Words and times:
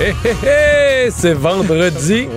Hé 0.00 0.14
hé 0.24 0.28
hé, 1.06 1.10
c'est 1.10 1.32
vendredi. 1.34 2.28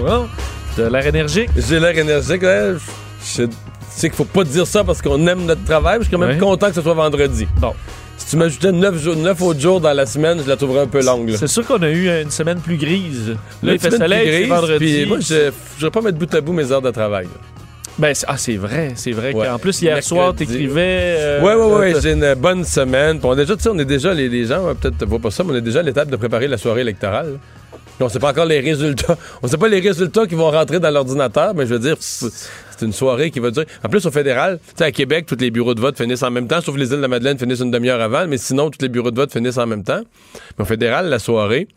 De 0.77 0.83
l'air 0.83 1.05
énergique. 1.05 1.49
J'ai 1.55 1.79
l'air 1.79 1.95
énergique. 1.97 2.41
là. 2.41 2.73
Je 2.73 3.43
sais 3.89 4.09
qu'il 4.09 4.15
faut 4.17 4.25
pas 4.25 4.43
dire 4.43 4.65
ça 4.65 4.83
parce 4.83 5.01
qu'on 5.01 5.27
aime 5.27 5.45
notre 5.45 5.63
travail. 5.63 5.97
mais 5.99 6.03
Je 6.05 6.09
suis 6.09 6.15
quand 6.17 6.21
même 6.25 6.31
Ouais. 6.31 6.37
content 6.37 6.69
que 6.69 6.75
ce 6.75 6.81
soit 6.81 6.93
vendredi. 6.93 7.47
Bon. 7.59 7.73
Si 8.17 8.27
tu 8.31 8.37
m'ajoutais 8.37 8.71
9, 8.71 8.97
jours, 9.01 9.15
9 9.15 9.41
autres 9.41 9.59
jours 9.59 9.81
dans 9.81 9.93
la 9.93 10.05
semaine, 10.05 10.41
je 10.43 10.47
la 10.49 10.55
trouverais 10.55 10.81
un 10.81 10.87
peu 10.87 11.03
longue. 11.03 11.33
C'est 11.37 11.47
sûr 11.47 11.65
qu'on 11.65 11.81
a 11.81 11.89
eu 11.89 12.07
une 12.21 12.31
semaine 12.31 12.59
plus 12.59 12.77
grise. 12.77 13.35
Là, 13.63 13.73
il 13.73 13.79
fait 13.79 13.91
soleil, 13.91 14.43
c'est 14.43 14.47
vendredi. 14.47 14.77
puis 14.77 15.05
moi, 15.05 15.17
je 15.19 15.33
ne 15.35 15.51
voudrais 15.75 15.91
pas 15.91 16.01
mettre 16.01 16.17
bout 16.17 16.33
à 16.35 16.41
bout 16.41 16.53
mes 16.53 16.71
heures 16.71 16.81
de 16.81 16.91
travail. 16.91 17.25
là. 17.25 17.60
Ben, 18.01 18.13
ah, 18.27 18.35
c'est 18.37 18.55
vrai, 18.57 18.93
c'est 18.95 19.11
vrai 19.11 19.31
Ouais. 19.33 19.45
qu'en 19.45 19.59
plus, 19.59 19.79
hier 19.81 19.93
Mercredi. 19.93 20.07
soir, 20.07 20.33
t'écrivais... 20.35 21.15
euh, 21.19 21.41
Ouais, 21.41 21.53
ouais, 21.53 21.77
ouais, 21.79 21.93
t'as- 21.93 21.99
j'ai 21.99 22.13
une 22.13 22.33
bonne 22.33 22.63
semaine. 22.65 23.19
Puis 23.19 23.27
on, 23.29 23.33
est 23.33 23.37
déjà, 23.37 23.55
tu 23.55 23.61
sais, 23.61 23.69
on 23.69 23.77
est 23.77 23.85
déjà, 23.85 24.13
les, 24.13 24.27
les 24.27 24.45
gens, 24.47 24.67
euh, 24.67 24.73
peut-être 24.73 25.05
voient 25.05 25.19
pas 25.19 25.29
ça, 25.29 25.43
mais 25.43 25.51
on 25.51 25.55
est 25.55 25.61
déjà 25.61 25.79
à 25.81 25.83
l'étape 25.83 26.09
de 26.09 26.15
préparer 26.15 26.47
la 26.47 26.57
soirée 26.57 26.81
électorale. 26.81 27.37
Puis 27.71 28.03
on 28.03 28.09
sait 28.09 28.17
pas 28.19 28.31
encore 28.31 28.45
les 28.45 28.59
résultats. 28.59 29.15
On 29.43 29.47
sait 29.47 29.57
pas 29.57 29.67
les 29.67 29.79
résultats 29.79 30.25
qui 30.25 30.33
vont 30.33 30.49
rentrer 30.49 30.79
dans 30.79 30.89
l'ordinateur, 30.89 31.53
mais 31.53 31.67
je 31.67 31.73
veux 31.75 31.79
dire, 31.79 31.97
c'est 31.99 32.25
c'est 32.75 32.85
une 32.87 32.93
soirée 32.93 33.29
qui 33.29 33.39
va 33.39 33.51
durer. 33.51 33.67
En 33.85 33.89
plus, 33.89 34.03
au 34.07 34.11
fédéral, 34.11 34.57
tu 34.69 34.71
sais, 34.77 34.85
à 34.85 34.91
Québec, 34.91 35.27
tous 35.27 35.37
les 35.39 35.51
bureaux 35.51 35.75
de 35.75 35.81
vote 35.81 35.95
finissent 35.95 36.23
en 36.23 36.31
même 36.31 36.47
temps, 36.47 36.61
sauf 36.61 36.75
les 36.75 36.85
îles 36.89 36.95
de 36.97 37.01
la 37.03 37.07
Madeleine 37.07 37.37
finissent 37.37 37.59
une 37.59 37.69
demi-heure 37.69 38.01
avant, 38.01 38.25
mais 38.27 38.39
sinon, 38.39 38.71
tous 38.71 38.81
les 38.81 38.89
bureaux 38.89 39.11
de 39.11 39.17
vote 39.17 39.31
finissent 39.31 39.59
en 39.59 39.67
même 39.67 39.83
temps. 39.83 40.01
Mais 40.57 40.63
au 40.63 40.65
fédéral, 40.65 41.07
la 41.09 41.19
soirée, 41.19 41.67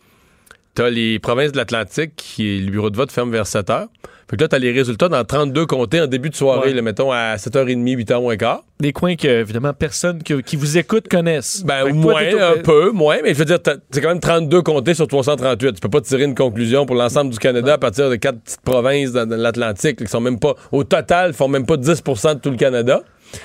t'as 0.74 0.90
les 0.90 1.18
provinces 1.18 1.52
de 1.52 1.56
l'Atlantique 1.56 2.12
qui, 2.16 2.60
le 2.60 2.70
bureau 2.70 2.90
de 2.90 2.96
vote 2.96 3.12
ferme 3.12 3.30
vers 3.30 3.46
7 3.46 3.70
heures. 3.70 3.88
Fait 4.28 4.36
que 4.38 4.42
là, 4.42 4.48
t'as 4.48 4.58
les 4.58 4.72
résultats 4.72 5.10
dans 5.10 5.22
32 5.22 5.66
comtés 5.66 6.00
en 6.00 6.06
début 6.06 6.30
de 6.30 6.34
soirée, 6.34 6.70
Ouais. 6.70 6.74
là, 6.74 6.80
mettons 6.80 7.12
à 7.12 7.36
7h30, 7.36 7.94
8h 7.94 8.20
moins 8.22 8.36
quart. 8.38 8.62
Des 8.80 8.92
coins 8.92 9.16
que, 9.16 9.28
évidemment, 9.28 9.74
personne 9.74 10.22
que- 10.22 10.40
qui 10.40 10.56
vous 10.56 10.78
écoute 10.78 11.08
connaisse. 11.08 11.62
Ben, 11.62 11.92
moins, 11.92 12.22
un 12.40 12.56
peu, 12.62 12.90
moins, 12.90 13.18
mais 13.22 13.34
je 13.34 13.38
veux 13.38 13.44
dire, 13.44 13.60
t'as- 13.60 13.76
c'est 13.90 14.00
quand 14.00 14.08
même 14.08 14.20
32 14.20 14.62
comtés 14.62 14.94
sur 14.94 15.06
338. 15.06 15.74
Tu 15.74 15.80
peux 15.80 15.90
pas 15.90 16.00
tirer 16.00 16.24
une 16.24 16.34
conclusion 16.34 16.86
pour 16.86 16.96
l'ensemble 16.96 17.30
du 17.32 17.38
Canada 17.38 17.74
à 17.74 17.78
partir 17.78 18.08
de 18.08 18.16
quatre 18.16 18.40
petites 18.40 18.62
provinces 18.62 19.12
dans, 19.12 19.26
dans 19.28 19.36
l'Atlantique, 19.36 19.98
qui 19.98 20.06
sont 20.06 20.22
même 20.22 20.38
pas, 20.38 20.54
au 20.72 20.84
total, 20.84 21.34
font 21.34 21.48
même 21.48 21.66
pas 21.66 21.76
10% 21.76 22.34
de 22.34 22.40
tout 22.40 22.50
le 22.50 22.56
Canada. 22.56 23.02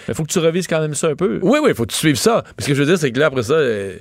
Il 0.07 0.13
faut 0.13 0.23
que 0.23 0.31
tu 0.31 0.39
revises 0.39 0.67
quand 0.67 0.79
même 0.79 0.93
ça 0.93 1.07
un 1.07 1.15
peu. 1.15 1.39
Oui, 1.41 1.59
oui, 1.61 1.73
faut 1.75 1.83
que 1.85 1.91
tu 1.91 1.97
suives 1.97 2.15
ça. 2.15 2.43
Mais 2.57 2.63
ce 2.63 2.67
que 2.69 2.73
je 2.73 2.79
veux 2.79 2.85
dire, 2.87 2.97
c'est 2.97 3.11
que 3.11 3.19
là, 3.19 3.25
après 3.25 3.43
ça, 3.43 3.53
euh, 3.53 3.97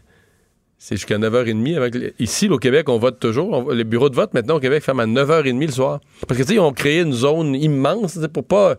c'est 0.78 0.96
jusqu'à 0.96 1.18
9h30. 1.18 1.76
Avec 1.76 1.94
les- 1.94 2.14
Ici, 2.18 2.48
au 2.48 2.58
Québec, 2.58 2.88
on 2.88 2.98
vote 2.98 3.18
toujours. 3.20 3.50
On- 3.50 3.70
les 3.70 3.84
bureaux 3.84 4.08
de 4.08 4.14
vote, 4.14 4.32
maintenant, 4.34 4.56
au 4.56 4.60
Québec, 4.60 4.82
ferment 4.82 5.02
à 5.02 5.06
9h30 5.06 5.66
le 5.66 5.72
soir. 5.72 6.00
Parce 6.26 6.38
que, 6.38 6.44
tu 6.44 6.50
sais, 6.50 6.54
ils 6.54 6.60
ont 6.60 6.72
créé 6.72 7.00
une 7.00 7.12
zone 7.12 7.54
immense, 7.54 8.18
pour 8.32 8.44
pas, 8.44 8.76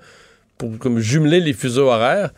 pour 0.57 0.77
comme 0.79 0.99
jumeler 0.99 1.39
les 1.39 1.53
fuseaux 1.53 1.87
horaires. 1.87 2.31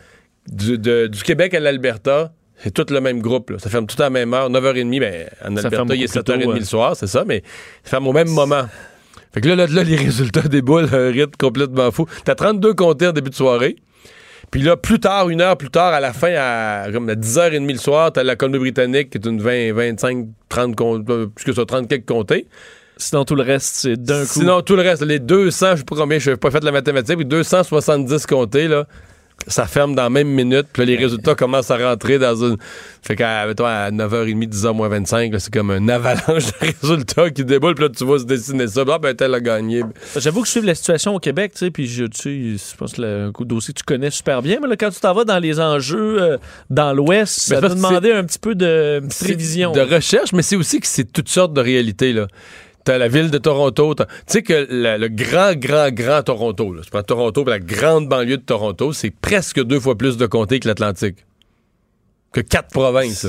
Du, 0.52 0.78
de- 0.80 1.06
du 1.08 1.22
Québec 1.22 1.54
à 1.54 1.60
l'Alberta, 1.60 2.34
c'est 2.58 2.74
tout 2.74 2.86
le 2.92 3.00
même 3.00 3.22
groupe. 3.22 3.52
là. 3.52 3.60
Ça 3.60 3.70
ferme 3.70 3.86
tout 3.86 3.96
à 4.02 4.06
la 4.06 4.10
même 4.10 4.34
heure. 4.34 4.50
9h30, 4.50 5.00
ben, 5.00 5.28
en 5.46 5.56
Ça 5.58 5.68
Alberta, 5.68 5.96
il 5.96 6.04
est 6.04 6.08
beaucoup 6.08 6.08
plus 6.08 6.08
7h30 6.08 6.44
tôt, 6.44 6.50
ouais. 6.54 6.60
le 6.60 6.66
soir, 6.66 6.96
c'est 6.96 7.08
ça, 7.08 7.24
mais 7.28 7.44
ça 7.84 7.92
ferme 7.92 8.08
au 8.08 8.14
même 8.14 8.30
moment. 8.30 8.64
Fait 9.34 9.40
que 9.42 9.48
là, 9.48 9.56
là, 9.56 9.68
là, 9.68 9.84
les 9.84 9.96
résultats 10.08 10.42
déboulent 10.42 10.90
à 10.92 10.98
un 10.98 11.12
rythme 11.12 11.32
complètement 11.40 11.92
fou. 11.92 12.06
T'as 12.26 12.36
32 12.36 12.74
comptés 12.74 13.08
en 13.08 13.12
début 13.14 13.30
de 13.30 13.36
soirée. 13.36 13.76
Puis 14.52 14.62
là, 14.62 14.76
plus 14.76 15.00
tard, 15.00 15.30
une 15.30 15.40
heure 15.42 15.56
plus 15.58 15.70
tard, 15.70 15.94
à 15.94 16.00
la 16.02 16.12
fin, 16.12 16.34
à, 16.38 16.88
comme 16.92 17.08
à 17.10 17.16
10h30 17.16 17.72
le 17.72 17.78
soir, 17.78 18.12
t'as 18.12 18.24
la 18.24 18.36
Colombie-Britannique 18.36 19.10
qui 19.10 19.18
est 19.18 19.26
une 19.26 19.42
20, 19.42 19.72
25, 19.74 20.28
30, 20.50 20.76
com- 20.76 21.06
euh, 21.10 21.28
plus 21.28 21.46
que 21.46 21.54
ça, 21.54 21.66
30 21.66 21.88
quelques 21.88 22.06
comtés. 22.08 22.48
Sinon, 22.98 23.24
tout 23.24 23.36
le 23.36 23.44
reste, 23.44 23.76
c'est 23.76 23.96
d'un 23.98 24.22
coup. 24.24 24.28
Sinon, 24.34 24.62
tout 24.62 24.76
le 24.76 24.82
reste, 24.82 25.04
les 25.04 25.20
200, 25.20 25.72
je 25.72 25.76
sais 25.78 25.84
pas 25.86 25.96
combien, 25.96 26.20
je 26.20 26.32
n'ai 26.32 26.38
pas 26.38 26.52
fait 26.52 26.64
la 26.64 26.72
mathématique, 26.74 27.18
mais 27.18 27.24
270 27.24 28.26
comtés, 28.28 28.68
là, 28.68 28.86
ça 29.48 29.66
ferme 29.66 29.96
dans 29.96 30.04
la 30.04 30.10
même 30.10 30.30
minute. 30.30 30.68
Puis 30.72 30.82
là, 30.82 30.86
les 30.86 30.98
résultats 30.98 31.36
commencent 31.36 31.72
à 31.72 31.78
rentrer 31.78 32.20
dans 32.20 32.36
une... 32.36 32.58
Fait 33.02 33.16
qu'à 33.16 33.42
à 33.42 33.92
9h30, 33.92 34.50
10h 34.50 34.74
moins 34.74 34.90
25, 34.90 35.34
là, 35.34 35.40
c'est 35.40 35.54
comme 35.54 35.72
un 35.72 35.88
avalanche 35.90 36.46
de 36.48 36.54
résultats 36.82 37.30
qui 37.30 37.44
déboule. 37.44 37.76
Puis 37.76 37.86
là, 37.86 37.90
tu 37.90 38.06
vas 38.06 38.20
se 38.20 38.26
dessiner 38.26 38.68
ça. 38.68 38.84
Ah, 38.88 39.00
ben, 39.00 39.16
tel 39.16 39.34
a 39.34 39.40
gagné. 39.40 39.84
J'avoue 40.18 40.42
que 40.42 40.48
je 40.48 40.52
suis 40.52 40.62
la 40.62 40.76
situation 40.76 41.16
au 41.16 41.20
Québec, 41.20 41.54
tu 41.54 41.60
sais, 41.60 41.72
puis 41.72 41.88
je, 41.88 42.06
tu 42.06 42.58
sais, 42.58 42.72
je 42.72 42.78
pense 42.78 42.94
que 42.94 43.02
le 43.02 43.32
dossier 43.46 43.74
que 43.74 43.80
tu 43.80 43.86
connais 43.86 44.12
super 44.12 44.42
bien, 44.42 44.60
mais 44.62 44.68
là, 44.68 44.76
quand 44.76 44.90
tu 44.90 45.00
t'en 45.00 45.14
vas 45.14 45.24
dans 45.24 45.40
les 45.40 45.60
enjeux 45.60 46.22
euh, 46.22 46.38
dans 46.70 46.94
l'Ouest, 46.94 47.40
ça 47.40 47.56
c'est 47.56 47.62
te 47.62 47.74
demandait 47.74 48.14
un 48.14 48.24
petit 48.24 48.40
peu 48.40 48.56
de 48.56 49.00
une 49.02 49.08
petite 49.08 49.20
C'est 49.20 49.28
révision. 49.28 49.72
De 49.72 49.82
recherche, 49.82 50.34
mais 50.34 50.42
c'est 50.42 50.56
aussi 50.56 50.80
que 50.80 50.88
c'est 50.88 51.12
toutes 51.12 51.30
sortes 51.30 51.54
de 51.54 51.62
réalités, 51.62 52.14
là. 52.14 52.28
T'as 52.84 52.98
la 52.98 53.08
ville 53.08 53.30
de 53.30 53.38
Toronto. 53.38 53.94
Tu 53.96 54.04
sais 54.28 54.42
que 54.42 54.68
le 54.70 55.08
grand, 55.08 55.54
grand, 55.56 55.90
grand 55.92 56.24
Toronto, 56.24 56.74
là, 56.74 56.82
tu 56.84 56.90
prends 56.90 57.04
Toronto, 57.04 57.44
la 57.44 57.60
grande 57.60 58.08
banlieue 58.08 58.38
de 58.38 58.44
Toronto, 58.44 58.94
c'est 58.94 59.12
presque 59.12 59.64
deux 59.64 59.80
fois 59.80 59.96
plus 59.98 60.18
de 60.18 60.26
comtés 60.26 60.60
que 60.60 60.68
l'Atlantique. 60.68 61.18
Que 62.32 62.42
quatre 62.42 62.70
provinces. 62.70 63.28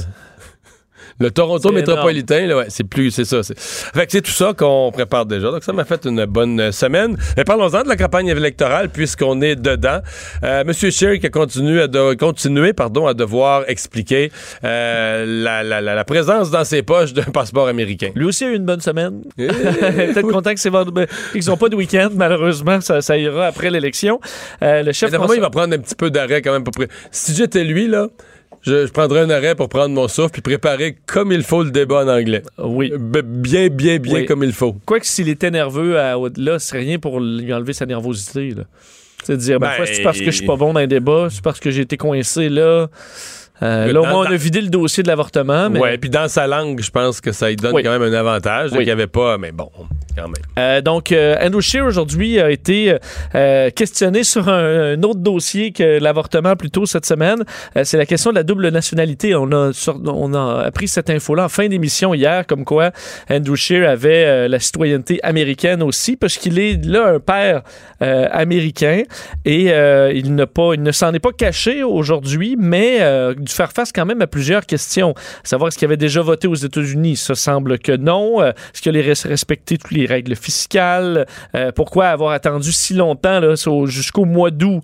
Le 1.23 1.31
Toronto 1.31 1.71
métropolitain, 1.73 2.47
là, 2.47 2.57
ouais, 2.57 2.67
c'est 2.69 2.85
plus, 2.85 3.11
c'est 3.11 3.25
ça. 3.25 3.43
c'est- 3.43 3.59
Fait 3.59 4.07
que 4.07 4.13
c'est 4.13 4.23
tout 4.23 4.31
ça 4.33 4.53
qu'on 4.57 4.91
prépare 4.93 5.25
déjà. 5.27 5.51
Donc 5.51 5.63
ça 5.63 5.73
m'a 5.73 5.85
fait 5.85 6.05
une 6.05 6.25
bonne 6.25 6.73
semaine. 6.73 7.17
Mais 7.37 7.45
parlons-en 7.45 7.83
de 7.85 7.89
la 7.89 7.97
campagne 7.97 8.27
électorale 8.29 8.89
puisqu'on 8.89 9.41
est 9.41 9.57
dedans. 9.57 10.01
Euh, 10.43 10.65
Monsieur 10.65 10.91
Scheer 10.91 11.19
qui 11.21 11.27
a 11.27 11.31
continué 11.31 11.83
à, 11.83 11.87
de- 11.89 12.15
continué, 12.15 12.73
pardon, 12.73 13.07
à 13.07 13.15
devoir 13.15 13.65
expliquer 13.69 14.31
euh, 14.65 15.25
la, 15.27 15.63
la- 15.63 15.81
la- 15.81 15.95
la 15.95 16.05
présence 16.05 16.51
dans 16.51 16.65
ses 16.65 16.83
poches 16.83 17.13
d'un 17.13 17.23
passeport 17.33 17.69
américain. 17.69 18.11
Lui 18.15 18.27
aussi 18.27 18.45
a 18.45 18.49
eu 18.49 18.57
une 18.57 18.65
bonne 18.67 18.81
semaine. 18.81 19.23
Eh, 19.39 19.47
Peut-être 20.13 20.31
content 20.31 20.53
que 20.55 20.61
c'est 20.61 20.71
vendredi. 20.71 21.07
Ils 21.35 21.47
n'ont 21.47 21.57
pas 21.57 21.69
de 21.69 21.77
week-end, 21.77 22.09
malheureusement, 22.15 22.81
ça, 22.81 23.01
ça 23.01 23.17
ira 23.17 23.47
après 23.47 23.71
l'élection. 23.71 24.21
Euh, 24.63 24.83
le 24.83 24.93
chef 24.93 25.11
Mais 25.13 25.19
moi, 25.19 25.27
il 25.27 25.29
François- 25.29 25.43
va 25.43 25.51
prendre 25.51 25.75
un 25.75 25.79
petit 25.79 25.95
peu 25.95 26.11
d'arrêt 26.11 26.43
quand 26.43 26.53
même. 26.53 26.65
Pour 26.65 26.73
Si 27.11 27.35
j'étais 27.35 27.65
lui, 27.65 27.87
là, 27.87 28.09
je, 28.63 28.87
je 28.87 28.93
prendrais 28.93 29.21
un 29.21 29.31
arrêt 29.31 29.55
pour 29.55 29.69
prendre 29.69 29.95
mon 29.95 30.09
souffle 30.09 30.31
puis 30.31 30.43
préparer 30.43 30.97
comme 31.07 31.33
il 31.33 31.43
faut 31.43 31.63
le 31.65 31.71
débat 31.71 32.05
en 32.05 32.09
anglais. 32.09 32.43
Oui. 32.59 32.91
B- 32.97 33.23
Bien, 33.23 33.69
bien, 33.69 33.99
bien 33.99 34.15
Oui. 34.21 34.27
comme 34.27 34.43
il 34.45 34.53
faut. 34.53 34.77
Quoique 34.87 35.07
s'il 35.07 35.29
était 35.29 35.51
nerveux 35.51 35.99
à, 35.99 36.17
là, 36.37 36.59
ce 36.59 36.69
serait 36.69 36.81
rien 36.81 36.99
pour 36.99 37.21
lui 37.21 37.53
enlever 37.53 37.73
sa 37.73 37.87
nervosité. 37.87 38.51
Là. 38.51 38.63
C'est 39.25 39.33
de 39.37 39.41
dire, 39.41 39.61
ben, 39.61 39.71
Ben, 39.79 39.87
c'est 39.87 40.03
parce 40.03 40.19
que 40.19 40.25
je 40.27 40.31
suis 40.31 40.47
pas 40.47 40.57
bon 40.57 40.73
dans 40.73 40.81
les 40.81 40.87
débats, 40.87 41.29
c'est 41.31 41.43
parce 41.43 41.61
que 41.61 41.71
j'ai 41.71 41.83
été 41.83 41.97
coincé 41.97 42.49
là. 42.49 42.89
Euh, 43.63 43.93
là, 43.93 44.01
au 44.01 44.05
moins, 44.05 44.27
on 44.29 44.33
a 44.33 44.37
vidé 44.37 44.61
le 44.61 44.69
dossier 44.69 45.03
de 45.03 45.09
l'avortement. 45.09 45.71
Mais, 45.71 45.79
Ouais, 45.81 45.99
puis 45.99 46.11
dans 46.11 46.29
sa 46.29 46.47
langue, 46.47 46.81
je 46.81 46.91
pense 46.91 47.21
que 47.21 47.33
ça 47.33 47.49
lui 47.49 47.57
donne 47.57 47.73
Oui. 47.75 47.83
quand 47.83 47.97
même 47.97 48.03
un 48.03 48.13
avantage. 48.13 48.71
Oui. 48.73 48.79
qu'il 48.79 48.87
n'y 48.87 48.91
avait 48.93 49.07
pas, 49.07 49.39
mais 49.39 49.53
bon, 49.53 49.71
quand 50.17 50.25
même. 50.25 50.33
Euh, 50.59 50.81
donc, 50.81 51.13
euh, 51.13 51.37
Andrew 51.41 51.61
Scheer 51.61 51.85
aujourd'hui 51.85 52.41
a 52.41 52.51
été 52.51 52.97
questionné 53.75 54.25
sur 54.25 54.49
un, 54.49 54.93
un 54.95 55.03
autre 55.03 55.21
dossier 55.21 55.73
que 55.73 55.99
l'avortement 56.01 56.57
plus 56.57 56.71
tôt 56.71 56.87
cette 56.87 57.07
semaine. 57.07 57.45
C'est 57.85 57.97
la 57.97 58.07
question 58.07 58.31
de 58.31 58.37
la 58.37 58.43
double 58.43 58.69
nationalité. 58.69 59.35
On 59.35 59.51
a, 59.53 59.73
sur- 59.73 60.01
on 60.05 60.35
a 60.35 60.63
appris 60.65 60.89
cette 60.89 61.11
info-là 61.11 61.45
en 61.45 61.49
fin 61.49 61.69
d'émission 61.69 62.15
hier, 62.15 62.47
comme 62.47 62.65
quoi 62.65 62.91
Andrew 63.31 63.55
Scheer 63.57 63.89
avait 63.89 64.49
la 64.49 64.59
citoyenneté 64.61 65.21
américaine 65.23 65.83
aussi, 65.83 66.17
parce 66.17 66.37
qu'il 66.37 66.59
est 66.59 66.85
là 66.85 67.07
un 67.15 67.21
père 67.21 67.63
américain 68.01 69.03
et 69.45 69.67
il, 70.15 70.47
pas, 70.55 70.71
il 70.75 70.83
ne 70.83 70.93
s'en 70.93 71.13
est 71.13 71.19
pas 71.21 71.33
caché 71.33 71.83
aujourd'hui, 71.83 72.57
mais 72.59 72.99
euh, 73.01 73.35
dû 73.53 73.57
faire 73.57 73.73
face 73.73 73.93
quand 73.93 74.07
même 74.07 74.23
à 74.23 74.27
plusieurs 74.27 74.67
questions. 74.67 75.15
Savoir 75.45 75.69
est-ce 75.69 75.79
qu'il 75.79 75.87
avait 75.87 75.97
déjà 75.97 76.23
voté 76.23 76.49
aux 76.49 76.55
États-Unis? 76.55 77.17
Ça 77.17 77.35
semble 77.35 77.79
que 77.79 77.93
non. 77.97 78.41
Euh, 78.43 78.51
Est-ce 78.51 78.83
qu'il 78.83 78.97
a 78.97 79.01
res- 79.01 79.29
respecté 79.29 79.79
toutes 79.79 79.93
les 79.93 80.07
règles 80.07 80.35
fiscales? 80.37 81.27
Euh, 81.55 81.71
pourquoi 81.73 82.07
avoir 82.09 82.33
attendu 82.33 82.73
si 82.73 82.95
longtemps, 82.95 83.41
jusqu'au 83.87 84.25
mois 84.25 84.51
d'août, 84.51 84.83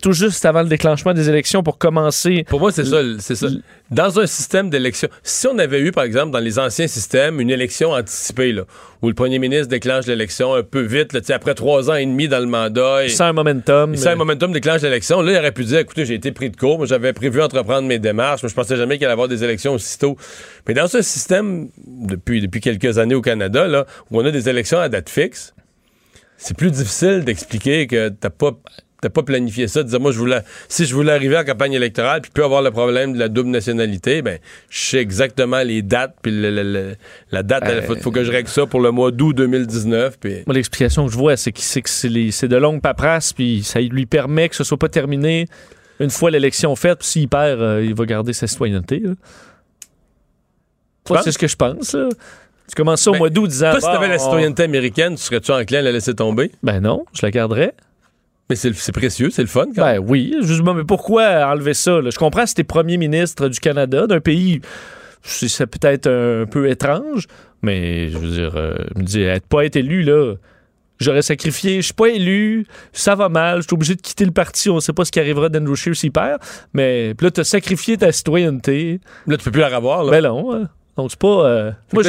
tout 0.00 0.12
juste 0.12 0.44
avant 0.44 0.62
le 0.62 0.68
déclenchement 0.68 1.12
des 1.12 1.28
élections 1.28 1.62
pour 1.62 1.78
commencer? 1.78 2.44
Pour 2.48 2.60
moi, 2.60 2.72
c'est 2.72 2.84
ça, 2.84 2.98
c'est 3.18 3.34
ça. 3.34 3.48
Dans 3.90 4.18
un 4.20 4.26
système 4.26 4.70
d'élection, 4.70 5.08
si 5.22 5.46
on 5.48 5.58
avait 5.58 5.80
eu, 5.80 5.92
par 5.92 6.04
exemple, 6.04 6.30
dans 6.30 6.38
les 6.38 6.58
anciens 6.58 6.86
systèmes, 6.86 7.40
une 7.40 7.50
élection 7.50 7.90
anticipée, 7.90 8.52
là, 8.52 8.62
où 9.02 9.08
le 9.08 9.14
premier 9.14 9.38
ministre 9.38 9.66
déclenche 9.68 10.06
l'élection 10.06 10.54
un 10.54 10.62
peu 10.62 10.80
vite, 10.80 11.12
là, 11.12 11.20
après 11.34 11.54
trois 11.54 11.90
ans 11.90 11.94
et 11.94 12.06
demi 12.06 12.28
dans 12.28 12.38
le 12.38 12.46
mandat, 12.46 13.04
et, 13.04 13.08
Sans 13.10 13.24
un 13.26 13.32
momentum. 13.32 13.92
et 13.92 13.96
ça, 13.98 14.12
un 14.12 14.16
momentum 14.16 14.52
déclenche 14.52 14.80
l'élection, 14.82 15.20
là, 15.20 15.32
il 15.32 15.38
aurait 15.38 15.52
pu 15.52 15.64
dire, 15.64 15.80
écoutez, 15.80 16.06
j'ai 16.06 16.14
été 16.14 16.32
pris 16.32 16.48
de 16.50 16.56
court, 16.56 16.78
moi, 16.78 16.86
j'avais 16.86 17.12
prévu 17.12 17.42
entreprendre 17.42 17.71
mes 17.80 17.98
démarches, 17.98 18.42
mais 18.42 18.48
je 18.48 18.54
pensais 18.54 18.76
jamais 18.76 18.98
qu'il 18.98 19.06
allait 19.06 19.12
avoir 19.12 19.28
des 19.28 19.42
élections 19.42 19.72
aussitôt. 19.74 20.16
Mais 20.68 20.74
dans 20.74 20.88
ce 20.88 21.00
système, 21.00 21.68
depuis, 21.86 22.40
depuis 22.40 22.60
quelques 22.60 22.98
années 22.98 23.14
au 23.14 23.22
Canada, 23.22 23.66
là, 23.66 23.86
où 24.10 24.20
on 24.20 24.24
a 24.24 24.30
des 24.30 24.48
élections 24.48 24.78
à 24.78 24.88
date 24.88 25.08
fixe, 25.08 25.54
c'est 26.36 26.56
plus 26.56 26.70
difficile 26.70 27.24
d'expliquer 27.24 27.86
que 27.86 28.08
t'as 28.08 28.30
pas 28.30 28.52
t'as 29.00 29.08
pas 29.10 29.24
planifié 29.24 29.66
ça, 29.66 29.82
dire 29.82 29.98
moi 29.98 30.12
je 30.12 30.18
voulais 30.18 30.42
si 30.68 30.84
je 30.86 30.94
voulais 30.94 31.10
arriver 31.10 31.36
en 31.36 31.42
campagne 31.42 31.72
électorale 31.72 32.20
puis 32.20 32.30
plus 32.30 32.44
avoir 32.44 32.62
le 32.62 32.70
problème 32.70 33.12
de 33.14 33.18
la 33.18 33.28
double 33.28 33.50
nationalité, 33.50 34.22
ben 34.22 34.38
je 34.70 34.78
sais 34.78 34.98
exactement 34.98 35.60
les 35.64 35.82
dates 35.82 36.14
puis 36.22 36.30
le- 36.30 36.52
le- 36.52 36.62
le- 36.62 36.94
la 37.32 37.42
date, 37.42 37.64
il 37.68 37.82
faut, 37.82 37.96
faut 37.96 38.10
que 38.12 38.22
je 38.22 38.30
règle 38.30 38.48
ça 38.48 38.64
pour 38.64 38.80
le 38.80 38.92
mois 38.92 39.10
d'août 39.10 39.32
2019 39.34 40.18
puis 40.20 40.44
Moi, 40.46 40.54
l'explication 40.54 41.06
que 41.06 41.12
je 41.12 41.18
vois, 41.18 41.36
c'est 41.36 41.50
que 41.50 41.60
c'est 41.60 42.46
de 42.48 42.56
longues 42.56 42.80
paperasses, 42.80 43.32
puis 43.32 43.64
ça 43.64 43.80
lui 43.80 44.06
permet 44.06 44.48
que 44.48 44.54
ce 44.54 44.62
soit 44.62 44.78
pas 44.78 44.88
terminé 44.88 45.46
une 46.02 46.10
fois 46.10 46.30
l'élection 46.30 46.74
faite. 46.76 47.02
S'il 47.02 47.28
perd, 47.28 47.60
euh, 47.60 47.84
il 47.84 47.94
va 47.94 48.04
garder 48.04 48.32
sa 48.32 48.46
citoyenneté. 48.46 49.02
Moi, 51.08 51.20
c'est 51.22 51.32
ce 51.32 51.38
que 51.38 51.48
je 51.48 51.56
pense. 51.56 51.94
là. 51.94 52.08
Tu 52.68 52.74
commences 52.76 53.02
ça 53.02 53.10
au 53.10 53.14
Ben, 53.14 53.18
mois 53.18 53.30
d'août 53.30 53.48
disant. 53.48 53.70
toi 53.72 53.80
si 53.80 53.86
t'avais 53.86 54.08
la 54.08 54.14
on- 54.16 54.18
citoyenneté 54.18 54.62
américaine, 54.62 55.14
tu 55.16 55.22
serais-tu 55.22 55.50
enclin 55.52 55.80
à 55.80 55.82
la 55.82 55.92
laisser 55.92 56.14
tomber? 56.14 56.52
Ben 56.62 56.80
non, 56.80 57.04
je 57.12 57.26
la 57.26 57.30
garderais. 57.30 57.74
Mais 58.48 58.56
c'est 58.56 58.92
précieux, 58.92 59.30
c'est 59.30 59.42
le 59.42 59.48
fun 59.48 59.66
quand 59.74 59.84
même. 59.84 60.00
Ben 60.02 60.06
oui. 60.08 60.34
Juste, 60.42 60.62
mais 60.62 60.84
pourquoi 60.84 61.46
enlever 61.46 61.74
ça? 61.74 62.00
là? 62.00 62.10
Je 62.10 62.18
comprends 62.18 62.46
si 62.46 62.54
t'es 62.54 62.64
premier 62.64 62.96
ministre 62.98 63.48
du 63.48 63.58
Canada, 63.60 64.06
d'un 64.06 64.20
pays, 64.20 64.60
c'est 65.22 65.66
peut-être 65.66 66.06
un 66.08 66.46
peu 66.46 66.68
étrange, 66.68 67.26
mais 67.62 68.08
je 68.10 68.18
veux 68.18 68.28
dire, 68.28 68.52
euh, 68.56 68.74
je 68.94 69.00
me 69.00 69.04
dis, 69.04 69.22
être 69.22 69.46
pas 69.46 69.64
être 69.64 69.76
élu, 69.76 70.02
là, 70.02 70.34
j'aurais 71.00 71.22
sacrifié, 71.22 71.76
je 71.76 71.86
suis 71.86 71.94
pas 71.94 72.08
élu, 72.08 72.66
ça 72.92 73.14
va 73.14 73.28
mal, 73.28 73.58
je 73.58 73.66
suis 73.66 73.74
obligé 73.74 73.94
de 73.94 74.00
quitter 74.00 74.24
le 74.24 74.30
parti, 74.30 74.70
on 74.70 74.80
sait 74.80 74.92
pas 74.92 75.04
ce 75.04 75.12
qui 75.12 75.20
arrivera 75.20 75.48
d'Andrew 75.48 75.74
Scheer 75.74 75.96
s'il 75.96 76.12
perd, 76.12 76.40
mais 76.72 77.14
puis 77.14 77.26
là, 77.26 77.30
t'as 77.30 77.44
sacrifié 77.44 77.96
ta 77.96 78.12
citoyenneté. 78.12 79.00
Là 79.26 79.36
tu 79.36 79.44
peux 79.44 79.50
plus 79.50 79.60
la 79.60 79.74
revoir 79.74 80.04
là. 80.04 80.10
Ben 80.10 80.22
non. 80.22 80.54
hein. 80.54 80.68
Donc, 80.96 81.10
c'est 81.10 81.18
pas. 81.18 81.46
euh, 81.46 81.70
Moi, 81.94 82.02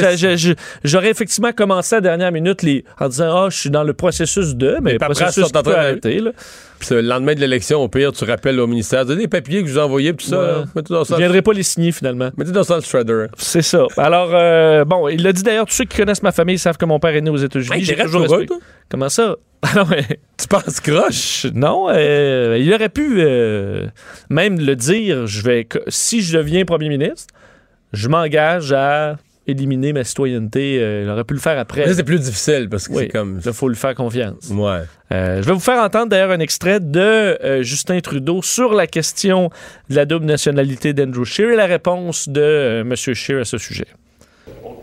j'aurais 0.84 1.10
effectivement 1.10 1.52
commencé 1.52 1.94
à 1.94 1.98
la 1.98 2.02
dernière 2.02 2.32
minute 2.32 2.62
les... 2.62 2.84
en 3.00 3.08
disant 3.08 3.44
Ah, 3.44 3.48
je 3.50 3.56
suis 3.58 3.70
dans 3.70 3.82
le 3.82 3.94
processus 3.94 4.54
de, 4.56 4.76
mais 4.82 4.92
le 4.92 4.98
processus 4.98 5.44
sont 5.46 5.56
en 5.56 5.62
train 5.62 5.72
de- 5.72 5.76
arrêter, 5.76 6.20
là. 6.20 6.32
Puis 6.78 6.88
le 6.94 7.00
lendemain 7.00 7.34
de 7.34 7.40
l'élection, 7.40 7.80
au 7.80 7.88
pire, 7.88 8.12
tu 8.12 8.24
rappelles 8.24 8.60
au 8.60 8.66
ministère, 8.66 9.06
des 9.06 9.26
papiers 9.26 9.62
que 9.62 9.68
je 9.68 9.72
vous 9.72 9.78
ai 9.78 9.82
envoyés, 9.82 10.12
puis 10.12 10.26
ça, 10.26 10.38
Ouais. 10.38 10.46
là, 10.46 10.64
mettez 10.74 10.92
dans 10.92 11.04
ça. 11.04 11.14
Je 11.14 11.18
viendrai 11.20 11.40
pas 11.40 11.52
les 11.54 11.62
signer 11.62 11.92
finalement. 11.92 12.30
Mettez 12.36 12.52
dans 12.52 12.62
ça 12.64 12.74
le 12.76 12.82
shredder. 12.82 13.26
C'est 13.38 13.62
ça. 13.62 13.86
Alors, 13.96 14.28
euh, 14.34 14.84
bon, 14.84 15.08
il 15.08 15.22
l'a 15.22 15.32
dit 15.32 15.42
d'ailleurs, 15.42 15.64
tous 15.64 15.72
ceux 15.74 15.84
qui 15.86 15.96
connaissent 15.96 16.22
ma 16.22 16.32
famille 16.32 16.58
savent 16.58 16.76
que 16.76 16.84
mon 16.84 16.98
père 16.98 17.14
est 17.16 17.22
né 17.22 17.30
aux 17.30 17.36
États-Unis. 17.38 17.78
Hey, 17.78 17.84
J'ai 17.84 17.96
toujours 17.96 18.24
heureux, 18.24 18.44
toi? 18.44 18.58
Comment 18.90 19.08
ça? 19.08 19.36
Ah 19.66 19.70
non, 19.76 19.84
mais- 19.88 20.04
Tu 20.36 20.46
penses 20.46 20.78
croche? 20.80 21.46
non, 21.54 21.86
euh, 21.88 22.58
il 22.60 22.70
aurait 22.74 22.90
pu 22.90 23.14
euh, 23.22 23.86
même 24.28 24.60
le 24.60 24.76
dire, 24.76 25.26
je 25.26 25.40
vais, 25.40 25.66
si 25.88 26.20
je 26.20 26.36
deviens 26.36 26.66
premier 26.66 26.90
ministre, 26.90 27.32
je 27.94 28.08
m'engage 28.08 28.72
à 28.72 29.16
éliminer 29.46 29.92
ma 29.92 30.04
citoyenneté. 30.04 30.78
Euh, 30.80 31.02
il 31.04 31.10
aurait 31.10 31.24
pu 31.24 31.34
le 31.34 31.40
faire 31.40 31.58
après. 31.58 31.84
Là, 31.86 31.92
c'est 31.94 32.02
plus 32.02 32.18
difficile 32.20 32.68
parce 32.70 32.88
que 32.88 32.94
Oui. 32.94 33.02
c'est 33.04 33.08
comme. 33.08 33.40
Il 33.44 33.52
faut 33.52 33.68
lui 33.68 33.76
faire 33.76 33.94
confiance. 33.94 34.48
Ouais. 34.50 34.80
Euh, 35.12 35.42
je 35.42 35.46
vais 35.46 35.52
vous 35.52 35.60
faire 35.60 35.78
entendre 35.82 36.08
d'ailleurs 36.08 36.30
un 36.30 36.40
extrait 36.40 36.80
de 36.80 36.98
euh, 37.00 37.62
Justin 37.62 38.00
Trudeau 38.00 38.40
sur 38.42 38.72
la 38.72 38.86
question 38.86 39.50
de 39.90 39.96
la 39.96 40.06
double 40.06 40.24
nationalité 40.26 40.92
d'Andrew 40.94 41.24
Scheer 41.24 41.50
et 41.50 41.56
la 41.56 41.66
réponse 41.66 42.28
de 42.28 42.40
euh, 42.40 42.80
M. 42.80 42.94
Scheer 42.96 43.40
à 43.40 43.44
ce 43.44 43.58
sujet. 43.58 43.86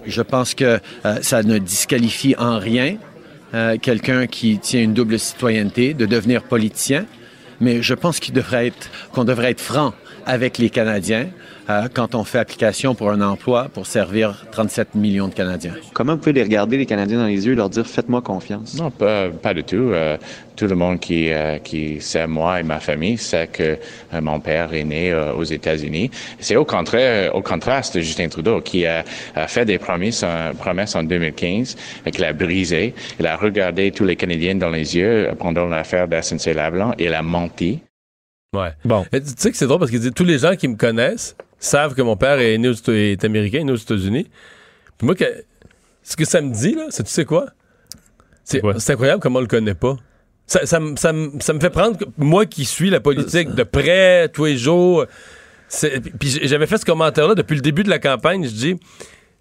Je 0.06 0.22
pense 0.22 0.54
que 0.54 0.80
euh, 1.06 1.16
ça 1.22 1.44
ne 1.44 1.58
disqualifie 1.58 2.36
en 2.38 2.58
rien 2.60 2.98
euh, 3.54 3.78
quelqu'un 3.78 4.28
qui 4.28 4.58
tient 4.60 4.82
une 4.82 4.94
double 4.94 5.20
citoyenneté 5.20 5.94
de 5.94 6.06
devenir 6.06 6.44
politicien, 6.44 7.06
mais 7.60 7.82
je 7.82 7.94
pense 7.94 8.20
qu'il 8.20 8.34
devrait 8.34 8.68
être 8.68 8.90
qu'on 9.12 9.24
devrait 9.26 9.52
être 9.52 9.62
franc 9.62 9.94
avec 10.26 10.58
les 10.58 10.70
Canadiens 10.70 11.28
euh, 11.72 11.88
quand 11.94 12.16
on 12.16 12.24
fait 12.24 12.40
application 12.40 12.96
pour 12.96 13.12
un 13.12 13.22
emploi 13.22 13.70
pour 13.74 13.86
servir 13.86 14.46
37 14.52 14.96
millions 14.96 15.28
de 15.28 15.34
Canadiens. 15.34 15.74
Comment 15.94 16.14
vous 16.14 16.20
pouvez 16.20 16.34
les 16.34 16.44
regarder, 16.44 16.78
les 16.78 16.86
Canadiens, 16.86 17.20
dans 17.20 17.28
les 17.28 17.46
yeux 17.46 17.54
et 17.54 17.56
leur 17.56 17.70
dire 17.70 17.86
faites-moi 17.88 18.22
confiance? 18.22 18.76
Non, 18.76 18.92
pas, 18.92 19.30
pas 19.30 19.54
du 19.54 19.64
tout. 19.64 19.76
Euh, 19.76 20.18
tout 20.62 20.68
le 20.68 20.76
monde 20.76 21.00
qui, 21.00 21.32
euh, 21.32 21.58
qui 21.58 22.00
sait 22.02 22.28
moi 22.28 22.60
et 22.60 22.64
ma 22.64 22.80
famille 22.80 23.18
sait 23.18 23.48
que 23.48 23.78
euh, 24.14 24.22
mon 24.22 24.40
père 24.40 24.74
est 24.74 24.84
né 24.84 25.12
euh, 25.12 25.34
aux 25.34 25.44
États-Unis. 25.44 26.12
C'est 26.40 26.56
au 26.56 26.66
contraire, 26.66 27.34
au 27.36 27.42
contraste 27.42 27.96
de 27.96 28.02
Justin 28.02 28.30
Trudeau 28.30 28.62
qui 28.62 28.86
a, 28.86 29.04
a 29.36 29.48
fait 29.48 29.66
des 29.66 29.80
promesses 29.80 30.24
en, 30.24 30.54
promesses 30.54 30.96
en 30.96 31.04
2015, 31.04 31.78
euh, 32.06 32.12
qu'il 32.12 32.24
a 32.24 32.34
brisé. 32.34 32.94
Il 33.20 33.26
a 33.26 33.38
regardé 33.38 33.92
tous 33.92 34.06
les 34.06 34.16
Canadiens 34.16 34.56
dans 34.56 34.70
les 34.70 34.96
yeux 34.96 35.30
pendant 35.40 35.66
l'affaire 35.66 36.08
d'SNC 36.08 36.54
Lavalin 36.54 36.94
et 37.00 37.06
il 37.06 37.14
a 37.14 37.24
menti. 37.24 37.80
Ouais. 38.54 38.74
Bon. 38.84 39.06
Mais 39.12 39.22
tu 39.22 39.30
sais 39.36 39.50
que 39.50 39.58
c'est 39.58 39.66
drôle 39.66 39.80
parce 39.80 39.92
qu'il 39.92 40.02
dit 40.02 40.12
tous 40.12 40.26
les 40.26 40.38
gens 40.38 40.56
qui 40.56 40.68
me 40.68 40.76
connaissent 40.76 41.36
savent 41.62 41.94
que 41.96 42.02
mon 42.02 42.18
père 42.18 42.40
est 42.40 42.58
né 42.58 42.68
aux 42.68 42.92
est 42.92 43.24
américain, 43.24 43.60
est 43.60 43.64
né 43.64 43.72
aux 43.72 43.76
États-Unis. 43.78 44.30
Puis 44.98 45.06
moi, 45.06 45.16
que, 45.16 45.24
ce 46.04 46.16
que 46.18 46.26
ça 46.26 46.42
me 46.42 46.54
dit, 46.54 46.76
là, 46.76 46.88
c'est 46.90 47.04
tu 47.04 47.12
sais 47.12 47.26
quoi? 47.26 47.48
C'est 48.44 48.62
c'est 48.80 48.94
incroyable 48.94 49.22
comment 49.22 49.40
on 49.40 49.42
le 49.42 49.48
connaît 49.48 49.76
pas. 49.76 49.96
Ça, 50.48 50.66
ça, 50.66 50.80
me- 50.80 50.96
ça 50.98 51.14
me- 51.14 51.40
ça 51.40 51.54
me 51.54 51.60
fait 51.60 51.70
prendre, 51.70 51.98
que- 51.98 52.06
moi 52.18 52.46
qui 52.46 52.66
suis 52.66 52.90
la 52.90 53.00
politique 53.00 53.52
de 53.56 53.64
près 53.64 54.28
tous 54.30 54.46
les 54.46 54.58
jours, 54.58 55.06
puis 56.20 56.40
j'avais 56.44 56.68
fait 56.68 56.78
ce 56.78 56.86
commentaire-là 56.86 57.36
depuis 57.36 57.56
le 57.56 57.62
début 57.62 57.84
de 57.84 57.90
la 57.90 58.00
campagne, 58.00 58.44
je 58.44 58.50
dis, 58.50 58.70
il 58.70 58.74
me 58.74 58.80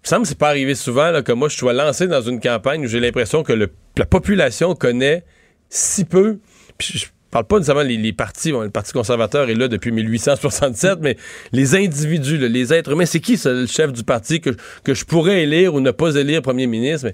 semble 0.07 0.21
que 0.23 0.29
c'est 0.29 0.37
pas 0.37 0.47
arrivé 0.49 0.75
souvent 0.75 1.11
là, 1.11 1.21
que 1.21 1.31
moi 1.33 1.49
je 1.49 1.57
sois 1.57 1.73
lancé 1.73 2.07
dans 2.07 2.21
une 2.21 2.39
campagne 2.39 2.85
où 2.85 2.87
j'ai 2.87 2.99
l'impression 2.99 3.43
que 3.43 3.51
le- 3.53 3.69
la 3.97 4.05
population 4.05 4.73
connaît 4.75 5.25
si 5.69 6.05
peu. 6.05 6.37
Puis 6.77 6.93
je 6.99 7.05
parle 7.31 7.45
pas 7.45 7.57
nécessairement 7.57 7.81
les, 7.81 7.97
les 7.97 8.13
partis. 8.13 8.51
Le 8.51 8.69
Parti 8.69 8.91
conservateur 8.93 9.49
est 9.49 9.55
là 9.55 9.67
depuis 9.67 9.91
1867, 9.91 10.99
mais 11.01 11.17
les 11.51 11.75
individus, 11.75 12.37
les 12.37 12.73
êtres 12.73 12.91
humains, 12.91 13.05
c'est 13.05 13.19
qui 13.19 13.39
le 13.43 13.65
chef 13.65 13.91
du 13.91 14.03
parti 14.03 14.41
que, 14.41 14.51
que 14.83 14.93
je 14.93 15.05
pourrais 15.05 15.43
élire 15.43 15.73
ou 15.73 15.79
ne 15.79 15.91
pas 15.91 16.15
élire 16.15 16.41
premier 16.41 16.67
ministre? 16.67 17.11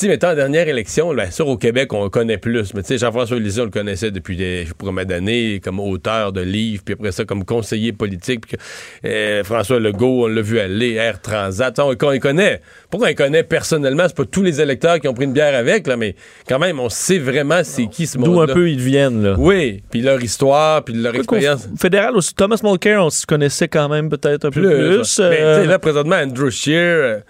Sais, 0.00 0.08
mettons, 0.08 0.28
en 0.28 0.34
dernière 0.34 0.68
élection, 0.68 1.12
bien 1.14 1.30
sûr, 1.30 1.46
au 1.48 1.56
Québec, 1.56 1.92
on 1.92 2.04
le 2.04 2.10
connaît 2.10 2.38
plus. 2.38 2.74
Mais 2.74 2.82
tu 2.82 2.88
sais, 2.88 2.98
Jean-François 2.98 3.38
Lisée, 3.38 3.60
on 3.60 3.64
le 3.64 3.70
connaissait 3.70 4.10
depuis 4.10 4.36
des, 4.36 4.66
je 4.66 5.04
d'années 5.04 5.60
comme 5.62 5.80
auteur 5.80 6.32
de 6.32 6.40
livres, 6.40 6.82
puis 6.84 6.94
après 6.94 7.12
ça, 7.12 7.24
comme 7.24 7.44
conseiller 7.44 7.92
politique. 7.92 8.46
Puis 8.46 8.56
que, 8.56 9.08
euh, 9.08 9.44
François 9.44 9.78
Legault, 9.78 10.24
on 10.24 10.26
l'a 10.26 10.42
vu 10.42 10.58
aller, 10.58 10.94
Air 10.94 11.20
Transat. 11.20 11.78
On, 11.78 11.94
on 12.02 12.10
le 12.10 12.18
connaît. 12.18 12.60
Pourquoi 12.90 13.08
on 13.08 13.10
le 13.10 13.16
connaît 13.16 13.42
personnellement? 13.42 14.04
C'est 14.06 14.16
pas 14.16 14.24
tous 14.24 14.42
les 14.42 14.60
électeurs 14.60 15.00
qui 15.00 15.08
ont 15.08 15.14
pris 15.14 15.24
une 15.24 15.32
bière 15.32 15.54
avec, 15.54 15.86
là, 15.86 15.96
mais 15.96 16.14
quand 16.48 16.58
même, 16.58 16.80
on 16.80 16.88
sait 16.88 17.18
vraiment 17.18 17.60
c'est 17.62 17.86
qui 17.86 18.06
ce 18.06 18.18
D'où 18.18 18.40
un 18.40 18.46
peu 18.46 18.70
ils 18.70 18.80
viennent, 18.80 19.22
là. 19.22 19.34
Oui, 19.38 19.82
puis 19.90 20.02
leur 20.02 20.22
histoire, 20.22 20.84
puis 20.84 20.94
leur 20.94 21.14
expérience. 21.14 21.68
fédéral 21.78 22.16
aussi, 22.16 22.34
Thomas 22.34 22.60
Mulcair, 22.62 23.04
on 23.04 23.10
se 23.10 23.26
connaissait 23.26 23.68
quand 23.68 23.88
même 23.88 24.08
peut-être 24.08 24.46
un 24.46 24.50
peu 24.50 24.60
plus. 24.60 24.68
Mais 24.68 24.74
euh, 24.74 24.98
tu 24.98 25.04
sais, 25.04 25.66
là, 25.66 25.78
présentement, 25.78 26.16
Andrew 26.16 26.50
Shear 26.50 27.20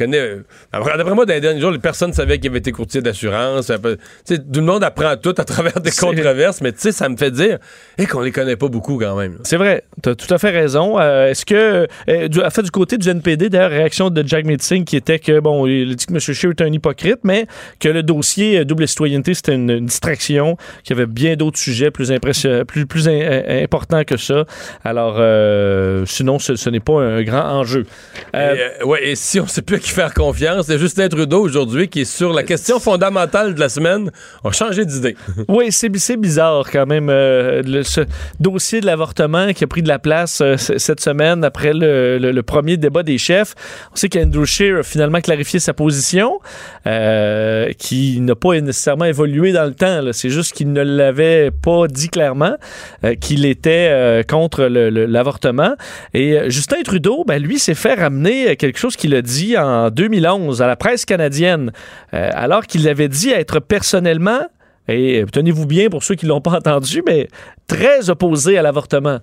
connaît. 0.00 0.18
euh, 0.18 0.44
après- 0.72 0.96
D'après 0.96 1.14
moi, 1.14 1.24
dans 1.26 1.34
les 1.34 1.40
derniers 1.40 1.60
jours, 1.60 1.72
personne 1.82 2.10
ne 2.10 2.14
savait 2.14 2.38
qu'il 2.38 2.50
avait 2.50 2.58
été 2.58 2.72
courtier 2.72 3.00
d'assurance. 3.02 3.66
Tout 3.66 4.34
le 4.54 4.60
monde 4.62 4.82
apprend 4.84 5.16
tout 5.16 5.34
à 5.38 5.44
travers 5.52 5.80
des 5.80 5.90
controverses, 5.90 6.60
mais 6.60 6.72
tu 6.72 6.80
sais, 6.80 6.92
ça 6.92 7.08
me 7.08 7.16
fait 7.16 7.30
dire 7.30 7.58
et 7.98 8.06
qu'on 8.06 8.20
les 8.20 8.32
connaît 8.32 8.56
pas 8.56 8.68
beaucoup 8.68 8.98
quand 8.98 9.16
même. 9.16 9.38
C'est 9.44 9.56
vrai, 9.56 9.84
tu 10.02 10.08
as 10.10 10.14
tout 10.14 10.32
à 10.32 10.38
fait 10.38 10.50
raison. 10.50 10.98
Euh, 11.00 11.28
Est-ce 11.28 11.44
que, 11.46 11.86
euh, 12.08 12.28
du, 12.28 12.40
en 12.42 12.50
fait, 12.50 12.62
du 12.62 12.70
côté 12.70 12.98
du 12.98 13.08
NPD, 13.08 13.48
d'ailleurs, 13.48 13.70
réaction 13.70 14.10
de 14.10 14.26
Jack 14.26 14.44
Metzing 14.44 14.84
qui 14.84 14.96
était 14.96 15.18
que, 15.18 15.38
bon, 15.40 15.66
il 15.66 15.94
dit 15.96 16.06
que 16.06 16.12
M. 16.12 16.18
Scheer 16.20 16.50
est 16.50 16.60
un 16.62 16.72
hypocrite, 16.72 17.18
mais 17.24 17.46
que 17.78 17.88
le 17.88 18.02
dossier 18.02 18.58
euh, 18.60 18.64
double 18.64 18.88
citoyenneté, 18.88 19.34
c'était 19.34 19.54
une, 19.54 19.70
une 19.70 19.86
distraction, 19.86 20.56
qu'il 20.82 20.96
y 20.96 21.00
avait 21.00 21.06
bien 21.10 21.36
d'autres 21.36 21.58
sujets 21.58 21.90
plus, 21.90 22.10
plus, 22.66 22.86
plus 22.86 23.08
in- 23.08 23.12
in- 23.12 23.62
importants 23.62 24.04
que 24.04 24.16
ça. 24.16 24.44
Alors, 24.84 25.16
euh, 25.18 26.04
sinon, 26.06 26.38
ce, 26.38 26.56
ce 26.56 26.70
n'est 26.70 26.80
pas 26.80 27.00
un 27.00 27.22
grand 27.22 27.44
enjeu. 27.44 27.84
Euh, 28.34 28.56
Et, 29.02 29.14
si 29.14 29.40
on 29.40 29.46
sait 29.46 29.62
plus 29.62 29.76
à 29.76 29.78
qui 29.78 29.89
faire 29.92 30.14
confiance, 30.14 30.66
c'est 30.66 30.78
Justin 30.78 31.08
Trudeau 31.08 31.40
aujourd'hui 31.40 31.88
qui 31.88 32.02
est 32.02 32.04
sur 32.04 32.32
la 32.32 32.42
question 32.42 32.78
fondamentale 32.78 33.54
de 33.54 33.60
la 33.60 33.68
semaine, 33.68 34.10
a 34.44 34.50
changé 34.52 34.84
d'idée. 34.84 35.16
Oui, 35.48 35.72
c'est 35.72 36.16
bizarre 36.16 36.70
quand 36.70 36.86
même, 36.86 37.08
euh, 37.10 37.82
ce 37.82 38.02
dossier 38.38 38.80
de 38.80 38.86
l'avortement 38.86 39.52
qui 39.52 39.64
a 39.64 39.66
pris 39.66 39.82
de 39.82 39.88
la 39.88 39.98
place 39.98 40.40
euh, 40.40 40.56
cette 40.56 41.00
semaine 41.00 41.44
après 41.44 41.72
le, 41.74 42.40
premier 42.42 42.76
débat 42.76 43.02
des 43.02 43.18
chefs. 43.18 43.54
On 43.92 43.96
sait 43.96 44.08
qu'Andrew 44.08 44.44
Scheer 44.44 44.78
a 44.78 44.82
finalement 44.82 45.20
clarifié 45.20 45.60
sa 45.60 45.72
position, 45.72 46.40
euh, 46.86 47.72
qui 47.78 48.20
n'a 48.20 48.34
pas 48.34 48.60
nécessairement 48.60 49.04
évolué 49.04 49.52
dans 49.52 49.64
le 49.64 49.74
temps. 49.74 50.00
C'est 50.12 50.30
juste 50.30 50.52
qu'il 50.52 50.72
ne 50.72 50.82
l'avait 50.82 51.50
pas 51.50 51.86
dit 51.86 52.08
clairement, 52.08 52.56
qu'il 53.20 53.44
était 53.44 54.24
contre 54.28 54.64
l'avortement. 54.64 55.74
Et 56.14 56.50
Justin 56.50 56.82
Trudeau, 56.82 57.24
ben, 57.26 57.42
lui, 57.42 57.58
s'est 57.58 57.74
fait 57.74 57.94
ramener 57.94 58.56
quelque 58.56 58.78
chose 58.78 58.96
qu'il 58.96 59.14
a 59.14 59.22
dit 59.22 59.56
en 59.58 59.79
2011 59.88 60.60
à 60.60 60.66
la 60.66 60.76
presse 60.76 61.06
canadienne, 61.06 61.72
euh, 62.12 62.30
alors 62.34 62.66
qu'il 62.66 62.86
avait 62.88 63.08
dit 63.08 63.30
être 63.30 63.60
personnellement 63.60 64.42
et 64.88 65.22
euh, 65.22 65.26
tenez-vous 65.26 65.66
bien 65.66 65.88
pour 65.88 66.02
ceux 66.02 66.14
qui 66.14 66.26
l'ont 66.26 66.40
pas 66.40 66.52
entendu, 66.56 67.02
mais 67.06 67.28
très 67.66 68.10
opposé 68.10 68.58
à 68.58 68.62
l'avortement. 68.62 69.20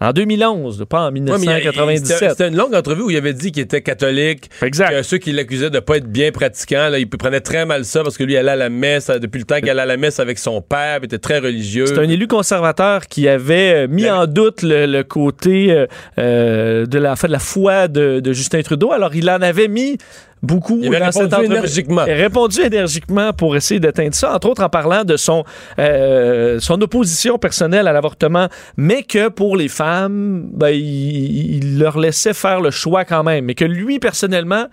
En 0.00 0.12
2011, 0.12 0.84
pas 0.90 1.02
en 1.02 1.04
Ouais, 1.06 1.10
mais 1.12 1.20
il 1.20 1.26
y 1.26 1.30
a- 1.30 1.36
il- 1.60 1.68
1997. 1.68 2.06
C'était 2.18 2.30
c'était 2.30 2.48
une 2.48 2.56
longue 2.56 2.74
entrevue 2.74 3.02
où 3.02 3.10
il 3.10 3.16
avait 3.16 3.32
dit 3.32 3.52
qu'il 3.52 3.62
était 3.62 3.80
catholique, 3.80 4.50
exact. 4.60 4.90
que 4.90 5.02
ceux 5.02 5.18
qui 5.18 5.30
l'accusaient 5.32 5.70
de 5.70 5.78
pas 5.78 5.98
être 5.98 6.08
bien 6.08 6.32
pratiquant, 6.32 6.88
là, 6.88 6.98
il 6.98 7.08
prenait 7.08 7.40
très 7.40 7.64
mal 7.64 7.84
ça 7.84 8.02
parce 8.02 8.18
que 8.18 8.24
lui 8.24 8.36
allait 8.36 8.50
à 8.50 8.56
la 8.56 8.70
messe 8.70 9.08
euh, 9.08 9.18
depuis 9.18 9.38
le 9.38 9.44
temps 9.44 9.60
qu'il 9.60 9.70
allait 9.70 9.82
à 9.82 9.86
la 9.86 9.96
messe 9.96 10.18
avec 10.18 10.38
son 10.38 10.60
père, 10.60 10.98
il 11.00 11.04
était 11.06 11.18
très 11.18 11.38
religieux. 11.38 11.86
C'est 11.86 11.98
un 11.98 12.08
élu 12.08 12.26
conservateur 12.26 13.06
qui 13.06 13.28
avait 13.28 13.84
euh, 13.84 13.88
mis 13.88 14.10
en 14.10 14.26
doute 14.26 14.62
le, 14.62 14.86
le 14.86 15.04
côté 15.04 15.86
euh, 16.18 16.86
de, 16.86 16.98
la, 16.98 17.14
de 17.14 17.38
foi 17.38 17.86
de, 17.88 18.18
de 18.20 18.32
Justin 18.32 18.62
Trudeau. 18.62 18.90
Alors, 18.92 19.14
il 19.14 19.30
en 19.30 19.40
avait 19.42 19.68
mis 19.68 19.96
beaucoup. 20.44 20.78
Il 20.82 20.94
avait 20.94 21.04
dans 21.04 21.12
cette 21.12 21.22
répondu 21.22 21.34
entrevue. 21.34 21.56
énergiquement. 21.56 22.04
Il 22.06 22.12
a 22.12 22.16
répondu 22.16 22.60
énergiquement 22.60 23.32
pour 23.32 23.56
essayer 23.56 23.80
d'atteindre 23.80 24.14
ça, 24.14 24.34
entre 24.34 24.48
autres 24.48 24.62
en 24.62 24.68
parlant 24.68 25.04
de 25.04 25.16
son, 25.16 25.44
euh, 25.78 26.58
son 26.60 26.80
opposition 26.80 27.38
personnelle 27.38 27.88
à 27.88 27.92
l'avortement, 27.92 28.48
mais 28.76 29.02
que 29.02 29.28
pour 29.28 29.56
les 29.56 29.68
femmes, 29.68 30.48
ben, 30.52 30.68
il, 30.68 31.56
il 31.56 31.78
leur 31.78 31.98
laissait 31.98 32.34
faire 32.34 32.60
le 32.60 32.70
choix 32.70 33.04
quand 33.04 33.24
même, 33.24 33.46
mais 33.46 33.54
que 33.54 33.64
lui, 33.64 33.98
personnellement, 33.98 34.66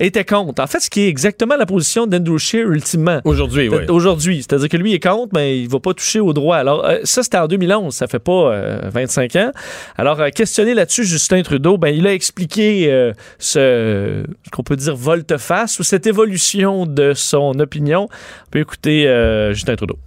était 0.00 0.24
contre. 0.24 0.62
En 0.62 0.66
fait, 0.66 0.80
ce 0.80 0.90
qui 0.90 1.02
est 1.02 1.08
exactement 1.08 1.56
la 1.56 1.66
position 1.66 2.06
d'Andrew 2.06 2.38
Scheer 2.38 2.68
ultimement. 2.70 3.20
Aujourd'hui, 3.24 3.68
oui. 3.68 3.78
Aujourd'hui. 3.88 4.38
C'est-à-dire 4.38 4.68
que 4.68 4.76
lui 4.76 4.94
est 4.94 5.02
contre, 5.02 5.30
mais 5.34 5.58
il 5.58 5.68
va 5.68 5.80
pas 5.80 5.94
toucher 5.94 6.20
au 6.20 6.32
droit. 6.32 6.56
Alors, 6.56 6.84
euh, 6.84 6.98
ça, 7.04 7.22
c'était 7.22 7.38
en 7.38 7.48
2011. 7.48 7.94
Ça 7.94 8.06
fait 8.06 8.18
pas 8.18 8.52
euh, 8.52 8.80
25 8.92 9.36
ans. 9.36 9.52
Alors, 9.96 10.20
euh, 10.20 10.28
questionné 10.30 10.74
là-dessus, 10.74 11.04
Justin 11.04 11.42
Trudeau, 11.42 11.78
ben, 11.78 11.88
il 11.94 12.06
a 12.06 12.12
expliqué 12.14 12.90
euh, 12.90 13.12
ce, 13.38 14.22
ce 14.44 14.50
qu'on 14.50 14.62
peut 14.62 14.76
dire 14.76 14.96
volte-face 14.96 15.78
ou 15.78 15.82
cette 15.82 16.06
évolution 16.06 16.86
de 16.86 17.12
son 17.14 17.58
opinion. 17.58 18.08
On 18.46 18.50
peut 18.50 18.60
écouter 18.60 19.08
euh, 19.08 19.52
Justin 19.52 19.76
Trudeau. 19.76 19.98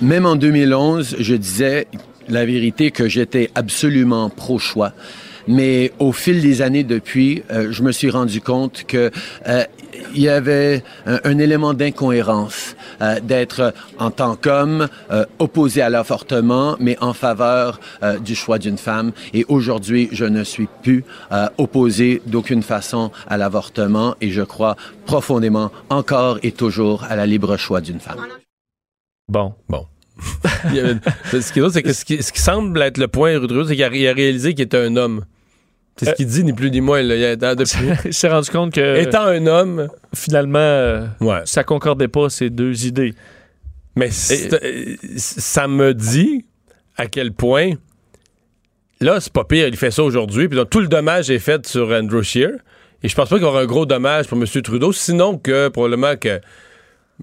Même 0.00 0.26
en 0.26 0.36
2011, 0.36 1.16
je 1.18 1.34
disais 1.34 1.86
la 2.28 2.46
vérité 2.46 2.90
que 2.90 3.08
j'étais 3.08 3.50
absolument 3.54 4.30
pro-choix. 4.30 4.92
Mais 5.48 5.92
au 5.98 6.12
fil 6.12 6.40
des 6.40 6.62
années 6.62 6.84
depuis, 6.84 7.42
euh, 7.50 7.68
je 7.70 7.82
me 7.82 7.92
suis 7.92 8.10
rendu 8.10 8.40
compte 8.40 8.84
que 8.86 9.10
euh, 9.46 9.64
il 10.14 10.22
y 10.22 10.28
avait 10.28 10.82
un, 11.06 11.38
élément 11.38 11.74
d'incohérence 11.74 12.76
euh, 13.00 13.20
d'être 13.20 13.74
en 13.98 14.10
tant 14.10 14.36
qu'homme 14.36 14.88
euh, 15.10 15.24
opposé 15.38 15.82
à 15.82 15.90
l'avortement, 15.90 16.76
mais 16.80 16.96
en 17.00 17.12
faveur 17.12 17.80
euh, 18.02 18.18
du 18.18 18.34
choix 18.34 18.58
d'une 18.58 18.78
femme. 18.78 19.12
Et 19.34 19.44
aujourd'hui, 19.48 20.08
je 20.12 20.24
ne 20.24 20.44
suis 20.44 20.68
plus 20.82 21.04
euh, 21.32 21.48
opposé 21.58 22.22
d'aucune 22.26 22.62
façon 22.62 23.10
à 23.28 23.36
l'avortement 23.36 24.14
et 24.20 24.30
je 24.30 24.42
crois 24.42 24.76
profondément 25.06 25.70
encore 25.88 26.38
et 26.42 26.52
toujours 26.52 27.04
à 27.04 27.16
la 27.16 27.26
libre 27.26 27.56
choix 27.56 27.80
d'une 27.80 28.00
femme. 28.00 28.18
Bon. 29.28 29.54
Bon. 29.68 29.86
Ce 31.30 31.52
qui 31.52 31.58
est 31.58 31.62
drôle, 31.62 31.72
c'est 31.72 31.82
que 31.82 31.92
ce 31.92 32.04
qui, 32.04 32.22
ce 32.22 32.32
qui 32.32 32.40
semble 32.40 32.80
être 32.82 32.98
le 32.98 33.08
point 33.08 33.36
Trudeau, 33.38 33.64
c'est 33.64 33.74
qu'il 33.74 33.84
a, 33.84 33.88
réalisé 33.88 34.54
qu'il 34.54 34.64
était 34.64 34.78
un 34.78 34.96
homme. 34.96 35.24
C'est 35.96 36.06
ce 36.06 36.10
Euh. 36.10 36.14
qu'il 36.14 36.26
dit, 36.26 36.44
ni 36.44 36.52
plus 36.52 36.70
ni 36.70 36.80
moins. 36.80 37.02
là. 37.02 37.14
Il 37.16 37.36
depuis- 37.56 37.78
il 38.06 38.14
s'est 38.14 38.28
rendu 38.28 38.50
compte 38.50 38.72
que 38.74 38.96
étant 39.00 39.24
un 39.24 39.46
homme, 39.46 39.88
finalement, 40.14 40.58
euh, 40.58 41.06
ouais. 41.20 41.40
ça 41.44 41.64
concordait 41.64 42.08
pas 42.08 42.28
ces 42.30 42.48
deux 42.50 42.86
idées. 42.86 43.14
Mais 43.96 44.08
euh, 44.30 44.96
ça 45.16 45.68
me 45.68 45.92
dit 45.94 46.46
à 46.96 47.06
quel 47.06 47.32
point. 47.32 47.72
Là, 49.00 49.18
c'est 49.20 49.32
pas 49.32 49.44
pire, 49.44 49.66
il 49.66 49.76
fait 49.76 49.90
ça 49.90 50.02
aujourd'hui. 50.02 50.48
Puis 50.48 50.56
donc, 50.56 50.70
tout 50.70 50.80
le 50.80 50.88
dommage 50.88 51.30
est 51.30 51.38
fait 51.38 51.66
sur 51.66 51.88
Andrew 51.90 52.22
Scheer. 52.22 52.50
Et 53.02 53.08
je 53.08 53.14
pense 53.14 53.28
pas 53.30 53.36
qu'il 53.36 53.44
y 53.44 53.48
aura 53.48 53.62
un 53.62 53.66
gros 53.66 53.86
dommage 53.86 54.26
pour 54.26 54.36
M. 54.38 54.44
Trudeau, 54.62 54.92
sinon 54.92 55.38
que 55.38 55.68
probablement 55.68 56.16
que 56.16 56.38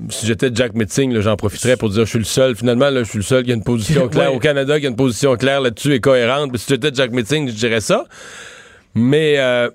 si 0.09 0.25
j'étais 0.25 0.49
Jack 0.53 0.73
Metzing, 0.73 1.19
j'en 1.19 1.35
profiterais 1.35 1.77
pour 1.77 1.89
dire 1.89 2.05
je 2.05 2.09
suis 2.09 2.19
le 2.19 2.25
seul. 2.25 2.55
Finalement, 2.55 2.89
là, 2.89 3.03
je 3.03 3.09
suis 3.09 3.19
le 3.19 3.23
seul 3.23 3.43
qui 3.43 3.51
a 3.51 3.55
une 3.55 3.63
position 3.63 4.07
claire. 4.09 4.31
Ouais. 4.31 4.37
Au 4.37 4.39
Canada, 4.39 4.79
qui 4.79 4.85
a 4.85 4.89
une 4.89 4.95
position 4.95 5.35
claire 5.35 5.61
là-dessus 5.61 5.93
et 5.93 5.99
cohérente. 5.99 6.51
Puis 6.51 6.59
si 6.59 6.67
j'étais 6.69 6.91
Jack 6.93 7.11
Metzing, 7.11 7.49
je 7.49 7.53
dirais 7.55 7.81
ça. 7.81 8.05
Mais 8.95 9.35
euh, 9.37 9.69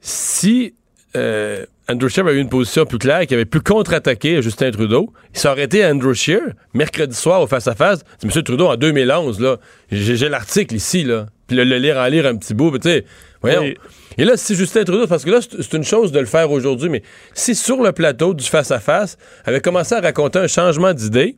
si 0.00 0.74
euh, 1.16 1.64
Andrew 1.88 2.08
Scheer 2.08 2.26
avait 2.26 2.36
eu 2.36 2.40
une 2.40 2.48
position 2.48 2.86
plus 2.86 2.98
claire, 2.98 3.26
qui 3.26 3.34
avait 3.34 3.44
pu 3.44 3.60
contre-attaquer 3.60 4.40
Justin 4.42 4.70
Trudeau, 4.70 5.12
ça 5.32 5.52
aurait 5.52 5.64
été 5.64 5.84
Andrew 5.84 6.14
Scheer, 6.14 6.40
mercredi 6.74 7.14
soir 7.14 7.42
au 7.42 7.46
face-à-face. 7.46 8.00
C'est 8.18 8.34
M. 8.34 8.42
Trudeau 8.42 8.68
en 8.68 8.76
2011, 8.76 9.40
là. 9.40 9.58
J'ai 9.90 10.28
l'article 10.28 10.74
ici, 10.74 11.04
là. 11.04 11.26
Puis 11.46 11.56
le, 11.56 11.64
le 11.64 11.76
lire 11.78 11.96
en 11.96 12.06
lire 12.06 12.26
un 12.26 12.36
petit 12.36 12.54
bout, 12.54 12.70
tu 12.78 12.88
sais, 12.88 13.04
voyons. 13.40 13.62
Oui. 13.62 13.76
Et 14.18 14.24
là, 14.24 14.36
si 14.36 14.54
Justin 14.54 14.84
Trudeau, 14.84 15.06
parce 15.06 15.24
que 15.24 15.30
là, 15.30 15.38
c'est 15.40 15.72
une 15.74 15.84
chose 15.84 16.12
de 16.12 16.20
le 16.20 16.26
faire 16.26 16.50
aujourd'hui, 16.50 16.88
mais 16.88 17.02
si 17.34 17.54
sur 17.54 17.82
le 17.82 17.92
plateau 17.92 18.34
du 18.34 18.44
face-à-face, 18.44 19.16
avait 19.44 19.60
commencé 19.60 19.94
à 19.94 20.00
raconter 20.00 20.38
un 20.38 20.46
changement 20.46 20.92
d'idée, 20.92 21.36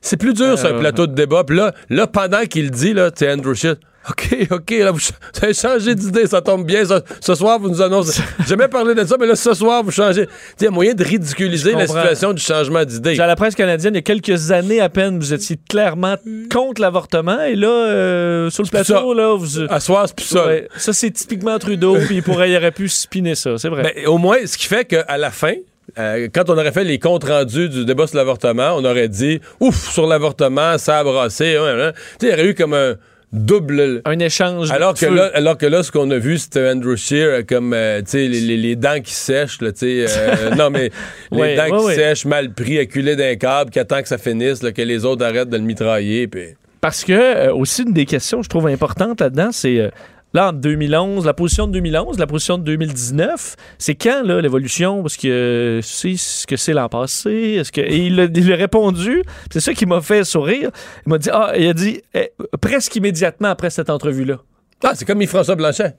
c'est 0.00 0.16
plus 0.16 0.34
dur 0.34 0.58
sur 0.58 0.68
un 0.68 0.74
Euh, 0.74 0.80
plateau 0.80 1.06
de 1.06 1.14
débat. 1.14 1.44
Puis 1.44 1.56
là, 1.56 1.72
là, 1.88 2.06
pendant 2.06 2.42
qu'il 2.44 2.70
dit, 2.70 2.92
là, 2.92 3.10
tu 3.10 3.28
Andrew 3.28 3.54
Scheer, 3.54 3.76
OK, 4.10 4.36
OK, 4.50 4.70
là, 4.70 4.90
vous, 4.90 4.98
vous 4.98 5.44
avez 5.44 5.54
changé 5.54 5.94
d'idée, 5.94 6.26
ça 6.26 6.40
tombe 6.40 6.66
bien. 6.66 6.84
Ce, 6.84 6.94
ce 7.20 7.34
soir, 7.34 7.58
vous 7.60 7.68
nous 7.68 7.80
annoncez. 7.80 8.20
J'ai 8.40 8.46
jamais 8.46 8.68
parlé 8.68 8.94
de 8.94 9.04
ça, 9.04 9.16
mais 9.18 9.26
là, 9.26 9.36
ce 9.36 9.54
soir, 9.54 9.84
vous 9.84 9.92
changez. 9.92 10.26
Il 10.60 10.64
y 10.64 10.66
a 10.66 10.70
moyen 10.70 10.94
de 10.94 11.04
ridiculiser 11.04 11.72
la 11.72 11.86
situation 11.86 12.32
du 12.32 12.42
changement 12.42 12.84
d'idée. 12.84 13.18
À 13.20 13.26
la 13.26 13.36
presse 13.36 13.54
canadienne, 13.54 13.94
il 13.94 13.98
y 13.98 14.00
a 14.00 14.02
quelques 14.02 14.50
années 14.50 14.80
à 14.80 14.88
peine, 14.88 15.18
vous 15.18 15.32
étiez 15.32 15.56
clairement 15.68 16.16
contre 16.50 16.80
l'avortement. 16.80 17.40
Et 17.42 17.54
là, 17.54 17.68
euh, 17.68 18.50
sur 18.50 18.64
le 18.64 18.68
plateau, 18.68 19.14
là, 19.14 19.36
vous. 19.36 19.60
À 19.68 19.78
soir, 19.78 20.06
c'est 20.08 20.16
plus 20.16 20.26
ça. 20.26 20.46
Ouais, 20.46 20.68
ça, 20.76 20.92
c'est 20.92 21.10
typiquement 21.10 21.58
Trudeau, 21.58 21.96
puis 22.06 22.16
il, 22.16 22.22
pourrait, 22.22 22.50
il 22.50 22.56
aurait 22.56 22.72
pu 22.72 22.88
spinner 22.88 23.34
ça, 23.34 23.58
c'est 23.58 23.68
vrai. 23.68 23.82
Ben, 23.94 24.06
au 24.06 24.16
moins, 24.18 24.36
ce 24.46 24.56
qui 24.56 24.66
fait 24.66 24.84
qu'à 24.84 25.18
la 25.18 25.30
fin, 25.30 25.54
euh, 25.98 26.28
quand 26.32 26.48
on 26.48 26.52
aurait 26.52 26.70
fait 26.72 26.84
les 26.84 26.98
comptes 26.98 27.24
rendus 27.24 27.68
du 27.68 27.84
débat 27.84 28.06
sur 28.06 28.16
l'avortement, 28.16 28.74
on 28.76 28.84
aurait 28.84 29.08
dit 29.08 29.40
ouf, 29.60 29.90
sur 29.92 30.06
l'avortement, 30.06 30.78
ça 30.78 31.00
a 31.00 31.04
brassé. 31.04 31.56
hein, 31.56 31.76
hein. 31.78 31.92
Sais, 32.20 32.28
il 32.28 32.30
y 32.30 32.32
aurait 32.32 32.46
eu 32.46 32.54
comme 32.54 32.74
un 32.74 32.94
double. 33.32 34.02
un 34.04 34.18
échange. 34.18 34.68
de 34.68 34.74
Alors 34.74 34.94
que, 34.94 35.06
feu. 35.06 35.14
là, 35.14 35.30
alors 35.34 35.56
que 35.58 35.66
là, 35.66 35.82
ce 35.82 35.90
qu'on 35.90 36.10
a 36.10 36.18
vu, 36.18 36.38
c'était 36.38 36.68
Andrew 36.68 36.96
Scheer 36.96 37.28
euh, 37.28 37.42
comme, 37.42 37.72
euh, 37.72 38.00
tu 38.00 38.10
sais, 38.10 38.28
les, 38.28 38.40
les- 38.40 38.56
les 38.56 38.76
dents 38.76 39.00
qui 39.02 39.12
sèchent, 39.14 39.60
là, 39.62 39.72
tu 39.72 39.78
sais. 39.78 40.06
euh, 40.08 40.54
non, 40.56 40.70
mais 40.70 40.90
les 41.30 41.38
Ouais, 41.38 41.56
dents 41.56 41.62
ouais, 41.64 41.78
qui 41.78 41.84
ouais. 41.86 41.94
sèchent, 41.94 42.24
mal 42.26 42.52
pris, 42.52 42.78
acculé 42.78 43.16
d'un 43.16 43.34
câble, 43.36 43.70
qui 43.70 43.78
attend 43.78 44.02
que 44.02 44.08
ça 44.08 44.18
finisse, 44.18 44.62
là, 44.62 44.72
que 44.72 44.82
les 44.82 45.04
autres 45.04 45.24
arrêtent 45.24 45.48
de 45.50 45.56
le 45.56 45.62
mitrailler, 45.64 46.28
puis... 46.28 46.48
Parce 46.80 47.04
que, 47.04 47.12
euh, 47.12 47.54
aussi, 47.54 47.82
une 47.84 47.92
des 47.92 48.06
questions, 48.06 48.42
je 48.42 48.48
trouve 48.48 48.66
importante 48.66 49.20
là-dedans, 49.20 49.50
c'est. 49.52 49.90
Euh, 50.34 50.38
Là, 50.38 50.48
en 50.48 50.52
2011, 50.52 51.26
la 51.26 51.34
position 51.34 51.66
de 51.66 51.72
2011, 51.72 52.18
la 52.18 52.26
position 52.26 52.58
de 52.58 52.64
2019, 52.64 53.56
c'est 53.78 53.94
quand, 53.94 54.22
là, 54.24 54.40
l'évolution? 54.40 55.02
Parce 55.02 55.16
que 55.16 55.28
euh, 55.28 55.80
tu 55.80 55.88
sais 55.88 56.16
ce 56.16 56.46
que 56.46 56.56
c'est 56.56 56.72
l'an 56.72 56.88
passé? 56.88 57.30
Est-ce 57.60 57.72
que... 57.72 57.80
Et 57.80 58.06
il 58.06 58.20
a, 58.20 58.24
il 58.24 58.52
a 58.52 58.56
répondu, 58.56 59.22
c'est 59.50 59.60
ça 59.60 59.74
qui 59.74 59.86
m'a 59.86 60.00
fait 60.00 60.24
sourire. 60.24 60.70
Il 61.06 61.10
m'a 61.10 61.18
dit, 61.18 61.30
ah, 61.32 61.52
il 61.56 61.68
a 61.68 61.74
dit, 61.74 62.00
eh, 62.14 62.32
presque 62.60 62.96
immédiatement 62.96 63.48
après 63.48 63.70
cette 63.70 63.90
entrevue-là. 63.90 64.38
Ah, 64.82 64.92
c'est 64.94 65.04
comme 65.04 65.22
Yves-François 65.22 65.54
Blanchet. 65.54 65.94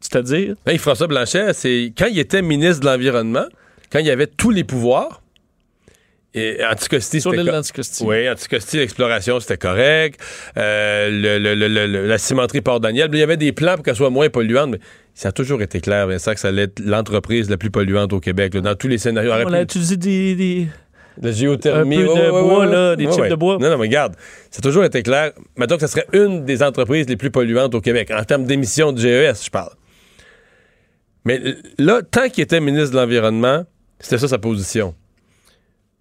C'est-à-dire, 0.00 0.56
Ben, 0.66 0.72
Yves-François 0.72 1.06
Blanchet, 1.06 1.52
c'est 1.54 1.92
quand 1.96 2.06
il 2.06 2.18
était 2.18 2.42
ministre 2.42 2.80
de 2.80 2.86
l'Environnement, 2.86 3.46
quand 3.90 4.00
il 4.00 4.10
avait 4.10 4.26
tous 4.26 4.50
les 4.50 4.64
pouvoirs, 4.64 5.21
et 6.34 6.64
Anticosti, 6.64 7.20
sur 7.20 7.32
l'île 7.32 7.44
co- 7.46 7.52
d'Anticosti. 7.52 8.04
Oui, 8.06 8.28
Anticosti, 8.28 8.78
l'exploration, 8.78 9.38
c'était 9.40 9.58
correct. 9.58 10.20
Euh, 10.56 11.10
le- 11.10 11.38
le- 11.38 11.54
le- 11.54 11.68
le- 11.68 11.86
le- 11.86 12.06
la 12.06 12.18
cimenterie 12.18 12.60
Port-Daniel, 12.62 13.10
il 13.12 13.18
y 13.18 13.22
avait 13.22 13.36
des 13.36 13.52
plans 13.52 13.74
pour 13.74 13.84
qu'elle 13.84 13.96
soit 13.96 14.10
moins 14.10 14.28
polluante, 14.30 14.70
mais 14.70 14.78
ça 15.14 15.28
a 15.28 15.32
toujours 15.32 15.60
été 15.60 15.80
clair, 15.80 16.06
Vincent, 16.06 16.32
que 16.32 16.40
ça 16.40 16.48
allait 16.48 16.62
être 16.62 16.80
l'entreprise 16.80 17.50
la 17.50 17.56
plus 17.58 17.70
polluante 17.70 18.12
au 18.14 18.20
Québec, 18.20 18.54
là, 18.54 18.60
dans 18.62 18.74
tous 18.74 18.88
les 18.88 18.96
scénarios. 18.98 19.30
On 19.30 19.34
aurait 19.34 19.44
On 19.44 19.52
a 19.52 19.56
pu- 19.58 19.62
utilisé 19.64 19.96
des, 19.98 20.34
des- 20.34 20.66
la 21.20 21.32
géothermie. 21.32 21.96
Un 21.96 21.98
peu 22.00 22.04
de 22.06 22.08
ouais, 22.12 22.20
ouais, 22.20 22.30
bois, 22.30 22.58
ouais, 22.60 22.72
là, 22.72 22.90
ouais. 22.92 22.96
des 22.96 23.06
ouais. 23.06 23.28
de 23.28 23.34
bois. 23.34 23.58
Non, 23.60 23.68
non, 23.68 23.76
mais 23.76 23.86
regarde, 23.86 24.16
ça 24.50 24.60
a 24.60 24.62
toujours 24.62 24.84
été 24.84 25.02
clair. 25.02 25.32
Mettons 25.58 25.74
que 25.74 25.82
ça 25.82 25.88
serait 25.88 26.06
une 26.14 26.46
des 26.46 26.62
entreprises 26.62 27.06
les 27.10 27.16
plus 27.18 27.30
polluantes 27.30 27.74
au 27.74 27.82
Québec, 27.82 28.10
en 28.10 28.24
termes 28.24 28.44
d'émissions 28.46 28.92
de 28.92 28.98
GES, 28.98 29.44
je 29.44 29.50
parle. 29.50 29.72
Mais 31.26 31.40
là, 31.78 32.00
tant 32.02 32.28
qu'il 32.30 32.42
était 32.42 32.60
ministre 32.60 32.92
de 32.92 32.96
l'Environnement, 32.96 33.64
c'était 34.00 34.18
ça 34.18 34.28
sa 34.28 34.38
position. 34.38 34.94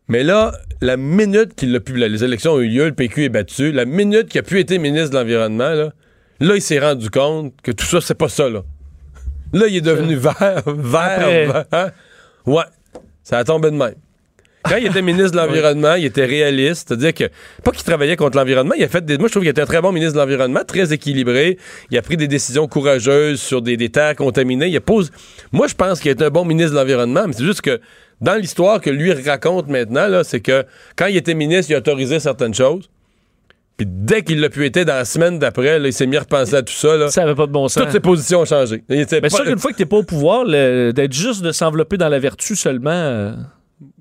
Mais 0.08 0.24
là, 0.24 0.52
la 0.82 0.98
minute 0.98 1.56
qu'il 1.56 1.76
a 1.76 1.80
pu, 1.80 1.96
là, 1.96 2.08
les 2.08 2.24
élections 2.24 2.54
ont 2.54 2.60
eu 2.60 2.68
lieu, 2.68 2.86
le 2.86 2.94
PQ 2.94 3.26
est 3.26 3.30
battu, 3.30 3.72
la 3.72 3.86
minute 3.86 4.28
qu'il 4.28 4.40
a 4.40 4.44
pu 4.44 4.60
être 4.60 4.72
ministre 4.78 5.12
de 5.12 5.16
l'Environnement, 5.18 5.70
là, 5.70 5.94
là, 6.40 6.56
il 6.56 6.62
s'est 6.62 6.80
rendu 6.80 7.10
compte 7.10 7.54
que 7.62 7.72
tout 7.72 7.86
ça, 7.86 8.02
c'est 8.02 8.16
pas 8.16 8.30
ça, 8.30 8.50
là. 8.50 8.64
Là, 9.54 9.68
il 9.68 9.78
est 9.78 9.82
devenu 9.82 10.16
vert, 10.16 10.64
vert, 10.66 11.20
vert. 11.20 11.66
hein? 11.72 11.92
Ouais, 12.46 12.64
ça 13.24 13.38
a 13.38 13.44
tombé 13.44 13.70
de 13.70 13.76
même. 13.76 13.96
Quand 14.64 14.78
il 14.78 14.86
était 14.86 15.02
ministre 15.02 15.32
de 15.32 15.38
l'Environnement, 15.46 15.96
il 15.96 16.06
était 16.06 16.26
réaliste, 16.26 16.88
c'est-à-dire 16.88 17.14
que, 17.14 17.26
pas 17.64 17.72
qu'il 17.72 17.84
travaillait 17.84 18.16
contre 18.16 18.38
l'environnement, 18.38 18.74
il 18.78 18.84
a 18.84 18.88
fait 18.88 19.04
des. 19.04 19.18
Moi, 19.18 19.28
je 19.28 19.32
trouve 19.32 19.44
qu'il 19.44 19.50
était 19.50 19.62
un 19.62 19.66
très 19.66 19.82
bon 19.82 19.92
ministre 19.92 20.14
de 20.16 20.20
l'Environnement, 20.20 20.62
très 20.66 20.94
équilibré. 20.94 21.58
Il 21.90 21.98
a 21.98 22.02
pris 22.02 22.18
des 22.18 22.28
décisions 22.28 22.68
courageuses 22.68 23.42
sur 23.42 23.62
des, 23.62 23.76
des 23.76 23.90
terres 23.90 24.16
contaminées. 24.16 24.68
Il 24.68 24.78
a 24.78 24.82
pose... 24.82 25.12
Moi, 25.52 25.68
je 25.68 25.76
pense 25.76 26.00
qu'il 26.00 26.12
est 26.12 26.22
un 26.22 26.30
bon 26.30 26.46
ministre 26.46 26.72
de 26.74 26.78
l'Environnement, 26.78 27.24
mais 27.28 27.34
c'est 27.34 27.44
juste 27.44 27.62
que 27.62 27.80
dans 28.22 28.36
l'histoire 28.36 28.80
que 28.82 28.90
lui 28.90 29.12
raconte 29.14 29.68
maintenant, 29.68 30.08
là, 30.08 30.24
c'est 30.24 30.40
que 30.40 30.64
quand 30.96 31.08
il 31.08 31.18
était 31.18 31.34
ministre, 31.34 31.72
il 31.72 31.76
a 31.76 31.80
autorisé 31.80 32.20
certaines 32.20 32.54
choses. 32.54 32.90
Puis 33.78 33.88
dès 33.90 34.22
qu'il 34.22 34.40
l'a 34.42 34.50
pu 34.50 34.64
être, 34.66 34.80
dans 34.84 34.94
la 34.94 35.06
semaine 35.06 35.40
d'après, 35.40 35.80
là, 35.80 35.88
il 35.88 35.94
s'est 35.94 36.06
mis 36.06 36.18
à 36.18 36.20
repenser 36.20 36.56
à 36.56 36.62
tout 36.62 36.74
ça. 36.74 36.98
Là. 36.98 37.10
Ça 37.10 37.24
avait 37.24 37.34
pas 37.36 37.48
de 37.48 37.52
bon 37.52 37.68
sens. 37.68 37.82
Toutes 37.84 37.92
ses 37.92 38.00
positions 38.00 38.42
ont 38.42 38.46
changé. 38.46 38.84
Mais 38.90 39.06
pas- 39.06 39.30
sûr 39.30 39.44
qu'une 39.44 39.58
fois 39.58 39.72
que 39.72 39.78
t'es 39.78 39.86
pas 39.88 39.98
au 39.98 40.04
pouvoir, 40.04 40.44
le- 40.46 40.92
d'être 40.94 41.14
juste 41.14 41.42
de 41.42 41.52
s'envelopper 41.52 41.98
dans 41.98 42.10
la 42.10 42.20
vertu 42.20 42.56
seulement, 42.56 42.92
euh, 42.92 43.32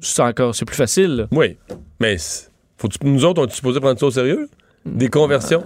c'est 0.00 0.20
encore, 0.22 0.54
c'est 0.54 0.66
plus 0.66 0.76
facile. 0.76 1.16
là. 1.16 1.26
Oui, 1.32 1.56
mais 1.98 2.18
c'est- 2.18 2.50
faut 2.76 2.88
nous 3.04 3.24
autres, 3.24 3.40
on 3.42 3.46
est 3.46 3.52
supposé 3.54 3.80
prendre 3.80 3.98
ça 3.98 4.06
au 4.06 4.10
sérieux? 4.10 4.48
Des 4.84 5.08
conversions? 5.08 5.62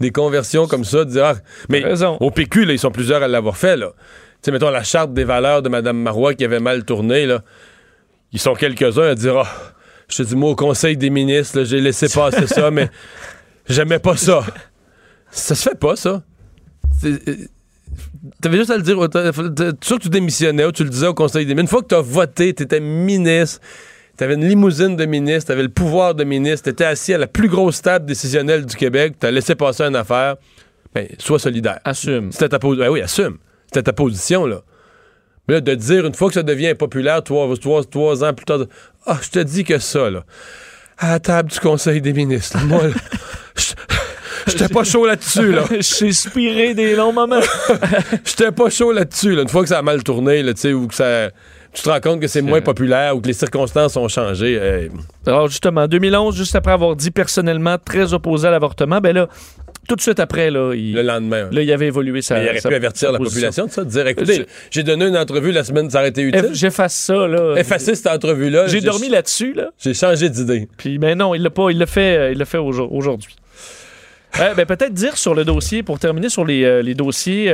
Des 0.00 0.12
conversions 0.12 0.66
comme 0.66 0.84
ça, 0.84 1.04
de 1.04 1.10
dire... 1.10 1.24
ah, 1.24 1.34
mais 1.68 1.80
raison. 1.80 2.16
au 2.20 2.30
PQ, 2.30 2.64
là, 2.64 2.72
ils 2.72 2.78
sont 2.78 2.90
plusieurs 2.92 3.22
à 3.22 3.28
l'avoir 3.28 3.56
fait. 3.56 3.76
Là. 3.76 3.88
Tu 3.96 4.38
sais, 4.42 4.52
mettons, 4.52 4.70
la 4.70 4.84
charte 4.84 5.12
des 5.12 5.24
valeurs 5.24 5.60
de 5.62 5.68
Mme 5.68 5.98
Marois 6.00 6.34
qui 6.34 6.44
avait 6.44 6.60
mal 6.60 6.84
tourné, 6.84 7.26
là. 7.26 7.42
Ils 8.32 8.38
sont 8.40 8.54
quelques-uns 8.54 9.10
à 9.10 9.14
dire 9.14 9.36
Ah, 9.38 9.48
je 10.08 10.18
te 10.18 10.22
dis, 10.22 10.36
moi, 10.36 10.50
au 10.50 10.56
Conseil 10.56 10.96
des 10.96 11.10
ministres, 11.10 11.64
j'ai 11.64 11.80
laissé 11.80 12.08
passer 12.08 12.46
ça, 12.46 12.70
mais 12.72 12.90
j'aimais 13.68 13.98
pas 13.98 14.16
ça. 14.16 14.44
Ça 15.30 15.54
se 15.54 15.68
fait 15.68 15.78
pas, 15.78 15.96
ça. 15.96 16.22
Euh, 17.04 17.18
T'avais 18.40 18.58
juste 18.58 18.70
à 18.70 18.76
le 18.76 18.82
dire. 18.82 18.96
que 18.96 19.96
tu 19.98 20.08
démissionnais 20.08 20.64
ou 20.64 20.72
tu 20.72 20.84
le 20.84 20.90
disais 20.90 21.06
au 21.06 21.14
conseil 21.14 21.46
des 21.46 21.54
ministres. 21.54 21.62
Une 21.62 21.78
fois 21.78 21.82
que 21.82 21.88
t'as 21.88 22.00
voté, 22.00 22.52
t'étais 22.54 22.80
ministre, 22.80 23.60
t'avais 24.16 24.34
une 24.34 24.46
limousine 24.46 24.96
de 24.96 25.06
ministre, 25.06 25.48
t'avais 25.48 25.62
le 25.62 25.68
pouvoir 25.68 26.14
de 26.14 26.24
ministre, 26.24 26.64
t'étais 26.64 26.84
assis 26.84 27.14
à 27.14 27.18
la 27.18 27.26
plus 27.26 27.48
grosse 27.48 27.82
table 27.82 28.06
décisionnelle 28.06 28.66
du 28.66 28.76
Québec, 28.76 29.14
t'as 29.18 29.30
laissé 29.30 29.54
passer 29.54 29.84
une 29.84 29.96
affaire. 29.96 30.36
Ben, 30.94 31.06
sois 31.18 31.38
solidaire. 31.38 31.78
Assume. 31.84 32.32
C'était 32.32 32.48
ta 32.48 32.58
position. 32.58 32.86
Ben 32.86 32.92
oui, 32.92 33.00
assume. 33.00 33.38
C'était 33.66 33.82
ta 33.82 33.92
position, 33.92 34.46
là. 34.46 34.62
Mais 35.48 35.54
là, 35.54 35.60
de 35.60 35.74
dire, 35.74 36.06
une 36.06 36.14
fois 36.14 36.28
que 36.28 36.34
ça 36.34 36.42
devient 36.42 36.68
impopulaire, 36.68 37.22
trois, 37.22 37.48
trois, 37.56 37.82
trois 37.84 38.22
ans 38.24 38.32
plus 38.34 38.44
tard, 38.44 38.60
ah, 39.06 39.18
je 39.22 39.30
te 39.30 39.38
dis 39.38 39.64
que 39.64 39.78
ça, 39.78 40.10
là, 40.10 40.24
à 40.98 41.12
la 41.12 41.20
table 41.20 41.50
du 41.50 41.58
Conseil 41.60 42.00
des 42.00 42.12
ministres, 42.12 42.58
moi, 42.66 42.82
là, 42.88 42.94
je- 43.56 43.72
j'étais 44.52 44.68
pas 44.68 44.84
chaud 44.84 45.06
là-dessus, 45.06 45.52
là. 45.52 45.64
J'ai 45.80 46.08
inspiré 46.08 46.74
des 46.74 46.94
longs 46.94 47.12
moments. 47.12 47.40
J'étais 48.24 48.52
pas 48.52 48.68
chaud 48.70 48.92
là-dessus, 48.92 49.34
là. 49.34 49.42
Une 49.42 49.48
fois 49.48 49.62
que 49.62 49.68
ça 49.68 49.78
a 49.78 49.82
mal 49.82 50.02
tourné, 50.02 50.42
là, 50.42 50.52
tu 50.54 50.60
sais, 50.60 50.72
ou 50.72 50.86
que 50.86 50.94
ça... 50.94 51.30
Tu 51.70 51.82
te 51.82 51.90
rends 51.90 52.00
compte 52.00 52.20
que 52.20 52.26
c'est 52.26 52.40
moins 52.40 52.62
populaire 52.62 53.14
ou 53.14 53.20
que 53.20 53.26
les 53.26 53.34
circonstances 53.34 53.94
ont 53.98 54.08
changé. 54.08 54.54
hey, 54.54 54.90
Alors 55.26 55.48
justement, 55.48 55.82
en 55.82 55.86
2011, 55.86 56.34
juste 56.34 56.56
après 56.56 56.72
avoir 56.72 56.96
dit 56.96 57.10
personnellement 57.10 57.76
très 57.78 58.14
opposé 58.14 58.48
à 58.48 58.50
l'avortement, 58.50 59.00
ben 59.02 59.14
là, 59.14 59.28
tout 59.88 59.96
de 59.96 60.00
suite 60.00 60.20
après, 60.20 60.50
là, 60.52 60.72
il, 60.74 60.94
le 60.94 61.02
lendemain. 61.02 61.48
là, 61.50 61.62
il 61.62 61.72
avait 61.72 61.86
évolué 61.88 62.22
sa. 62.22 62.34
Mais 62.36 62.44
il 62.44 62.48
aurait 62.50 62.60
sa 62.60 62.68
pu 62.68 62.74
avertir 62.76 63.10
la 63.10 63.18
population 63.18 63.66
de 63.66 63.70
ça, 63.72 63.82
de 63.82 63.88
dire, 63.90 64.06
écoutez, 64.06 64.46
j'ai 64.70 64.82
donné 64.84 65.06
une 65.06 65.16
entrevue 65.16 65.50
la 65.50 65.64
semaine, 65.64 65.90
ça 65.90 65.98
aurait 65.98 66.10
été 66.10 66.22
utile. 66.22 66.40
Eff- 66.42 66.54
J'efface 66.54 66.94
ça, 66.94 67.26
là. 67.26 67.54
Effacez 67.56 67.94
cette 67.96 68.06
entrevue-là. 68.06 68.68
J'ai 68.68 68.80
dormi 68.80 69.08
là-dessus, 69.08 69.52
là. 69.54 69.70
J'ai 69.78 69.94
changé 69.94 70.28
d'idée. 70.28 70.68
Puis, 70.76 70.98
mais 70.98 71.14
non, 71.16 71.34
il 71.34 71.42
l'a 71.42 71.50
pas. 71.50 71.70
Il 71.70 71.78
l'a 71.78 71.86
fait, 71.86 72.16
euh, 72.16 72.32
il 72.32 72.38
l'a 72.38 72.44
fait 72.44 72.58
aujourd- 72.58 72.92
aujourd'hui. 72.92 73.34
Euh, 74.40 74.52
ben, 74.54 74.66
peut-être 74.66 74.92
dire 74.92 75.16
sur 75.16 75.34
le 75.34 75.44
dossier, 75.46 75.82
pour 75.82 75.98
terminer 75.98 76.28
sur 76.28 76.44
les, 76.44 76.62
euh, 76.62 76.82
les 76.82 76.94
dossiers 76.94 77.50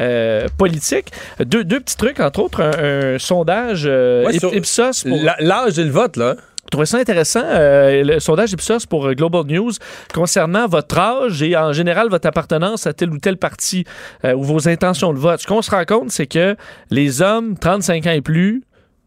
euh, 0.00 0.46
politiques, 0.58 1.06
deux, 1.44 1.64
deux 1.64 1.80
petits 1.80 1.96
trucs, 1.96 2.20
entre 2.20 2.40
autres, 2.40 2.60
un, 2.60 3.14
un 3.14 3.18
sondage 3.18 3.86
Ouais, 3.86 4.36
Ipsos 4.36 5.04
pour, 5.08 5.18
L'âge 5.40 5.78
et 5.78 5.84
le 5.84 5.90
vote, 5.90 6.16
là. 6.18 6.36
Je 6.64 6.70
trouvais 6.70 6.86
ça 6.86 6.98
intéressant, 6.98 7.44
euh, 7.44 8.02
le 8.02 8.20
sondage 8.20 8.52
Ipsos 8.52 8.86
pour 8.88 9.06
euh, 9.06 9.12
Global 9.12 9.44
News 9.46 9.72
concernant 10.12 10.66
votre 10.66 10.98
âge 10.98 11.42
et 11.42 11.56
en 11.56 11.72
général 11.72 12.08
votre 12.08 12.26
appartenance 12.26 12.86
à 12.86 12.92
tel 12.92 13.10
ou 13.10 13.18
tel 13.18 13.36
parti 13.36 13.84
euh, 14.24 14.34
ou 14.34 14.42
vos 14.42 14.68
intentions 14.68 15.12
de 15.12 15.18
vote? 15.18 15.40
Ce 15.40 15.46
qu'on 15.46 15.62
se 15.62 15.70
rend 15.70 15.84
compte, 15.84 16.10
c'est 16.10 16.26
que 16.26 16.56
les 16.90 17.22
hommes 17.22 17.56
35 17.58 18.06
ans 18.06 18.10
et 18.10 18.22
plus, 18.22 18.62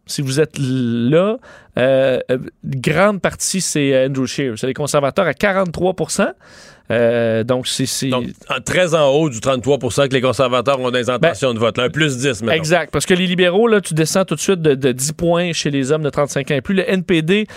si 0.08 0.22
vous 0.22 0.40
êtes 0.40 0.58
là, 0.60 1.38
euh, 1.78 2.20
euh, 2.32 2.38
grande 2.66 3.22
partie, 3.22 3.62
c'est 3.62 4.06
Andrew 4.06 4.26
Scheer. 4.26 4.54
C'est 4.58 4.68
les 4.68 4.74
conservateurs 4.74 5.26
à 5.28 5.34
43% 5.34 6.28
Euh, 6.90 7.44
Donc, 7.44 7.68
c'est... 7.68 7.86
très 8.66 8.96
en 8.96 9.10
haut 9.10 9.30
du 9.30 9.40
33% 9.40 10.08
que 10.08 10.14
les 10.14 10.22
conservateurs 10.22 10.80
ont 10.80 10.90
des 10.90 11.10
intentions 11.10 11.54
de 11.54 11.60
vote. 11.60 11.78
Là, 11.78 11.84
un 11.86 11.90
plus 11.90 12.18
10, 12.18 12.44
maintenant. 12.44 12.52
Exact. 12.54 12.92
Parce 12.92 13.06
que 13.06 13.14
les 13.14 13.28
libéraux, 13.28 13.68
là, 13.68 13.82
tu 13.82 13.94
descends 13.94 14.24
tout 14.24 14.36
de 14.36 14.40
suite 14.40 14.62
de, 14.62 14.74
de 14.74 14.92
10 14.94 15.12
points 15.14 15.52
chez 15.54 15.70
les 15.70 15.92
hommes 15.92 16.04
de 16.04 16.10
35 16.10 16.50
ans 16.52 16.56
et 16.56 16.62
plus. 16.62 16.76
Le 16.76 16.90
NPD, 16.90 17.48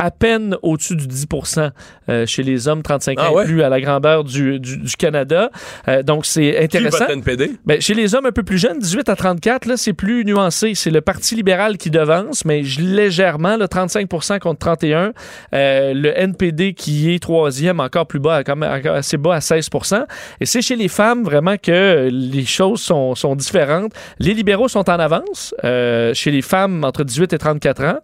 à 0.00 0.10
peine 0.10 0.56
au-dessus 0.62 0.96
du 0.96 1.06
10% 1.06 1.70
euh, 2.08 2.24
chez 2.26 2.42
les 2.42 2.68
hommes 2.68 2.82
35 2.82 3.18
ans 3.18 3.22
Ah 3.26 3.30
et 3.30 3.34
ouais? 3.34 3.44
plus 3.44 3.62
à 3.62 3.68
la 3.68 3.80
grandeur 3.80 4.24
du, 4.24 4.58
du- 4.58 4.78
du 4.78 4.96
Canada. 4.96 5.50
Euh, 5.88 6.02
donc, 6.02 6.24
c'est 6.26 6.50
Qui 6.52 6.64
intéressant. 6.78 6.98
vote 7.06 7.10
NPD? 7.10 7.50
Ben, 7.66 7.80
chez 7.80 7.94
les 7.94 8.14
hommes 8.14 8.26
un 8.26 8.32
peu 8.32 8.42
plus 8.42 8.58
jeunes, 8.58 8.78
18 8.78 9.08
à 9.10 9.16
34, 9.16 9.66
là, 9.66 9.76
c'est 9.76 9.92
plus 9.92 10.24
nuancé. 10.24 10.72
C'est 10.74 10.90
le 10.90 11.00
Parti 11.02 11.34
libéral 11.36 11.76
qui 11.76 11.90
devance, 11.90 12.44
mais 12.44 12.62
légèrement, 12.78 13.56
là, 13.56 13.66
35% 13.66 14.38
contre 14.38 14.58
31. 14.58 15.12
Euh, 15.54 15.92
le 15.94 16.18
NPD 16.18 16.72
qui 16.74 17.14
est 17.14 17.18
troisième, 17.18 17.78
encore 17.80 18.06
plus 18.06 18.20
bas, 18.20 18.42
quand 18.44 18.56
même 18.56 18.70
assez 18.86 19.16
bas 19.18 19.34
à 19.34 19.38
16% 19.40 20.04
Et 20.40 20.46
c'est 20.46 20.62
chez 20.62 20.76
les 20.76 20.88
femmes 20.88 21.24
vraiment 21.24 21.56
que 21.56 22.08
les 22.10 22.44
choses 22.46 22.80
sont, 22.80 23.14
sont 23.14 23.36
différentes. 23.36 23.92
Les 24.18 24.32
libéraux 24.34 24.68
sont 24.68 24.88
en 24.88 24.98
avance. 24.98 25.54
euh, 25.64 26.14
chez 26.14 26.30
les 26.30 26.42
femmes, 26.42 26.84
entre 26.84 27.04
18 27.04 27.32
et 27.34 27.38
34 27.38 27.84
ans. 27.84 27.98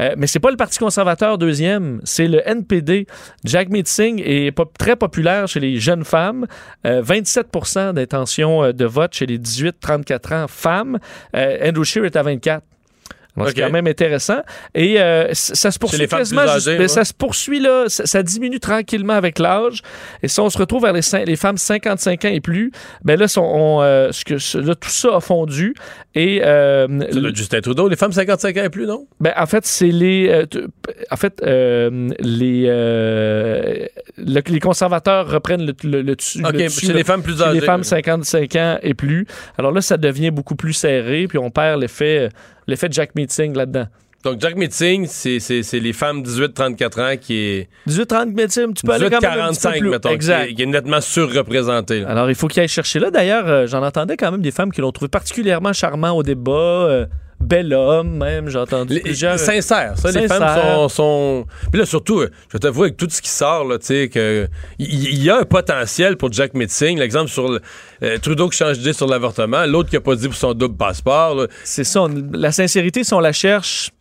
Euh, 0.00 0.14
mais 0.16 0.26
c'est 0.26 0.40
pas 0.40 0.50
le 0.50 0.56
Parti 0.56 0.78
conservateur 0.78 1.38
deuxième, 1.38 2.00
c'est 2.04 2.28
le 2.28 2.46
NPD. 2.46 3.06
Jack 3.44 3.68
Singh 3.84 4.20
est 4.24 4.54
très 4.78 4.96
populaire 4.96 5.48
chez 5.48 5.60
les 5.60 5.78
jeunes 5.78 6.04
femmes. 6.04 6.46
Euh, 6.86 7.02
27% 7.02 7.94
d'intention 7.94 8.64
euh, 8.64 8.72
de 8.72 8.84
vote 8.84 9.14
chez 9.14 9.26
les 9.26 9.38
18-34 9.38 10.34
ans 10.34 10.48
femmes. 10.48 10.98
Euh, 11.34 11.68
Andrew 11.68 11.84
Scheer 11.84 12.04
est 12.04 12.16
à 12.16 12.22
24. 12.22 12.62
C'est 13.46 13.54
quand 13.60 13.70
même 13.70 13.86
intéressant. 13.86 14.40
Et 14.74 15.00
euh, 15.00 15.28
ça 15.32 15.70
se 15.70 15.78
poursuit 15.78 16.06
quasiment 16.08 16.42
âgées, 16.42 16.76
ben, 16.76 16.82
ouais. 16.82 16.88
ça 16.88 17.04
se 17.04 17.12
poursuit 17.12 17.60
là, 17.60 17.84
ça, 17.88 18.06
ça 18.06 18.22
diminue 18.22 18.60
tranquillement 18.60 19.12
avec 19.14 19.38
l'âge. 19.38 19.82
Et 20.22 20.28
si 20.28 20.40
on 20.40 20.48
se 20.50 20.58
retrouve 20.58 20.82
vers 20.82 20.92
les, 20.92 21.36
femmes 21.36 21.58
55 21.58 22.24
ans 22.24 22.28
et 22.28 22.40
plus, 22.40 22.70
ben 23.04 23.18
là, 23.18 23.28
sont- 23.28 23.42
on, 23.42 23.82
euh, 23.82 24.10
ce 24.12 24.24
que, 24.24 24.34
là, 24.66 24.74
tout 24.74 24.88
ça 24.88 25.16
a 25.16 25.20
fondu. 25.20 25.74
Et 26.14 26.40
euh, 26.44 26.86
être 27.00 27.36
Justin 27.36 27.60
Trudeau. 27.60 27.88
Les 27.88 27.96
femmes 27.96 28.12
55 28.12 28.56
ans 28.56 28.64
et 28.64 28.70
plus, 28.70 28.86
non? 28.86 29.06
ben, 29.20 29.32
en 29.36 29.46
fait, 29.46 29.66
c'est 29.66 29.86
les. 29.90 30.28
euh, 30.30 30.46
en 31.10 31.16
fait, 31.16 31.42
euh, 31.42 32.08
les, 32.20 32.64
euh, 32.66 33.86
le- 34.16 34.40
les 34.46 34.60
conservateurs 34.60 35.28
reprennent 35.30 35.66
le, 35.66 35.74
le, 35.84 35.90
le 35.90 36.02
le 36.02 36.14
dessus, 36.14 36.40
là, 36.40 36.50
les 36.94 37.04
femmes 37.04 37.22
plus 37.22 37.42
âgées. 37.42 37.60
les 37.60 37.66
femmes 37.66 37.84
55 37.84 38.56
ans 38.56 38.78
et 38.82 38.94
plus. 38.94 39.26
Alors 39.58 39.72
là, 39.72 39.80
ça 39.80 39.96
devient 39.96 40.30
beaucoup 40.30 40.56
plus 40.56 40.72
serré, 40.72 41.26
puis 41.28 41.38
on 41.38 41.50
perd 41.50 41.80
l'effet, 41.80 42.28
l'effet 42.66 42.88
de 42.88 42.92
Jack 42.94 43.14
Meeting 43.14 43.54
là-dedans. 43.56 43.86
Donc, 44.24 44.40
Jack 44.40 44.56
Meeting, 44.56 45.06
c'est 45.06 45.72
les 45.78 45.92
femmes 45.92 46.22
18-34 46.22 47.00
ans 47.00 47.16
qui 47.20 47.34
est. 47.36 47.68
18-30 47.86 48.32
médecins, 48.34 48.72
tu 48.72 48.84
peux 48.84 48.92
aller 48.92 49.08
18-45, 49.08 49.78
plus- 49.78 49.88
mettons, 49.90 50.08
qui 50.08 50.14
Exact. 50.16 50.50
est, 50.50 50.54
qui 50.54 50.62
est 50.62 50.66
nettement 50.66 51.00
surreprésenté. 51.00 52.00
là. 52.00 52.08
Alors, 52.08 52.28
il 52.28 52.34
faut 52.34 52.48
qu'il 52.48 52.60
aille 52.60 52.66
chercher 52.68 52.98
là. 52.98 53.10
D'ailleurs, 53.12 53.46
euh, 53.46 53.66
j'en 53.66 53.84
entendais 53.84 54.16
quand 54.16 54.32
même 54.32 54.42
des 54.42 54.50
femmes 54.50 54.72
qui 54.72 54.80
l'ont 54.80 54.90
trouvé 54.90 55.08
particulièrement 55.08 55.72
charmant 55.72 56.10
au 56.16 56.22
débat. 56.24 56.52
euh, 56.52 57.06
bel 57.40 57.72
homme, 57.74 58.16
même, 58.16 58.48
j'ai 58.48 58.58
entendu 58.58 58.94
Les- 58.94 59.00
plusieurs. 59.00 59.38
sincère, 59.38 59.96
ça, 59.96 60.10
les 60.10 60.26
femmes 60.28 60.62
sont, 60.62 60.88
sont- 60.88 61.46
Puis 61.70 61.80
là, 61.80 61.86
surtout, 61.86 62.20
euh, 62.20 62.30
je 62.48 62.52
vais 62.54 62.58
t'avouer, 62.58 62.86
avec 62.86 62.96
tout 62.96 63.06
ce 63.10 63.20
qui 63.22 63.28
sort, 63.30 63.64
là, 63.64 63.78
tu 63.78 63.86
sais, 63.86 64.08
que 64.08 64.48
il 64.78 65.04
il 65.16 65.22
y, 65.22 65.30
a 65.30 65.38
un 65.38 65.44
potentiel 65.44 66.16
pour 66.16 66.32
Jack 66.32 66.54
Metzing. 66.54 66.98
L'exemple 66.98 67.28
sur 67.30 67.48
le- 67.50 67.60
euh, 68.02 68.18
Trudeau 68.18 68.48
qui 68.48 68.56
change 68.58 68.78
d'idée 68.78 68.92
sur 68.92 69.06
l'avortement, 69.06 69.64
l'autre 69.66 69.90
qui 69.90 69.96
a 69.96 70.00
pas 70.00 70.14
dit 70.16 70.26
pour 70.28 70.36
son 70.36 70.54
double 70.54 70.76
passeport. 70.76 71.46
C'est 71.64 71.84
ça. 71.84 72.02
on- 72.02 72.28
la 72.32 72.52
sincérité, 72.52 73.04
si 73.04 73.12
on 73.14 73.20
la 73.20 73.32
cherche, 73.32 73.90
euh, 73.90 73.95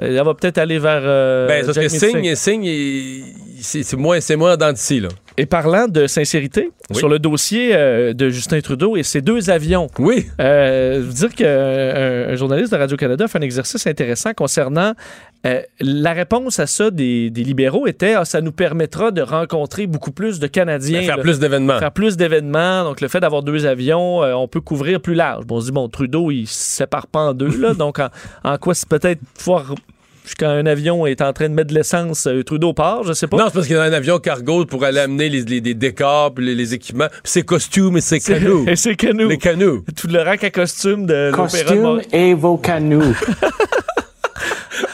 elle 0.00 0.14
va 0.22 0.34
peut-être 0.34 0.58
aller 0.58 0.78
vers. 0.78 1.00
euh, 1.02 1.46
ben, 1.48 1.64
parce 1.64 1.78
que. 1.78 1.88
Singh, 1.88 2.34
Singh, 2.34 3.24
c'est 3.60 3.96
moins, 3.96 4.20
c'est 4.20 4.36
moins 4.36 4.56
en 4.60 4.74
scie, 4.76 5.00
là. 5.00 5.08
Et 5.36 5.46
parlant 5.46 5.86
de 5.86 6.06
sincérité, 6.08 6.70
Oui. 6.90 6.96
sur 6.96 7.08
le 7.08 7.18
dossier 7.20 7.70
euh, 7.72 8.12
de 8.12 8.28
Justin 8.28 8.60
Trudeau 8.60 8.96
et 8.96 9.02
ses 9.04 9.20
deux 9.20 9.50
avions, 9.50 9.86
Oui. 9.98 10.26
euh, 10.40 10.96
je 10.96 11.06
veux 11.06 11.12
dire 11.12 11.34
qu'un 11.34 12.32
un 12.32 12.34
journaliste 12.34 12.72
de 12.72 12.76
Radio-Canada 12.76 13.28
fait 13.28 13.38
un 13.38 13.42
exercice 13.42 13.86
intéressant 13.86 14.32
concernant 14.34 14.94
euh, 15.46 15.62
la 15.80 16.12
réponse 16.14 16.58
à 16.58 16.66
ça 16.66 16.90
des, 16.90 17.30
des 17.30 17.44
libéraux 17.44 17.86
était 17.86 18.14
ah, 18.14 18.24
ça 18.24 18.40
nous 18.40 18.50
permettra 18.52 19.10
de 19.12 19.22
rencontrer 19.22 19.86
beaucoup 19.86 20.10
plus 20.10 20.40
de 20.40 20.46
Canadiens. 20.48 21.02
Faire 21.02 21.16
là. 21.18 21.22
plus 21.22 21.38
d'événements. 21.38 21.78
Faire 21.78 21.92
plus 21.92 22.16
d'événements. 22.16 22.82
Donc, 22.84 23.00
le 23.00 23.08
fait 23.08 23.20
d'avoir 23.20 23.42
deux 23.44 23.64
avions, 23.66 24.22
euh, 24.24 24.32
on 24.34 24.48
peut 24.48 24.60
couvrir 24.60 25.00
plus 25.00 25.14
large. 25.14 25.44
Bon, 25.46 25.56
on 25.56 25.60
se 25.60 25.66
dit, 25.66 25.72
bon, 25.72 25.88
Trudeau, 25.88 26.30
il 26.32 26.46
se 26.46 26.54
sépare 26.78 27.06
pas 27.06 27.20
en 27.30 27.34
deux, 27.34 27.56
là. 27.56 27.72
donc, 27.78 27.98
en, 28.00 28.08
en 28.44 28.58
quoi 28.58 28.74
c'est 28.74 28.88
peut-être 28.88 29.20
pouvoir. 29.38 29.74
Quand 30.38 30.48
un 30.48 30.66
avion 30.66 31.06
est 31.06 31.22
en 31.22 31.32
train 31.32 31.48
de 31.48 31.54
mettre 31.54 31.70
de 31.70 31.74
l'essence, 31.74 32.26
euh, 32.26 32.42
Trudeau 32.44 32.74
part, 32.74 33.02
je 33.04 33.14
sais 33.14 33.26
pas. 33.26 33.38
Non, 33.38 33.44
c'est 33.46 33.54
parce 33.54 33.66
qu'il 33.66 33.76
y 33.76 33.78
a 33.78 33.82
un 33.82 33.92
avion 33.94 34.18
cargo 34.18 34.66
pour 34.66 34.84
aller 34.84 34.98
amener 35.00 35.30
les, 35.30 35.40
les- 35.42 35.60
les 35.60 35.72
décors, 35.74 36.34
puis 36.34 36.44
les, 36.44 36.54
les 36.54 36.74
équipements, 36.74 37.06
puis 37.08 37.20
ses 37.32 37.44
costumes 37.44 37.96
et 37.96 38.02
ses 38.02 38.20
canaux. 38.20 38.66
Et 38.66 38.96
que 38.96 39.10
nous. 39.12 39.28
les 39.28 39.38
canaux. 39.38 39.84
Tout 39.96 40.08
le 40.08 40.20
rack 40.20 40.44
à 40.44 40.50
costume 40.50 41.06
de 41.06 41.30
l'Opéra 41.30 41.46
de 41.46 41.50
Costume 41.52 41.80
Montréal. 41.80 42.06
et 42.12 42.34
vos 42.34 42.58
canaux. 42.58 43.00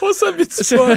On 0.03 0.13
s'habitue 0.13 0.77
pas. 0.77 0.97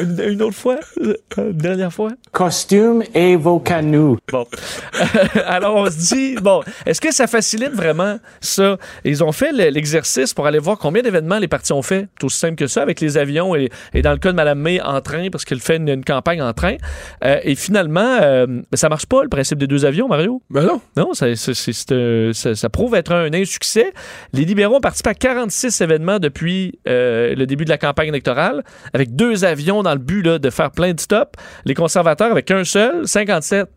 une, 0.00 0.20
une 0.32 0.42
autre 0.42 0.56
fois? 0.56 0.78
Euh, 1.02 1.14
Une 1.38 1.52
dernière 1.52 1.92
fois? 1.92 2.10
Costume 2.32 3.02
et 3.14 3.36
vos 3.36 3.58
canaux. 3.60 4.18
Bon. 4.30 4.46
Alors, 5.46 5.76
on 5.76 5.86
se 5.90 6.14
dit, 6.14 6.34
bon, 6.40 6.62
est-ce 6.86 7.00
que 7.00 7.12
ça 7.12 7.26
facilite 7.26 7.72
vraiment 7.72 8.18
ça? 8.40 8.76
Ils 9.04 9.22
ont 9.24 9.32
fait 9.32 9.52
le- 9.52 9.70
l'exercice 9.70 10.34
pour 10.34 10.46
aller 10.46 10.58
voir 10.58 10.78
combien 10.78 11.02
d'événements 11.02 11.38
les 11.38 11.48
partis 11.48 11.72
ont 11.72 11.82
fait. 11.82 12.08
C'est 12.18 12.24
aussi 12.26 12.38
simple 12.38 12.56
que 12.56 12.66
ça, 12.66 12.82
avec 12.82 13.00
les 13.00 13.18
avions 13.18 13.54
et, 13.54 13.68
et 13.94 14.02
dans 14.02 14.12
le 14.12 14.18
cas 14.18 14.30
de 14.32 14.36
Mme 14.36 14.58
May, 14.58 14.80
en 14.80 15.00
train, 15.00 15.28
parce 15.30 15.44
qu'elle 15.44 15.60
fait 15.60 15.76
une, 15.76 15.88
une 15.88 16.04
campagne 16.04 16.42
en 16.42 16.52
train. 16.52 16.76
Euh, 17.24 17.38
et 17.42 17.54
finalement, 17.54 18.18
euh, 18.22 18.46
ben, 18.46 18.62
ça 18.74 18.88
marche 18.88 19.06
pas, 19.06 19.22
le 19.22 19.28
principe 19.28 19.58
des 19.58 19.66
deux 19.66 19.84
avions, 19.84 20.08
Mario? 20.08 20.42
Ben 20.50 20.62
non. 20.64 20.80
Non, 20.96 21.14
ça, 21.14 21.34
c'est- 21.36 21.54
c'est- 21.54 21.72
c'est 21.72 21.92
un- 21.92 22.32
ça, 22.32 22.54
ça 22.54 22.68
prouve 22.68 22.94
être 22.94 23.12
un 23.12 23.32
insuccès. 23.32 23.92
Les 24.32 24.44
libéraux 24.44 24.76
ont 24.76 24.80
participé 24.80 25.10
à 25.10 25.14
46 25.14 25.80
événements 25.80 26.18
depuis 26.18 26.78
euh, 26.88 27.34
le 27.34 27.46
début 27.46 27.59
de 27.64 27.70
la 27.70 27.78
campagne 27.78 28.08
électorale, 28.08 28.64
avec 28.92 29.14
deux 29.16 29.44
avions 29.44 29.82
dans 29.82 29.92
le 29.92 29.98
but 29.98 30.22
là, 30.22 30.38
de 30.38 30.50
faire 30.50 30.70
plein 30.70 30.92
de 30.92 31.00
stops. 31.00 31.38
Les 31.64 31.74
conservateurs, 31.74 32.30
avec 32.30 32.50
un 32.50 32.64
seul, 32.64 33.06
57. 33.06 33.68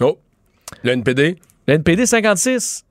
Oh. 0.00 0.18
Le 0.82 0.92
NPD. 0.92 1.36
Le 1.66 1.74
NPD, 1.74 2.06
56. 2.06 2.84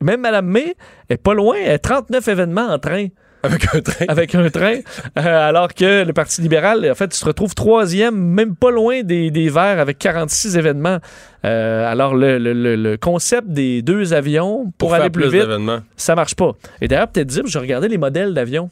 Même 0.00 0.20
Mme 0.20 0.46
May 0.46 0.74
est 1.08 1.16
pas 1.16 1.34
loin, 1.34 1.56
elle 1.62 1.72
a 1.72 1.78
39 1.78 2.28
événements 2.28 2.68
en 2.68 2.78
train. 2.78 3.06
Avec 3.42 3.74
un 3.74 3.80
train. 3.82 4.04
avec 4.08 4.34
un 4.34 4.48
train, 4.48 4.76
euh, 5.18 5.48
alors 5.48 5.74
que 5.74 6.02
le 6.02 6.12
Parti 6.14 6.40
libéral, 6.40 6.90
en 6.90 6.94
fait, 6.94 7.12
se 7.12 7.22
retrouve 7.26 7.54
troisième, 7.54 8.16
même 8.16 8.56
pas 8.56 8.70
loin 8.70 9.02
des, 9.02 9.30
des 9.30 9.50
Verts, 9.50 9.80
avec 9.80 9.98
46 9.98 10.56
événements. 10.56 10.96
Euh, 11.44 11.86
alors, 11.86 12.14
le, 12.14 12.38
le- 12.38 12.96
concept 12.96 13.48
des 13.48 13.82
deux 13.82 14.14
avions 14.14 14.72
pour, 14.78 14.94
aller 14.94 15.10
plus, 15.10 15.28
vite, 15.28 15.44
ça 15.96 16.14
marche 16.14 16.34
pas. 16.34 16.52
Et 16.80 16.88
d'ailleurs, 16.88 17.08
peut-être 17.08 17.26
dire, 17.28 17.46
je 17.46 17.58
regardais 17.58 17.88
les 17.88 17.98
modèles 17.98 18.32
d'avions. 18.32 18.70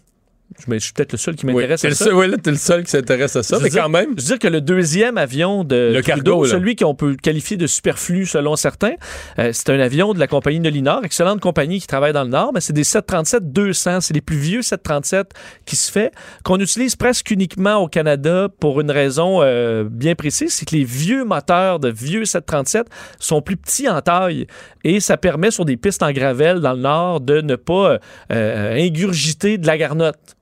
Je, 0.69 0.79
suis 0.79 0.93
peut-être 0.93 1.13
le 1.13 1.19
seul 1.19 1.35
qui 1.37 1.47
Oui, 1.47 1.55
m'intéresse 1.55 1.85
à 1.85 1.91
ça. 1.91 2.05
seul, 2.07 2.31
là, 2.31 2.37
t'es 2.37 2.51
le 2.51 2.57
seul 2.57 2.85
qui 2.85 2.91
s'intéresse 2.91 3.37
à 3.37 3.43
ça, 3.43 3.59
Je 3.59 3.63
mais 3.65 3.71
dire- 3.71 3.83
quand 3.83 3.89
même. 3.89 4.09
Je 4.17 4.23
veux 4.23 4.27
dire 4.29 4.39
que 4.39 4.49
le 4.49 4.61
deuxième 4.61 5.19
avion 5.19 5.65
de 5.65 5.93
Le 5.95 6.03
Trudeau, 6.03 6.41
cargo, 6.43 6.47
celui 6.47 6.77
qu'on 6.77 6.95
peut 6.95 7.17
qualifier 7.17 7.57
de 7.57 7.67
superflu 7.67 8.27
selon 8.27 8.57
certains, 8.57 8.95
euh, 9.39 9.51
c'est 9.53 9.71
un 9.71 9.81
avion 9.81 10.15
de 10.15 10.19
la 10.19 10.27
compagnie 10.27 10.61
Nolinor, 10.61 11.05
excellente 11.05 11.41
compagnie 11.41 11.81
qui 11.81 11.87
travaille 11.87 12.13
dans 12.13 12.25
le 12.25 12.31
Nord, 12.31 12.53
mais 12.55 12.61
c'est 12.61 12.73
des 12.73 12.85
737-200, 12.85 14.01
c'est 14.01 14.15
les 14.15 14.21
plus 14.21 14.37
vieux 14.37 14.63
737 14.63 15.31
qui 15.65 15.77
se 15.77 15.91
fait, 15.91 16.13
qu'on 16.45 16.59
utilise 16.61 16.97
presque 16.97 17.31
uniquement 17.31 17.77
au 17.77 17.89
Canada 17.89 18.49
pour 18.61 18.81
une 18.81 18.91
raison 18.91 19.41
euh, 19.43 19.85
bien 19.91 20.15
précise, 20.15 20.53
c'est 20.55 20.65
que 20.67 20.75
les 20.77 20.85
vieux 20.85 21.25
moteurs 21.25 21.79
de 21.81 21.89
vieux 21.89 22.25
737 22.25 22.87
sont 23.19 23.43
plus 23.43 23.57
petits 23.57 23.89
en 23.89 24.01
taille 24.01 24.47
et 24.85 25.01
ça 25.01 25.17
permet 25.17 25.51
sur 25.51 25.65
des 25.65 25.77
pistes 25.77 26.03
en 26.03 26.13
gravelle 26.13 26.61
dans 26.61 26.73
le 26.73 26.81
Nord 26.81 27.21
de 27.21 27.41
ne 27.41 27.57
pas 27.57 27.93
euh, 27.93 27.99
euh, 28.33 28.75
ingurgiter 28.77 29.59
de 29.59 29.67
la 29.67 29.79
garnotte. 29.79 30.37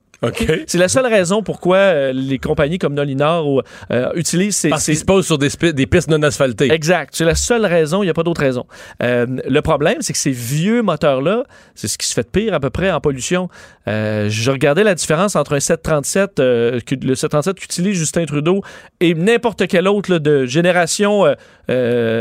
C'est 0.66 0.74
la 0.78 0.88
seule 0.88 1.06
raison 1.06 1.42
pourquoi 1.42 1.76
euh, 1.76 2.12
les 2.12 2.38
compagnies 2.38 2.78
comme 2.78 2.94
Nolinor 2.94 3.48
ou, 3.48 3.62
euh, 3.90 4.10
utilisent 4.14 4.56
ces, 4.56 4.68
Parce 4.68 4.84
ces- 4.84 4.94
se 4.94 5.04
pose 5.04 5.24
sur 5.26 5.38
des, 5.38 5.48
pistes 5.86 6.10
non 6.10 6.22
asphaltées. 6.22 6.70
Exact. 6.70 7.14
C'est 7.16 7.24
la 7.24 7.34
seule 7.34 7.64
raison. 7.64 8.02
Il 8.02 8.06
n'y 8.06 8.10
a 8.10 8.14
pas 8.14 8.22
d'autre 8.22 8.42
raison. 8.42 8.66
Euh, 9.02 9.26
le 9.48 9.62
problème, 9.62 9.96
c'est 10.00 10.12
que 10.12 10.18
ces 10.18 10.30
vieux 10.30 10.82
moteurs-là, 10.82 11.44
c'est 11.74 11.88
ce 11.88 11.96
qui 11.96 12.06
se 12.06 12.12
fait 12.14 12.22
de 12.22 12.28
pire 12.28 12.52
à 12.54 12.60
peu 12.60 12.70
près 12.70 12.90
en 12.90 13.00
pollution. 13.00 13.48
Je 13.86 14.50
regardais 14.50 14.84
la 14.84 14.94
différence 14.94 15.36
entre 15.36 15.54
un 15.56 15.60
737, 15.60 16.38
euh, 16.38 16.80
que- 16.84 16.94
le 16.94 17.14
737 17.14 17.58
qu'utilise 17.58 17.96
Justin 17.96 18.24
Trudeau 18.26 18.62
et 19.00 19.14
n'importe 19.14 19.66
quel 19.68 19.88
autre 19.88 20.10
là, 20.12 20.18
de 20.18 20.44
génération 20.46 21.24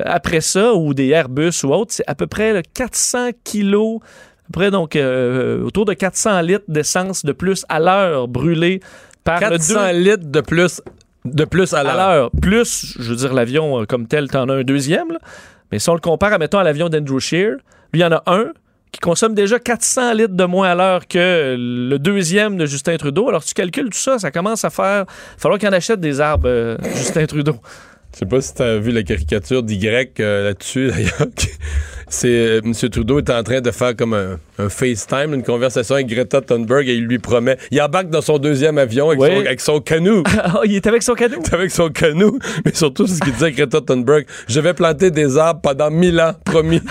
après 0.06 0.42
ça, 0.42 0.74
ou 0.74 0.94
des 0.94 1.10
Airbus 1.10 1.52
ou 1.64 1.74
autres. 1.74 1.94
C'est 1.94 2.04
à 2.08 2.16
peu 2.16 2.28
près 2.28 2.54
là, 2.54 2.62
400 2.74 3.30
kilos, 3.44 4.00
à 4.50 4.54
peu 4.54 4.60
près 4.60 4.72
donc 4.72 4.96
euh, 4.96 5.64
autour 5.64 5.86
de 5.86 5.94
400 5.94 6.42
litres 6.42 6.66
d'essence 6.68 7.24
de 7.24 7.32
plus 7.32 7.66
à 7.70 7.80
l'heure 7.80 8.28
brûlée 8.28 8.80
par 9.24 9.40
le 9.42 9.50
400 9.50 9.74
deux- 9.92 9.98
litres 10.00 10.26
de 10.26 10.42
plus, 10.42 10.82
de 11.26 11.46
plus 11.46 11.74
à 11.74 11.84
l'heure. 11.84 12.32
Plus, 12.42 12.96
je 13.00 13.10
veux 13.10 13.16
dire, 13.18 13.34
l'avion 13.34 13.82
euh, 13.82 13.86
comme 13.86 14.08
tel, 14.08 14.28
t'en 14.28 14.50
as 14.50 14.54
un 14.56 14.64
deuxième. 14.64 15.10
là. 15.12 15.20
Mais 15.72 15.78
si 15.80 15.90
on 15.90 15.94
le 15.94 16.00
compare, 16.00 16.34
à, 16.34 16.38
mettons, 16.40 16.58
à 16.58 16.64
l'avion 16.64 16.90
d'Andrew 16.90 17.20
Shear, 17.20 17.52
lui, 17.94 18.00
il 18.00 18.00
y 18.02 18.06
en 18.06 18.12
a 18.12 18.24
un 18.26 18.46
qui 18.92 19.00
consomme 19.02 19.36
déjà 19.36 19.60
400 19.60 20.14
litres 20.14 20.34
de 20.34 20.44
moins 20.46 20.72
à 20.72 20.74
l'heure 20.76 21.08
que 21.08 21.56
le 21.56 21.98
deuxième 22.00 22.58
de 22.58 22.66
Justin 22.66 22.98
Trudeau. 22.98 23.30
Alors, 23.30 23.44
tu 23.44 23.54
calcules 23.54 23.90
tout 23.92 23.98
ça, 24.00 24.18
ça 24.18 24.32
commence 24.32 24.66
à 24.66 24.72
faire... 24.72 25.02
Il 25.02 25.36
va 25.36 25.38
falloir 25.38 25.60
qu'il 25.60 25.70
en 25.70 25.74
achète 25.74 26.00
des 26.00 26.20
arbres, 26.20 26.48
euh, 26.48 26.76
Justin 26.96 27.28
Trudeau. 27.28 27.58
Je 28.14 28.20
sais 28.20 28.26
pas 28.26 28.42
si 28.42 28.54
tu 28.56 28.62
as 28.62 28.78
vu 28.80 28.92
la 28.92 29.04
caricature 29.04 29.64
d'Y 29.64 29.88
euh, 29.88 30.44
là-dessus, 30.46 30.88
d'ailleurs. 30.92 31.28
C'est 32.12 32.28
euh, 32.28 32.62
M. 32.66 32.74
Trudeau 32.74 33.20
est 33.20 33.30
en 33.30 33.44
train 33.44 33.62
de 33.62 33.70
faire 33.70 33.96
comme 33.96 34.16
un, 34.16 34.40
un 34.58 34.68
FaceTime, 34.68 35.36
une 35.36 35.44
conversation 35.44 35.94
avec 35.94 36.08
Greta 36.08 36.42
Thunberg 36.42 36.90
et 36.90 36.96
il 36.96 37.06
lui 37.06 37.20
promet. 37.20 37.58
Il 37.70 37.80
embarque 37.82 38.10
dans 38.10 38.22
son 38.22 38.40
deuxième 38.40 38.80
avion 38.80 39.10
avec, 39.10 39.22
Oui. 39.22 39.30
son, 39.30 39.46
avec 39.46 39.62
son 39.62 39.80
canot. 39.80 40.24
Ah, 40.42 40.62
il 40.66 40.76
est 40.76 40.88
avec 40.88 41.04
son 41.04 41.14
cadeau. 41.14 41.38
avec 41.52 41.70
son 41.70 41.90
canot, 41.90 42.40
mais 42.66 42.74
surtout 42.74 43.06
ce 43.06 43.20
qu'il 43.20 43.34
disait 43.34 43.46
à 43.48 43.52
Greta 43.52 43.82
Thunberg. 43.82 44.26
Je 44.48 44.60
vais 44.60 44.74
planter 44.74 45.12
des 45.12 45.38
arbres 45.38 45.62
pendant 45.62 45.92
mille 45.92 46.20
ans, 46.20 46.34
promis. 46.44 46.82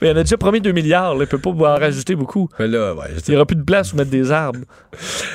Mais 0.00 0.08
il 0.08 0.12
en 0.12 0.16
a 0.16 0.22
déjà 0.22 0.36
promis 0.36 0.60
2 0.60 0.72
milliards. 0.72 1.14
là. 1.14 1.24
Il 1.24 1.26
peut 1.26 1.38
pas 1.38 1.50
en 1.50 1.76
rajouter 1.76 2.14
beaucoup. 2.14 2.48
Mais 2.58 2.68
là, 2.68 2.94
ouais, 2.94 3.06
je 3.14 3.18
sais 3.18 3.24
Il 3.28 3.30
n'y 3.30 3.36
aura 3.36 3.46
plus 3.46 3.56
de 3.56 3.62
place 3.62 3.90
pour 3.90 3.98
mettre 3.98 4.10
des 4.10 4.30
arbres. 4.32 4.60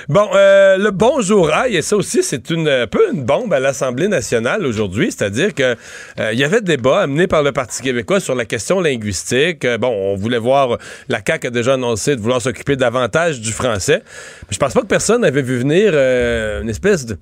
Bon, 0.10 0.28
euh, 0.36 0.78
le 0.78 0.92
bonjour 0.92 1.52
aïe, 1.54 1.78
et 1.78 1.82
ça 1.82 1.96
aussi, 1.96 2.24
c'est 2.24 2.50
une, 2.50 2.68
un 2.68 2.88
peu 2.88 3.02
une 3.14 3.24
bombe 3.24 3.54
à 3.54 3.60
l'Assemblée 3.60 4.08
nationale 4.08 4.66
aujourd'hui, 4.66 5.12
c'est-à-dire 5.12 5.54
que 5.54 5.76
euh, 6.20 6.34
il 6.34 6.40
y 6.40 6.44
avait 6.44 6.62
débat 6.62 7.02
amené 7.02 7.28
par 7.28 7.44
le 7.44 7.52
Parti 7.52 7.82
québécois 7.82 8.20
sur 8.20 8.36
la 8.36 8.46
question 8.46 8.80
linguistique. 8.80 9.66
Euh, 9.66 9.78
bon, 9.78 9.90
on 9.90 10.16
voulait 10.16 10.38
voir, 10.40 10.78
la 11.10 11.22
CAQ 11.26 11.48
a 11.48 11.50
déjà 11.50 11.74
annoncé 11.74 12.16
de 12.16 12.22
vouloir 12.22 12.42
s'occuper 12.42 12.76
davantage 12.76 13.40
du 13.42 13.52
français. 13.52 14.02
Mais 14.44 14.54
je 14.54 14.60
pense 14.60 14.74
pas 14.74 14.82
que 14.82 14.88
personne 14.88 15.22
n'avait 15.22 15.42
vu 15.42 15.58
venir 15.58 15.92
euh, 15.94 16.62
une 16.62 16.70
espèce 16.70 17.06
de 17.06 17.18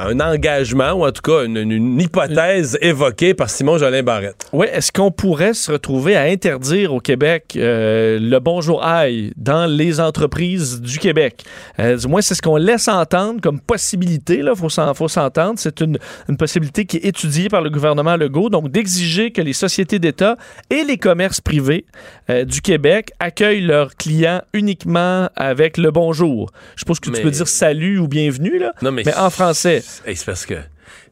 un 0.00 0.20
engagement, 0.20 0.92
ou 0.92 1.04
en 1.06 1.10
tout 1.12 1.22
cas 1.22 1.44
une, 1.44 2.00
hypothèse 2.00 2.78
évoquée 2.80 3.34
par 3.34 3.50
Simon 3.50 3.78
Jolin 3.78 4.02
Barrette. 4.02 4.46
Oui, 4.52 4.66
est-ce 4.72 4.92
qu'on 4.92 5.10
pourrait 5.10 5.54
se 5.54 5.72
retrouver 5.72 6.16
à 6.16 6.22
interdire 6.22 6.94
au 6.94 7.00
Québec 7.00 7.54
euh, 7.56 8.18
le 8.20 8.38
bonjour 8.38 8.84
aïe 8.84 9.32
dans 9.36 9.66
les 9.66 10.00
entreprises 10.00 10.80
du 10.80 10.98
Québec? 10.98 11.44
Euh, 11.80 11.96
du 11.96 12.06
moins, 12.06 12.20
c'est 12.20 12.34
ce 12.34 12.42
qu'on 12.42 12.56
laisse 12.56 12.86
entendre 12.88 13.40
comme 13.40 13.60
possibilité. 13.60 14.38
Il 14.38 14.52
faut 14.56 14.68
s'en- 14.68 14.94
faut 14.94 15.08
s'entendre. 15.08 15.54
C'est 15.56 15.80
une, 15.80 15.98
une 16.28 16.36
possibilité 16.36 16.84
qui 16.84 16.98
est 16.98 17.04
étudiée 17.06 17.48
par 17.48 17.60
le 17.62 17.70
gouvernement 17.70 18.16
Legault, 18.16 18.50
donc 18.50 18.70
d'exiger 18.70 19.32
que 19.32 19.42
les 19.42 19.52
sociétés 19.52 19.98
d'État 19.98 20.36
et 20.70 20.84
les 20.84 20.96
commerces 20.96 21.40
privés 21.40 21.84
euh, 22.30 22.44
du 22.44 22.60
Québec 22.60 23.10
accueillent 23.18 23.62
leurs 23.62 23.96
clients 23.96 24.42
uniquement 24.52 25.28
avec 25.34 25.76
le 25.76 25.90
bonjour. 25.90 26.50
Je 26.76 26.80
suppose 26.80 27.00
que 27.00 27.10
Mais- 27.10 27.16
tu 27.18 27.22
peux 27.24 27.30
dire 27.30 27.48
salut 27.48 27.98
ou 27.98 28.06
bienvenue, 28.06 28.58
là, 28.58 28.72
Non, 28.82 28.92
mais, 28.92 29.02
mais 29.04 29.14
en 29.16 29.30
français. 29.30 29.82
Hey, 30.06 30.16
c'est 30.16 30.26
parce 30.26 30.46
que, 30.46 30.54
tu 30.54 30.60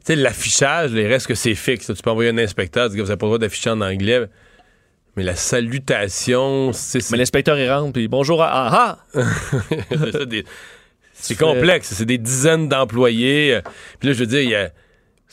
sais, 0.03 0.15
l'affichage, 0.15 0.91
il 0.93 1.05
reste 1.07 1.27
que 1.27 1.35
c'est 1.35 1.55
fixe. 1.55 1.87
Tu 1.87 2.01
peux 2.01 2.09
envoyer 2.09 2.29
un 2.31 2.37
inspecteur, 2.37 2.89
dire 2.89 2.97
que 2.97 3.01
vous 3.01 3.07
n'avez 3.09 3.17
pas 3.17 3.25
le 3.25 3.29
droit 3.29 3.39
d'afficher 3.39 3.69
en 3.69 3.81
anglais. 3.81 4.25
Mais 5.15 5.23
la 5.23 5.35
salutation, 5.35 6.71
c'est 6.73 7.09
Mais 7.11 7.17
l'inspecteur, 7.17 7.57
il 7.57 7.69
rentre, 7.71 7.93
puis 7.93 8.07
bonjour, 8.07 8.41
ah 8.43 8.97
ah! 9.13 9.19
c'est 9.89 10.11
ça, 10.11 10.25
des- 10.25 10.45
c'est 11.13 11.35
complexe. 11.37 11.93
C'est 11.95 12.05
des 12.05 12.19
dizaines 12.19 12.69
d'employés. 12.69 13.55
euh, 13.55 13.61
Puis 13.99 14.09
là, 14.09 14.13
je 14.13 14.19
veux 14.19 14.27
dire, 14.27 14.41
il 14.41 14.49
y 14.49 14.55
a. 14.55 14.69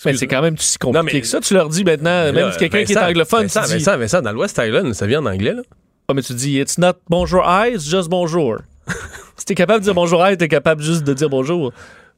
Mais 0.06 0.14
c'est 0.16 0.26
quand 0.26 0.40
même 0.42 0.56
si 0.58 0.78
compliqué 0.78 0.98
Non, 0.98 1.04
mais- 1.12 1.20
que 1.20 1.26
ça. 1.26 1.40
Tu 1.40 1.52
leur 1.54 1.68
dis 1.68 1.84
maintenant, 1.84 2.32
même 2.32 2.50
si 2.52 2.58
quelqu'un 2.58 2.84
qui 2.84 2.92
est 2.92 2.98
anglophone, 2.98 3.42
Vincent, 3.42 3.62
tu 3.62 3.68
dis, 3.68 3.84
Vincent, 3.84 3.98
Vincent, 3.98 4.22
dans 4.22 4.32
l'Ouest 4.32 4.58
Island, 4.62 4.92
ça 4.94 5.06
vient 5.06 5.20
en 5.20 5.26
anglais, 5.26 5.52
là. 5.52 5.62
Ah, 6.08 6.14
mais 6.14 6.22
tu 6.22 6.32
dis, 6.34 6.58
it's 6.58 6.78
not 6.78 6.94
bonjour 7.08 7.44
hi, 7.46 7.74
it's 7.74 7.88
just 7.88 8.08
bonjour. 8.08 8.58
si 9.36 9.44
t'es 9.44 9.54
capable 9.54 9.80
de 9.80 9.84
dire 9.84 9.94
bonjour 9.94 10.26
hi, 10.26 10.36
t'es 10.36 10.48
capable 10.48 10.82
juste 10.82 11.04
de 11.04 11.14
dire 11.14 11.28
bonjour. 11.30 11.72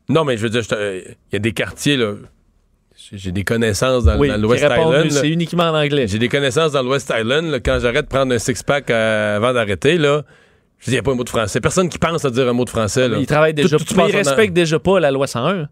Non, 0.09 0.25
mais 0.25 0.37
je 0.37 0.43
veux 0.43 0.51
dire, 0.51 0.63
il 0.71 1.17
y 1.33 1.37
a 1.37 1.39
des 1.39 1.53
quartiers, 1.53 1.97
là. 1.97 2.15
J'ai 3.13 3.31
des 3.31 3.45
connaissances 3.45 4.05
dans, 4.05 4.19
Oui, 4.19 4.29
dans 4.29 4.37
l'Ouest 4.41 4.65
Island. 4.65 5.11
c'est 5.11 5.29
uniquement 5.29 5.65
en 5.65 5.75
anglais. 5.75 6.07
J'ai 6.09 6.19
des 6.19 6.29
connaissances 6.29 6.73
dans 6.73 6.83
l'Ouest 6.83 7.13
Island. 7.17 7.51
là, 7.51 7.61
quand 7.61 7.79
j'arrête 7.81 8.07
de 8.07 8.09
prendre 8.11 8.33
un 8.35 8.39
six-pack 8.39 8.91
euh, 8.91 9.37
avant 9.37 9.53
d'arrêter, 9.53 9.99
là, 9.99 10.25
je 10.79 10.87
dis, 10.87 10.91
il 10.91 10.95
n'y 10.95 10.99
a 10.99 11.03
pas 11.03 11.13
un 11.13 11.15
mot 11.15 11.23
de 11.25 11.29
français. 11.29 11.61
Personne 11.61 11.89
qui 11.89 11.99
pense 11.99 12.25
à 12.25 12.31
dire 12.31 12.49
un 12.49 12.53
mot 12.53 12.65
de 12.65 12.71
français. 12.71 13.09
Là. 13.09 13.19
Ils 13.19 13.27
travaillent 13.27 13.55
déjà, 13.55 13.77
Tout- 13.77 13.85
mais 13.97 14.09
ils 14.09 14.15
en- 14.15 14.19
respectent 14.19 14.55
déjà 14.55 14.79
pas 14.79 14.99
la 14.99 15.11
loi 15.11 15.27
101. 15.27 15.69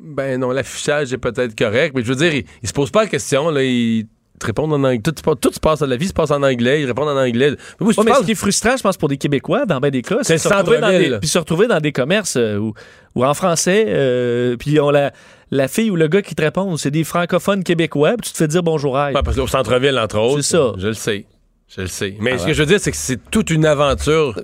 Ben 0.00 0.38
non, 0.40 0.50
l'affichage 0.50 1.12
est 1.12 1.18
peut-être 1.18 1.56
correct, 1.58 1.92
mais 1.94 2.02
je 2.02 2.08
veux 2.08 2.14
dire, 2.16 2.32
ils, 2.34 2.44
ils 2.62 2.68
se 2.68 2.72
posent 2.72 2.90
pas 2.90 3.02
la 3.02 3.08
question, 3.08 3.50
là, 3.50 3.62
ils 3.62 4.06
te 4.38 4.46
répondent 4.46 4.72
en 4.72 4.82
anglais. 4.84 5.00
Tout, 5.02 5.12
se 5.16 5.22
passe- 5.22 5.34
tout 5.40 5.52
se 5.52 5.60
passe, 5.60 5.80
la 5.82 5.96
vie 5.96 6.08
se 6.08 6.12
passe 6.12 6.30
en 6.30 6.42
anglais, 6.42 6.80
ils 6.82 6.86
répondent 6.86 7.08
en 7.08 7.16
anglais. 7.18 7.50
Mais 7.50 7.86
oui, 7.86 7.92
si 7.94 8.00
Ouais, 8.00 8.04
tu 8.04 8.06
mais 8.06 8.10
parles- 8.12 8.22
ce 8.22 8.26
qui 8.26 8.32
est 8.32 8.34
frustrant, 8.36 8.76
je 8.76 8.82
pense, 8.82 8.96
pour 8.96 9.08
des 9.08 9.16
Québécois, 9.18 9.66
dans 9.66 9.80
bien 9.80 9.90
des 9.90 10.02
cas, 10.02 10.18
C'est 10.22 10.38
se 10.38 10.48
retrouver 10.48 10.78
dans 10.80 10.88
des, 10.88 11.18
puis 11.18 11.28
se 11.28 11.38
retrouver 11.38 11.66
dans 11.66 11.80
des 11.80 11.92
commerces 11.92 12.36
euh, 12.36 12.56
où, 12.56 12.72
où 13.14 13.24
en 13.24 13.34
français, 13.34 13.84
euh, 13.88 14.56
puis 14.56 14.80
on 14.80 14.90
la, 14.90 15.12
la 15.50 15.68
fille 15.68 15.90
ou 15.90 15.96
le 15.96 16.08
gars 16.08 16.22
qui 16.22 16.34
te 16.34 16.42
répond, 16.42 16.76
c'est 16.76 16.90
des 16.90 17.04
francophones 17.04 17.64
québécois, 17.64 18.12
puis 18.18 18.28
tu 18.28 18.32
te 18.32 18.36
fais 18.38 18.48
dire 18.48 18.62
bonjour 18.62 18.98
hi. 18.98 19.12
Ouais, 19.14 19.22
parce 19.22 19.36
qu'au 19.36 19.46
centre-ville, 19.46 19.98
entre 19.98 20.18
autres. 20.18 20.42
C'est 20.42 20.56
ça. 20.56 20.72
Je 20.78 20.86
le 20.88 20.94
sais. 20.94 21.26
Je 21.74 21.82
le 21.82 21.86
sais. 21.88 22.16
Mais 22.20 22.32
Ah 22.34 22.38
ce 22.38 22.46
que 22.46 22.52
je 22.54 22.60
veux 22.62 22.66
dire, 22.66 22.80
c'est 22.80 22.90
que 22.90 22.96
c'est 22.96 23.20
toute 23.30 23.50
une 23.50 23.66
aventure. 23.66 24.34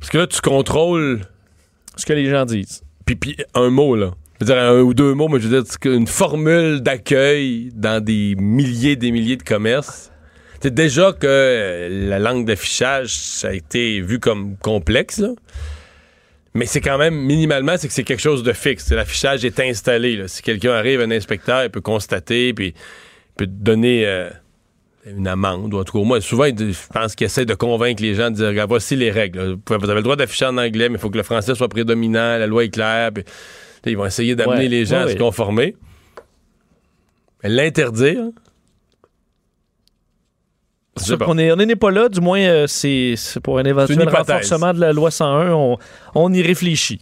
Parce 0.00 0.10
que 0.10 0.18
là, 0.18 0.26
tu 0.26 0.40
contrôles. 0.40 1.20
Ce 1.96 2.06
que 2.06 2.12
les 2.12 2.28
gens 2.30 2.44
disent. 2.44 2.82
Puis, 3.04 3.16
puis 3.16 3.36
un 3.54 3.70
mot, 3.70 3.96
là. 3.96 4.10
Je 4.40 4.46
veux 4.46 4.52
dire, 4.52 4.62
un 4.62 4.80
ou 4.80 4.94
deux 4.94 5.14
mots, 5.14 5.28
mais 5.28 5.40
je 5.40 5.48
veux 5.48 5.62
dire, 5.62 5.92
une 5.92 6.06
formule 6.06 6.80
d'accueil 6.80 7.70
dans 7.74 8.02
des 8.02 8.36
milliers 8.36 8.94
des 8.94 9.10
milliers 9.10 9.36
de 9.36 9.42
commerces. 9.42 10.12
C'est 10.60 10.74
déjà 10.74 11.12
que 11.12 11.26
euh, 11.26 12.08
la 12.08 12.18
langue 12.18 12.46
d'affichage, 12.46 13.14
ça 13.14 13.48
a 13.48 13.52
été 13.52 14.00
vu 14.00 14.18
comme 14.20 14.56
complexe, 14.56 15.18
là. 15.18 15.30
Mais 16.54 16.66
c'est 16.66 16.80
quand 16.80 16.98
même, 16.98 17.14
minimalement, 17.14 17.74
c'est 17.76 17.88
que 17.88 17.94
c'est 17.94 18.04
quelque 18.04 18.22
chose 18.22 18.42
de 18.42 18.52
fixe. 18.52 18.90
L'affichage 18.90 19.44
est 19.44 19.60
installé. 19.60 20.16
là. 20.16 20.28
Si 20.28 20.42
quelqu'un 20.42 20.72
arrive, 20.72 21.00
un 21.00 21.10
inspecteur, 21.10 21.62
il 21.62 21.70
peut 21.70 21.80
constater, 21.80 22.52
puis 22.54 22.68
il 22.68 23.34
peut 23.36 23.46
donner 23.46 24.06
euh, 24.06 24.30
une 25.06 25.28
amende, 25.28 25.74
ou 25.74 25.78
en 25.78 25.84
tout 25.84 25.98
cas, 25.98 26.04
moins, 26.04 26.20
souvent, 26.20 26.46
je 26.46 26.72
pense 26.92 27.14
qu'il 27.14 27.26
essaie 27.26 27.44
de 27.44 27.54
convaincre 27.54 28.02
les 28.02 28.14
gens 28.14 28.30
de 28.30 28.36
dire, 28.36 28.66
voici 28.66 28.96
les 28.96 29.10
règles. 29.10 29.58
Vous 29.68 29.74
avez 29.74 29.94
le 29.94 30.02
droit 30.02 30.16
d'afficher 30.16 30.46
en 30.46 30.56
anglais, 30.58 30.88
mais 30.88 30.96
il 30.96 31.00
faut 31.00 31.10
que 31.10 31.18
le 31.18 31.22
français 31.22 31.54
soit 31.54 31.68
prédominant, 31.68 32.38
la 32.38 32.46
loi 32.46 32.64
est 32.64 32.70
claire, 32.70 33.12
puis 33.12 33.24
ils 33.86 33.96
vont 33.96 34.06
essayer 34.06 34.34
d'amener 34.34 34.56
Ouais, 34.64 34.68
les 34.68 34.84
gens 34.84 35.04
ouais, 35.04 35.10
à 35.10 35.12
se 35.12 35.16
conformer. 35.18 35.76
Mais 37.42 37.48
l'interdire, 37.50 38.24
qu'on 41.24 41.38
est- 41.38 41.52
on 41.52 41.56
n'est 41.56 41.76
pas 41.76 41.90
là, 41.92 42.08
du 42.08 42.20
moins, 42.20 42.40
euh, 42.40 42.66
c'est 42.66 43.14
pour 43.42 43.58
un 43.58 43.64
éventuel 43.64 43.98
renforcement 44.08 44.74
de 44.74 44.80
la 44.80 44.92
loi 44.92 45.10
101, 45.10 45.52
on, 45.52 45.78
on 46.14 46.32
y 46.32 46.42
réfléchit. 46.42 47.00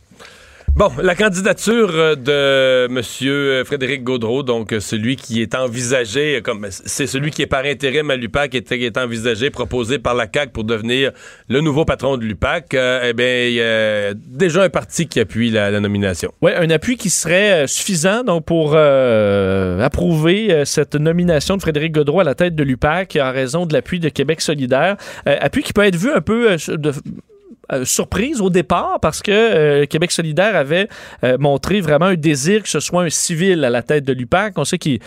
Bon, 0.76 0.92
la 1.02 1.14
candidature 1.14 1.88
euh, 1.94 2.16
de 2.16 2.84
M. 2.90 3.64
Frédéric 3.64 4.04
Gaudreau, 4.04 4.42
donc 4.42 4.74
euh, 4.74 4.80
celui 4.80 5.16
qui 5.16 5.40
est 5.40 5.54
envisagé, 5.54 6.36
euh, 6.36 6.40
comme 6.42 6.66
c'est 6.70 7.06
celui 7.06 7.30
qui 7.30 7.40
est 7.40 7.46
par 7.46 7.64
intérim 7.64 8.10
à 8.10 8.16
l'UPAC, 8.16 8.50
qui 8.50 8.84
est, 8.84 8.98
envisagé, 8.98 9.48
proposé 9.48 9.98
par 9.98 10.14
la 10.14 10.26
CAQ 10.30 10.52
pour 10.52 10.64
devenir 10.64 11.12
le 11.48 11.62
nouveau 11.62 11.86
patron 11.86 12.18
de 12.18 12.24
l'UPAC, 12.26 12.74
euh, 12.74 13.08
eh 13.08 13.14
bien, 13.14 13.46
il 13.46 13.54
y 13.54 13.62
a 13.62 14.12
déjà 14.12 14.64
un 14.64 14.68
parti 14.68 15.06
qui 15.08 15.18
appuie 15.18 15.50
la, 15.50 15.80
nomination. 15.80 16.30
Oui, 16.42 16.52
un 16.54 16.68
appui 16.68 16.98
qui 16.98 17.08
serait 17.08 17.64
euh, 17.64 17.66
suffisant 17.66 18.22
donc, 18.22 18.44
pour 18.44 18.72
euh, 18.74 19.80
approuver 19.80 20.52
euh, 20.52 20.64
cette 20.66 20.94
nomination 20.94 21.56
de 21.56 21.62
Frédéric 21.62 21.92
Godreau 21.92 22.20
à 22.20 22.24
la 22.24 22.34
tête 22.34 22.54
de 22.54 22.62
l'UPAC 22.62 23.16
en 23.18 23.32
raison 23.32 23.64
de 23.64 23.72
l'appui 23.72 23.98
de 23.98 24.10
Québec 24.10 24.42
solidaire. 24.42 24.98
Euh, 25.26 25.38
appui 25.40 25.62
qui 25.62 25.72
peut 25.72 25.84
être 25.84 25.96
vu 25.96 26.12
un 26.12 26.20
peu 26.20 26.52
euh, 26.52 26.76
de 26.76 26.92
euh, 27.72 27.84
surprise 27.84 28.40
au 28.40 28.48
départ 28.48 28.98
parce 29.02 29.22
que 29.22 29.32
euh, 29.32 29.86
Québec 29.86 30.12
solidaire 30.12 30.54
avait 30.54 30.88
euh, 31.24 31.36
montré 31.40 31.80
vraiment 31.80 32.06
un 32.06 32.14
désir 32.14 32.62
que 32.62 32.68
ce 32.68 32.78
soit 32.78 33.02
un 33.02 33.10
civil 33.10 33.64
à 33.64 33.70
la 33.70 33.82
tête 33.82 34.04
de 34.04 34.12
l'UPAC. 34.12 34.56
On 34.56 34.64
sait 34.64 34.78
qu'il 34.78 35.00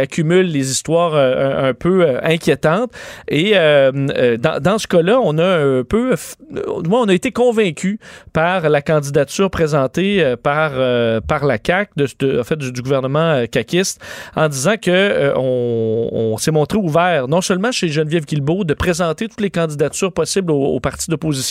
accumule 0.00 0.46
les 0.46 0.70
histoires 0.70 1.14
un, 1.14 1.74
peu 1.74 2.16
inquiétantes. 2.22 2.90
Et 3.28 3.52
dans, 3.52 4.60
dans 4.60 4.78
ce 4.78 4.86
cas-là, 4.86 5.20
on 5.22 5.38
a 5.38 5.44
un 5.44 5.84
peu... 5.84 6.14
on 6.90 7.08
a 7.08 7.14
été 7.14 7.32
convaincu 7.32 7.98
par 8.32 8.68
la 8.68 8.82
candidature 8.82 9.50
présentée 9.50 10.34
par, 10.42 10.72
par 11.22 11.44
la 11.44 11.58
CAQ, 11.64 11.92
de, 11.96 12.40
en 12.40 12.44
fait, 12.44 12.56
du, 12.56 12.82
gouvernement 12.82 13.44
caquiste, 13.50 14.02
en 14.36 14.48
disant 14.48 14.76
que 14.80 15.32
on, 15.36 16.36
s'est 16.38 16.50
montré 16.50 16.78
ouvert, 16.78 17.28
non 17.28 17.40
seulement 17.40 17.72
chez 17.72 17.88
Geneviève 17.88 18.24
Guilbeault, 18.24 18.64
de 18.64 18.74
présenter 18.74 19.28
toutes 19.28 19.40
les 19.40 19.50
candidatures 19.50 20.12
possibles 20.12 20.50
aux, 20.50 20.74
aux 20.74 20.80
partis 20.80 21.10
d'opposition. 21.10 21.41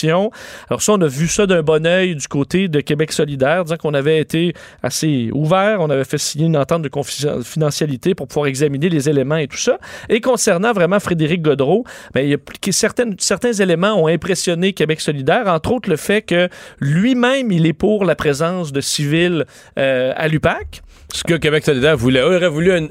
Alors 0.68 0.82
ça, 0.82 0.92
on 0.92 1.00
a 1.00 1.06
vu 1.06 1.28
ça 1.28 1.46
d'un 1.46 1.62
bon 1.62 1.86
œil 1.86 2.16
du 2.16 2.26
côté 2.28 2.68
de 2.68 2.80
Québec 2.80 3.12
solidaire, 3.12 3.64
disant 3.64 3.76
qu'on 3.76 3.94
avait 3.94 4.18
été 4.18 4.54
assez 4.82 5.30
ouvert, 5.32 5.80
on 5.80 5.90
avait 5.90 6.04
fait 6.04 6.18
signer 6.18 6.46
une 6.46 6.56
entente 6.56 6.82
de 6.82 6.88
confidentialité 6.88 8.14
pour 8.14 8.28
pouvoir 8.28 8.46
examiner 8.46 8.88
les 8.88 9.08
éléments 9.08 9.36
et 9.36 9.46
tout 9.48 9.56
ça. 9.56 9.78
Et 10.08 10.20
concernant 10.20 10.72
vraiment 10.72 11.00
Frédéric 11.00 11.42
Godreau, 11.42 11.84
ben, 12.14 12.26
y 12.26 12.72
certaines, 12.72 13.14
certains 13.18 13.52
éléments 13.52 13.94
ont 14.02 14.06
impressionné 14.06 14.72
Québec 14.72 15.00
solidaire, 15.00 15.46
entre 15.48 15.72
autres 15.72 15.90
le 15.90 15.96
fait 15.96 16.22
que 16.22 16.48
lui-même, 16.80 17.52
il 17.52 17.66
est 17.66 17.72
pour 17.72 18.04
la 18.04 18.14
présence 18.14 18.72
de 18.72 18.80
civils 18.80 19.44
euh, 19.78 20.12
à 20.16 20.28
l'UPAC. 20.28 20.82
Ce 21.12 21.22
que 21.24 21.34
Québec 21.34 21.64
solidaire 21.64 21.96
voulait. 21.96 22.20
Eux 22.20 22.36
auraient 22.36 22.48
voulu 22.48 22.72
un- 22.72 22.88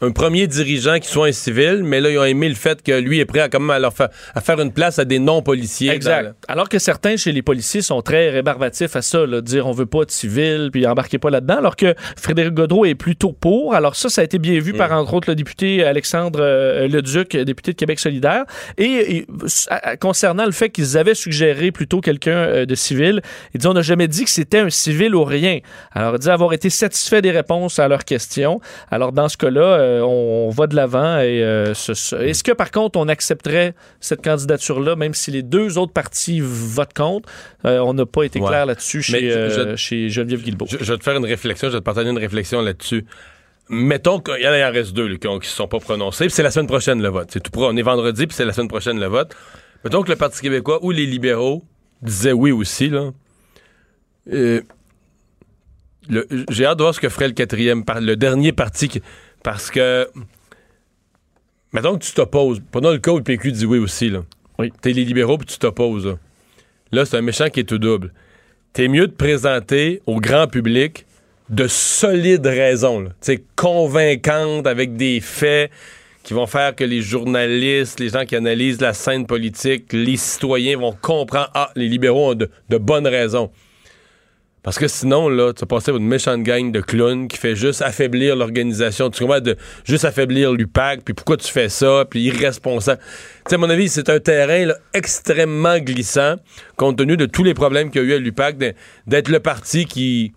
un 0.00 0.10
premier 0.10 0.46
dirigeant 0.46 0.98
qui 0.98 1.08
soit 1.08 1.28
un 1.28 1.32
civil, 1.32 1.82
mais 1.84 2.00
là, 2.00 2.10
ils 2.10 2.18
ont 2.18 2.24
aimé 2.24 2.48
le 2.48 2.54
fait 2.54 2.82
que 2.82 2.92
lui 2.92 3.18
est 3.20 3.24
prêt 3.24 3.40
à, 3.40 3.48
quand 3.48 3.60
même 3.60 3.70
à, 3.70 3.78
leur 3.78 3.92
fa- 3.92 4.10
à 4.34 4.40
faire 4.40 4.60
une 4.60 4.72
place 4.72 4.98
à 4.98 5.04
des 5.04 5.18
non-policiers. 5.18 5.90
Exact. 5.90 6.24
dans 6.24 6.52
Alors 6.52 6.68
que 6.68 6.78
certains 6.78 7.16
chez 7.16 7.32
les 7.32 7.42
policiers 7.42 7.82
sont 7.82 8.02
très 8.02 8.30
rébarbatifs 8.30 8.94
à 8.96 9.02
ça, 9.02 9.24
là, 9.26 9.40
dire 9.40 9.66
on 9.66 9.72
veut 9.72 9.86
pas 9.86 10.04
de 10.04 10.10
civil, 10.10 10.70
puis 10.72 10.86
embarquez 10.86 11.18
pas 11.18 11.30
là-dedans, 11.30 11.56
alors 11.58 11.76
que 11.76 11.94
Frédéric 12.20 12.54
Godreau 12.54 12.84
est 12.84 12.94
plutôt 12.94 13.32
pour. 13.32 13.74
Alors 13.74 13.96
ça, 13.96 14.08
ça 14.08 14.20
a 14.20 14.24
été 14.24 14.38
bien 14.38 14.58
vu 14.60 14.72
par 14.74 14.92
entre 14.92 15.14
autres 15.14 15.30
le 15.30 15.34
député 15.34 15.84
Alexandre 15.84 16.40
euh, 16.42 16.88
Leduc, 16.88 17.36
député 17.36 17.72
de 17.72 17.76
Québec 17.76 17.98
solidaire. 17.98 18.44
Et, 18.78 19.16
et, 19.18 19.26
à- 19.68 19.90
à- 19.90 19.96
concernant 19.96 20.44
le 20.44 20.52
fait 20.52 20.70
qu'ils 20.70 20.96
avaient 20.98 21.14
suggéré 21.14 21.72
plutôt 21.72 22.00
quelqu'un 22.00 22.36
euh, 22.36 22.66
de 22.66 22.74
civil, 22.74 23.22
il 23.54 23.60
dit 23.60 23.66
on 23.66 23.74
n'a 23.74 23.82
jamais 23.82 24.08
dit 24.08 24.24
que 24.24 24.30
c'était 24.30 24.58
un 24.58 24.70
civil 24.70 25.14
ou 25.14 25.24
rien. 25.24 25.60
Alors 25.92 26.14
il 26.14 26.18
dit 26.20 26.30
avoir 26.30 26.52
été 26.52 26.70
satisfait 26.70 27.22
des 27.22 27.30
réponses 27.30 27.78
à 27.78 27.88
leurs 27.88 28.04
questions. 28.04 28.60
Alors 28.90 29.12
dans 29.12 29.28
ce 29.28 29.36
cas-là, 29.36 29.85
euh, 29.86 30.00
on, 30.02 30.48
on 30.48 30.50
va 30.50 30.66
de 30.66 30.76
l'avant. 30.76 31.18
Et 31.20 31.42
euh, 31.42 31.72
ce- 31.74 31.94
ce- 31.94 32.16
est-ce 32.16 32.44
que 32.44 32.52
par 32.52 32.70
contre 32.70 32.98
on 32.98 33.08
accepterait 33.08 33.74
cette 34.00 34.22
candidature-là, 34.22 34.96
même 34.96 35.14
si 35.14 35.30
les 35.30 35.42
deux 35.42 35.78
autres 35.78 35.92
partis 35.92 36.40
votent 36.42 36.92
contre? 36.94 37.28
Euh, 37.64 37.78
On 37.78 37.94
n'a 37.94 38.04
pas 38.06 38.24
été 38.24 38.40
Ouais. 38.40 38.48
clair 38.48 38.66
là-dessus 38.66 39.02
chez, 39.02 39.30
je- 39.30 39.76
chez 39.76 40.08
Geneviève 40.10 40.42
Guilbeault. 40.42 40.66
Je, 40.68 40.76
je 40.80 40.92
vais 40.92 40.98
te 40.98 41.04
faire 41.04 41.16
une 41.16 41.24
réflexion, 41.24 41.68
je 41.68 41.74
vais 41.74 41.80
te 41.80 41.84
partager 41.84 42.10
une 42.10 42.18
réflexion 42.18 42.60
là-dessus. 42.62 43.06
Mettons 43.68 44.20
qu'il 44.20 44.40
y 44.42 44.46
en 44.46 44.52
a- 44.52 44.70
reste 44.70 44.92
deux 44.92 45.08
là, 45.08 45.16
qui 45.16 45.26
ne 45.28 45.40
se 45.40 45.50
sont 45.50 45.66
pas 45.68 45.80
prononcés, 45.80 46.26
puis 46.26 46.34
c'est 46.34 46.42
la 46.44 46.50
semaine 46.52 46.68
prochaine 46.68 47.02
le 47.02 47.08
vote. 47.08 47.30
C'est 47.32 47.40
tout 47.42 47.50
pro. 47.50 47.66
On 47.66 47.76
est 47.76 47.82
vendredi, 47.82 48.26
puis 48.26 48.36
c'est 48.36 48.44
la 48.44 48.52
semaine 48.52 48.68
prochaine 48.68 49.00
le 49.00 49.06
vote. 49.06 49.34
Mettons 49.84 50.02
que 50.02 50.10
le 50.10 50.16
Parti 50.16 50.40
québécois 50.40 50.78
ou 50.84 50.90
les 50.92 51.06
libéraux 51.06 51.64
disaient 52.02 52.32
oui 52.32 52.52
aussi, 52.52 52.88
là. 52.90 53.10
J'ai 54.28 54.62
hâte 56.64 56.78
de 56.78 56.82
voir 56.84 56.94
ce 56.94 57.00
que 57.00 57.08
ferait 57.08 57.26
le 57.26 57.34
quatrième, 57.34 57.82
le 58.00 58.14
dernier 58.14 58.52
parti, 58.52 58.88
qui- 58.88 59.02
parce 59.46 59.70
que. 59.70 60.08
Mettons 61.72 61.96
que 61.96 62.04
tu 62.04 62.12
t'opposes. 62.12 62.60
Pendant 62.72 62.90
le 62.90 62.98
cas 62.98 63.12
où 63.12 63.18
le 63.18 63.22
PQ 63.22 63.52
dit 63.52 63.64
oui 63.64 63.78
aussi, 63.78 64.10
là. 64.10 64.24
Oui. 64.58 64.72
T'es 64.80 64.92
les 64.92 65.04
libéraux, 65.04 65.38
puis 65.38 65.46
tu 65.46 65.56
t'opposes, 65.56 66.04
là. 66.04 66.18
Là, 66.90 67.04
c'est 67.04 67.16
un 67.16 67.22
méchant 67.22 67.48
qui 67.48 67.60
est 67.60 67.64
tout 67.64 67.78
double. 67.78 68.12
T'es 68.72 68.88
mieux 68.88 69.06
de 69.06 69.12
présenter 69.12 70.02
au 70.06 70.18
grand 70.18 70.48
public 70.48 71.06
de 71.48 71.68
solides 71.68 72.44
raisons. 72.44 73.04
Tu 73.04 73.12
sais, 73.20 73.44
convaincantes, 73.54 74.66
avec 74.66 74.96
des 74.96 75.20
faits 75.20 75.70
qui 76.24 76.34
vont 76.34 76.48
faire 76.48 76.74
que 76.74 76.82
les 76.82 77.00
journalistes, 77.00 78.00
les 78.00 78.08
gens 78.08 78.24
qui 78.24 78.34
analysent 78.34 78.80
la 78.80 78.94
scène 78.94 79.26
politique, 79.26 79.92
les 79.92 80.16
citoyens 80.16 80.78
vont 80.78 80.96
comprendre, 81.00 81.50
ah, 81.54 81.70
les 81.76 81.88
libéraux 81.88 82.32
ont 82.32 82.34
de, 82.34 82.50
de 82.68 82.78
bonnes 82.78 83.06
raisons. 83.06 83.52
Parce 84.66 84.78
que 84.80 84.88
sinon, 84.88 85.28
là, 85.28 85.52
tu 85.52 85.60
vas 85.60 85.66
passer 85.66 85.92
pour 85.92 86.00
une 86.00 86.08
méchante 86.08 86.42
gang 86.42 86.72
de 86.72 86.80
clowns 86.80 87.28
qui 87.28 87.36
fait 87.38 87.54
juste 87.54 87.82
affaiblir 87.82 88.34
l'organisation. 88.34 89.10
Tu 89.10 89.22
comprends? 89.22 89.38
De 89.40 89.56
juste 89.84 90.04
affaiblir 90.04 90.52
l'UPAC, 90.52 91.02
puis 91.04 91.14
pourquoi 91.14 91.36
tu 91.36 91.46
fais 91.52 91.68
ça, 91.68 92.04
puis 92.10 92.22
irresponsable. 92.22 93.00
Tu 93.00 93.50
sais, 93.50 93.54
à 93.54 93.58
mon 93.58 93.70
avis, 93.70 93.88
c'est 93.88 94.08
un 94.10 94.18
terrain 94.18 94.66
là, 94.66 94.76
extrêmement 94.92 95.78
glissant, 95.78 96.34
compte 96.76 96.98
tenu 96.98 97.16
de 97.16 97.26
tous 97.26 97.44
les 97.44 97.54
problèmes 97.54 97.90
qu'il 97.92 98.02
y 98.02 98.04
a 98.04 98.08
eu 98.08 98.14
à 98.14 98.18
l'UPAC, 98.18 98.56
d'être 99.06 99.28
le 99.28 99.38
parti 99.38 99.84
qui, 99.84 100.32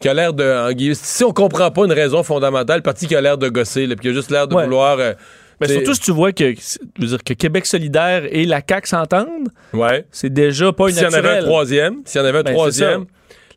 qui 0.00 0.08
a 0.08 0.14
l'air 0.14 0.32
de. 0.32 0.72
si 0.94 1.22
on 1.22 1.32
comprend 1.32 1.70
pas 1.70 1.84
une 1.84 1.92
raison 1.92 2.22
fondamentale, 2.22 2.78
le 2.78 2.82
parti 2.82 3.06
qui 3.06 3.14
a 3.14 3.20
l'air 3.20 3.36
de 3.36 3.50
gosser, 3.50 3.86
là, 3.86 3.96
puis 3.96 4.04
qui 4.04 4.08
a 4.08 4.12
juste 4.14 4.30
l'air 4.30 4.48
de 4.48 4.54
Ouais. 4.54 4.64
vouloir. 4.64 4.98
euh, 4.98 5.12
Mais 5.60 5.68
surtout 5.68 5.92
si 5.92 6.00
tu 6.00 6.10
vois 6.10 6.32
que, 6.32 6.54
veux 6.98 7.06
dire, 7.06 7.22
que 7.22 7.34
Québec 7.34 7.66
solidaire 7.66 8.22
et 8.30 8.46
la 8.46 8.62
CAQ 8.66 8.88
s'entendent, 8.88 9.48
Ouais. 9.74 10.06
c'est 10.10 10.32
déjà 10.32 10.72
pas 10.72 10.88
une 10.88 10.94
S'il 10.94 11.04
y 11.04 11.06
en 11.06 11.12
avait 11.12 11.28
un 11.38 11.42
troisième, 11.42 11.96
s'il 12.06 12.20
y 12.22 12.24
en 12.24 12.26
avait 12.26 12.38
un 12.38 12.42
Ben, 12.44 12.54
troisième, 12.54 13.04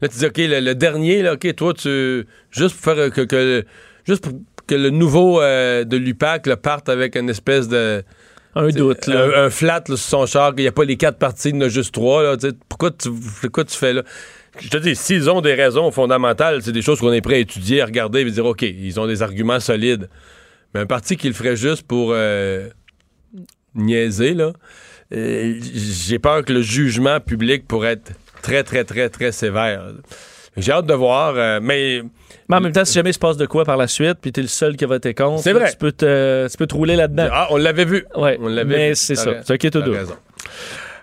là, 0.02 0.08
tu 0.08 0.18
dis, 0.18 0.26
OK, 0.26 0.38
le, 0.38 0.60
le 0.60 0.76
dernier, 0.76 1.22
là, 1.22 1.34
OK, 1.34 1.56
toi, 1.56 1.74
tu. 1.74 2.26
Juste 2.52 2.76
pour 2.76 2.94
faire 2.96 3.12
que. 3.12 3.22
que- 3.22 3.64
juste 4.06 4.24
pour 4.24 4.34
que 4.68 4.76
le 4.76 4.90
nouveau 4.90 5.42
euh, 5.42 5.84
de 5.86 5.96
l'UPAC 5.98 6.54
parte 6.56 6.90
avec 6.90 7.16
une 7.16 7.30
espèce 7.30 7.68
de. 7.68 8.04
Un 8.56 8.70
doute, 8.70 9.08
là. 9.08 9.24
Un, 9.24 9.46
un 9.46 9.50
flat 9.50 9.84
là, 9.88 9.96
sur 9.96 10.00
son 10.00 10.26
char, 10.26 10.54
qu'il 10.56 10.64
n'y 10.64 10.68
a 10.68 10.72
pas 10.72 10.84
les 10.84 10.98
quatre 10.98 11.18
parties, 11.20 11.50
il 11.50 11.56
y 11.56 11.58
en 11.60 11.62
a 11.62 11.70
juste 11.70 11.94
trois. 11.94 12.24
Là, 12.24 12.36
tu 12.38 12.50
sais, 12.50 12.56
pourquoi, 12.68 12.92
tu, 12.92 13.10
pourquoi 13.42 13.64
tu 13.66 13.78
fais 13.78 13.94
là? 13.94 14.04
Je 14.60 14.70
te 14.70 14.78
dis, 14.78 14.96
s'ils 14.96 15.30
ont 15.30 15.42
des 15.42 15.54
raisons 15.54 15.92
fondamentales, 15.92 16.64
c'est 16.64 16.72
des 16.72 16.82
choses 16.82 17.00
qu'on 17.00 17.14
est 17.14 17.22
prêt 17.22 17.36
à 17.36 17.40
étudier, 17.40 17.82
à 17.82 17.86
regarder 17.86 18.22
et 18.22 18.26
dire, 18.32 18.46
OK, 18.46 18.64
ils 18.64 19.00
ont 19.00 19.06
des 19.06 19.22
arguments 19.22 19.60
solides. 19.60 20.10
Mais 20.74 20.80
un 20.80 20.86
parti 20.88 21.16
qui 21.16 21.28
le 21.28 21.34
ferait 21.34 21.56
juste 21.56 21.84
pour 21.84 22.12
euh, 22.14 22.68
niaiser, 23.76 24.34
là, 24.34 24.54
euh, 25.14 25.56
j'ai 25.62 26.20
peur 26.20 26.44
que 26.44 26.52
le 26.54 26.62
jugement 26.62 27.20
public 27.20 27.68
pourrait 27.68 27.94
être 27.94 28.12
très, 28.48 28.64
très, 28.64 28.84
très, 28.86 29.10
très 29.10 29.32
sévère. 29.32 29.82
J'ai 30.56 30.72
hâte 30.72 30.86
de 30.86 30.94
voir, 30.94 31.34
euh, 31.36 31.60
mais 31.62 32.02
Mais 32.48 32.56
en 32.56 32.62
même 32.62 32.72
temps, 32.72 32.86
si 32.86 32.94
jamais 32.94 33.12
il 33.12 33.14
se 33.14 33.20
passe 33.20 33.38
de 33.38 33.46
quoi 33.46 33.66
par 33.66 33.78
la 33.78 33.88
suite, 33.88 34.18
puis 34.22 34.32
t'es 34.32 34.42
le 34.42 34.48
seul 34.48 34.76
qui 34.78 34.86
a 34.86 34.88
voté 34.88 35.14
contre, 35.14 35.44
C'est 35.44 35.54
là, 35.54 35.60
vrai. 35.60 35.72
Tu, 35.72 35.78
peux 35.78 35.92
te, 35.92 36.48
tu 36.50 36.58
peux 36.58 36.66
te 36.66 36.74
rouler 36.74 36.96
là-dedans. 36.96 37.28
ah, 37.32 37.48
on 37.52 37.58
l'avait 37.58 37.86
vu. 37.86 38.06
Ouais, 38.16 38.40
On 38.42 38.48
l'avait 38.48 38.78
mais 38.78 38.96
c'est 38.96 39.16
ça. 39.16 39.44
C'est 39.44 39.62
raison. 39.62 40.16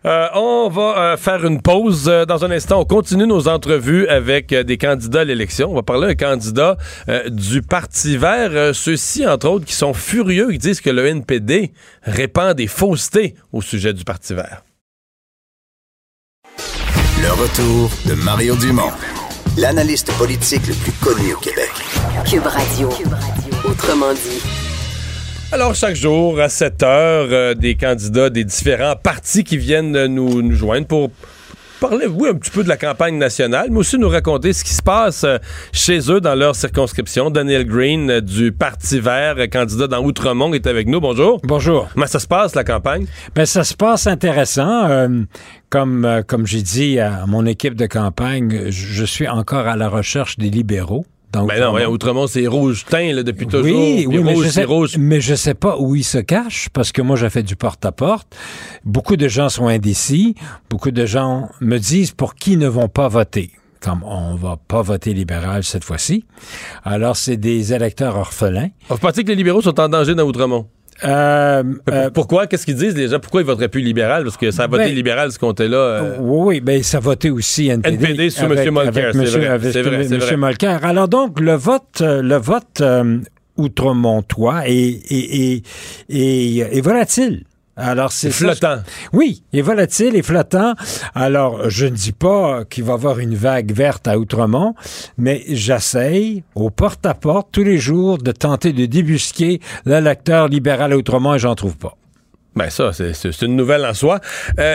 Euh, 0.07 0.29
on 0.35 0.69
va 0.69 0.99
euh, 0.99 1.17
faire 1.17 1.47
une 1.47 1.63
pause 1.63 2.09
euh, 2.09 2.27
dans 2.27 2.45
un 2.45 2.51
instant. 2.51 2.81
On 2.81 2.85
continue 2.85 3.27
nos 3.27 3.49
entrevues 3.49 4.07
avec 4.09 4.53
des 4.53 4.77
candidats 4.77 5.21
à 5.21 5.25
l'élection. 5.25 5.71
On 5.71 5.75
va 5.75 5.83
parler 5.83 6.09
d'un 6.09 6.15
candidat 6.15 6.77
du 7.29 7.63
Parti 7.63 8.17
vert. 8.17 8.75
Ceux-ci, 8.75 9.27
entre 9.27 9.49
autres, 9.49 9.65
qui 9.65 9.75
sont 9.75 9.95
furieux, 9.95 10.51
qui 10.51 10.59
disent 10.59 10.81
que 10.81 10.91
le 10.91 11.07
NPD 11.07 11.73
répand 12.03 12.55
des 12.55 12.67
faussetés 12.67 13.35
au 13.53 13.63
sujet 13.63 13.93
du 13.93 14.05
Parti 14.05 14.35
vert. 14.35 14.64
Le 17.23 17.31
retour 17.33 17.91
de 18.07 18.15
Mario 18.15 18.57
Dumont, 18.57 18.91
l'analyste 19.57 20.13
politique 20.19 20.67
le 20.67 20.75
plus 20.75 20.93
connu 20.93 21.35
au 21.35 21.39
Québec. 21.39 21.71
Cube 22.29 22.47
Radio. 22.47 22.89
Autrement 23.65 24.13
dit. 24.13 24.43
Alors, 25.53 25.75
chaque 25.75 25.95
jour, 25.95 26.41
à 26.41 26.49
7 26.49 26.83
heures, 26.83 27.29
euh, 27.31 27.55
des 27.55 27.77
candidats 27.77 28.31
des 28.31 28.45
différents 28.45 28.97
partis 28.97 29.45
qui 29.45 29.57
viennent 29.57 30.07
nous, 30.07 30.43
nous 30.43 30.57
joindre 30.57 30.87
pour 30.87 31.11
parler, 31.89 32.07
oui, 32.07 32.31
un 32.31 32.35
petit 32.35 32.51
peu 32.51 32.65
de 32.65 32.69
la 32.69 32.79
campagne 32.79 33.19
nationale, 33.19 33.69
mais 33.71 33.79
aussi 33.79 33.99
nous 33.99 34.09
raconter 34.09 34.55
ce 34.55 34.65
qui 34.65 34.73
se 34.73 34.83
passe 34.83 35.25
euh, 35.25 35.37
chez 35.73 36.11
eux 36.11 36.21
dans 36.21 36.35
leur 36.35 36.57
circonscription. 36.57 37.29
Daniel 37.29 37.67
Green 37.67 38.11
euh, 38.11 38.21
du 38.23 38.53
Parti 38.53 39.01
vert, 39.01 39.35
euh, 39.39 39.47
candidat 39.47 39.87
dans 39.87 40.03
Outremont, 40.03 40.55
est 40.55 40.67
avec 40.67 40.89
nous. 40.89 41.01
Bonjour. 41.01 41.41
Bonjour. 41.45 41.89
Comment 41.93 42.07
ça 42.07 42.21
se 42.21 42.27
passe, 42.27 42.55
la 42.55 42.65
campagne? 42.65 43.07
Ben, 43.35 43.45
ça 43.45 43.65
se 43.65 43.75
passe 43.75 44.07
intéressant. 44.07 44.89
Euh, 44.89 45.09
comme 45.69 46.05
euh, 46.05 46.23
comme 46.23 46.47
j'ai 46.47 46.63
dit 46.63 47.01
à 47.01 47.27
mon 47.27 47.45
équipe 47.45 47.75
de 47.75 47.87
campagne, 47.87 48.71
je 48.71 49.05
suis 49.05 49.29
encore 49.29 49.67
à 49.67 49.77
la 49.77 49.89
recherche 49.89 50.39
des 50.39 50.49
libéraux. 50.49 51.05
Donc, 51.35 51.49
Ben 51.49 51.61
non, 51.61 51.73
ouais, 51.73 51.85
Outremont, 51.85 52.29
c'est 52.29 52.47
rouge 52.47 52.85
teint 52.85 53.13
là, 53.13 53.23
depuis 53.25 53.47
toujours. 53.47 53.65
Oui, 53.65 54.07
oui, 54.09 54.19
mais 54.23 54.35
rouge, 54.35 54.47
je, 54.47 54.51
sais, 54.51 54.65
rouge. 54.65 54.97
mais 54.97 55.21
je 55.21 55.35
sais 55.35 55.55
pas 55.55 55.77
où 55.79 55.97
ils 55.97 56.05
se 56.05 56.19
cachent 56.19 56.69
parce 56.69 56.93
que 56.93 57.03
moi, 57.03 57.17
j'ai 57.17 57.29
fait 57.29 57.43
du 57.43 57.57
porte-à-porte. 57.57 58.37
Beaucoup 58.85 59.17
de 59.17 59.27
gens 59.27 59.49
sont 59.49 59.67
indécis. 59.67 60.37
Beaucoup 60.71 60.93
de 60.93 61.07
gens 61.07 61.49
me 61.61 61.79
disent 61.79 62.13
pour 62.13 62.37
qui 62.37 62.57
ne 62.57 62.69
vont 62.69 62.89
pas 62.89 63.09
voter? 63.09 63.51
comme 63.81 64.03
on 64.05 64.35
va 64.35 64.57
pas 64.57 64.81
voter 64.81 65.13
libéral 65.13 65.63
cette 65.63 65.85
fois-ci. 65.85 66.25
Alors, 66.85 67.17
c'est 67.19 67.37
des 67.37 67.75
électeurs 67.75 68.17
orphelins. 68.17 68.71
Vous 68.89 68.97
pensez 68.97 69.25
que 69.25 69.29
les 69.29 69.35
libéraux 69.35 69.61
sont 69.61 69.79
en 69.79 69.91
danger 69.91 70.15
dans 70.15 70.25
Outremont? 70.25 70.67
Euh, 71.03 71.63
euh, 71.91 72.11
Pourquoi? 72.11 72.47
Qu'est-ce 72.47 72.65
qu'ils 72.65 72.77
disent, 72.77 72.95
gens? 73.11 73.19
Pourquoi 73.19 73.41
ils 73.41 73.47
voteraient 73.47 73.69
plus 73.69 73.81
libéral? 73.83 74.23
Parce 74.25 74.37
que 74.37 74.51
ça 74.53 74.65
a 74.65 74.67
voté 74.69 74.85
Ben, 74.85 74.95
libéral, 74.95 75.33
ce 75.33 75.39
comté-là. 75.39 75.77
euh, 75.77 76.17
Oui, 76.21 76.57
oui, 76.57 76.61
ben, 76.61 76.83
ça 76.83 77.01
votait 77.01 77.31
aussi 77.31 77.69
NPD. 77.69 77.97
NPD 77.97 78.31
sous 78.31 78.45
avec- 78.45 78.67
M. 78.67 78.77
Avec 78.79 78.95
c'est 79.13 79.39
vrai, 79.39 79.47
avec 79.49 79.77
M. 79.77 80.19
vrai. 80.19 80.37
Mulcair. 80.37 80.85
Alors 80.85 81.09
donc, 81.09 81.41
le 81.41 81.55
vote, 81.55 82.01
euh, 82.01 82.23
le 82.23 82.37
vote 82.37 82.81
euh, 82.81 83.19
outremontois 83.57 84.69
est, 84.69 84.73
est, 85.11 85.35
est, 85.57 85.63
est, 86.11 86.59
est 86.79 86.81
volatile. 86.81 87.45
Alors, 87.77 88.13
c'est 88.13 88.31
flottant. 88.31 88.83
Oui, 89.13 89.43
est 89.53 89.61
volatile 89.61 90.15
et 90.15 90.23
flottant. 90.23 90.75
Alors, 91.15 91.69
je 91.71 91.87
ne 91.87 91.91
dis 91.91 92.13
pas 92.13 92.65
qu'il 92.65 92.85
va 92.85 92.93
y 92.93 92.95
avoir 92.95 93.19
une 93.19 93.35
vague 93.35 93.73
verte 93.73 94.07
à 94.07 94.19
Outremont, 94.19 94.75
mais 95.19 95.43
j'essaye, 95.49 96.45
au 96.55 96.71
porte-à-porte, 96.71 97.49
tous 97.51 97.65
les 97.65 97.79
jours, 97.79 98.19
de 98.19 98.33
tenter 98.33 98.73
de 98.73 98.87
débusquer 98.87 99.61
l'électeur 99.87 100.49
libéral 100.49 100.93
à 100.93 100.97
Outremont 100.97 101.35
et 101.35 101.39
j'en 101.39 101.55
trouve 101.55 101.77
pas. 101.77 101.97
Ben 102.57 102.71
ça, 102.71 102.93
c'est- 102.93 103.13
une 103.43 103.57
nouvelle 103.57 103.85
en 103.85 103.95
soi. 103.95 104.21
Euh, 104.61 104.75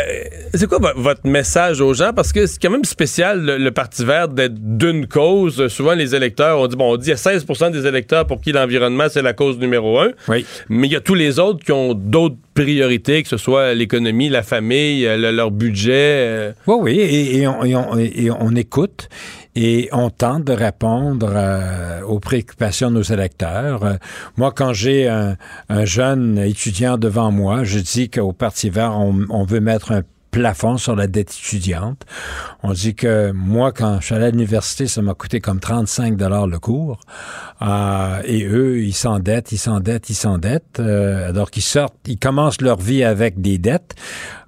c'est 0.53 0.67
quoi 0.67 0.79
vo- 0.79 1.01
votre 1.01 1.25
message 1.25 1.79
aux 1.79 1.93
gens? 1.93 2.11
Parce 2.13 2.33
que 2.33 2.45
c'est 2.45 2.61
quand 2.61 2.69
même 2.71 2.83
spécial, 2.83 3.41
le, 3.41 3.57
le 3.57 3.71
Parti 3.71 4.03
vert, 4.03 4.27
d'être 4.27 4.55
d'une 4.77 5.07
cause. 5.07 5.67
Souvent, 5.69 5.93
les 5.93 6.13
électeurs, 6.13 6.59
on 6.59 6.67
dit, 6.67 6.75
bon, 6.75 6.93
on 6.93 6.97
dit, 6.97 7.07
il 7.07 7.11
y 7.11 7.13
a 7.13 7.17
16 7.17 7.45
des 7.71 7.87
électeurs 7.87 8.25
pour 8.27 8.41
qui 8.41 8.51
l'environnement, 8.51 9.05
c'est 9.09 9.21
la 9.21 9.33
cause 9.33 9.57
numéro 9.59 9.97
un. 9.99 10.09
Oui. 10.27 10.45
Mais 10.67 10.87
il 10.87 10.91
y 10.93 10.95
a 10.97 11.01
tous 11.01 11.15
les 11.15 11.39
autres 11.39 11.63
qui 11.63 11.71
ont 11.71 11.93
d'autres 11.93 12.35
priorités, 12.53 13.23
que 13.23 13.29
ce 13.29 13.37
soit 13.37 13.73
l'économie, 13.73 14.27
la 14.27 14.43
famille, 14.43 15.05
euh, 15.07 15.15
le- 15.15 15.31
leur 15.31 15.49
budget. 15.51 15.91
euh. 15.93 16.51
Oui, 16.67 16.75
oui, 16.81 16.99
et, 16.99 17.37
et 17.37 17.47
on, 17.47 17.63
et 17.63 17.75
on- 17.75 17.97
et 17.97 18.29
on 18.29 18.55
écoute 18.55 19.07
et 19.61 19.89
on 19.91 20.09
tente 20.09 20.45
de 20.45 20.53
répondre 20.53 21.29
euh, 21.35 22.01
aux 22.03 22.21
préoccupations 22.21 22.89
de 22.91 22.95
nos 22.95 23.01
électeurs. 23.01 23.83
Euh, 23.83 23.95
moi, 24.37 24.53
quand 24.55 24.71
j'ai 24.71 25.09
un, 25.09 25.35
un 25.67 25.83
jeune 25.83 26.37
étudiant 26.37 26.97
devant 26.97 27.29
moi, 27.29 27.65
je 27.65 27.79
dis 27.79 28.09
qu'au 28.09 28.31
Parti 28.31 28.69
vert, 28.69 28.93
on, 28.97 29.25
on 29.29 29.43
veut 29.43 29.59
mettre 29.59 29.91
un 29.91 30.03
plafond 30.31 30.77
sur 30.77 30.95
la 30.95 31.07
dette 31.07 31.31
étudiante. 31.31 32.05
On 32.63 32.71
dit 32.71 32.95
que 32.95 33.31
moi, 33.31 33.73
quand 33.73 33.99
je 33.99 34.05
suis 34.05 34.15
allé 34.15 34.25
à 34.25 34.31
l'université, 34.31 34.87
ça 34.87 35.01
m'a 35.01 35.13
coûté 35.13 35.41
comme 35.41 35.59
35 35.59 36.15
dollars 36.15 36.47
le 36.47 36.59
cours. 36.59 37.01
Euh, 37.61 38.21
et 38.23 38.45
eux, 38.45 38.81
ils 38.81 38.93
s'endettent, 38.93 39.51
ils 39.51 39.57
s'endettent, 39.57 40.09
ils 40.09 40.15
s'endettent. 40.15 40.79
Euh, 40.79 41.29
alors 41.29 41.51
qu'ils 41.51 41.63
sortent, 41.63 41.95
ils 42.07 42.17
commencent 42.17 42.61
leur 42.61 42.79
vie 42.79 43.03
avec 43.03 43.41
des 43.41 43.57
dettes. 43.57 43.95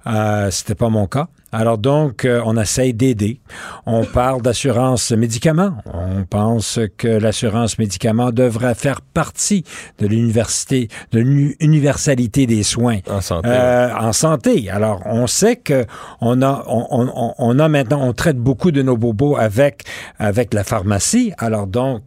Euh, 0.06 0.50
C'était 0.50 0.74
pas 0.74 0.88
mon 0.88 1.06
cas. 1.06 1.28
Alors 1.54 1.76
donc, 1.76 2.24
euh, 2.24 2.40
on 2.46 2.56
essaye 2.56 2.94
d'aider. 2.94 3.42
On 3.84 4.04
parle 4.06 4.40
d'assurance 4.40 5.10
médicaments. 5.12 5.74
On 5.92 6.24
pense 6.24 6.80
que 6.96 7.06
l'assurance 7.08 7.78
médicaments 7.78 8.30
devrait 8.30 8.74
faire 8.74 9.02
partie 9.02 9.62
de 9.98 10.06
l'université, 10.06 10.88
de 11.12 11.20
l'universalité 11.20 12.46
des 12.46 12.62
soins 12.62 12.98
En 13.10 13.20
santé, 13.20 13.48
Euh, 13.50 13.94
en 13.94 14.12
santé. 14.14 14.70
Alors, 14.70 15.02
on 15.04 15.26
sait 15.26 15.56
que 15.56 15.84
on 16.22 16.40
a, 16.40 16.64
on, 16.66 16.86
on- 16.90 17.34
on 17.38 17.58
a 17.58 17.68
maintenant, 17.68 18.00
on 18.02 18.14
traite 18.14 18.38
beaucoup 18.38 18.70
de 18.70 18.80
nos 18.80 18.96
bobos 18.96 19.36
avec 19.36 19.82
avec 20.18 20.54
la 20.54 20.64
pharmacie. 20.64 21.32
Alors 21.36 21.66
donc, 21.66 22.02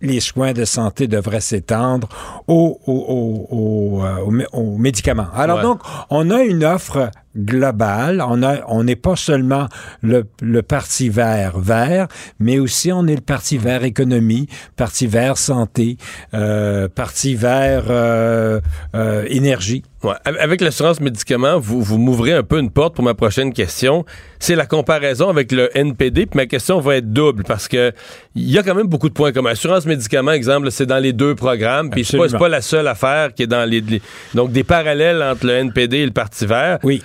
les 0.00 0.20
soins 0.20 0.52
de 0.52 0.64
santé 0.64 1.06
devraient 1.08 1.40
s'étendre 1.40 2.08
aux, 2.46 2.78
aux, 2.86 2.92
aux, 2.92 3.56
aux, 3.56 4.04
euh, 4.04 4.16
aux 4.26 4.32
mé- 4.32 4.46
aux 4.52 4.76
médicaments. 4.78 5.26
Alors 5.34 5.56
Ouais. 5.58 5.62
donc, 5.64 5.80
on 6.10 6.30
a 6.30 6.42
une 6.42 6.64
offre 6.64 7.10
globale. 7.38 8.22
On 8.26 8.42
a, 8.42 8.58
on 8.68 8.84
n'est 8.84 8.96
pas 8.96 9.16
seulement 9.16 9.68
le, 10.02 10.24
le 10.42 10.62
parti 10.62 11.08
vert 11.08 11.58
vert, 11.58 12.08
mais 12.38 12.58
aussi 12.58 12.92
on 12.92 13.06
est 13.06 13.14
le 13.14 13.20
parti 13.20 13.58
vert 13.58 13.84
économie, 13.84 14.48
parti 14.76 15.06
vert 15.06 15.38
santé, 15.38 15.96
euh, 16.34 16.88
parti 16.88 17.34
vert 17.34 17.84
euh, 17.88 18.60
euh, 18.94 19.24
énergie. 19.28 19.82
Ouais. 20.04 20.14
Avec 20.24 20.60
l'assurance 20.60 21.00
médicaments, 21.00 21.58
vous, 21.58 21.82
vous 21.82 21.98
m'ouvrez 21.98 22.32
un 22.32 22.44
peu 22.44 22.60
une 22.60 22.70
porte 22.70 22.94
pour 22.94 23.02
ma 23.04 23.14
prochaine 23.14 23.52
question. 23.52 24.04
C'est 24.38 24.54
la 24.54 24.64
comparaison 24.64 25.28
avec 25.28 25.50
le 25.50 25.76
NPD. 25.76 26.26
Puis 26.26 26.36
ma 26.36 26.46
question 26.46 26.78
va 26.78 26.96
être 26.98 27.12
double 27.12 27.42
parce 27.42 27.66
que 27.66 27.92
il 28.36 28.48
y 28.48 28.58
a 28.58 28.62
quand 28.62 28.76
même 28.76 28.86
beaucoup 28.86 29.08
de 29.08 29.14
points 29.14 29.32
communs. 29.32 29.50
Assurance 29.50 29.86
médicaments, 29.86 30.30
exemple, 30.30 30.70
c'est 30.70 30.86
dans 30.86 30.98
les 31.02 31.12
deux 31.12 31.34
programmes. 31.34 31.90
Puis 31.90 32.04
c'est 32.04 32.16
pas, 32.16 32.28
pas 32.38 32.48
la 32.48 32.60
seule 32.62 32.86
affaire 32.86 33.34
qui 33.34 33.42
est 33.42 33.48
dans 33.48 33.68
les, 33.68 33.80
les- 33.80 34.00
Donc 34.34 34.52
des 34.52 34.62
parallèles 34.62 35.20
entre 35.20 35.44
le 35.46 35.54
NPD 35.54 35.96
et 35.98 36.06
le 36.06 36.12
Parti 36.12 36.46
vert. 36.46 36.78
Oui. 36.84 37.02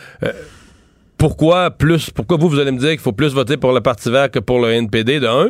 Pourquoi 1.18 1.72
plus 1.72 2.10
Pourquoi 2.10 2.38
vous, 2.38 2.50
vous 2.50 2.60
allez 2.60 2.72
me 2.72 2.80
dire 2.80 2.90
qu'il 2.90 3.00
faut 3.00 3.14
plus 3.14 3.34
voter 3.34 3.58
pour 3.58 3.72
le 3.72 3.82
Parti 3.82 4.12
vert 4.12 4.30
que 4.30 4.40
pour 4.40 4.60
le 4.60 4.72
NPD, 4.72 5.20
de 5.20 5.28
un? 5.28 5.50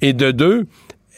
Et 0.00 0.12
de 0.12 0.30
deux, 0.30 0.66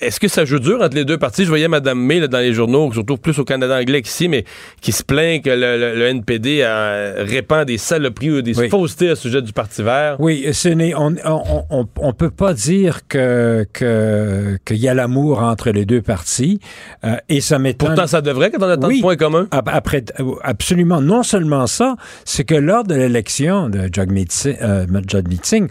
est-ce 0.02 0.20
que 0.20 0.28
ça 0.28 0.44
joue 0.44 0.58
dur 0.58 0.80
entre 0.82 0.94
les 0.96 1.04
deux 1.04 1.18
partis? 1.18 1.44
Je 1.44 1.48
voyais 1.48 1.68
Mme 1.68 1.98
May 1.98 2.20
là, 2.20 2.28
dans 2.28 2.38
les 2.38 2.52
journaux, 2.52 2.92
surtout 2.92 3.16
plus 3.16 3.38
au 3.38 3.44
Canada 3.44 3.76
anglais 3.78 4.02
qu'ici, 4.02 4.28
mais 4.28 4.44
qui 4.80 4.92
se 4.92 5.02
plaint 5.02 5.42
que 5.42 5.50
le, 5.50 5.78
le- 5.78 5.94
le 5.98 6.06
NPD 6.06 6.60
euh, 6.62 7.24
répand 7.26 7.64
des 7.66 7.78
saloperies 7.78 8.30
ou 8.30 8.42
des 8.42 8.58
Oui. 8.58 8.68
faussetés 8.68 9.10
à 9.10 9.16
sujet 9.16 9.42
du 9.42 9.52
Parti 9.52 9.82
vert. 9.82 10.16
Oui, 10.18 10.46
ce 10.52 10.68
n'est, 10.68 10.94
on, 10.94 11.14
on, 11.24 11.64
on, 11.70 11.88
on 11.96 12.12
peut 12.12 12.30
pas 12.30 12.54
dire 12.54 13.06
que 13.08 13.66
que 13.72 14.58
qu'il 14.64 14.76
y 14.78 14.88
a 14.88 14.94
l'amour 14.94 15.42
entre 15.42 15.70
les 15.70 15.84
deux 15.84 16.02
partis 16.02 16.60
euh, 17.04 17.16
et 17.28 17.40
ça 17.40 17.58
m'étonne. 17.58 17.88
Pourtant, 17.88 18.06
ça 18.06 18.20
devrait 18.20 18.50
quand 18.50 18.62
on 18.64 18.68
a 18.68 18.76
tant 18.76 18.88
Oui. 18.88 18.96
de 18.98 19.02
points 19.02 19.16
communs. 19.16 19.48
Ap- 19.50 19.68
Après, 19.72 20.04
euh, 20.20 20.34
absolument. 20.42 21.00
Non 21.00 21.22
seulement 21.22 21.66
ça, 21.66 21.96
c'est 22.24 22.44
que 22.44 22.54
lors 22.54 22.84
de 22.84 22.94
l'élection 22.94 23.68
de 23.68 23.88
Jagmeet 23.92 24.26
Singh, 24.30 24.56
euh, 24.62 24.86
Jagmeet 25.06 25.40
Singh, 25.42 25.68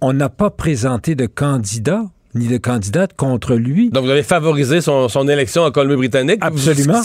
on 0.00 0.12
n'a 0.12 0.28
pas 0.28 0.50
présenté 0.50 1.14
de 1.14 1.26
candidat 1.26 2.02
ni 2.36 2.46
de 2.48 2.58
candidate 2.58 3.12
contre 3.16 3.54
lui. 3.54 3.90
Donc, 3.90 4.04
vous 4.04 4.10
avez 4.10 4.22
favorisé 4.22 4.80
son, 4.80 5.08
son 5.08 5.28
élection 5.28 5.62
en 5.62 5.70
Colombie-Britannique. 5.70 6.38
Absolument. 6.40 7.02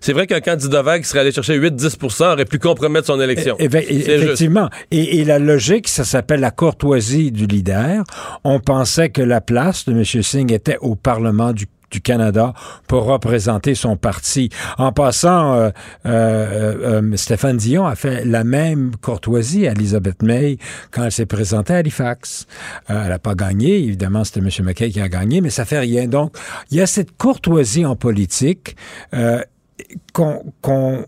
C'est 0.00 0.12
vrai 0.12 0.26
qu'un 0.26 0.40
candidat 0.40 0.82
vert 0.82 0.98
qui 0.98 1.04
serait 1.04 1.20
allé 1.20 1.32
chercher 1.32 1.58
8-10 1.58 2.24
aurait 2.24 2.44
pu 2.44 2.58
compromettre 2.58 3.06
son 3.06 3.20
élection. 3.20 3.56
Eh, 3.58 3.68
eh, 3.72 3.94
juste. 3.94 4.08
effectivement. 4.08 4.68
Et, 4.90 5.18
et 5.18 5.24
la 5.24 5.38
logique, 5.38 5.88
ça 5.88 6.04
s'appelle 6.04 6.40
la 6.40 6.50
courtoisie 6.50 7.32
du 7.32 7.46
leader. 7.46 8.04
On 8.44 8.60
pensait 8.60 9.10
que 9.10 9.22
la 9.22 9.40
place 9.40 9.84
de 9.86 9.92
M. 9.92 10.04
Singh 10.04 10.52
était 10.52 10.78
au 10.80 10.94
Parlement 10.94 11.52
du 11.52 11.66
du 11.96 12.02
Canada 12.02 12.52
pour 12.88 13.04
représenter 13.04 13.74
son 13.74 13.96
parti. 13.96 14.50
En 14.76 14.92
passant, 14.92 15.54
euh, 15.54 15.70
euh, 16.04 17.00
euh, 17.00 17.16
Stéphane 17.16 17.56
Dion 17.56 17.86
a 17.86 17.96
fait 17.96 18.26
la 18.26 18.44
même 18.44 18.92
courtoisie 19.00 19.66
à 19.66 19.72
Elizabeth 19.72 20.22
May 20.22 20.58
quand 20.90 21.04
elle 21.04 21.12
s'est 21.12 21.24
présentée 21.24 21.72
à 21.72 21.76
Halifax. 21.78 22.46
Elle 22.88 23.08
n'a 23.08 23.18
pas 23.18 23.34
gagné, 23.34 23.78
évidemment, 23.78 24.24
c'était 24.24 24.40
M. 24.40 24.50
McKay 24.66 24.90
qui 24.90 25.00
a 25.00 25.08
gagné, 25.08 25.40
mais 25.40 25.48
ça 25.48 25.64
fait 25.64 25.78
rien. 25.78 26.06
Donc, 26.06 26.36
il 26.70 26.76
y 26.76 26.82
a 26.82 26.86
cette 26.86 27.16
courtoisie 27.16 27.86
en 27.86 27.96
politique 27.96 28.76
qu'on 30.12 31.06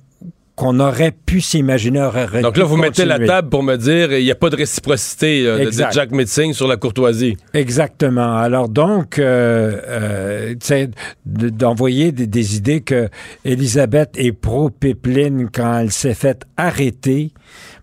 qu'on 0.59 0.81
aurait 0.81 1.13
pu 1.13 1.41
s'imaginer. 1.41 2.03
aurait 2.03 2.43
Donc 2.43 2.57
là, 2.57 2.65
vous 2.65 2.77
mettez 2.77 3.05
la 3.05 3.21
table 3.21 3.49
pour 3.49 3.63
me 3.63 3.77
dire 3.77 4.13
il 4.13 4.25
n'y 4.25 4.31
a 4.33 4.35
pas 4.35 4.51
de 4.51 4.57
réciprocité 4.57 5.45
là, 5.45 5.65
de. 5.65 5.71
Jack 5.71 6.11
Metzing 6.11 6.53
sur 6.53 6.67
la 6.67 6.77
courtoisie. 6.77 7.37
Exactement. 7.55 8.37
Alors 8.37 8.69
donc, 8.69 9.21
euh, 9.21 9.81
euh, 9.87 10.87
d'envoyer 11.25 12.11
des, 12.11 12.27
des 12.27 12.57
idées 12.57 12.81
que 12.81 13.09
Elisabeth 13.45 14.11
est 14.17 14.33
pro-pipeline 14.33 15.49
quand 15.49 15.79
elle 15.79 15.93
s'est 15.93 16.15
faite 16.15 16.43
arrêter 16.57 17.33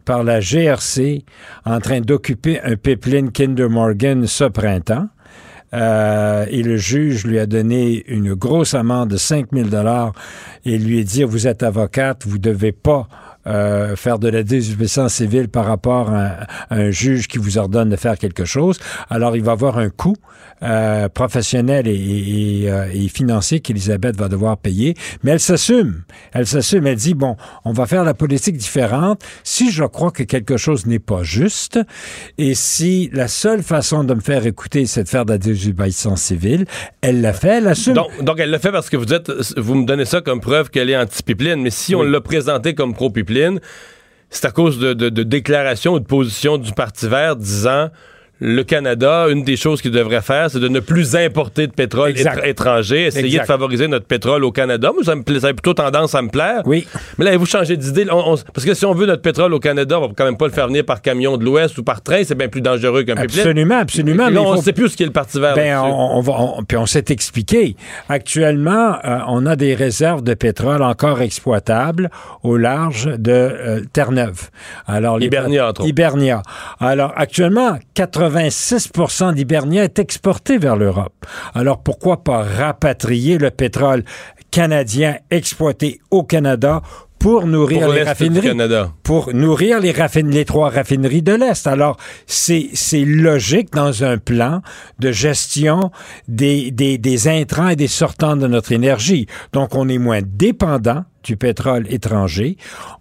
par 0.03 0.25
la 0.25 0.41
GRC 0.41 1.23
en 1.63 1.79
train 1.79 2.01
d'occuper 2.01 2.59
un 2.61 2.75
pipeline 2.75 3.31
Kinder 3.31 3.69
Morgan 3.69 4.27
ce 4.27 4.43
printemps. 4.43 5.07
Euh, 5.75 6.45
et 6.49 6.63
le 6.63 6.77
juge 6.77 7.25
lui 7.25 7.37
a 7.37 7.45
donné 7.45 8.05
une 8.07 8.33
grosse 8.33 8.73
amende 8.73 9.09
de 9.09 9.17
5 9.17 9.47
000 9.51 9.67
dollars 9.67 10.13
et 10.63 10.77
lui 10.77 11.01
a 11.01 11.03
dit 11.03 11.23
vous 11.23 11.47
êtes 11.47 11.63
avocate, 11.63 12.23
vous 12.25 12.37
devez 12.37 12.71
pas 12.71 13.07
euh, 13.47 13.95
faire 13.95 14.19
de 14.19 14.29
la 14.29 14.43
désobéissance 14.43 15.15
civile 15.15 15.49
par 15.49 15.65
rapport 15.65 16.09
à, 16.09 16.45
à 16.69 16.75
un 16.75 16.91
juge 16.91 17.27
qui 17.27 17.37
vous 17.37 17.57
ordonne 17.57 17.89
de 17.89 17.95
faire 17.95 18.17
quelque 18.17 18.45
chose. 18.45 18.79
Alors 19.09 19.35
il 19.35 19.43
va 19.43 19.53
avoir 19.53 19.77
un 19.77 19.89
coût 19.89 20.15
euh, 20.63 21.09
professionnel 21.09 21.87
et, 21.87 21.93
et, 21.93 22.63
et, 22.63 22.71
euh, 22.71 22.87
et 22.93 23.07
financier 23.09 23.59
qu'Elisabeth 23.59 24.15
va 24.17 24.29
devoir 24.29 24.57
payer, 24.57 24.95
mais 25.23 25.31
elle 25.31 25.39
s'assume. 25.39 26.03
Elle 26.31 26.47
s'assume. 26.47 26.87
Elle 26.87 26.95
dit 26.95 27.13
bon, 27.13 27.35
on 27.65 27.73
va 27.73 27.85
faire 27.85 28.03
la 28.03 28.13
politique 28.13 28.57
différente. 28.57 29.21
Si 29.43 29.71
je 29.71 29.83
crois 29.83 30.11
que 30.11 30.23
quelque 30.23 30.57
chose 30.57 30.85
n'est 30.85 30.99
pas 30.99 31.23
juste 31.23 31.79
et 32.37 32.55
si 32.55 33.09
la 33.13 33.27
seule 33.27 33.63
façon 33.63 34.03
de 34.03 34.13
me 34.13 34.21
faire 34.21 34.45
écouter, 34.45 34.85
c'est 34.85 35.03
de 35.03 35.09
faire 35.09 35.25
de 35.25 35.33
la 35.33 35.37
désobéissance 35.37 36.21
civile, 36.21 36.65
elle 37.01 37.21
l'a 37.21 37.33
fait, 37.33 37.57
elle 37.57 37.67
assume. 37.67 37.93
Donc, 37.93 38.23
donc 38.23 38.39
elle 38.39 38.49
l'a 38.49 38.59
fait 38.59 38.71
parce 38.71 38.89
que 38.89 38.97
vous 38.97 39.13
êtes, 39.13 39.29
vous 39.57 39.75
me 39.75 39.85
donnez 39.85 40.05
ça 40.05 40.21
comme 40.21 40.39
preuve 40.39 40.69
qu'elle 40.69 40.89
est 40.89 40.97
anti-pipeline, 40.97 41.61
mais 41.61 41.69
si 41.69 41.95
on 41.95 42.01
l'a 42.03 42.21
présenté 42.21 42.73
comme 42.73 42.93
pro-pipeline, 42.93 43.34
c'est 44.29 44.45
à 44.45 44.51
cause 44.51 44.79
de, 44.79 44.93
de, 44.93 45.23
déclarations 45.23 45.93
ou 45.93 45.99
de 45.99 46.05
positions 46.05 46.57
du 46.57 46.73
Parti 46.73 47.07
vert 47.07 47.35
disant 47.35 47.89
le 48.39 48.63
Canada, 48.63 49.27
une 49.29 49.43
des 49.43 49.55
choses 49.55 49.81
qu'il 49.81 49.91
devrait 49.91 50.21
faire, 50.21 50.51
c'est 50.51 50.59
de 50.59 50.67
ne 50.67 50.79
plus 50.81 51.15
importer 51.15 51.67
de 51.67 51.71
pétrole 51.71 52.11
étr- 52.11 52.45
étranger, 52.45 53.05
essayer 53.05 53.25
Exact. 53.27 53.41
de 53.43 53.47
favoriser 53.47 53.87
notre 53.87 54.05
pétrole 54.05 54.43
au 54.43 54.51
Canada. 54.51 54.91
Moi, 54.93 55.03
ça, 55.03 55.15
me 55.15 55.23
plaît- 55.23 55.39
ça 55.39 55.47
a 55.47 55.53
plutôt 55.53 55.73
tendance 55.73 56.13
à 56.15 56.21
me 56.21 56.29
plaire. 56.29 56.61
Oui. 56.65 56.85
Mais 57.17 57.25
là, 57.25 57.37
vous 57.37 57.45
changez 57.45 57.77
d'idée? 57.77 58.05
Parce 58.05 58.65
que 58.65 58.73
si 58.73 58.85
on 58.85 58.93
veut 58.93 59.05
notre 59.05 59.21
pétrole 59.21 59.53
au 59.53 59.59
Canada, 59.59 59.99
on 59.99 60.07
va 60.07 60.13
quand 60.17 60.25
même 60.25 60.37
pas 60.37 60.47
le 60.47 60.51
faire 60.51 60.67
venir 60.67 60.83
par 60.85 61.01
camion 61.01 61.37
de 61.37 61.45
l'Ouest 61.45 61.77
ou 61.77 61.83
par 61.83 62.01
train. 62.01 62.23
C'est 62.23 62.35
bien 62.35 62.49
plus 62.49 62.61
dangereux 62.61 63.03
qu'un 63.03 63.15
pipeline. 63.15 63.39
Absolument, 63.39 63.77
absolument. 63.79 64.27
Et 64.27 64.31
là, 64.31 64.41
on 64.41 64.51
ne 64.51 64.55
faut- 64.57 64.61
sait 64.63 64.73
plus 64.73 64.89
ce 64.89 64.97
qu'est 64.97 65.05
le 65.05 65.11
Parti 65.11 65.39
vert. 65.39 65.55
Ben, 65.55 65.77
on, 65.79 66.17
on 66.17 66.21
va, 66.21 66.33
on- 66.33 66.63
puis 66.63 66.77
on 66.77 66.85
s'est 66.85 67.05
expliqué. 67.09 67.75
Actuellement, 68.09 68.95
euh, 69.05 69.19
on 69.27 69.45
a 69.45 69.55
des 69.55 69.75
réserves 69.75 70.23
de 70.23 70.33
pétrole 70.33 70.81
encore 70.81 71.21
exploitables 71.21 72.09
au 72.43 72.57
large 72.57 73.05
de 73.17 73.31
euh, 73.31 73.81
Terre-Neuve. 73.93 74.49
Alors, 74.87 75.19
les- 75.19 75.27
Hibernia, 75.27 75.69
entre 75.69 75.81
autres. 75.81 75.89
Hibernia. 75.89 76.41
Alors, 76.79 77.13
actuellement, 77.15 77.77
86 78.29 78.91
d'Hibernia 79.33 79.83
est 79.83 79.99
exporté 79.99 80.57
vers 80.57 80.75
l'Europe. 80.75 81.25
Alors, 81.53 81.81
pourquoi 81.83 82.23
pas 82.23 82.43
rapatrier 82.43 83.37
le 83.37 83.51
pétrole 83.51 84.03
canadien 84.51 85.17
exploité 85.31 85.99
au 86.11 86.23
Canada 86.23 86.81
pour 87.19 87.47
nourrir 87.47 87.85
Pour 87.85 87.93
les 87.93 88.03
raffineries? 88.03 88.47
Canada. 88.49 88.91
pour 89.03 89.33
nourrir 89.33 89.79
les, 89.79 90.45
trois 90.45 90.69
raffineries 90.69 91.23
de 91.23 91.33
l'Est. 91.33 91.65
Alors, 91.65 91.97
c'est 92.27 92.69
c'est 92.73 93.05
logique 93.05 93.73
dans 93.73 94.03
un 94.03 94.17
plan 94.17 94.61
de 94.99 95.11
gestion 95.11 95.91
des, 96.27 96.71
des, 96.71 96.97
des 96.97 97.27
intrants 97.27 97.69
et 97.69 97.75
des 97.75 97.87
sortants 97.87 98.35
de 98.35 98.47
notre 98.47 98.71
énergie. 98.71 99.27
Donc, 99.53 99.75
on 99.75 99.87
est 99.89 99.97
moins 99.97 100.21
dépendant 100.23 101.03
du 101.25 101.35
pétrole 101.35 101.91
étranger. 101.91 102.55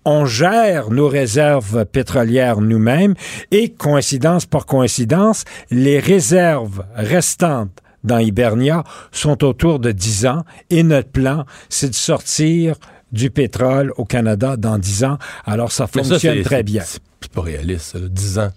On 0.05 0.25
gère 0.25 0.91
nos 0.91 1.09
réserves 1.09 1.85
pétrolières 1.85 2.61
nous-mêmes 2.61 3.15
et, 3.53 3.69
coïncidence 3.69 4.47
par 4.47 4.67
coïncidence, 4.67 5.45
les 5.71 6.01
réserves 6.01 6.85
restantes 6.97 7.81
dans 8.03 8.19
Hibernia 8.19 8.83
sont 9.13 9.45
autour 9.45 9.79
de 9.79 9.93
10 9.93 10.27
ans 10.27 10.45
et 10.71 10.83
notre 10.83 11.11
plan, 11.11 11.45
c'est 11.69 11.91
de 11.91 11.95
sortir 11.95 12.77
du 13.13 13.31
pétrole 13.31 13.93
au 13.97 14.05
Canada 14.05 14.57
dans 14.57 14.79
10 14.79 15.05
ans. 15.05 15.19
Alors, 15.47 15.71
ça 15.71 15.87
fonctionne 15.87 16.43
très 16.43 16.63
bien. 16.63 16.83
C'est 17.25 17.33
pas 17.33 17.41
réaliste, 17.41 17.93
ça, 17.93 17.99
là, 17.99 18.09
10 18.11 18.39
ans. 18.39 18.51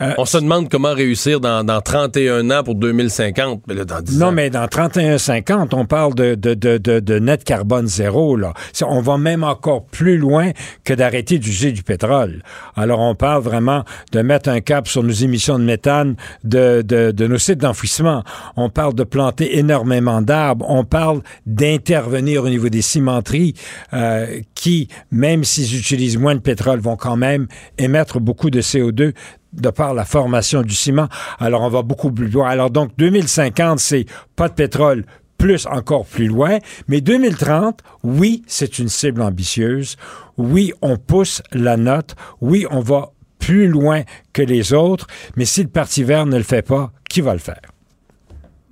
Euh, 0.00 0.14
on 0.16 0.24
se 0.24 0.38
demande 0.38 0.68
comment 0.70 0.94
réussir 0.94 1.40
dans, 1.40 1.64
dans 1.64 1.80
31 1.80 2.50
ans 2.52 2.62
pour 2.62 2.76
2050. 2.76 3.62
Mais 3.66 3.74
là, 3.74 3.84
dans 3.84 4.00
10 4.00 4.16
Non, 4.20 4.26
ans. 4.28 4.32
mais 4.32 4.48
dans 4.48 4.64
31-50, 4.66 5.74
on 5.74 5.86
parle 5.86 6.14
de, 6.14 6.36
de, 6.36 6.54
de, 6.54 6.78
de, 6.78 7.18
net 7.18 7.42
carbone 7.42 7.88
zéro. 7.88 8.36
Là. 8.36 8.52
On 8.86 9.00
va 9.00 9.18
même 9.18 9.42
encore 9.42 9.86
plus 9.86 10.18
loin 10.18 10.52
que 10.84 10.94
d'arrêter 10.94 11.40
d'user 11.40 11.72
du 11.72 11.82
pétrole. 11.82 12.44
Alors, 12.76 13.00
on 13.00 13.16
parle 13.16 13.42
vraiment 13.42 13.84
de 14.12 14.20
mettre 14.22 14.50
un 14.50 14.60
cap 14.60 14.86
sur 14.86 15.02
nos 15.02 15.10
émissions 15.10 15.58
de 15.58 15.64
méthane 15.64 16.14
de, 16.44 16.82
de, 16.82 17.10
de 17.10 17.26
nos 17.26 17.38
sites 17.38 17.58
d'enfouissement. 17.58 18.22
On 18.54 18.70
parle 18.70 18.94
de 18.94 19.02
planter 19.02 19.58
énormément 19.58 20.22
d'arbres. 20.22 20.64
On 20.68 20.84
parle 20.84 21.22
d'intervenir 21.46 22.44
au 22.44 22.48
niveau 22.48 22.68
des 22.68 22.82
cimenteries 22.82 23.54
euh, 23.94 24.38
qui, 24.54 24.86
même 25.10 25.42
s'ils 25.42 25.76
utilisent 25.76 26.18
moins 26.18 26.36
de 26.36 26.40
pétrole, 26.40 26.78
vont 26.78 26.96
quand 26.96 27.16
même 27.16 27.48
émettre 27.78 28.11
beaucoup 28.18 28.50
de 28.50 28.60
CO2 28.60 29.12
de 29.52 29.70
par 29.70 29.94
la 29.94 30.04
formation 30.04 30.62
du 30.62 30.74
ciment. 30.74 31.08
Alors, 31.38 31.62
on 31.62 31.68
va 31.68 31.82
beaucoup 31.82 32.10
plus 32.10 32.28
loin. 32.28 32.48
Alors, 32.48 32.70
donc, 32.70 32.92
2050, 32.98 33.78
c'est 33.78 34.06
pas 34.36 34.48
de 34.48 34.54
pétrole, 34.54 35.04
plus 35.38 35.66
encore 35.66 36.06
plus 36.06 36.26
loin. 36.26 36.58
Mais 36.88 37.00
2030, 37.00 37.80
oui, 38.02 38.42
c'est 38.46 38.78
une 38.78 38.88
cible 38.88 39.22
ambitieuse. 39.22 39.96
Oui, 40.38 40.72
on 40.82 40.96
pousse 40.96 41.42
la 41.52 41.76
note. 41.76 42.14
Oui, 42.40 42.66
on 42.70 42.80
va 42.80 43.10
plus 43.38 43.66
loin 43.68 44.02
que 44.32 44.42
les 44.42 44.72
autres. 44.72 45.06
Mais 45.36 45.44
si 45.44 45.62
le 45.62 45.68
Parti 45.68 46.04
vert 46.04 46.26
ne 46.26 46.36
le 46.36 46.44
fait 46.44 46.62
pas, 46.62 46.92
qui 47.10 47.20
va 47.20 47.32
le 47.32 47.40
faire? 47.40 47.60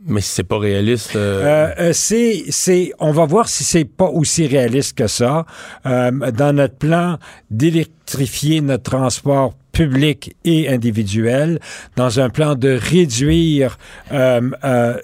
Mais 0.06 0.22
si 0.22 0.30
c'est 0.30 0.44
pas 0.44 0.58
réaliste. 0.58 1.14
euh, 1.14 1.42
Euh, 1.44 1.74
euh, 1.78 1.92
c'est, 1.92 2.44
c'est, 2.48 2.92
on 3.00 3.10
va 3.12 3.26
voir 3.26 3.48
si 3.48 3.64
c'est 3.64 3.84
pas 3.84 4.06
aussi 4.06 4.46
réaliste 4.46 4.96
que 4.96 5.06
ça. 5.08 5.44
Euh, 5.84 6.10
dans 6.30 6.54
notre 6.56 6.76
plan 6.76 7.18
d'électrifier 8.10 8.60
notre 8.60 8.90
transport 8.90 9.54
public 9.72 10.36
et 10.44 10.68
individuel, 10.68 11.60
dans 11.96 12.18
un 12.18 12.28
plan 12.28 12.54
de 12.54 12.70
réduire 12.70 13.78
euh, 14.12 14.40
euh, 14.64 14.96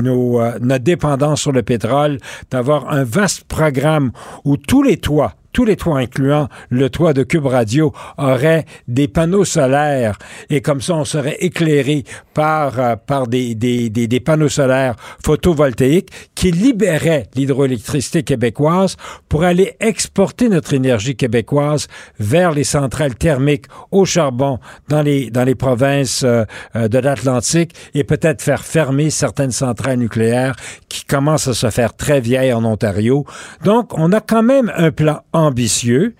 nos, 0.00 0.40
euh, 0.40 0.58
notre 0.60 0.84
dépendance 0.84 1.42
sur 1.42 1.52
le 1.52 1.62
pétrole, 1.62 2.18
d'avoir 2.50 2.90
un 2.90 3.04
vaste 3.04 3.44
programme 3.44 4.12
où 4.44 4.56
tous 4.56 4.82
les 4.82 4.98
toits 4.98 5.34
tous 5.54 5.64
les 5.64 5.76
toits, 5.76 6.00
incluant 6.00 6.48
le 6.68 6.90
toit 6.90 7.12
de 7.12 7.22
Cube 7.22 7.46
Radio, 7.46 7.92
auraient 8.18 8.64
des 8.88 9.06
panneaux 9.06 9.44
solaires 9.44 10.18
et 10.50 10.60
comme 10.60 10.80
ça, 10.80 10.96
on 10.96 11.04
serait 11.04 11.36
éclairé 11.40 12.02
par, 12.34 12.98
par 12.98 13.28
des, 13.28 13.54
des, 13.54 13.88
des, 13.88 14.08
des 14.08 14.18
panneaux 14.18 14.48
solaires 14.48 14.96
photovoltaïques 15.24 16.10
qui 16.34 16.50
libéraient 16.50 17.28
l'hydroélectricité 17.36 18.24
québécoise 18.24 18.96
pour 19.28 19.44
aller 19.44 19.76
exporter 19.78 20.48
notre 20.48 20.74
énergie 20.74 21.14
québécoise 21.14 21.86
vers 22.18 22.43
les 22.52 22.64
centrales 22.64 23.14
thermiques 23.14 23.66
au 23.90 24.04
charbon 24.04 24.58
dans 24.88 25.02
les, 25.02 25.30
dans 25.30 25.44
les 25.44 25.54
provinces 25.54 26.22
euh, 26.24 26.44
euh, 26.76 26.88
de 26.88 26.98
l'Atlantique 26.98 27.74
et 27.94 28.04
peut-être 28.04 28.42
faire 28.42 28.64
fermer 28.64 29.10
certaines 29.10 29.50
centrales 29.50 29.98
nucléaires 29.98 30.54
qui 30.88 31.04
commencent 31.04 31.48
à 31.48 31.54
se 31.54 31.70
faire 31.70 31.94
très 31.94 32.20
vieilles 32.20 32.52
en 32.52 32.64
Ontario. 32.64 33.24
Donc, 33.64 33.96
on 33.98 34.12
a 34.12 34.20
quand 34.20 34.42
même 34.42 34.72
un 34.76 34.90
plan 34.90 35.20
ambitieux 35.32 36.14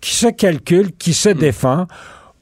qui 0.00 0.14
se 0.14 0.28
calcule, 0.28 0.92
qui 0.92 1.12
se 1.12 1.28
défend. 1.28 1.86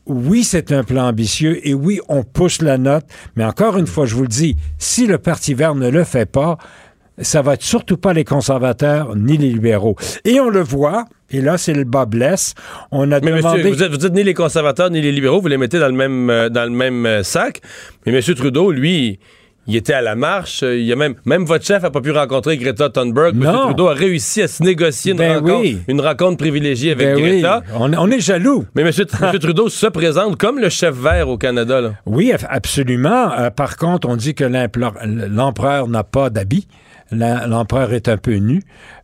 Oui, 0.06 0.44
c'est 0.44 0.70
un 0.72 0.84
plan 0.84 1.08
ambitieux 1.08 1.66
et 1.66 1.74
oui, 1.74 2.00
on 2.08 2.22
pousse 2.22 2.62
la 2.62 2.78
note, 2.78 3.04
mais 3.34 3.44
encore 3.44 3.76
une 3.76 3.88
fois, 3.88 4.06
je 4.06 4.14
vous 4.14 4.22
le 4.22 4.28
dis, 4.28 4.56
si 4.78 5.06
le 5.06 5.18
Parti 5.18 5.52
vert 5.54 5.74
ne 5.74 5.88
le 5.88 6.04
fait 6.04 6.26
pas, 6.26 6.58
ça 7.18 7.42
va 7.42 7.54
être 7.54 7.62
surtout 7.62 7.96
pas 7.96 8.12
les 8.12 8.24
conservateurs 8.24 9.16
ni 9.16 9.36
les 9.36 9.50
libéraux. 9.50 9.96
Et 10.24 10.38
on 10.40 10.48
le 10.48 10.62
voit, 10.62 11.06
et 11.30 11.40
là, 11.40 11.58
c'est 11.58 11.72
le 11.74 11.84
bas 11.84 12.06
blesse. 12.06 12.54
On 12.92 13.10
a 13.10 13.20
Mais 13.20 13.32
demandé... 13.32 13.58
monsieur, 13.64 13.70
vous, 13.70 13.82
êtes, 13.82 14.02
vous 14.02 14.08
ni 14.10 14.22
les 14.22 14.34
conservateurs 14.34 14.90
ni 14.90 15.00
les 15.00 15.12
libéraux, 15.12 15.40
vous 15.40 15.48
les 15.48 15.58
mettez 15.58 15.78
dans 15.78 15.88
le 15.88 15.94
même, 15.94 16.30
euh, 16.30 16.48
dans 16.48 16.64
le 16.64 16.70
même 16.70 17.04
euh, 17.06 17.22
sac. 17.22 17.60
Mais 18.06 18.12
M. 18.12 18.34
Trudeau, 18.34 18.70
lui, 18.70 19.18
il 19.66 19.74
était 19.74 19.92
à 19.94 20.00
la 20.00 20.14
marche. 20.14 20.62
Il 20.62 20.82
y 20.84 20.92
a 20.92 20.96
même, 20.96 21.14
même 21.24 21.44
votre 21.44 21.64
chef 21.64 21.82
n'a 21.82 21.90
pas 21.90 22.00
pu 22.00 22.12
rencontrer 22.12 22.56
Greta 22.56 22.88
Thunberg. 22.90 23.34
M. 23.34 23.42
Trudeau 23.52 23.88
a 23.88 23.94
réussi 23.94 24.42
à 24.42 24.48
se 24.48 24.62
négocier 24.62 25.12
une, 25.12 25.18
Ben 25.18 25.38
rencontre, 25.38 25.60
oui. 25.60 25.78
une 25.88 26.00
rencontre 26.00 26.36
privilégiée 26.36 26.92
avec 26.92 27.08
Ben 27.08 27.16
oui, 27.16 27.40
Greta. 27.40 27.62
on, 27.74 27.92
on 27.92 28.10
est 28.10 28.20
jaloux. 28.20 28.64
Mais 28.76 28.82
M. 28.82 28.92
Trudeau 29.40 29.68
se 29.68 29.86
présente 29.86 30.36
comme 30.38 30.60
le 30.60 30.68
chef 30.68 30.94
vert 30.94 31.28
au 31.28 31.36
Canada. 31.38 31.80
Là. 31.80 31.94
Oui, 32.06 32.32
absolument. 32.48 33.32
Euh, 33.36 33.50
par 33.50 33.76
contre, 33.76 34.08
on 34.08 34.14
dit 34.14 34.34
que 34.36 34.44
l'empereur 34.44 35.88
n'a 35.88 36.04
pas 36.04 36.30
d'habit. 36.30 36.68
L'empereur 37.10 37.92
est 37.92 38.08
un 38.08 38.16
peu 38.16 38.34
nu. 38.34 38.62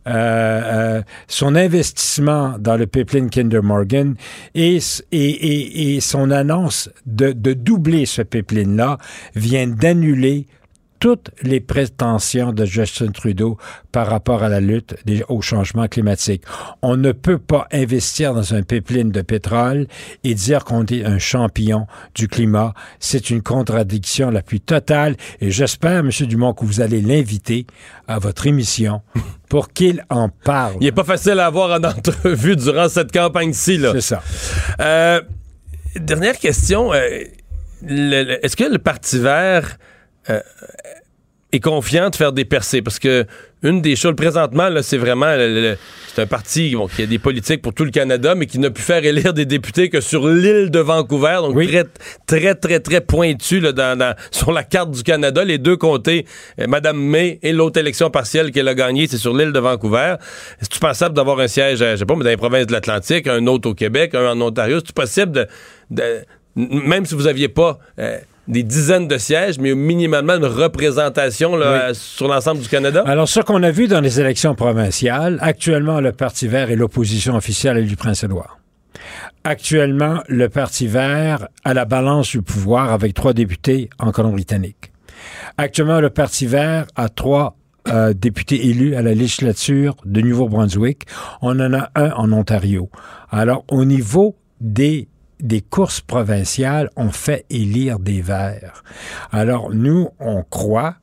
Euh, 0.08 0.10
euh, 0.12 1.02
son 1.28 1.54
investissement 1.54 2.56
dans 2.58 2.76
le 2.76 2.86
pipeline 2.86 3.30
Kinder 3.30 3.62
Morgan 3.62 4.14
et 4.54 4.80
son 6.00 6.30
annonce 6.30 6.90
de, 7.06 7.32
de 7.32 7.52
doubler 7.52 8.06
ce 8.06 8.22
pipeline-là 8.22 8.98
vient 9.36 9.68
d'annuler 9.68 10.46
toutes 11.02 11.30
les 11.42 11.58
prétentions 11.58 12.52
de 12.52 12.64
Justin 12.64 13.08
Trudeau 13.10 13.58
par 13.90 14.06
rapport 14.06 14.44
à 14.44 14.48
la 14.48 14.60
lutte 14.60 14.94
des- 15.04 15.24
au 15.28 15.40
changement 15.40 15.88
climatique. 15.88 16.44
On 16.80 16.96
ne 16.96 17.10
peut 17.10 17.38
pas 17.40 17.66
investir 17.72 18.34
dans 18.34 18.54
un 18.54 18.62
pipeline 18.62 19.10
de 19.10 19.20
pétrole 19.20 19.88
et 20.22 20.34
dire 20.36 20.62
qu'on 20.64 20.86
est 20.86 21.04
un 21.04 21.18
champion 21.18 21.88
du 22.14 22.28
climat. 22.28 22.72
C'est 23.00 23.30
une 23.30 23.42
contradiction 23.42 24.30
la 24.30 24.42
plus 24.42 24.60
totale 24.60 25.16
et 25.40 25.50
j'espère, 25.50 25.98
M. 26.04 26.10
Dumont, 26.28 26.54
que 26.54 26.64
vous 26.64 26.80
allez 26.80 27.00
l'inviter 27.02 27.66
à 28.06 28.20
votre 28.20 28.46
émission 28.46 29.02
pour 29.48 29.72
qu'il 29.72 30.04
en 30.08 30.28
parle. 30.28 30.76
Il 30.80 30.84
n'est 30.84 30.92
pas 30.92 31.02
facile 31.02 31.40
à 31.40 31.46
avoir 31.46 31.80
en 31.80 31.82
entrevue 31.82 32.54
durant 32.54 32.88
cette 32.88 33.10
campagne-ci. 33.10 33.80
C'est 33.92 34.00
ça. 34.02 34.22
Euh, 34.80 35.20
dernière 35.96 36.38
question. 36.38 36.92
euh, 36.94 37.24
Est-ce 37.88 38.54
que 38.54 38.70
le 38.70 38.78
Parti 38.78 39.18
vert 39.18 39.78
euh, 40.30 40.40
est 41.52 41.60
confiant 41.60 42.08
de 42.08 42.16
faire 42.16 42.32
des 42.32 42.44
percées? 42.46 42.80
Parce 42.80 42.98
que 42.98 43.26
une 43.62 43.80
des 43.80 43.94
choses, 43.94 44.16
présentement, 44.16 44.68
là, 44.70 44.82
c'est 44.82 44.96
vraiment... 44.96 45.36
c'est 46.12 46.22
un 46.22 46.26
parti 46.26 46.74
bon, 46.74 46.88
qui 46.88 47.02
a 47.02 47.06
des 47.06 47.20
politiques 47.20 47.62
pour 47.62 47.72
tout 47.72 47.84
le 47.84 47.92
Canada, 47.92 48.34
mais 48.34 48.46
qui 48.46 48.58
n'a 48.58 48.70
pu 48.70 48.82
faire 48.82 49.04
élire 49.04 49.32
des 49.34 49.44
députés 49.46 49.88
que 49.88 50.00
sur 50.00 50.26
l'île 50.26 50.70
de 50.70 50.80
Vancouver. 50.80 51.36
Donc, 51.42 51.54
Oui. 51.54 51.68
très, 51.68 51.84
très, 52.26 52.54
très, 52.56 52.80
très 52.80 53.00
pointu 53.02 53.60
là, 53.60 53.70
dans, 53.70 53.96
dans- 53.96 54.16
sur 54.32 54.50
la 54.50 54.64
carte 54.64 54.90
du 54.90 55.02
Canada. 55.04 55.44
Les 55.44 55.58
deux 55.58 55.76
comtés, 55.76 56.26
euh, 56.58 56.66
Mme 56.66 56.98
May 56.98 57.38
et 57.42 57.52
l'autre 57.52 57.78
élection 57.78 58.10
partielle 58.10 58.50
qu'elle 58.50 58.66
a 58.66 58.74
gagnée, 58.74 59.06
c'est 59.06 59.18
sur 59.18 59.36
l'île 59.36 59.52
de 59.52 59.60
Vancouver. 59.60 60.16
Est-ce 60.60 60.80
pensable 60.80 61.14
d'avoir 61.14 61.38
un 61.38 61.46
siège, 61.48 61.82
euh, 61.82 61.92
je 61.92 61.96
sais 61.98 62.04
pas, 62.06 62.16
mais 62.16 62.24
dans 62.24 62.30
les 62.30 62.36
provinces 62.36 62.66
de 62.66 62.72
l'Atlantique, 62.72 63.28
un 63.28 63.46
autre 63.46 63.68
au 63.70 63.74
Québec, 63.74 64.14
un 64.16 64.26
en 64.32 64.40
Ontario? 64.40 64.80
C'est 64.84 64.94
possible 64.94 65.30
de, 65.32 65.46
de- 65.90 66.24
même 66.56 67.06
si 67.06 67.14
vous 67.14 67.28
aviez 67.28 67.48
pas 67.48 67.78
euh, 68.00 68.18
des 68.48 68.62
dizaines 68.62 69.08
de 69.08 69.18
sièges, 69.18 69.58
mais 69.58 69.74
minimalement 69.74 70.34
une 70.34 70.46
représentation 70.46 71.56
là, 71.56 71.94
sur 71.94 72.28
l'ensemble 72.28 72.60
du 72.60 72.68
Canada? 72.68 73.04
Alors, 73.06 73.28
ce 73.28 73.40
qu'on 73.40 73.62
a 73.62 73.70
vu 73.70 73.88
dans 73.88 74.00
les 74.00 74.20
élections 74.20 74.54
provinciales, 74.54 75.38
actuellement, 75.40 76.00
le 76.00 76.12
Parti 76.12 76.48
vert 76.48 76.70
est 76.70 76.76
l'opposition 76.76 77.36
officielle 77.36 77.86
du 77.86 77.96
Prince-Édouard. 77.96 78.58
Actuellement, 79.44 80.22
le 80.28 80.48
Parti 80.48 80.86
vert 80.86 81.48
a 81.64 81.74
la 81.74 81.84
balance 81.84 82.30
du 82.30 82.42
pouvoir 82.42 82.92
avec 82.92 83.14
trois 83.14 83.32
députés 83.32 83.90
en 83.98 84.12
Colombie-Britannique. 84.12 84.92
Actuellement, 85.56 86.00
le 86.00 86.10
Parti 86.10 86.46
vert 86.46 86.86
a 86.96 87.08
trois 87.08 87.56
euh, 87.88 88.12
députés 88.12 88.68
élus 88.68 88.94
à 88.94 89.02
la 89.02 89.14
législature 89.14 89.96
de 90.04 90.20
Nouveau-Brunswick. 90.20 91.06
On 91.40 91.58
en 91.58 91.74
a 91.74 91.90
un 91.96 92.12
en 92.12 92.32
Ontario. 92.32 92.90
Alors, 93.30 93.64
au 93.68 93.84
niveau 93.84 94.36
des 94.60 95.08
des 95.42 95.60
courses 95.60 96.00
provinciales, 96.00 96.88
on 96.96 97.10
fait 97.10 97.44
élire 97.50 97.98
des 97.98 98.22
verts. 98.22 98.82
Alors, 99.30 99.70
nous, 99.74 100.08
on 100.18 100.42
croit 100.42 100.94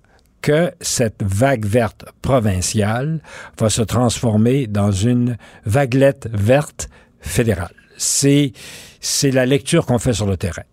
que 0.41 0.71
cette 0.81 1.21
vague 1.21 1.65
verte 1.65 2.05
provinciale 2.21 3.21
va 3.59 3.69
se 3.69 3.81
transformer 3.81 4.65
dans 4.67 4.91
une 4.91 5.37
vaguelette 5.65 6.29
verte 6.33 6.89
fédérale. 7.19 7.73
C'est, 7.97 8.53
c'est 9.01 9.31
la 9.31 9.45
lecture 9.45 9.85
qu'on 9.85 9.99
fait 9.99 10.13
sur 10.13 10.25
le 10.25 10.37
terrain. 10.37 10.63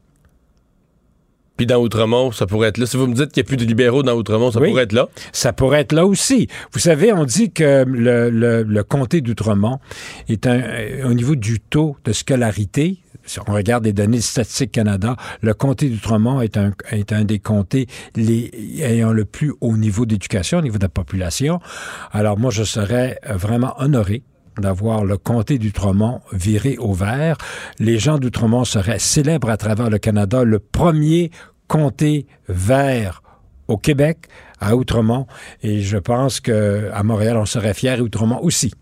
Puis 1.56 1.64
dans 1.66 1.80
Outremont, 1.80 2.32
ça 2.32 2.46
pourrait 2.46 2.68
être 2.68 2.76
là. 2.76 2.84
Si 2.84 2.98
vous 2.98 3.06
me 3.06 3.14
dites 3.14 3.32
qu'il 3.32 3.42
n'y 3.42 3.46
a 3.46 3.48
plus 3.48 3.56
de 3.56 3.64
libéraux 3.64 4.02
dans 4.02 4.14
Outremont, 4.14 4.50
ça 4.52 4.60
Oui. 4.60 4.68
pourrait 4.68 4.82
être 4.82 4.92
là. 4.92 5.08
Ça 5.32 5.54
pourrait 5.54 5.80
être 5.80 5.92
là 5.92 6.04
aussi. 6.04 6.48
Vous 6.72 6.78
savez, 6.78 7.12
on 7.14 7.24
dit 7.24 7.50
que 7.50 7.82
le, 7.88 8.28
le- 8.28 8.62
le 8.62 8.84
comté 8.84 9.22
d'Outremont 9.22 9.80
est 10.28 10.46
un, 10.46 10.62
au 11.06 11.14
niveau 11.14 11.34
du 11.34 11.58
taux 11.58 11.96
de 12.04 12.12
scolarité. 12.12 12.98
Si 13.26 13.40
on 13.40 13.52
regarde 13.52 13.84
les 13.84 13.92
données 13.92 14.18
de 14.18 14.64
Canada, 14.66 15.16
le 15.42 15.52
comté 15.52 15.90
d'Outremont 15.90 16.40
est 16.40 16.56
un, 16.56 16.72
un 17.10 17.24
des 17.24 17.38
comtés 17.38 17.86
ayant 18.16 19.12
le 19.12 19.24
plus 19.24 19.52
haut 19.60 19.76
niveau 19.76 20.06
d'éducation 20.06 20.58
au 20.58 20.62
niveau 20.62 20.78
de 20.78 20.84
la 20.84 20.88
population. 20.88 21.60
Alors 22.12 22.38
moi, 22.38 22.50
je 22.50 22.62
serais 22.62 23.18
vraiment 23.28 23.74
honoré 23.78 24.22
d'avoir 24.58 25.04
le 25.04 25.18
comté 25.18 25.58
d'Outremont 25.58 26.20
viré 26.32 26.76
au 26.78 26.92
vert. 26.92 27.36
Les 27.78 27.98
gens 27.98 28.18
d'Outremont 28.18 28.64
seraient 28.64 28.98
célèbres 28.98 29.50
à 29.50 29.56
travers 29.56 29.90
le 29.90 29.98
Canada. 29.98 30.44
Le 30.44 30.58
premier 30.58 31.30
comté 31.68 32.26
vert 32.48 33.22
au 33.68 33.76
Québec, 33.76 34.28
à 34.60 34.76
Outremont. 34.76 35.26
Et 35.62 35.80
je 35.82 35.98
pense 35.98 36.40
qu'à 36.40 37.02
Montréal, 37.02 37.36
on 37.36 37.46
serait 37.46 37.74
fiers 37.74 37.98
et 37.98 38.00
Outremont 38.00 38.40
aussi. 38.40 38.72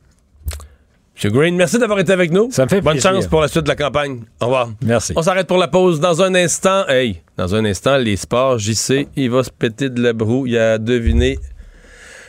M. 1.23 1.31
Green, 1.31 1.57
merci 1.57 1.79
d'avoir 1.79 1.99
été 2.01 2.13
avec 2.13 2.33
nous. 2.33 2.51
Ça 2.51 2.65
me 2.65 2.69
fait 2.69 2.81
Bonne 2.81 2.95
plaisir. 2.95 3.13
chance 3.13 3.27
pour 3.29 3.41
la 3.41 3.49
suite 3.49 3.63
de 3.65 3.69
la 3.69 3.77
campagne. 3.77 4.23
Au 4.41 4.47
revoir. 4.47 4.69
Merci. 4.83 5.13
On 5.17 5.23
s'arrête 5.23 5.47
pour 5.47 5.59
la 5.59 5.69
pause. 5.69 6.01
Dans 6.01 6.23
un 6.23 6.35
instant, 6.35 6.87
hey, 6.89 7.23
dans 7.37 7.55
un 7.55 7.65
instant, 7.65 7.97
les 7.97 8.17
sports, 8.17 8.59
JC, 8.59 9.07
il 9.17 9.31
va 9.31 9.45
se 9.45 9.51
péter 9.51 9.91
de 9.91 10.03
la 10.03 10.13
broue. 10.13 10.47
Il 10.47 10.59
a 10.59 10.79
deviné 10.79 11.39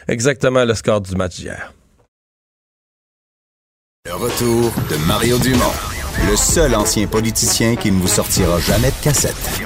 exactement 0.08 0.64
le 0.66 0.74
score 0.76 1.02
du 1.02 1.16
match 1.16 1.38
d'hier. 1.38 1.74
Le 4.08 4.14
retour 4.14 4.72
de 4.92 4.98
Mario 5.08 5.40
Dumont, 5.40 5.74
le 6.30 6.36
seul 6.36 6.76
ancien 6.76 7.08
politicien 7.08 7.76
qui 7.76 7.92
ne 7.92 8.00
vous 8.00 8.08
sortira 8.08 8.60
jamais 8.60 8.92
de 8.92 9.04
cassette. 9.04 9.62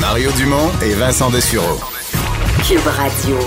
Mario 0.00 0.30
Dumont 0.36 0.70
et 0.84 0.94
Vincent 0.94 1.30
Dessureau. 1.30 1.80
Cube 2.66 2.86
Radio. 2.86 3.38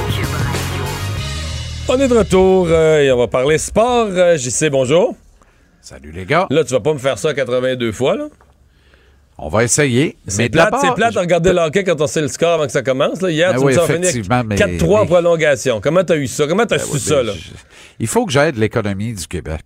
On 1.92 2.00
est 2.00 2.08
de 2.08 2.14
retour 2.18 2.68
euh, 2.70 3.02
et 3.02 3.12
on 3.12 3.18
va 3.18 3.28
parler 3.28 3.58
sport. 3.58 4.08
Euh, 4.12 4.38
JC, 4.38 4.70
bonjour. 4.70 5.16
Salut 5.82 6.12
les 6.12 6.26
gars. 6.26 6.46
Là, 6.50 6.64
tu 6.64 6.72
vas 6.74 6.80
pas 6.80 6.94
me 6.94 7.00
faire 7.00 7.18
ça 7.18 7.34
82 7.34 7.92
fois, 7.92 8.16
là? 8.16 8.28
On 9.42 9.48
va 9.48 9.64
essayer. 9.64 10.18
C'est 10.28 10.50
plate, 10.50 10.74
c'est 10.82 10.94
plate 10.94 11.14
de 11.14 11.20
regarder 11.20 11.54
le 11.54 11.60
hockey 11.60 11.84
quand 11.86 12.00
on 12.02 12.08
sait 12.08 12.22
le 12.22 12.28
score 12.28 12.50
avant 12.56 12.66
que 12.66 12.72
ça 12.74 12.82
commence. 12.82 13.22
Là. 13.22 13.32
Hier, 13.32 13.52
Ah 13.54 13.58
tu 13.58 13.64
oui, 13.64 13.72
me 13.74 13.78
sens 13.78 13.88
finir 13.88 14.02
effectivement, 14.10 14.44
mais- 14.46 14.56
4-3 14.56 14.98
en 14.98 15.02
mais- 15.02 15.08
prolongation. 15.08 15.80
Comment 15.82 16.04
t'as 16.04 16.18
eu 16.18 16.28
ça? 16.28 16.46
Comment 16.46 16.66
t'as 16.66 16.78
Ben 16.78 16.84
su 16.84 16.94
oui, 16.94 17.00
ça, 17.00 17.16
ben, 17.16 17.28
là? 17.28 17.34
je- 17.36 17.52
Il 18.02 18.08
faut 18.08 18.26
que 18.26 18.32
j'aide 18.34 18.58
l'économie 18.58 19.14
du 19.14 19.28
Québec. 19.28 19.62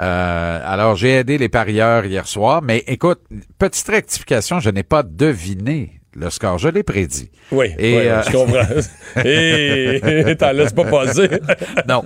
Euh, 0.00 0.60
alors, 0.64 0.96
j'ai 0.96 1.10
aidé 1.18 1.36
les 1.38 1.50
parieurs 1.50 2.06
hier 2.06 2.26
soir, 2.26 2.62
mais 2.62 2.82
écoute, 2.86 3.20
petite 3.58 3.86
rectification, 3.88 4.58
je 4.58 4.70
n'ai 4.70 4.82
pas 4.82 5.02
deviné 5.02 5.99
le 6.14 6.30
score, 6.30 6.58
je 6.58 6.68
l'ai 6.68 6.82
prédit. 6.82 7.30
Oui, 7.52 7.72
Et, 7.78 7.96
oui, 7.96 8.08
euh, 8.08 8.22
je 8.22 8.32
comprends. 8.32 9.22
Et 10.30 10.36
t'en 10.36 10.52
laisses 10.52 10.72
pas 10.72 10.84
passer. 10.84 11.28
non. 11.88 12.02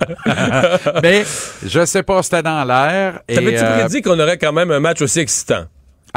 mais 1.01 1.23
je 1.65 1.85
sais 1.85 2.03
pas, 2.03 2.21
c'était 2.21 2.43
dans 2.43 2.63
l'air. 2.63 3.21
T'avais-tu 3.27 3.63
euh, 3.63 3.79
prédit 3.79 4.01
qu'on 4.01 4.19
aurait 4.19 4.37
quand 4.37 4.53
même 4.53 4.71
un 4.71 4.79
match 4.79 5.01
aussi 5.01 5.19
excitant? 5.19 5.65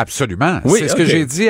Absolument. 0.00 0.60
Oui, 0.64 0.78
c'est 0.78 0.88
ce 0.88 0.94
que 0.94 1.04
j'ai 1.04 1.26
dit. 1.26 1.48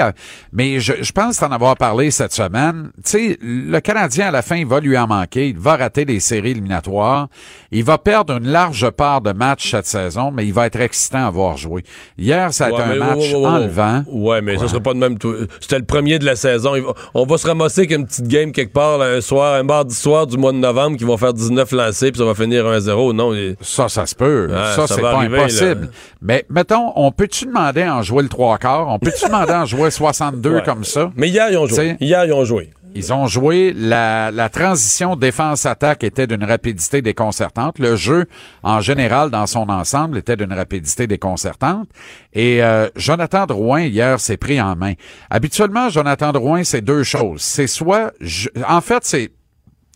Mais 0.52 0.80
je, 0.80 0.94
je 1.02 1.12
pense 1.12 1.36
t'en 1.36 1.52
avoir 1.52 1.76
parlé 1.76 2.10
cette 2.10 2.32
semaine. 2.32 2.90
Tu 3.04 3.10
sais, 3.10 3.38
le 3.42 3.78
Canadien, 3.80 4.28
à 4.28 4.30
la 4.30 4.40
fin, 4.40 4.56
il 4.56 4.66
va 4.66 4.80
lui 4.80 4.96
en 4.96 5.06
manquer. 5.06 5.48
Il 5.50 5.58
va 5.58 5.76
rater 5.76 6.06
les 6.06 6.18
séries 6.18 6.52
éliminatoires. 6.52 7.28
Il 7.70 7.84
va 7.84 7.98
perdre 7.98 8.38
une 8.38 8.48
large 8.48 8.88
part 8.90 9.20
de 9.20 9.32
matchs 9.32 9.70
cette 9.72 9.86
saison, 9.86 10.30
mais 10.30 10.46
il 10.46 10.54
va 10.54 10.64
être 10.66 10.80
excitant 10.80 11.26
à 11.26 11.30
voir 11.30 11.58
jouer. 11.58 11.84
Hier, 12.16 12.54
ça 12.54 12.66
a 12.66 12.70
Ouais, 12.70 12.74
été 12.74 12.82
un 12.82 12.94
match 12.94 13.18
ouais, 13.18 13.26
ouais, 13.26 13.34
ouais, 13.34 13.40
ouais. 13.40 13.46
enlevant. 13.46 14.04
Ouais, 14.06 14.40
mais 14.40 14.52
Ouais. 14.52 14.58
ça 14.58 14.68
sera 14.68 14.80
pas 14.80 14.94
de 14.94 14.98
même. 14.98 15.18
tout- 15.18 15.36
C'était 15.60 15.78
le 15.78 15.84
premier 15.84 16.18
de 16.18 16.24
la 16.24 16.34
saison. 16.36 16.72
On 17.12 17.26
va 17.26 17.36
se 17.36 17.46
ramasser 17.46 17.80
avec 17.82 17.90
une 17.92 18.06
petite 18.06 18.28
game 18.28 18.52
quelque 18.52 18.72
part, 18.72 18.96
là, 18.96 19.06
un 19.16 19.20
soir, 19.20 19.54
un 19.56 19.62
mardi 19.62 19.94
soir 19.94 20.26
du 20.26 20.38
mois 20.38 20.52
de 20.52 20.56
novembre, 20.58 20.96
qui 20.96 21.04
vont 21.04 21.18
faire 21.18 21.34
19 21.34 21.70
lancés, 21.72 22.10
puis 22.12 22.18
ça 22.18 22.24
va 22.24 22.34
finir 22.34 22.64
1-0. 22.66 23.12
Non, 23.12 23.32
Ça, 23.60 23.88
ça 23.90 24.06
se 24.06 24.14
peut. 24.14 24.46
Ouais, 24.48 24.54
ça, 24.74 24.86
ça 24.86 24.94
c'est 24.94 25.00
pas 25.02 25.12
arriver, 25.12 25.38
impossible. 25.40 25.82
là. 25.82 25.88
Mais 26.22 26.44
mettons, 26.48 26.92
on 26.96 27.12
peut-tu 27.12 27.44
demander 27.46 27.82
à 27.82 27.96
en 27.96 28.02
jouer 28.02 28.22
le 28.22 28.28
trois 28.38 28.58
quarts? 28.58 28.86
On 28.88 28.98
peut-tu 29.00 29.24
demander 29.26 29.52
à 29.52 29.62
en 29.62 29.66
jouer 29.66 29.90
62 29.90 30.54
Ouais. 30.54 30.62
comme 30.64 30.84
ça? 30.84 31.10
Mais 31.16 31.28
hier, 31.28 31.48
ils 31.50 31.56
ont 31.58 31.66
joué. 31.66 31.74
T'sais, 31.74 31.96
Hier, 32.00 32.24
ils 32.24 32.32
ont 32.32 32.44
joué. 32.44 32.70
Ils 32.94 33.12
ont 33.12 33.26
joué 33.26 33.74
la, 33.76 34.30
la 34.30 34.48
transition 34.48 35.14
défense-attaque 35.14 36.02
était 36.04 36.26
d'une 36.26 36.42
rapidité 36.44 37.02
déconcertante. 37.02 37.78
Le 37.78 37.96
jeu, 37.96 38.26
en 38.62 38.80
général, 38.80 39.30
dans 39.30 39.46
son 39.46 39.68
ensemble, 39.68 40.18
était 40.18 40.36
d'une 40.36 40.52
rapidité 40.52 41.06
déconcertante. 41.06 41.88
Et 42.32 42.62
euh, 42.62 42.88
Jonathan 42.96 43.44
Drouin, 43.46 43.82
hier, 43.82 44.18
s'est 44.18 44.36
pris 44.38 44.60
en 44.60 44.74
main. 44.74 44.94
Habituellement, 45.30 45.90
Jonathan 45.90 46.32
Drouin, 46.32 46.64
c'est 46.64 46.80
deux 46.80 47.02
choses. 47.02 47.42
C'est 47.42 47.66
soit... 47.66 48.12
je- 48.20 48.48
en 48.66 48.80
fait, 48.80 49.04
c'est 49.04 49.30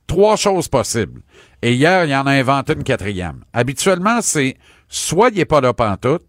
trois 0.07 0.37
choses 0.37 0.69
possibles. 0.69 1.23
Et 1.63 1.73
hier, 1.75 2.05
il 2.05 2.15
en 2.15 2.27
a 2.27 2.33
inventé 2.33 2.75
une 2.75 2.85
quatrième. 2.85 3.41
Habituellement, 3.55 4.19
c'est 4.21 4.57
soit 4.89 5.31
il 5.33 5.41
est 5.41 5.45
pas 5.47 5.61
là 5.63 5.73
pantoute, 5.73 6.23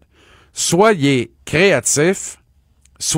est 0.54 1.30
créatif, 1.44 2.38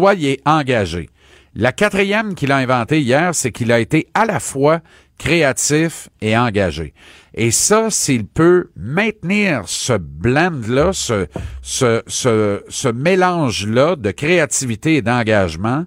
est 0.02 0.40
engagé. 0.46 1.08
La 1.54 1.72
quatrième 1.72 2.34
qu'il 2.34 2.52
a 2.52 2.56
inventée 2.56 3.00
hier, 3.00 3.34
c'est 3.34 3.50
qu'il 3.50 3.72
a 3.72 3.80
été 3.80 4.08
à 4.12 4.26
la 4.26 4.40
fois 4.40 4.80
créatif 5.18 6.10
et 6.20 6.36
engagé. 6.36 6.92
Et 7.34 7.50
ça, 7.50 7.90
s'il 7.90 8.26
peut 8.26 8.70
maintenir 8.76 9.62
ce 9.66 9.94
blend-là, 9.94 10.92
ce, 10.92 11.26
ce, 11.62 12.02
ce, 12.06 12.62
ce 12.68 12.88
mélange-là 12.88 13.96
de 13.96 14.10
créativité 14.10 14.96
et 14.96 15.02
d'engagement, 15.02 15.84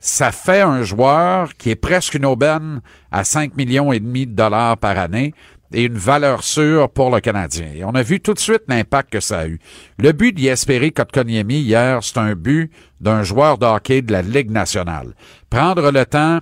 ça 0.00 0.32
fait 0.32 0.60
un 0.60 0.82
joueur 0.82 1.54
qui 1.54 1.70
est 1.70 1.76
presque 1.76 2.14
une 2.14 2.26
aubaine 2.26 2.82
à 3.10 3.24
5 3.24 3.56
millions 3.56 3.90
et 3.90 4.00
demi 4.00 4.26
de 4.26 4.34
dollars 4.34 4.76
par 4.76 4.98
année 4.98 5.32
et 5.74 5.84
une 5.84 5.98
valeur 5.98 6.42
sûre 6.42 6.88
pour 6.88 7.14
le 7.14 7.20
Canadien. 7.20 7.72
Et 7.74 7.84
on 7.84 7.90
a 7.90 8.02
vu 8.02 8.20
tout 8.20 8.34
de 8.34 8.38
suite 8.38 8.62
l'impact 8.68 9.10
que 9.10 9.20
ça 9.20 9.40
a 9.40 9.46
eu. 9.46 9.58
Le 9.98 10.12
but 10.12 10.32
d'Yesperi 10.32 10.92
Kotkaniemi 10.92 11.60
hier, 11.60 11.98
c'est 12.02 12.18
un 12.18 12.34
but 12.34 12.70
d'un 13.00 13.22
joueur 13.22 13.58
de 13.58 13.66
hockey 13.66 14.02
de 14.02 14.12
la 14.12 14.22
Ligue 14.22 14.50
nationale. 14.50 15.14
Prendre 15.50 15.90
le 15.90 16.06
temps 16.06 16.40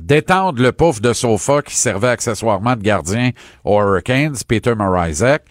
d'étendre 0.00 0.62
le 0.62 0.72
pouf 0.72 1.00
de 1.00 1.12
sofa 1.12 1.62
qui 1.62 1.74
servait 1.74 2.08
accessoirement 2.08 2.76
de 2.76 2.82
gardien 2.82 3.30
aux 3.64 3.80
Hurricanes, 3.80 4.36
Peter 4.46 4.74
Morizek, 4.74 5.42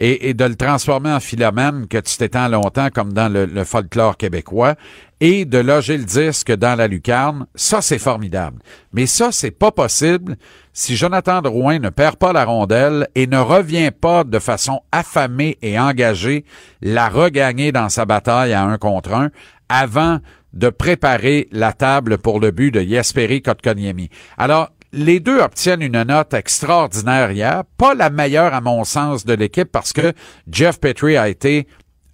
et, 0.00 0.34
de 0.34 0.44
le 0.44 0.56
transformer 0.56 1.12
en 1.12 1.20
philomène 1.20 1.86
que 1.88 1.98
tu 1.98 2.16
t'étends 2.16 2.48
longtemps 2.48 2.88
comme 2.92 3.12
dans 3.12 3.32
le, 3.32 3.46
le 3.46 3.64
folklore 3.64 4.16
québécois, 4.16 4.74
et 5.20 5.44
de 5.44 5.58
loger 5.58 5.98
le 5.98 6.04
disque 6.04 6.52
dans 6.52 6.76
la 6.76 6.86
lucarne, 6.86 7.46
ça 7.54 7.82
c'est 7.82 7.98
formidable. 7.98 8.62
Mais 8.92 9.06
ça, 9.06 9.32
c'est 9.32 9.50
pas 9.50 9.72
possible 9.72 10.36
si 10.72 10.96
Jonathan 10.96 11.42
Drouin 11.42 11.80
ne 11.80 11.90
perd 11.90 12.16
pas 12.16 12.32
la 12.32 12.44
rondelle 12.44 13.08
et 13.14 13.26
ne 13.26 13.38
revient 13.38 13.90
pas 13.90 14.22
de 14.22 14.38
façon 14.38 14.80
affamée 14.92 15.58
et 15.60 15.78
engagée 15.78 16.44
la 16.80 17.08
regagner 17.08 17.72
dans 17.72 17.88
sa 17.88 18.04
bataille 18.04 18.52
à 18.52 18.62
un 18.62 18.78
contre 18.78 19.12
un 19.12 19.30
avant 19.68 20.20
de 20.52 20.70
préparer 20.70 21.48
la 21.52 21.72
table 21.72 22.18
pour 22.18 22.40
le 22.40 22.50
but 22.50 22.70
de 22.70 22.80
Jesperi 22.80 23.42
Kotkaniemi. 23.42 24.08
Alors, 24.38 24.70
les 24.92 25.20
deux 25.20 25.40
obtiennent 25.40 25.82
une 25.82 26.02
note 26.02 26.34
extraordinaire 26.34 27.30
hier, 27.30 27.64
pas 27.76 27.94
la 27.94 28.10
meilleure 28.10 28.54
à 28.54 28.60
mon 28.60 28.84
sens 28.84 29.24
de 29.24 29.34
l'équipe 29.34 29.70
parce 29.70 29.92
que 29.92 30.12
Jeff 30.50 30.80
Petrie 30.80 31.16
a 31.16 31.28
été 31.28 31.66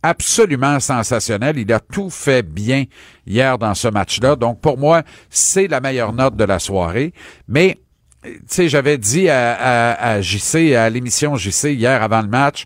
absolument 0.02 0.80
sensationnel. 0.80 1.56
Il 1.58 1.72
a 1.72 1.80
tout 1.80 2.10
fait 2.10 2.42
bien 2.42 2.84
hier 3.26 3.58
dans 3.58 3.74
ce 3.74 3.88
match-là. 3.88 4.36
Donc, 4.36 4.60
pour 4.60 4.76
moi, 4.76 5.02
c'est 5.30 5.66
la 5.66 5.80
meilleure 5.80 6.12
note 6.12 6.36
de 6.36 6.44
la 6.44 6.58
soirée. 6.58 7.14
Mais, 7.48 7.78
tu 8.22 8.38
sais, 8.46 8.68
j'avais 8.68 8.98
dit 8.98 9.28
à, 9.28 9.54
à, 9.54 10.10
à 10.10 10.20
JC, 10.20 10.74
à 10.74 10.90
l'émission 10.90 11.36
JC 11.36 11.72
hier 11.72 12.02
avant 12.02 12.22
le 12.22 12.28
match, 12.28 12.64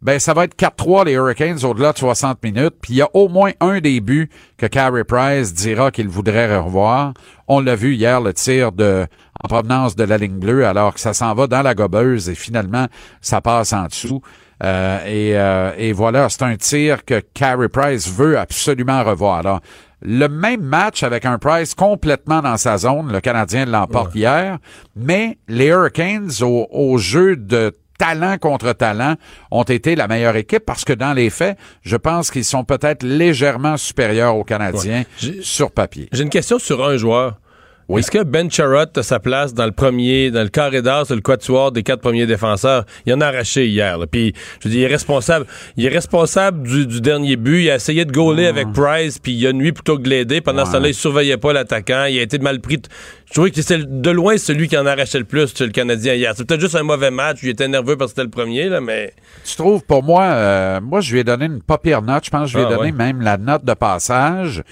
ben 0.00 0.18
ça 0.18 0.32
va 0.32 0.44
être 0.44 0.56
4-3 0.56 1.06
les 1.06 1.12
Hurricanes 1.12 1.64
au-delà 1.64 1.92
de 1.92 1.98
60 1.98 2.42
minutes. 2.42 2.74
Puis 2.80 2.94
il 2.94 2.96
y 2.96 3.02
a 3.02 3.08
au 3.14 3.28
moins 3.28 3.52
un 3.60 3.80
des 3.80 4.00
buts 4.00 4.30
que 4.56 4.66
Carey 4.66 5.04
Price 5.04 5.52
dira 5.54 5.90
qu'il 5.90 6.08
voudrait 6.08 6.56
revoir. 6.58 7.14
On 7.48 7.60
l'a 7.60 7.74
vu 7.74 7.94
hier, 7.94 8.20
le 8.20 8.32
tir 8.32 8.72
de 8.72 9.06
en 9.42 9.48
provenance 9.48 9.94
de 9.94 10.04
la 10.04 10.18
ligne 10.18 10.38
bleue, 10.38 10.66
alors 10.66 10.94
que 10.94 11.00
ça 11.00 11.14
s'en 11.14 11.34
va 11.34 11.46
dans 11.46 11.62
la 11.62 11.74
gobeuse 11.74 12.28
et 12.28 12.34
finalement 12.34 12.86
ça 13.20 13.40
passe 13.40 13.72
en 13.72 13.86
dessous. 13.86 14.20
Euh, 14.64 14.98
et, 15.06 15.38
euh, 15.38 15.72
et 15.78 15.92
voilà, 15.92 16.28
c'est 16.28 16.42
un 16.42 16.56
tir 16.56 17.04
que 17.04 17.20
Carey 17.34 17.68
Price 17.68 18.12
veut 18.12 18.38
absolument 18.38 19.04
revoir. 19.04 19.38
Alors, 19.38 19.60
le 20.02 20.28
même 20.28 20.62
match 20.62 21.02
avec 21.02 21.24
un 21.24 21.38
Price 21.38 21.74
complètement 21.74 22.40
dans 22.40 22.56
sa 22.56 22.78
zone, 22.78 23.12
le 23.12 23.20
Canadien 23.20 23.64
l'emporte 23.66 24.14
hier, 24.14 24.58
mais 24.96 25.38
les 25.48 25.66
Hurricanes 25.66 26.30
au, 26.42 26.68
au 26.70 26.98
jeu 26.98 27.36
de 27.36 27.72
talent 27.98 28.38
contre 28.38 28.72
talent 28.72 29.16
ont 29.50 29.64
été 29.64 29.96
la 29.96 30.08
meilleure 30.08 30.36
équipe 30.36 30.64
parce 30.64 30.84
que 30.84 30.92
dans 30.92 31.12
les 31.12 31.28
faits, 31.30 31.58
je 31.82 31.96
pense 31.96 32.30
qu'ils 32.30 32.44
sont 32.44 32.64
peut-être 32.64 33.02
légèrement 33.02 33.76
supérieurs 33.76 34.36
aux 34.36 34.44
Canadiens 34.44 35.02
sur 35.42 35.70
papier. 35.72 36.08
J'ai 36.12 36.22
une 36.22 36.30
question 36.30 36.58
sur 36.58 36.84
un 36.86 36.96
joueur. 36.96 37.38
Est-ce 37.96 38.10
que 38.10 38.22
Ben 38.22 38.50
Charrot 38.50 38.84
a 38.96 39.02
sa 39.02 39.18
place 39.18 39.54
dans 39.54 39.64
le 39.64 39.72
premier, 39.72 40.30
dans 40.30 40.42
le 40.42 40.50
carré 40.50 40.82
d'or, 40.82 41.06
sur 41.06 41.14
le 41.14 41.22
quatuor 41.22 41.72
des 41.72 41.82
quatre 41.82 42.02
premiers 42.02 42.26
défenseurs? 42.26 42.84
Il 43.06 43.14
en 43.14 43.20
a 43.22 43.28
arraché 43.28 43.66
hier. 43.66 43.96
là. 43.96 44.06
Puis, 44.06 44.34
je 44.60 44.68
veux 44.68 44.74
dire, 44.74 44.82
il 44.82 44.84
est 44.84 44.94
responsable. 44.94 45.46
Il 45.78 45.86
est 45.86 45.88
responsable 45.88 46.68
du, 46.68 46.86
du 46.86 47.00
dernier 47.00 47.36
but. 47.36 47.62
Il 47.62 47.70
a 47.70 47.76
essayé 47.76 48.04
de 48.04 48.12
gauler 48.12 48.44
avec 48.46 48.70
Price, 48.74 49.18
puis 49.18 49.32
il 49.32 49.46
a 49.46 49.54
nuit 49.54 49.72
plutôt 49.72 49.96
que 49.96 50.02
de 50.02 50.10
l'aider. 50.10 50.42
Pendant 50.42 50.66
ce 50.66 50.72
temps-là, 50.72 50.88
il 50.88 50.94
surveillait 50.94 51.38
pas 51.38 51.54
l'attaquant. 51.54 52.04
Il 52.04 52.18
a 52.18 52.22
été 52.22 52.38
mal 52.38 52.60
pris. 52.60 52.78
Je 53.28 53.34
trouvais 53.34 53.50
que 53.50 53.60
c'est 53.60 54.00
de 54.00 54.10
loin 54.10 54.38
celui 54.38 54.68
qui 54.68 54.76
en 54.78 54.86
arrachait 54.86 55.18
le 55.18 55.24
plus 55.24 55.60
le 55.60 55.68
Canadien 55.68 56.14
hier. 56.14 56.32
C'est 56.34 56.46
peut-être 56.46 56.62
juste 56.62 56.76
un 56.76 56.82
mauvais 56.82 57.10
match. 57.10 57.40
Il 57.42 57.50
était 57.50 57.68
nerveux 57.68 57.96
parce 57.96 58.12
que 58.12 58.16
c'était 58.16 58.24
le 58.24 58.30
premier, 58.30 58.70
là, 58.70 58.80
mais... 58.80 59.12
Tu 59.44 59.54
trouves, 59.54 59.84
pour 59.84 60.02
moi, 60.02 60.22
euh, 60.24 60.80
moi, 60.80 61.00
je 61.02 61.12
lui 61.12 61.20
ai 61.20 61.24
donné 61.24 61.44
une 61.44 61.62
pas 61.62 61.76
pire 61.76 62.00
note. 62.00 62.24
Je 62.24 62.30
pense 62.30 62.44
que 62.44 62.52
je 62.52 62.56
lui 62.58 62.64
ai 62.64 62.66
Ah, 62.66 62.76
donné 62.76 62.90
ouais. 62.90 62.96
même 62.96 63.20
la 63.20 63.36
note 63.36 63.64
de 63.66 63.74
passage 63.74 64.62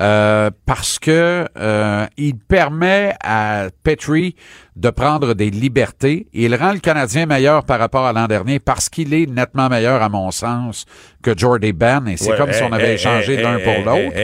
euh, 0.00 0.50
parce 0.64 0.98
que 0.98 1.46
euh, 1.58 2.06
il 2.16 2.36
permet 2.38 3.14
à 3.22 3.66
Petrie 3.82 4.34
de 4.76 4.90
prendre 4.90 5.32
des 5.34 5.48
libertés. 5.50 6.26
Il 6.34 6.54
rend 6.54 6.72
le 6.72 6.78
Canadien 6.80 7.24
meilleur 7.26 7.64
par 7.64 7.78
rapport 7.78 8.04
à 8.06 8.12
l'an 8.12 8.26
dernier 8.26 8.58
parce 8.60 8.88
qu'il 8.90 9.14
est 9.14 9.26
nettement 9.26 9.68
meilleur, 9.70 10.02
à 10.02 10.08
mon 10.10 10.30
sens, 10.30 10.84
que 11.22 11.36
Jordy 11.36 11.72
Ben. 11.72 12.06
Et 12.06 12.16
c'est 12.18 12.30
Ouais, 12.30 12.36
comme 12.36 12.52
si 12.52 12.62
on 12.62 12.72
avait 12.72 12.88
hey, 12.90 12.94
échangé 12.94 13.34
hey, 13.34 13.42
l'un 13.42 13.56
hey, 13.58 13.64
pour 13.64 13.84
l'autre. 13.84 14.14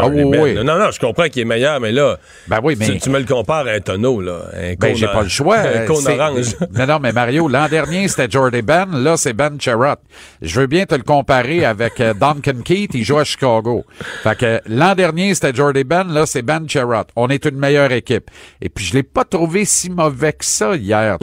Ah 0.00 0.08
oui, 0.08 0.22
oui. 0.24 0.54
Non, 0.54 0.78
non, 0.78 0.90
je 0.90 0.98
comprends 0.98 1.28
qu'il 1.28 1.42
est 1.42 1.44
meilleur, 1.44 1.78
mais 1.80 1.92
là, 1.92 2.16
Ben 2.48 2.58
oui, 2.62 2.74
mais 2.78 2.86
tu, 2.86 2.98
tu 2.98 3.10
me 3.10 3.18
le 3.18 3.26
compares 3.26 3.66
à 3.66 3.70
un 3.72 3.80
tonneau, 3.80 4.20
là. 4.22 4.40
Un 4.54 4.74
Ben, 4.74 4.96
j'ai 4.96 5.06
pas 5.06 5.22
le 5.22 5.28
choix. 5.28 5.58
Un 5.78 5.84
cône 5.86 5.96
C'est- 5.96 6.18
orange. 6.18 6.56
Non, 6.74 6.86
non, 6.86 6.98
mais 7.00 7.12
Mario, 7.12 7.46
l'an 7.48 7.68
dernier, 7.68 8.08
c'était 8.08 8.30
Jordy 8.30 8.62
Ben. 8.62 8.86
Là, 8.92 9.16
c'est 9.16 9.34
Ben 9.34 9.60
Charrot. 9.60 9.96
Je 10.40 10.60
veux 10.60 10.66
bien 10.66 10.86
te 10.86 10.94
le 10.94 11.02
comparer 11.02 11.64
avec 11.64 12.00
euh, 12.00 12.14
Duncan 12.14 12.62
Keith. 12.64 12.92
Il 12.94 13.04
joue 13.04 13.18
à 13.18 13.24
Chicago. 13.24 13.84
Fait 14.22 14.36
que 14.38 14.60
l'an 14.66 14.94
dernier, 14.94 15.34
c'était 15.34 15.54
Jordy 15.54 15.84
Ben. 15.84 16.04
Là, 16.12 16.24
c'est 16.26 16.42
Ben 16.42 16.66
Charrot. 16.68 17.04
On 17.16 17.28
est 17.28 17.44
une 17.44 17.56
meilleure 17.56 17.92
équipe. 17.92 18.30
Et 18.62 18.68
puis, 18.68 18.84
je 18.86 18.94
l'ai 18.94 19.02
pas 19.02 19.24
trouvé 19.24 19.64
si 19.64 19.90
mauvais 19.98 20.32
que 20.32 20.44
ça 20.44 20.74
hier. 20.76 21.18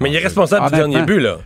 Mais 0.00 0.10
il 0.10 0.16
est 0.16 0.18
responsable 0.20 0.70
du 0.70 0.76
dernier 0.76 1.02
but, 1.02 1.20
là. 1.20 1.38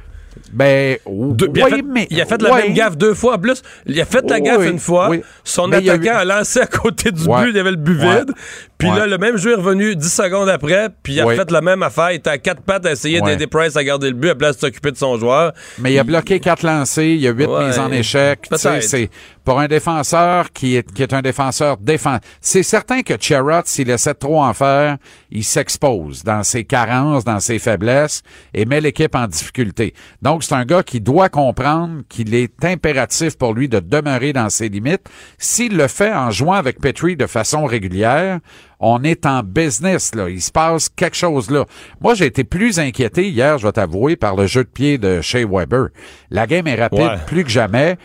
Ben, 0.53 0.99
Deux- 1.07 1.49
il, 1.55 1.62
a 1.62 1.64
oui, 1.66 1.70
fait, 1.70 1.83
mais... 1.83 2.07
il 2.11 2.20
a 2.20 2.26
fait 2.26 2.41
la 2.43 2.55
même 2.55 2.74
gaffe 2.74 2.97
deux 2.99 3.14
fois. 3.14 3.35
En 3.37 3.39
plus, 3.39 3.62
il 3.87 3.99
a 4.01 4.05
fait 4.05 4.28
la 4.28 4.37
Oui, 4.37 4.43
gaffe 4.43 4.66
une 4.70 4.78
fois. 4.78 5.11
Son 5.45 5.66
Mais 5.68 5.76
a 5.89 5.93
attaquant 5.95 6.16
a 6.18 6.24
lancé 6.24 6.61
à 6.61 6.66
côté 6.66 7.11
du 7.11 7.24
Ouais. 7.26 7.45
but. 7.45 7.51
Il 7.51 7.57
y 7.57 7.61
avait 7.61 7.70
le 7.70 7.76
but 7.76 7.99
Ouais. 7.99 8.18
vide. 8.18 8.33
Puis 8.76 8.91
Ouais. 8.91 8.99
là, 8.99 9.07
le 9.07 9.16
même 9.18 9.37
jeu 9.39 9.53
est 9.53 9.57
revenu 9.57 9.95
10 9.97 10.12
secondes 10.12 10.49
après. 10.51 10.89
Puis 11.03 11.14
il 11.14 11.20
a 11.20 11.26
fait 11.35 11.51
la 11.51 11.61
même 11.62 11.83
affaire. 11.83 12.11
Il 12.12 12.16
était 12.16 12.30
à 12.30 12.39
quatre 12.39 12.61
pattes 12.62 12.85
à 12.85 12.93
essayer 12.93 13.20
d'aider 13.22 13.47
Price 13.47 13.76
à 13.76 13.85
garder 13.85 14.09
le 14.09 14.14
but 14.14 14.30
à 14.30 14.35
place 14.35 14.57
de 14.57 14.61
s'occuper 14.61 14.91
de 14.91 14.97
son 14.99 15.18
joueur. 15.18 15.53
Mais 15.78 15.93
il 15.95 15.99
a 15.99 16.05
bloqué 16.05 16.39
quatre 16.41 16.62
lancers, 16.64 17.05
il 17.05 17.20
y 17.20 17.28
a 17.28 17.33
huit 17.33 17.49
mises 17.49 17.78
en 17.78 17.91
échec. 17.93 18.41
Tu 18.43 18.57
sais, 18.59 18.68
Peut-être. 18.68 18.83
C'est 18.83 19.11
pour 19.45 19.59
un 19.61 19.66
défenseur 19.68 20.53
qui 20.53 20.76
est, 20.76 20.93
qui 20.93 21.03
est 21.03 21.12
un 21.12 21.22
défenseur 21.22 21.76
défensif. 21.76 22.20
C'est 22.40 22.62
certain 22.62 23.03
que 23.03 23.14
Charrot, 23.20 23.62
s'il 23.64 23.90
essaie 23.90 24.14
de 24.14 24.18
trop 24.18 24.43
en 24.43 24.53
faire, 24.55 24.99
il 25.30 25.45
s'expose 25.45 26.22
dans 26.24 26.43
ses 26.43 26.64
carences, 26.64 27.24
dans 27.24 27.40
ses 27.40 27.59
faiblesses 27.59 28.22
et 28.55 28.64
met 28.64 28.80
l'équipe 28.80 29.14
en 29.14 29.26
difficulté. 29.26 29.95
Donc, 30.20 30.45
c'est 30.45 30.55
un 30.55 30.64
gars 30.64 30.82
qui 30.82 31.01
doit 31.01 31.28
comprendre 31.28 32.03
qu'il 32.09 32.34
est 32.34 32.64
impératif 32.64 33.36
pour 33.36 33.55
lui 33.55 33.68
de 33.68 33.80
demeurer 33.80 34.32
dans 34.32 34.49
ses 34.51 34.68
limites. 34.68 35.09
S'il 35.38 35.76
le 35.76 35.88
fait 35.88 36.12
en 36.12 36.30
jouant 36.30 36.53
avec 36.55 36.80
Petrie 36.80 37.16
de 37.16 37.26
façon 37.26 37.64
régulière, 37.64 38.38
on 38.84 39.05
est 39.05 39.26
en 39.26 39.43
business, 39.45 40.12
là. 40.14 40.28
Il 40.28 40.43
se 40.43 40.51
passe 40.51 40.88
quelque 40.88 41.16
chose 41.16 41.51
là. 41.51 41.64
Moi, 42.01 42.14
j'ai 42.14 42.26
été 42.26 42.43
plus 42.43 42.80
inquiété 42.80 43.28
hier, 43.28 43.57
je 43.59 43.66
vais 43.66 43.72
t'avouer, 43.72 44.16
par 44.16 44.34
le 44.34 44.47
jeu 44.49 44.64
de 44.64 44.68
pied 44.68 44.99
de 44.99 45.20
Shea 45.20 45.47
Weber. 45.47 45.88
La 46.30 46.47
game 46.49 46.66
est 46.66 46.74
rapide 46.74 46.99
Ouais. 47.01 47.16
plus 47.26 47.45
que 47.45 47.51
jamais 47.51 47.97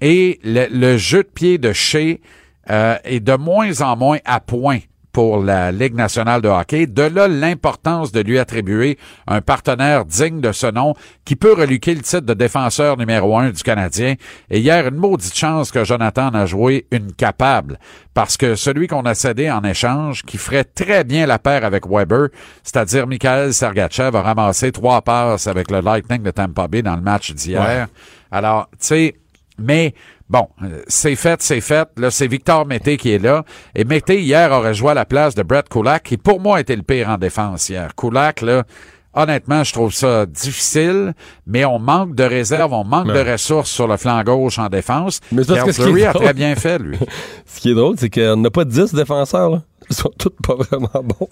et 0.00 0.40
le, 0.44 0.66
le 0.70 0.96
jeu 0.96 1.22
de 1.22 1.28
pied 1.28 1.58
de 1.58 1.72
Shea 1.72 2.18
euh, 2.70 2.96
est 3.04 3.20
de 3.20 3.34
moins 3.34 3.80
en 3.80 3.96
moins 3.96 4.18
à 4.24 4.40
point 4.40 4.80
pour 5.12 5.42
la 5.42 5.72
Ligue 5.72 5.94
nationale 5.94 6.40
de 6.40 6.48
hockey. 6.48 6.86
De 6.86 7.02
là 7.02 7.28
l'importance 7.28 8.12
de 8.12 8.20
lui 8.20 8.38
attribuer 8.38 8.98
un 9.26 9.40
partenaire 9.40 10.04
digne 10.04 10.40
de 10.40 10.52
ce 10.52 10.66
nom 10.68 10.94
qui 11.24 11.36
peut 11.36 11.52
reluquer 11.52 11.94
le 11.94 12.02
titre 12.02 12.20
de 12.20 12.34
défenseur 12.34 12.96
numéro 12.96 13.36
un 13.36 13.50
du 13.50 13.62
Canadien. 13.62 14.14
Et 14.50 14.60
hier, 14.60 14.86
une 14.86 14.96
maudite 14.96 15.36
chance 15.36 15.70
que 15.70 15.84
Jonathan 15.84 16.28
en 16.28 16.34
a 16.34 16.46
joué 16.46 16.86
une 16.92 17.12
capable. 17.12 17.78
Parce 18.14 18.36
que 18.36 18.54
celui 18.54 18.86
qu'on 18.86 19.02
a 19.02 19.14
cédé 19.14 19.50
en 19.50 19.62
échange, 19.64 20.22
qui 20.22 20.36
ferait 20.38 20.64
très 20.64 21.04
bien 21.04 21.26
la 21.26 21.38
paire 21.38 21.64
avec 21.64 21.86
Weber, 21.88 22.28
c'est-à-dire 22.62 23.06
Mikhail 23.06 23.52
Sergachev, 23.52 24.16
a 24.16 24.22
ramassé 24.22 24.72
trois 24.72 25.02
passes 25.02 25.46
avec 25.46 25.70
le 25.70 25.80
Lightning 25.80 26.22
de 26.22 26.30
Tampa 26.30 26.68
Bay 26.68 26.82
dans 26.82 26.96
le 26.96 27.02
match 27.02 27.32
d'hier. 27.32 27.88
Alors, 28.30 28.68
tu 28.72 28.76
sais, 28.86 29.14
mais 29.60 29.94
bon, 30.28 30.48
euh, 30.62 30.82
c'est 30.88 31.14
fait, 31.16 31.40
c'est 31.42 31.60
fait. 31.60 31.88
Là, 31.96 32.10
c'est 32.10 32.26
Victor 32.26 32.66
Mété 32.66 32.96
qui 32.96 33.12
est 33.12 33.18
là. 33.18 33.44
Et 33.74 33.84
Mété, 33.84 34.20
hier, 34.22 34.50
aurait 34.52 34.74
joué 34.74 34.90
à 34.90 34.94
la 34.94 35.04
place 35.04 35.34
de 35.34 35.42
Brett 35.42 35.68
Kulak, 35.68 36.02
qui 36.04 36.16
pour 36.16 36.40
moi 36.40 36.60
était 36.60 36.76
le 36.76 36.82
pire 36.82 37.08
en 37.08 37.18
défense 37.18 37.68
hier. 37.68 37.94
Kulak, 37.96 38.40
là, 38.42 38.64
honnêtement, 39.12 39.64
je 39.64 39.72
trouve 39.72 39.92
ça 39.92 40.24
difficile, 40.26 41.14
mais 41.46 41.64
on 41.64 41.78
manque 41.80 42.14
de 42.14 42.22
réserve, 42.24 42.72
on 42.72 42.84
manque 42.84 43.08
Ouais. 43.08 43.24
de 43.24 43.30
ressources 43.32 43.70
sur 43.70 43.88
le 43.88 43.96
flanc 43.96 44.22
gauche 44.22 44.58
en 44.58 44.68
défense. 44.68 45.20
Mais 45.32 45.42
c'est 45.42 45.54
parce 45.54 45.64
que 45.64 45.72
ce 45.72 45.76
qui 45.78 45.82
est 45.82 45.86
Fleury 45.86 46.04
a 46.06 46.12
drôle- 46.12 46.24
très 46.24 46.34
bien 46.34 46.54
fait, 46.54 46.78
lui. 46.78 46.96
Ce 47.46 47.60
qui 47.60 47.70
est 47.72 47.74
drôle, 47.74 47.96
c'est 47.98 48.08
qu'on 48.10 48.36
n'a 48.36 48.50
pas 48.50 48.64
10 48.64 48.94
défenseurs, 48.94 49.50
là. 49.50 49.62
Ils 49.90 49.96
sont 49.96 50.10
tous 50.18 50.30
pas 50.46 50.54
vraiment 50.54 50.88
bons. 51.02 51.28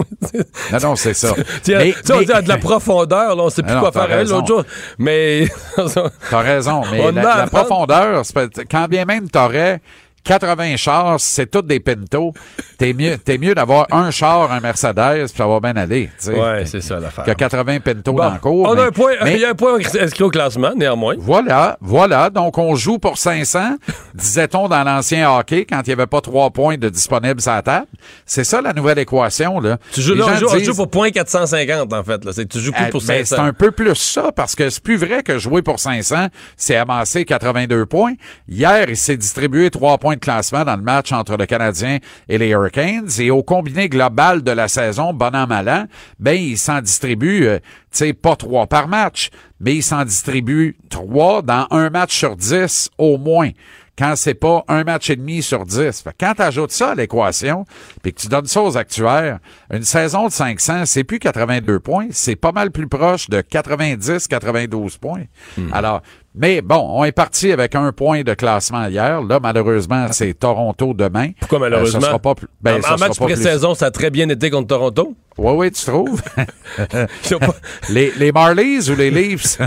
Non, 0.72 0.78
non, 0.82 0.96
c'est 0.96 1.14
ça. 1.14 1.32
Tiens, 1.62 1.78
Mais- 1.78 1.92
tu 1.92 1.98
sais, 2.04 2.12
on 2.12 2.18
mais- 2.18 2.24
dit, 2.24 2.32
ah, 2.34 2.42
de 2.42 2.48
la 2.48 2.59
profondeur, 2.59 3.36
là, 3.36 3.42
on 3.44 3.50
sait 3.50 3.62
plus 3.62 3.72
non, 3.72 3.80
quoi 3.80 3.92
faire 3.92 4.02
avec 4.02 4.16
raison. 4.16 4.36
l'autre 4.36 4.46
jour. 4.48 4.64
Mais. 4.98 5.46
T'as 6.30 6.38
raison, 6.40 6.82
mais 6.90 7.00
On 7.00 7.12
la, 7.12 7.30
a 7.30 7.34
à 7.34 7.38
la 7.38 7.46
profondeur, 7.46 8.22
quand 8.70 8.88
bien 8.88 9.04
même 9.04 9.30
t'aurais 9.30 9.80
80 10.29 10.76
chars, 10.76 11.18
c'est 11.18 11.51
toutes 11.51 11.66
des 11.66 11.81
Pinto, 11.81 12.35
t'es 12.76 12.93
mieux, 12.93 13.16
t'es 13.16 13.39
mieux 13.39 13.55
d'avoir 13.55 13.87
un 13.91 14.11
char, 14.11 14.53
un 14.53 14.61
Mercedes, 14.61 15.24
puis 15.29 15.37
ça 15.39 15.47
va 15.47 15.59
bien 15.59 15.74
aller. 15.74 16.11
ouais, 16.26 16.64
c'est 16.66 16.83
ça 16.83 17.01
l'affaire. 17.01 17.24
Que 17.24 17.31
80 17.33 17.81
Pinto 17.81 18.12
Bon, 18.12 18.18
dans 18.18 18.33
le 18.35 18.39
cours. 18.39 18.68
on 18.68 18.74
mais- 18.74 18.83
a 18.83 18.85
un 18.85 18.91
point, 18.91 19.12
mais- 19.24 19.35
il 19.37 19.41
y 19.41 19.45
a 19.47 19.51
un 19.51 19.55
point 19.55 19.79
inscrit 19.79 20.24
au 20.24 20.29
classement, 20.29 20.72
néanmoins. 20.76 21.14
Voilà, 21.18 21.79
voilà. 21.81 22.29
Donc, 22.29 22.59
on 22.59 22.74
joue 22.74 22.99
pour 22.99 23.16
500, 23.16 23.76
disait-on 24.14 24.68
dans 24.68 24.85
l'ancien 24.85 25.31
hockey, 25.33 25.64
quand 25.64 25.81
il 25.87 25.89
n'y 25.89 25.93
avait 25.95 26.07
pas 26.07 26.20
trois 26.20 26.51
points 26.51 26.76
de 26.76 26.91
disponibles 26.91 27.41
à 27.47 27.55
la 27.57 27.62
table. 27.62 27.87
C'est 28.26 28.45
ça, 28.45 28.61
la 28.61 28.74
nouvelle 28.74 28.99
équation, 28.99 29.61
là. 29.61 29.79
Tu 29.93 30.03
joues, 30.03 30.14
là, 30.14 30.26
on 30.29 30.35
joue, 30.37 30.47
on 30.53 30.59
joue 30.59 30.74
pour 30.74 30.91
point 30.91 31.11
450, 31.11 31.91
en 31.91 32.05
fait. 32.05 32.22
Là. 32.22 32.33
Tu 32.35 32.61
joues 32.61 32.72
plus 32.72 32.85
euh, 32.85 32.91
pour 32.91 33.01
ben, 33.01 33.24
500. 33.24 33.37
c'est 33.37 33.41
un 33.43 33.55
peu 33.55 33.70
plus 33.70 33.95
ça, 33.95 34.31
parce 34.37 34.55
que 34.55 34.68
c'est 34.68 34.83
plus 34.83 34.99
vrai 34.99 35.22
que 35.22 35.39
jouer 35.39 35.62
pour 35.62 35.81
500, 35.81 36.26
c'est 36.59 36.76
amasser 36.76 37.24
82 37.24 37.87
points. 37.87 38.12
Hier, 38.47 38.85
il 38.91 38.97
s'est 38.99 39.16
distribué 39.16 39.70
trois 39.70 39.97
points 39.97 40.18
de 40.19 40.25
classement 40.25 40.64
dans 40.64 40.77
le 40.77 40.83
match 40.83 41.12
entre 41.12 41.37
le 41.37 41.47
Canadien 41.47 41.99
et 42.29 42.39
les 42.39 42.49
Hurricanes. 42.49 43.09
Et 43.19 43.31
au 43.31 43.43
combiné 43.43 43.89
global 43.89 44.43
de 44.43 44.51
la 44.51 44.69
saison, 44.69 45.12
bon 45.12 45.35
an, 45.35 45.47
mal 45.47 45.69
an, 45.69 45.87
ben, 46.19 46.33
il 46.33 46.59
s'en 46.59 46.81
distribue, 46.81 47.47
euh, 47.47 47.59
tu 47.59 47.99
sais, 47.99 48.12
pas 48.12 48.37
trois 48.37 48.66
par 48.66 48.89
match, 48.89 49.31
mais 49.61 49.77
il 49.77 49.83
s'en 49.83 50.05
distribue 50.05 50.77
trois 50.91 51.43
dans 51.43 51.66
un 51.71 51.91
match 51.91 52.16
sur 52.16 52.37
dix 52.37 52.91
au 52.99 53.19
moins 53.19 53.51
quand 53.99 54.14
c'est 54.14 54.35
pas 54.35 54.64
un 54.69 54.85
match 54.85 55.11
et 55.11 55.16
demi 55.16 55.43
sur 55.43 55.66
10. 55.66 56.03
Fait 56.03 56.11
que 56.11 56.16
quand 56.21 56.35
tu 56.35 56.43
ajoutes 56.43 56.71
ça 56.71 56.91
à 56.91 56.95
l'équation, 56.95 57.64
puis 58.01 58.14
que 58.14 58.21
tu 58.21 58.29
donnes 58.29 58.47
ça 58.47 58.62
aux 58.62 58.77
actuaires, 58.77 59.41
une 59.73 59.83
saison 59.83 60.27
de 60.27 60.33
500, 60.33 60.87
c'est 60.87 61.03
plus 61.03 61.19
82 61.19 61.81
points, 61.81 62.07
c'est 62.12 62.37
pas 62.37 62.53
mal 62.53 62.71
plus 62.71 62.87
proche 62.87 63.29
de 63.29 63.41
90-92 63.41 64.99
points. 64.99 65.25
Alors, 65.73 66.03
mais 66.39 66.62
bon, 66.62 66.86
on 66.95 67.05
est 67.05 67.12
parti 67.12 67.53
avec 67.53 67.74
un 67.74 67.93
point 67.93 68.22
de 68.22 68.32
classement 68.34 68.86
hier. 68.86 69.20
Là, 69.22 69.39
malheureusement, 69.43 70.07
c'est 70.12 70.32
Toronto 70.34 70.95
demain. 70.95 71.30
Pourquoi 71.41 71.59
Euh, 71.59 71.61
malheureusement? 71.62 72.01
ça 72.01 72.07
sera 72.07 72.18
pas 72.18 72.34
plus, 72.34 72.49
ben, 72.61 72.78
en 72.78 72.82
ça 72.82 72.95
en 72.95 72.99
match 72.99 73.16
plus- 73.16 73.24
pré-saison, 73.26 73.74
ça 73.74 73.86
a 73.86 73.91
très 73.91 74.11
bien 74.11 74.28
été 74.28 74.49
contre 74.51 74.68
Toronto? 74.68 75.14
Oui, 75.36 75.53
oui, 75.57 75.70
tu 75.70 75.84
trouves? 75.84 76.20
Les, 77.91 78.12
les 78.18 78.32
Marlies 78.32 78.91
ou 78.91 78.97
les 78.97 79.11
Leafs? 79.11 79.59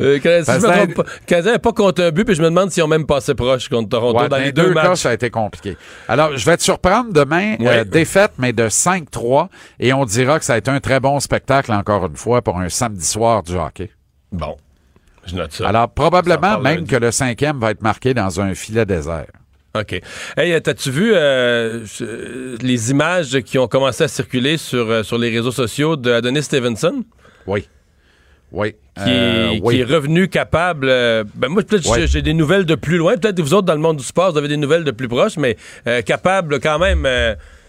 Euh, 0.00 0.18
Canadien, 0.18 0.54
si 0.54 0.60
je 0.60 0.66
me 0.66 1.58
pas, 1.58 1.72
contre 1.72 2.02
un 2.02 2.10
but, 2.10 2.24
puis 2.24 2.34
je 2.34 2.42
me 2.42 2.48
demande 2.48 2.70
s'ils 2.70 2.82
ont 2.82 2.88
même 2.88 3.06
passé 3.06 3.34
proche 3.34 3.68
contre 3.68 3.88
Toronto 3.90 4.18
Ouais, 4.20 4.28
dans 4.28 4.36
les 4.38 4.52
deux, 4.52 4.74
cas, 4.74 4.88
matchs. 4.88 5.00
ça 5.00 5.10
a 5.10 5.14
été 5.14 5.30
compliqué. 5.30 5.76
Alors, 6.08 6.36
je 6.36 6.44
vais 6.44 6.56
te 6.56 6.62
surprendre 6.62 7.12
demain, 7.12 7.56
Ouais. 7.60 7.68
euh, 7.78 7.84
défaite, 7.84 8.32
mais 8.38 8.52
de 8.52 8.68
5-3, 8.68 9.48
et 9.78 9.92
on 9.92 10.04
dira 10.04 10.38
que 10.38 10.44
ça 10.44 10.54
a 10.54 10.58
été 10.58 10.70
un 10.70 10.80
très 10.80 11.00
bon 11.00 11.20
spectacle, 11.20 11.72
encore 11.72 12.06
une 12.06 12.16
fois, 12.16 12.42
pour 12.42 12.58
un 12.58 12.68
samedi 12.68 13.06
soir 13.06 13.42
du 13.42 13.54
hockey. 13.56 13.90
Bon, 14.32 14.56
je 15.26 15.34
note 15.36 15.52
ça. 15.52 15.68
Alors, 15.68 15.88
probablement 15.90 16.58
même 16.60 16.76
lundi. 16.78 16.90
que 16.90 16.96
le 16.96 17.10
cinquième 17.10 17.58
va 17.60 17.70
être 17.70 17.82
marqué 17.82 18.14
dans 18.14 18.40
un 18.40 18.54
filet 18.54 18.84
désert. 18.86 19.26
OK. 19.74 19.92
Hey, 20.36 20.52
euh, 20.52 20.60
t'as-tu 20.60 20.90
vu 20.90 21.12
euh, 21.14 21.84
les 22.60 22.90
images 22.90 23.40
qui 23.40 23.58
ont 23.58 23.68
commencé 23.68 24.04
à 24.04 24.08
circuler 24.08 24.58
sur, 24.58 24.90
euh, 24.90 25.02
sur 25.02 25.16
les 25.16 25.30
réseaux 25.30 25.50
sociaux 25.52 25.96
de 25.96 26.12
Adonis 26.12 26.42
Stevenson? 26.42 27.04
Oui. 27.46 27.68
Oui. 28.50 28.74
qui, 28.94 29.02
Euh, 29.08 29.52
est, 29.52 29.60
oui. 29.62 29.74
qui 29.76 29.80
est 29.80 29.84
revenu 29.84 30.28
capable. 30.28 30.86
euh, 30.90 31.24
ben 31.34 31.48
moi, 31.48 31.62
peut-être 31.62 31.88
Ouais. 31.88 32.06
j'ai- 32.06 32.20
des 32.20 32.34
nouvelles 32.34 32.66
de 32.66 32.74
plus 32.74 32.98
loin. 32.98 33.16
Peut-être 33.16 33.36
que 33.38 33.42
vous 33.42 33.54
autres, 33.54 33.66
dans 33.66 33.72
le 33.72 33.80
monde 33.80 33.96
du 33.96 34.04
sport, 34.04 34.32
vous 34.32 34.36
avez 34.36 34.48
des 34.48 34.58
nouvelles 34.58 34.84
de 34.84 34.90
plus 34.90 35.08
proches, 35.08 35.38
mais 35.38 35.56
capable 36.04 36.60
quand 36.60 36.78
même, 36.78 37.06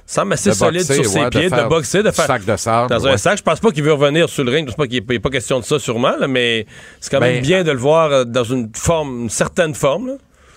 semble 0.05 0.33
assez 0.33 0.49
De 0.49 0.55
solide 0.55 0.81
boxer, 0.87 0.93
sur 0.95 1.05
ses 1.05 1.19
ouais, 1.19 1.29
pieds, 1.29 1.49
de, 1.49 1.55
faire 1.55 1.69
boxer, 1.69 2.03
de 2.03 2.11
faire. 2.11 2.25
sac 2.25 2.45
de 2.45 2.55
sable, 2.55 2.89
Dans 2.89 3.07
un 3.07 3.17
sac. 3.17 3.37
Je 3.37 3.43
pense 3.43 3.59
pas 3.59 3.71
qu'il 3.71 3.83
veut 3.83 3.93
revenir 3.93 4.29
sur 4.29 4.43
le 4.43 4.51
ring. 4.51 4.67
Je 4.67 4.73
pense 4.73 4.77
pas 4.77 4.87
qu'il 4.87 5.03
n'est 5.07 5.19
pas 5.19 5.29
question 5.29 5.59
de 5.59 5.65
ça, 5.65 5.79
sûrement, 5.79 6.15
là, 6.19 6.27
mais 6.27 6.65
c'est 6.99 7.09
quand 7.11 7.19
même 7.19 7.35
Ben, 7.35 7.41
bien 7.41 7.63
de 7.63 7.71
le 7.71 7.77
voir 7.77 8.11
euh, 8.11 8.23
dans 8.23 8.43
une 8.43 8.69
forme, 8.75 9.23
une 9.23 9.29
certaine 9.29 9.73
forme. 9.73 10.07
là. 10.07 10.13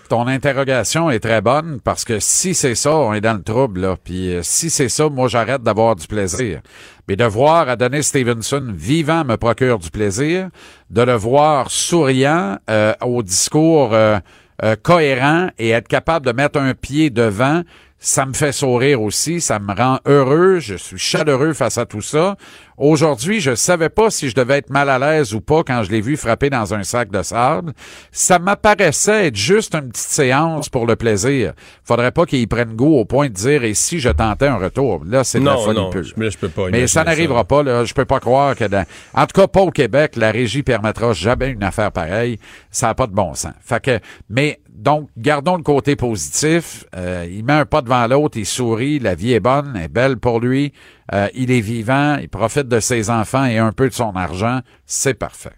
Ton 0.09 0.29
interrogation 0.29 1.11
est 1.11 1.19
très 1.19 1.41
bonne 1.41 1.81
parce 1.83 2.05
que 2.05 2.21
si 2.21 2.55
c'est 2.55 2.77
ça, 2.77 2.95
on 2.95 3.13
est 3.13 3.21
dans 3.21 3.35
le 3.35 3.43
trouble. 3.43 3.81
Là. 3.81 3.97
Puis 4.03 4.35
euh, 4.35 4.41
si 4.43 4.71
c'est 4.71 4.89
ça, 4.89 5.09
moi 5.09 5.27
j'arrête 5.27 5.63
d'avoir 5.63 5.97
du 5.97 6.07
plaisir. 6.07 6.61
Mais 7.09 7.17
de 7.17 7.25
voir 7.25 7.69
Adonis 7.69 8.05
Stevenson 8.05 8.73
vivant 8.73 9.25
me 9.25 9.37
procure 9.37 9.79
du 9.81 9.91
plaisir. 9.91 10.49
De 10.91 11.03
le 11.03 11.15
voir 11.15 11.71
souriant 11.73 12.59
euh, 12.71 12.95
au 13.03 13.25
discours 13.25 13.95
euh, 13.95 14.19
euh, 14.63 14.75
cohérent 14.81 15.49
et 15.59 15.71
être 15.71 15.89
capable 15.89 16.25
de 16.25 16.33
mettre 16.33 16.59
un 16.59 16.73
pied 16.73 17.11
devant, 17.11 17.63
ça 18.07 18.25
me 18.25 18.35
fait 18.35 18.53
sourire 18.53 19.03
aussi, 19.03 19.41
ça 19.41 19.59
me 19.59 19.75
rend 19.75 19.99
heureux, 20.07 20.61
je 20.61 20.77
suis 20.77 20.97
chaleureux 20.97 21.55
face 21.55 21.77
à 21.77 21.87
tout 21.87 22.01
ça. 22.01 22.37
Aujourd'hui, 22.79 23.41
je 23.41 23.57
savais 23.57 23.89
pas 23.89 24.11
si 24.11 24.29
je 24.29 24.35
devais 24.37 24.59
être 24.59 24.71
mal 24.71 24.89
à 24.91 24.99
l'aise 25.01 25.35
ou 25.35 25.41
pas 25.41 25.65
quand 25.65 25.83
je 25.83 25.91
l'ai 25.91 26.01
vu 26.01 26.17
frapper 26.17 26.49
dans 26.49 26.73
un 26.73 26.85
sac 26.85 27.11
de 27.11 27.23
sable. 27.23 27.73
Ça 28.13 28.39
m'apparaissait 28.39 29.27
être 29.27 29.37
juste 29.37 29.75
une 29.75 29.89
petite 29.89 30.07
séance 30.07 30.69
pour 30.69 30.87
le 30.87 30.95
plaisir. 30.95 31.55
Faudrait 31.83 32.13
pas 32.13 32.27
qu'il 32.27 32.47
prenne 32.47 32.75
goût 32.77 32.95
au 32.95 33.05
point 33.05 33.27
de 33.27 33.33
dire 33.33 33.65
et 33.65 33.75
si 33.75 33.99
je 33.99 34.11
tentais 34.11 34.47
un 34.47 34.59
retour? 34.59 35.03
Là, 35.05 35.25
c'est 35.25 35.41
de 35.41 35.47
la 35.47 35.57
folie 35.57 35.77
non, 35.81 35.91
pure. 35.91 36.05
je, 36.05 36.15
là, 36.21 36.31
je 36.31 36.39
peux 36.39 36.49
pas. 36.49 36.69
Mais 36.71 36.87
ça 36.87 37.03
n'arrivera 37.03 37.43
pas, 37.43 37.65
là. 37.65 37.85
Je 37.85 37.93
peux 37.93 38.05
pas 38.05 38.21
croire 38.21 38.55
que 38.55 38.67
dans... 38.67 38.87
En 39.15 39.27
tout 39.27 39.41
cas, 39.41 39.49
pas 39.49 39.63
au 39.63 39.73
Québec, 39.73 40.15
la 40.15 40.31
régie 40.31 40.63
permettra 40.63 41.13
jamais 41.13 41.49
une 41.49 41.65
affaire 41.65 41.91
pareille. 41.91 42.39
Ça 42.71 42.87
n'a 42.87 42.95
pas 42.95 43.09
de 43.09 43.15
bon 43.15 43.35
sens. 43.35 43.55
Fait 43.63 43.83
que, 43.83 43.99
mais, 44.29 44.61
donc, 44.77 45.09
gardons 45.17 45.57
le 45.57 45.63
côté 45.63 45.97
positif. 45.97 46.85
Euh, 46.95 47.27
il 47.31 47.45
met 47.45 47.55
un 47.55 47.65
pas 47.65 47.83
devant 47.83 48.07
l'autre, 48.07 48.37
il 48.39 48.47
sourit, 48.47 48.99
la 48.99 49.15
vie 49.15 49.33
est 49.33 49.41
bonne, 49.41 49.73
elle 49.77 49.85
est 49.85 49.89
belle 49.89 50.19
pour 50.19 50.39
lui. 50.41 50.73
Euh, 51.15 51.29
il 51.35 51.51
est 51.51 51.61
vivant, 51.61 52.17
il 52.21 52.29
profite 52.29 52.69
de 52.69 52.79
ses 52.81 53.09
enfants 53.11 53.45
et 53.47 53.59
un 53.59 53.73
peu 53.73 53.89
de 53.89 53.95
son 53.95 54.15
argent. 54.15 54.61
C'est 54.85 55.15
parfait. 55.15 55.53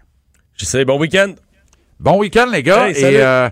Je 0.55 0.65
sais, 0.65 0.85
bon 0.85 0.99
week-end. 0.99 1.33
Bon 1.99 2.17
week-end, 2.19 2.47
les 2.51 2.63
gars. 2.63 2.89
Hey, 2.89 2.97
et, 3.03 3.21
euh, 3.21 3.49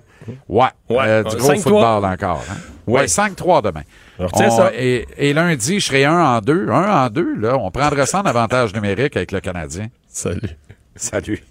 ouais, 0.48 0.68
Ouais, 0.90 0.98
euh, 1.06 1.24
du 1.24 1.36
gros 1.36 1.52
5-3. 1.52 1.58
football 1.62 2.06
encore. 2.06 2.44
Hein? 2.50 2.56
Ouais, 2.88 3.02
Ouais. 3.02 3.08
5-3 3.08 3.62
demain. 3.62 3.84
On 4.20 4.28
ça. 4.30 4.72
Et, 4.74 5.06
et 5.18 5.34
lundi, 5.34 5.82
je 5.82 5.86
serai 5.86 6.06
un 6.06 6.18
en 6.18 6.40
deux. 6.40 6.70
Un 6.70 7.06
en 7.06 7.10
deux, 7.10 7.36
là. 7.36 7.58
On 7.58 7.70
prendrait 7.72 8.06
ça 8.06 8.22
en 8.22 8.26
avantage 8.26 8.74
numérique 8.74 9.18
avec 9.18 9.34
le 9.34 9.42
Canadien. 9.42 9.88
Salut. 10.08 10.58
Salut. 10.96 11.44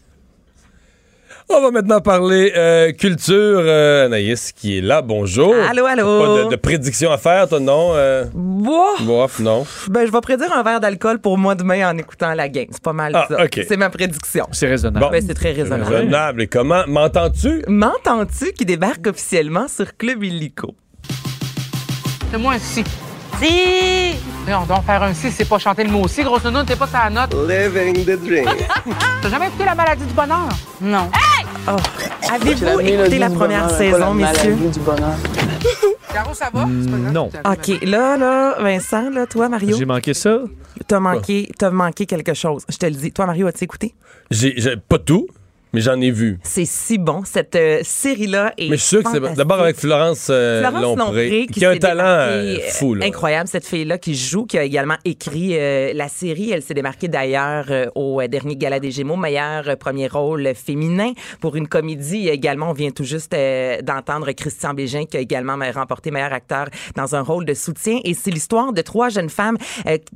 On 1.49 1.61
va 1.63 1.71
maintenant 1.71 2.01
parler 2.01 2.53
euh, 2.57 2.91
culture. 2.93 3.35
Euh, 3.61 4.07
Anaïs 4.07 4.51
qui 4.53 4.79
est 4.79 4.81
là, 4.81 5.01
bonjour. 5.01 5.55
Allô, 5.71 5.87
allô. 5.87 6.05
Pas 6.05 6.45
de, 6.45 6.51
de 6.51 6.57
prédiction 6.57 7.13
à 7.13 7.19
faire, 7.19 7.49
toi, 7.49 7.61
non? 7.61 7.93
Euh, 7.95 8.25
Boah! 8.35 8.97
bof, 9.03 9.39
non. 9.39 9.65
Ben, 9.89 10.05
je 10.07 10.11
vais 10.11 10.21
prédire 10.21 10.53
un 10.53 10.65
verre 10.65 10.81
d'alcool 10.81 11.21
pour 11.21 11.39
moi 11.39 11.55
demain 11.55 11.89
en 11.89 11.97
écoutant 11.99 12.35
la 12.35 12.49
game. 12.49 12.67
C'est 12.73 12.83
pas 12.83 12.93
mal 12.93 13.13
Ah, 13.15 13.27
ça. 13.29 13.45
ok. 13.45 13.65
C'est 13.69 13.77
ma 13.77 13.91
prédiction. 13.91 14.47
C'est 14.51 14.67
raisonnable. 14.67 15.05
Bon. 15.07 15.11
Ben, 15.13 15.23
c'est 15.25 15.35
très 15.35 15.53
raisonnable. 15.53 15.85
Raisonnable. 15.95 16.43
Et 16.43 16.47
comment? 16.49 16.83
M'entends-tu? 16.89 17.63
M'entends-tu 17.69 18.53
qui 18.53 18.65
débarque 18.65 19.07
officiellement 19.07 19.69
sur 19.69 19.97
Club 19.97 20.25
Illico? 20.25 20.75
C'est 22.33 22.39
moi 22.39 22.55
si. 22.59 22.83
Si! 23.41 24.17
On 24.55 24.65
doit 24.65 24.83
faire 24.83 25.03
un 25.03 25.13
si, 25.15 25.31
c'est 25.31 25.45
pas 25.45 25.59
chanter 25.59 25.85
le 25.85 25.91
mot 25.91 26.03
aussi. 26.05 26.23
Grosse 26.23 26.45
nounou, 26.45 26.63
t'es 26.65 26.77
pas 26.77 26.87
sa 26.87 27.11
note. 27.11 27.35
Living 27.49 28.05
the 28.05 28.19
dream. 28.25 28.49
T'as 29.23 29.29
jamais 29.29 29.49
écouté 29.49 29.65
la 29.65 29.75
maladie 29.75 30.05
du 30.05 30.13
bonheur? 30.15 30.49
Non. 30.81 31.11
Oh. 31.69 31.77
Avez-vous 32.33 32.81
écouté 32.81 33.19
la 33.19 33.31
première 33.31 33.71
saison, 33.71 34.15
messieurs? 34.15 34.57
Caro, 36.13 36.33
ça 36.33 36.49
va? 36.53 36.65
Non. 36.65 37.27
OK, 37.27 37.81
là, 37.83 38.17
là, 38.17 38.55
Vincent, 38.61 39.11
là, 39.11 39.27
toi, 39.27 39.49
Mario, 39.49 39.77
J'ai 39.77 39.85
manqué 39.85 40.15
ça. 40.15 40.39
t'as 40.87 41.01
manqué, 41.01 41.51
t'as 41.59 41.71
manqué 41.71 42.07
quelque 42.07 42.35
chose. 42.35 42.65
Je 42.69 42.77
te 42.77 42.87
le 42.87 42.93
dis. 42.93 43.13
Toi, 43.13 43.27
Mario, 43.27 43.47
as-tu 43.49 43.65
écouté? 43.65 43.95
J'ai, 44.31 44.55
j'ai- 44.57 44.77
pas 44.77 44.99
tout, 44.99 45.27
mais 45.77 45.83
j'en 45.83 46.01
ai 46.01 46.11
vu. 46.11 46.39
C'est 46.43 46.65
si 46.65 46.97
bon. 46.97 47.21
Cette 47.27 47.55
euh, 47.55 47.81
série-là 47.83 48.55
est 48.57 48.71
Mais 48.71 48.79
je 48.79 48.81
suis 48.81 48.89
sûr 48.89 49.03
que 49.03 49.11
c'est 49.11 49.35
d'abord 49.35 49.61
avec 49.61 49.77
Florence, 49.77 50.29
euh, 50.31 50.61
Florence 50.63 50.83
Lompré, 50.83 51.05
Lompré 51.05 51.47
qui, 51.53 51.67
a 51.67 51.71
un 51.73 51.77
talent 51.77 52.05
euh, 52.07 52.57
fou. 52.71 52.95
là. 52.95 53.05
Incroyable, 53.05 53.47
cette 53.47 53.67
fille-là 53.67 53.99
qui 53.99 54.15
joue, 54.15 54.47
qui 54.47 54.57
a 54.57 54.65
également 54.65 54.97
écrit 55.05 55.51
euh, 55.53 55.93
la 55.95 56.09
série. 56.09 56.51
Elle 56.51 56.63
s'est 56.63 56.73
démarquée 56.73 57.09
d'ailleurs 57.09 57.67
au 57.95 58.23
dernier 58.27 58.57
Gala 58.57 58.81
des 58.81 58.91
Gémeaux, 58.91 59.17
meilleur 59.17 59.77
premier 59.77 60.07
rôle 60.07 60.51
féminin 60.55 61.13
pour 61.43 61.57
une 61.57 61.69
comédie. 61.69 62.31
Également, 62.31 62.71
on 62.71 62.73
vient 62.73 62.91
tout 62.91 63.05
juste 63.05 63.37
d'entendre 63.83 64.33
Christian 64.33 64.73
Bégin 64.73 65.05
qui 65.05 65.19
a 65.19 65.21
également 65.21 65.59
remporté 65.75 66.11
meilleur 66.11 66.33
acteur 66.33 66.69
dans 66.95 67.15
un 67.15 67.21
rôle 67.21 67.45
de 67.45 67.53
soutien. 67.53 67.99
Et 68.05 68.15
c'est 68.15 68.31
l'histoire 68.31 68.73
de 68.73 68.81
trois 68.81 69.11
jeunes 69.11 69.29
femmes 69.29 69.59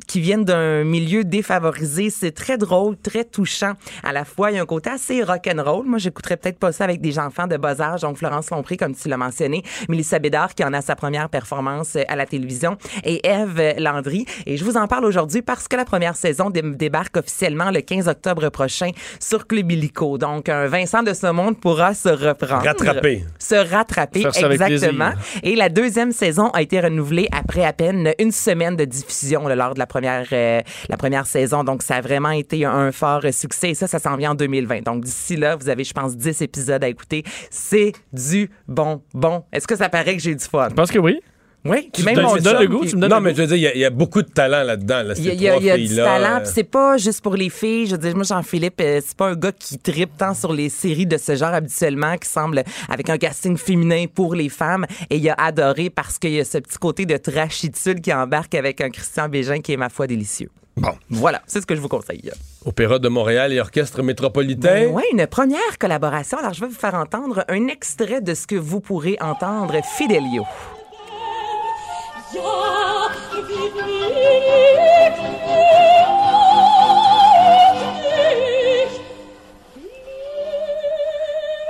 qui 0.07 0.21
viennent 0.21 0.47
d'un 0.47 0.85
milieu 0.85 1.23
défavorisé. 1.23 2.09
C'est 2.09 2.33
très 2.33 2.57
drôle, 2.57 2.97
très 2.97 3.25
touchant. 3.25 3.75
À 4.03 4.15
la 4.15 4.25
fois, 4.25 4.51
il 4.51 4.55
y 4.55 4.59
a 4.59 4.63
un 4.63 4.67
côté 4.67 4.89
assez 4.89 5.23
rock'n'roll. 5.59 5.87
Moi, 5.87 5.99
j'écouterais 5.99 6.37
peut-être 6.37 6.59
pas 6.59 6.73
ça 6.73 6.85
avec 6.85 7.01
des 7.01 7.19
enfants 7.19 7.47
de 7.47 7.57
bas 7.57 7.81
âge. 7.81 8.01
Donc, 8.03 8.17
Florence 8.17 8.51
Lompré, 8.51 8.77
comme 8.77 8.95
tu 8.95 9.09
l'as 9.09 9.17
mentionné, 9.17 9.63
Mélissa 9.89 10.19
Bédard, 10.19 10.55
qui 10.55 10.65
en 10.65 10.73
a 10.73 10.81
sa 10.81 10.97
première 10.97 11.29
performance 11.29 11.97
euh, 11.97 12.03
à 12.09 12.17
la 12.17 12.27
télévision, 12.27 12.77
et 13.05 13.27
Eve 13.27 13.75
Landry. 13.79 14.25
Et 14.47 14.57
je 14.57 14.65
vous 14.65 14.77
en 14.77 14.87
parle 14.87 15.05
aujourd'hui 15.05 15.43
parce 15.43 15.69
que 15.69 15.77
la 15.77 15.85
première 15.85 16.17
saison 16.17 16.51
dé- 16.51 16.63
débarque 16.63 17.17
officiellement 17.17 17.71
le 17.71 17.81
15 17.81 18.09
octobre 18.09 18.49
prochain 18.51 18.91
sur 19.19 19.47
Club 19.47 19.71
Illico. 19.73 20.19
Donc, 20.19 20.49
un 20.49 20.67
Vincent 20.67 21.03
de 21.03 21.13
ce 21.13 21.27
monde 21.31 21.59
pourra 21.59 21.95
se 21.95 22.09
reprendre. 22.09 22.63
Rattraper. 22.65 23.25
Se 23.39 23.55
rattraper, 23.55 24.23
exactement. 24.53 25.11
Et 25.43 25.57
la 25.57 25.69
deuxième 25.69 26.13
saison 26.13 26.49
a 26.51 26.63
été 26.63 26.81
renouvelée 26.81 27.29
après 27.33 27.65
à 27.65 27.73
peine 27.73 28.13
une 28.19 28.33
semaine 28.33 28.77
de 28.77 28.85
diffusion 28.85 29.47
là, 29.49 29.55
lors 29.57 29.75
de 29.75 29.79
la 29.79 29.87
première, 29.87 30.27
euh, 30.33 30.61
la 30.89 30.97
première 30.97 31.27
saison. 31.27 31.65
Donc, 31.65 31.83
ça 31.83 31.97
a 31.97 32.01
vraiment 32.01 32.31
été 32.31 32.65
un 32.65 32.93
fort 32.93 33.21
euh, 33.25 33.33
succès. 33.33 33.71
Et 33.71 33.75
ça, 33.75 33.87
ça 33.87 33.99
s'en 33.99 34.17
vient 34.17 34.33
en 34.33 34.35
2020. 34.35 34.83
Donc, 34.83 35.05
d'ici 35.05 35.30
là, 35.37 35.57
vous 35.57 35.69
avez, 35.69 35.85
je 35.85 35.93
pense, 35.93 36.17
10 36.17 36.43
épisodes 36.43 36.83
à 36.83 36.89
écouter. 36.89 37.25
C'est 37.51 37.93
du 38.13 38.51
bon 38.69 39.03
bon. 39.15 39.45
Est-ce 39.53 39.67
que 39.67 39.77
ça 39.77 39.89
paraît 39.89 40.17
que 40.17 40.23
j'ai 40.23 40.35
du 40.35 40.45
fun? 40.45 40.69
Je 40.71 40.75
pense 40.75 40.91
que 40.91 40.99
oui. 40.99 41.21
Oui. 41.63 41.91
Puis 41.93 42.03
Tu 42.03 42.05
même 42.05 42.17
me 42.17 42.23
mon 42.23 42.37
donnes 42.39 42.59
le 42.63 42.69
goût, 42.69 42.87
tu 42.87 42.97
me 42.97 43.03
donnes 43.03 43.11
Non, 43.11 43.17
le 43.17 43.23
mais 43.23 43.31
goût. 43.33 43.37
je 43.37 43.43
veux 43.43 43.49
dire, 43.49 43.57
il 43.59 43.61
y 43.61 43.67
a- 43.67 43.75
il 43.75 43.81
y, 43.81 43.85
a 43.85 43.91
beaucoup 43.91 44.23
de 44.23 44.31
talent 44.31 44.63
là-dedans. 44.63 45.03
Là, 45.03 45.13
il 45.19 45.25
y 45.27 45.29
a, 45.29 45.35
y 45.35 45.47
a- 45.47 45.51
trois 45.51 45.63
il 45.63 45.67
y 45.67 45.71
a 45.71 45.77
du 45.77 45.95
talent, 45.95 46.37
euh, 46.37 46.41
puis 46.41 46.51
c'est 46.55 46.65
pas 46.65 46.97
juste 46.97 47.21
pour 47.21 47.35
les 47.37 47.51
filles. 47.51 47.85
Je 47.85 47.91
veux 47.93 47.99
dire, 47.99 48.15
moi, 48.15 48.25
Jean-Philippe, 48.25 48.81
euh, 48.81 49.03
c'est 49.07 49.15
pas 49.15 49.29
un 49.29 49.35
gars 49.37 49.53
qui 49.53 49.77
tripe 49.79 50.17
tant 50.17 50.33
sur 50.33 50.55
les 50.55 50.71
séries 50.71 51.05
de 51.05 51.19
ce 51.19 51.37
genre 51.37 51.53
habituellement, 51.53 52.17
qui 52.17 52.31
semble 52.31 52.65
avec 52.89 53.11
un 53.11 53.19
casting 53.19 53.59
féminin 53.59 54.07
pour 54.15 54.35
les 54.35 54.49
femmes. 54.49 54.87
Et 55.11 55.19
il 55.19 55.29
a 55.29 55.35
adoré 55.37 55.91
parce 55.91 56.19
qu'il 56.19 56.31
y 56.33 56.41
a 56.41 56.47
ce 56.47 56.57
petit 56.57 56.79
côté 56.79 57.05
de 57.05 57.19
trachitude 57.19 58.01
qui 58.01 58.11
embarque 58.15 58.55
avec 58.55 58.81
un 58.81 58.89
Christian 58.89 59.29
Bégin 59.29 59.61
qui 59.61 59.75
est, 59.75 59.77
ma 59.77 59.91
foi, 59.91 60.07
délicieux. 60.07 60.49
Bon. 60.79 60.93
Voilà, 61.11 61.43
c'est 61.47 61.61
ce 61.61 61.67
que 61.67 61.75
je 61.77 61.81
vous 61.83 61.89
conseille. 61.89 62.31
Opéra 62.65 62.99
de 62.99 63.09
Montréal 63.09 63.53
et 63.53 63.61
Orchestre 63.61 64.03
métropolitain. 64.03 64.87
oui, 64.93 65.03
une 65.13 65.27
première 65.27 65.79
collaboration. 65.79 66.37
Alors, 66.39 66.53
je 66.53 66.61
vais 66.61 66.67
vous 66.67 66.75
faire 66.79 66.95
entendre 66.95 67.45
un 67.49 67.69
extrait 67.69 68.21
de 68.21 68.35
ce 68.35 68.47
que 68.47 68.57
vous 68.57 68.81
pourrez 68.81 69.17
entendre, 69.21 69.75
Fidelio. 69.83 70.45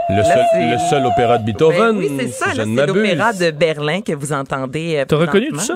Le, 0.08 0.24
seul, 0.24 0.44
c'est- 0.52 0.70
le 0.72 0.78
seul 0.90 1.06
opéra 1.06 1.38
de 1.38 1.44
Beethoven. 1.44 1.78
Ben 1.78 1.96
oui, 1.98 2.10
c'est 2.18 2.28
ça. 2.28 2.50
si 2.52 2.58
l'opéra 2.58 3.32
de 3.32 3.50
Berlin 3.52 4.00
que 4.00 4.12
vous 4.12 4.32
entendez. 4.32 4.96
euh, 4.96 5.04
T'as 5.06 5.16
reconnu 5.16 5.50
tout 5.50 5.60
ça? 5.60 5.74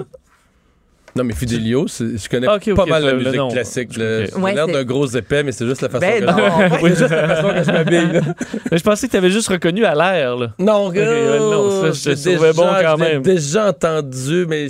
Non, 1.17 1.23
mais 1.25 1.33
Fidelio, 1.35 1.87
je 1.87 2.29
connais 2.29 2.47
Ah, 2.49 2.59
pas 2.75 2.87
mal 2.87 3.05
la 3.05 3.15
musique 3.15 3.51
classique. 3.53 3.91
J'ai 3.93 4.27
Ouais, 4.37 4.55
l'air 4.55 4.67
d'un 4.67 4.83
gros 4.85 5.07
épais, 5.07 5.43
mais 5.45 5.53
c'est 5.53 5.67
juste 5.67 5.81
la 5.83 5.89
façon 5.89 6.01
Ben 6.07 6.25
que 6.25 6.31
non, 6.31 6.79
je... 6.83 6.87
juste 6.89 7.01
la 7.03 7.29
façon 7.29 7.49
que 7.51 7.62
je 7.65 7.71
m'habille. 7.71 8.21
je 8.73 8.83
pensais 8.83 9.07
que 9.07 9.12
tu 9.12 9.17
avais 9.17 9.31
juste 9.31 9.49
reconnu 9.49 9.85
à 9.85 9.95
l'air. 9.95 10.37
Non, 10.59 10.87
Ok, 10.87 10.95
ouais, 10.97 11.39
non, 11.39 11.71
ça, 11.93 11.93
je 11.93 12.15
te 12.15 12.53
bon 12.57 12.62
quand 12.65 12.97
je 12.99 13.05
l'ai 13.05 13.12
même. 13.12 13.23
déjà 13.23 13.69
entendu, 13.69 14.45
mais 14.49 14.67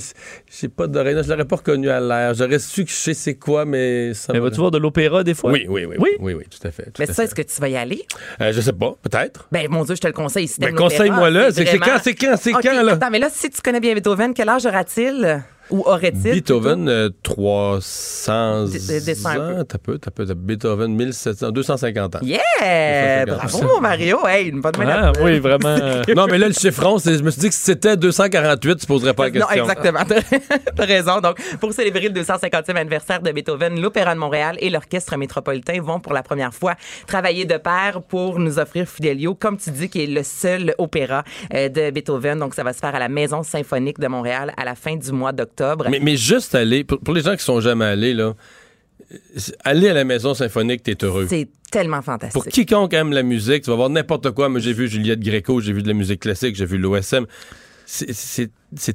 j'ai 0.61 0.69
pas 0.69 0.87
d'oreille. 0.87 1.17
Je 1.25 1.31
l'aurais 1.31 1.45
pas 1.47 1.57
reconnu 1.57 1.89
à 1.89 1.99
l'air. 2.01 2.35
J'aurais 2.35 2.59
su 2.59 2.85
que 2.85 2.91
je 2.91 2.97
sais 2.97 3.15
c'est 3.15 3.35
quoi, 3.37 3.65
mais 3.65 4.13
ça 4.15 4.33
Mais 4.33 4.39
vas-tu 4.39 4.59
voir 4.59 4.71
de 4.71 4.79
l'opéra 4.79 5.25
des 5.25 5.35
fois? 5.35 5.51
Oui, 5.51 5.65
oui, 5.69 5.87
oui, 5.87 5.97
Oui? 5.99 6.11
oui, 6.21 6.35
oui, 6.35 6.45
tout 6.51 6.67
à 6.67 6.71
fait. 6.71 6.85
tout 6.85 6.93
Mais 6.99 7.09
à 7.11 7.13
ça, 7.15 7.25
est-ce 7.25 7.35
que 7.35 7.43
tu 7.43 7.61
vas 7.61 7.69
y 7.69 7.77
aller? 7.77 8.03
Euh, 8.41 8.53
je 8.53 8.61
sais 8.61 8.73
pas, 8.73 8.95
peut-être. 9.03 9.49
Ben, 9.51 9.67
mon 9.71 9.85
Dieu, 9.85 9.95
je 9.95 10.01
te 10.01 10.07
le 10.07 10.13
conseille. 10.13 10.47
Si 10.49 10.61
Ben, 10.61 10.75
conseille-moi 10.75 11.31
là. 11.31 11.51
C'est 11.53 11.65
quand, 11.79 11.99
c'est 12.03 12.15
quand, 12.15 12.35
c'est 12.39 12.53
quand, 12.53 12.83
là? 12.83 12.93
Attends, 12.93 13.11
mais 13.11 13.19
là, 13.19 13.29
si 13.33 13.49
tu 13.49 13.63
connais 13.63 13.81
bien 13.81 13.95
Beethoven, 13.95 14.35
quel 14.35 14.49
âge 14.51 14.67
aura-t-il? 14.67 15.43
Ou 15.71 15.81
aurait-il? 15.87 16.33
Beethoven, 16.33 16.89
euh, 16.89 17.09
300 17.23 18.65
D- 18.67 19.01
descends 19.01 19.29
un 19.31 19.35
peu. 19.37 19.41
ans. 19.61 19.65
T'as 19.67 19.79
peu, 19.79 19.99
t'as 19.99 20.11
peu. 20.11 20.25
Beethoven, 20.35 20.95
1700, 20.95 21.51
250 21.51 22.17
ans. 22.17 22.19
Yeah! 22.23 23.25
250. 23.27 23.63
Bravo, 23.63 23.81
Mario! 23.81 24.27
Hey, 24.27 24.49
une 24.49 24.61
bonne 24.61 24.73
Ah, 24.87 25.13
oui, 25.23 25.39
vraiment. 25.39 25.77
non, 26.17 26.27
mais 26.31 26.39
là, 26.39 26.49
le 26.49 26.53
chiffron, 26.55 26.99
je 26.99 27.23
me 27.23 27.31
suis 27.31 27.41
dit 27.41 27.49
que 27.49 27.55
si 27.55 27.63
c'était 27.63 27.97
248, 27.97 28.77
tu 28.77 28.87
poserais 28.87 29.15
pas 29.15 29.29
la 29.29 29.41
Non, 29.41 29.47
question. 29.47 29.63
exactement. 29.65 30.01
T'as 30.07 30.59
t'as 30.77 30.85
raison. 30.85 31.21
Donc, 31.21 31.39
pour 31.61 31.73
célébrer 31.73 32.09
le 32.09 32.21
250e 32.21 32.77
anniversaire 32.77 33.21
de 33.23 33.31
Beethoven, 33.33 33.81
l'Opéra 33.81 34.15
de 34.15 34.21
Montréal 34.21 34.57
et 34.61 34.71
l'Orchestre 34.71 35.17
métropolitain 35.17 35.81
vont 35.81 36.01
pour 36.01 36.13
la 36.13 36.23
première 36.23 36.53
fois 36.55 36.75
travailler 37.07 37.45
de 37.47 37.57
pair 37.57 38.03
pour 38.03 38.39
nous 38.39 38.59
offrir 38.59 38.87
Fidelio, 38.89 39.35
comme 39.35 39.57
tu 39.57 39.71
dis, 39.71 39.89
qui 39.89 40.03
est 40.05 40.07
le 40.07 40.23
seul 40.23 40.75
opéra 40.79 41.25
euh, 41.55 41.69
de 41.69 41.91
Beethoven. 41.91 42.39
Donc, 42.39 42.55
ça 42.55 42.63
va 42.63 42.73
se 42.73 42.79
faire 42.81 42.95
à 42.95 42.99
la 42.99 43.09
Maison 43.09 43.43
symphonique 43.43 43.99
de 43.99 44.09
Montréal 44.09 44.53
à 44.57 44.65
la 44.65 44.75
fin 44.75 44.97
du 44.97 45.11
mois 45.13 45.33
d'octobre. 45.33 45.54
Mais, 45.91 46.01
mais 46.01 46.17
juste 46.17 46.55
aller, 46.55 46.85
pour, 46.85 46.99
pour 47.01 47.15
les 47.15 47.23
gens 47.23 47.37
qui 47.37 47.45
sont 47.45 47.61
jamais 47.61 47.85
allés, 47.85 48.15
là, 48.15 48.35
euh, 49.13 49.17
aller 49.65 49.89
à 49.89 49.95
la 49.95 50.05
maison 50.05 50.35
symphonique, 50.35 50.83
t'es 50.83 50.97
heureux. 51.05 51.27
C'est 51.29 51.49
tellement 51.71 52.03
fantastique. 52.03 52.33
Pour 52.35 52.47
quiconque 52.51 52.93
aime 52.95 53.13
la 53.13 53.23
musique, 53.23 53.65
tu 53.65 53.71
vas 53.71 53.77
voir 53.77 53.91
n'importe 53.91 54.31
quoi. 54.31 54.49
Moi, 54.49 54.61
j'ai 54.61 54.73
vu 54.73 54.89
Juliette 54.89 55.21
Gréco, 55.21 55.61
j'ai 55.61 55.73
vu 55.73 55.83
de 55.83 55.89
la 55.89 55.95
musique 55.95 56.21
classique, 56.21 56.57
j'ai 56.57 56.67
vu 56.67 56.79
l'OSM. 56.79 57.27
C'est- 57.87 58.49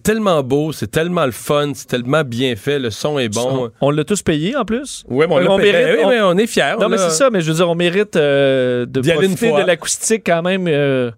tellement 0.03 0.41
beau, 0.43 0.71
c'est 0.71 0.89
tellement 0.89 1.25
le 1.25 1.31
fun, 1.31 1.73
c'est 1.75 1.87
tellement 1.87 2.23
bien 2.23 2.55
fait, 2.55 2.79
le 2.79 2.89
son 2.89 3.19
est 3.19 3.29
bon. 3.29 3.69
On 3.81 3.91
l'a 3.91 4.03
tous 4.03 4.23
payé 4.23 4.55
en 4.55 4.65
plus? 4.65 5.03
Oui, 5.07 5.25
mais 5.29 5.35
on, 5.35 5.37
l'a 5.37 5.57
payé. 5.57 5.71
Ben 5.71 5.97
oui, 5.99 6.05
mais 6.09 6.21
on 6.21 6.37
est 6.37 6.47
fiers. 6.47 6.75
Non, 6.79 6.89
mais 6.89 6.97
c'est 6.97 7.11
ça, 7.11 7.29
mais 7.29 7.41
je 7.41 7.49
veux 7.51 7.55
dire, 7.57 7.69
on 7.69 7.75
mérite 7.75 8.15
euh, 8.15 8.85
de 8.87 9.01
profiter 9.01 9.51
de 9.51 9.65
l'acoustique 9.67 10.23
quand 10.25 10.41
même. 10.41 10.65
euh, 10.67 11.11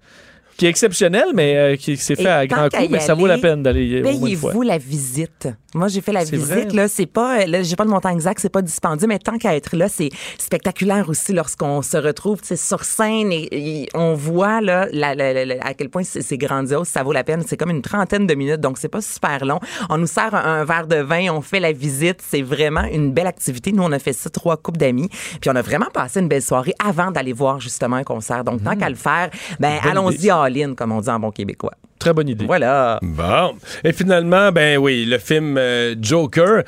qui 0.62 0.68
est 0.68 0.70
exceptionnel, 0.70 1.30
mais 1.34 1.58
euh, 1.58 1.76
qui 1.76 1.98
s'est 1.98 2.16
fait 2.16 2.30
à 2.30 2.46
grand 2.46 2.70
coup, 2.70 2.86
mais 2.92 3.00
ça 3.00 3.16
vaut 3.16 3.26
la 3.26 3.40
peine 3.40 3.64
d'aller. 3.64 4.04
Payez-vous 4.04 4.62
la 4.62 4.78
visite. 4.78 5.48
Moi, 5.74 5.88
j'ai 5.88 6.02
fait 6.02 6.12
la 6.12 6.24
visite. 6.38 6.50
vrai. 6.50 6.68
Là, 6.74 6.88
c'est 6.88 7.06
pas, 7.06 7.46
là, 7.46 7.64
j'ai 7.64 7.76
pas 7.76 7.86
le 7.86 7.90
montant 7.92 8.10
exact, 8.10 8.40
c'est 8.42 8.50
pas 8.50 8.62
dispendieux, 8.62 9.08
mais 9.08 9.20
tant 9.20 9.38
qu'à 9.38 9.56
être 9.56 9.76
là, 9.76 9.88
c'est 9.90 10.10
spectaculaire 10.38 11.08
aussi 11.10 11.34
lorsqu'on 11.34 11.82
se 11.82 11.98
retrouve, 11.98 12.40
sur 12.44 12.84
scène 12.84 13.32
et, 13.32 13.48
et 13.84 13.88
on 13.94 14.14
voit 14.14 14.60
là 14.62 14.88
la- 14.92 15.16
la- 15.16 15.46
la- 15.46 15.66
à 15.66 15.74
quel 15.74 15.90
point 15.90 16.04
c'est 16.04 16.38
grandiose, 16.38 16.88
ça 16.88 17.04
vaut 17.04 17.14
la 17.14 17.24
peine. 17.24 17.44
C'est 17.48 17.58
comme 17.58 17.70
une 17.70 17.82
trentaine 17.82 18.28
de 18.28 18.34
minutes, 18.34 18.60
donc 18.62 18.78
c'est 18.78 18.90
pas 18.90 19.02
super 19.02 19.46
long. 19.46 19.60
On 19.90 19.98
nous 19.98 20.08
sert 20.08 20.34
un, 20.36 20.62
un 20.62 20.66
verre 20.66 20.88
de 20.88 20.98
vin, 20.98 21.30
on 21.32 21.42
fait 21.42 21.60
la 21.60 21.72
visite, 21.72 22.22
c'est 22.22 22.42
vraiment 22.42 22.84
une 22.84 23.14
belle 23.14 23.28
activité. 23.28 23.72
Nous, 23.72 23.84
on 23.84 23.92
a 23.92 24.00
fait 24.00 24.14
ça 24.14 24.30
trois 24.30 24.58
couples 24.58 24.78
d'amis, 24.80 25.10
puis 25.40 25.50
on 25.50 25.56
a 25.56 25.62
vraiment 25.62 25.90
passé 25.94 26.20
une 26.20 26.28
belle 26.28 26.42
soirée 26.42 26.74
avant 26.84 27.12
d'aller 27.12 27.34
voir 27.34 27.60
justement 27.60 27.96
un 27.96 28.04
concert. 28.04 28.44
Donc 28.44 28.64
tant 28.64 28.76
qu'à 28.76 28.90
le 28.90 28.96
faire, 28.96 29.30
ben 29.60 29.78
allons-y 29.90 30.30
all-in, 30.30 30.74
comme 30.76 30.92
on 30.92 31.02
dit 31.02 31.10
en 31.10 31.20
bon 31.20 31.32
québécois. 31.32 31.74
Très 32.02 32.14
bonne 32.14 32.30
idée. 32.30 32.46
Voilà. 32.46 32.98
Bon. 33.04 33.54
Et 33.84 33.94
finalement, 33.94 34.52
ben 34.52 34.80
oui, 34.80 35.06
le 35.06 35.20
film 35.20 35.56
euh, 35.60 35.94
Joker, 36.02 36.64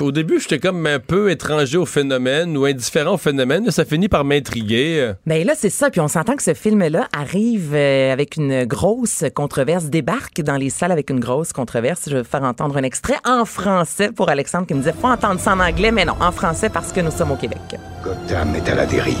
au 0.00 0.12
début, 0.12 0.40
j'étais 0.40 0.58
comme 0.58 0.86
un 0.86 0.98
peu 0.98 1.30
étranger 1.30 1.78
au 1.78 1.86
phénomène 1.86 2.54
ou 2.54 2.66
indifférent 2.66 3.14
au 3.14 3.16
phénomène. 3.16 3.64
Là, 3.64 3.70
ça 3.70 3.86
finit 3.86 4.10
par 4.10 4.26
m'intriguer. 4.26 5.12
Ben 5.24 5.42
là, 5.46 5.54
c'est 5.56 5.70
ça. 5.70 5.88
Puis 5.88 6.02
on 6.02 6.08
s'entend 6.08 6.36
que 6.36 6.42
ce 6.42 6.52
film-là 6.52 7.08
arrive 7.16 7.70
euh, 7.72 8.12
avec 8.12 8.36
une 8.36 8.66
grosse 8.66 9.24
controverse, 9.34 9.86
débarque 9.86 10.42
dans 10.42 10.56
les 10.56 10.68
salles 10.68 10.92
avec 10.92 11.08
une 11.08 11.20
grosse 11.20 11.54
controverse. 11.54 12.02
Je 12.06 12.16
vais 12.16 12.22
vous 12.22 12.28
faire 12.28 12.42
entendre 12.42 12.76
un 12.76 12.82
extrait 12.82 13.16
en 13.24 13.46
français 13.46 14.12
pour 14.12 14.28
Alexandre 14.28 14.66
qui 14.66 14.74
me 14.74 14.80
disait 14.80 14.92
faut 14.92 15.08
entendre 15.08 15.40
ça 15.40 15.54
en 15.54 15.60
anglais, 15.60 15.92
mais 15.92 16.04
non, 16.04 16.16
en 16.20 16.30
français 16.30 16.68
parce 16.68 16.92
que 16.92 17.00
nous 17.00 17.10
sommes 17.10 17.30
au 17.30 17.36
Québec. 17.36 17.58
Gotham 18.04 18.54
est 18.54 18.68
à 18.68 18.74
la 18.74 18.84
dérive. 18.84 19.16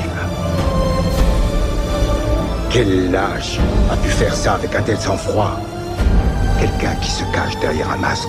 Quel 2.70 3.10
lâche 3.10 3.58
a 3.90 3.96
pu 3.96 4.08
faire 4.08 4.34
ça 4.34 4.54
avec 4.54 4.74
un 4.74 4.82
tel 4.82 4.98
sang-froid? 4.98 5.58
Quelqu'un 6.60 6.94
qui 7.00 7.10
se 7.10 7.24
cache 7.32 7.58
derrière 7.60 7.90
un 7.90 7.96
masque. 7.96 8.28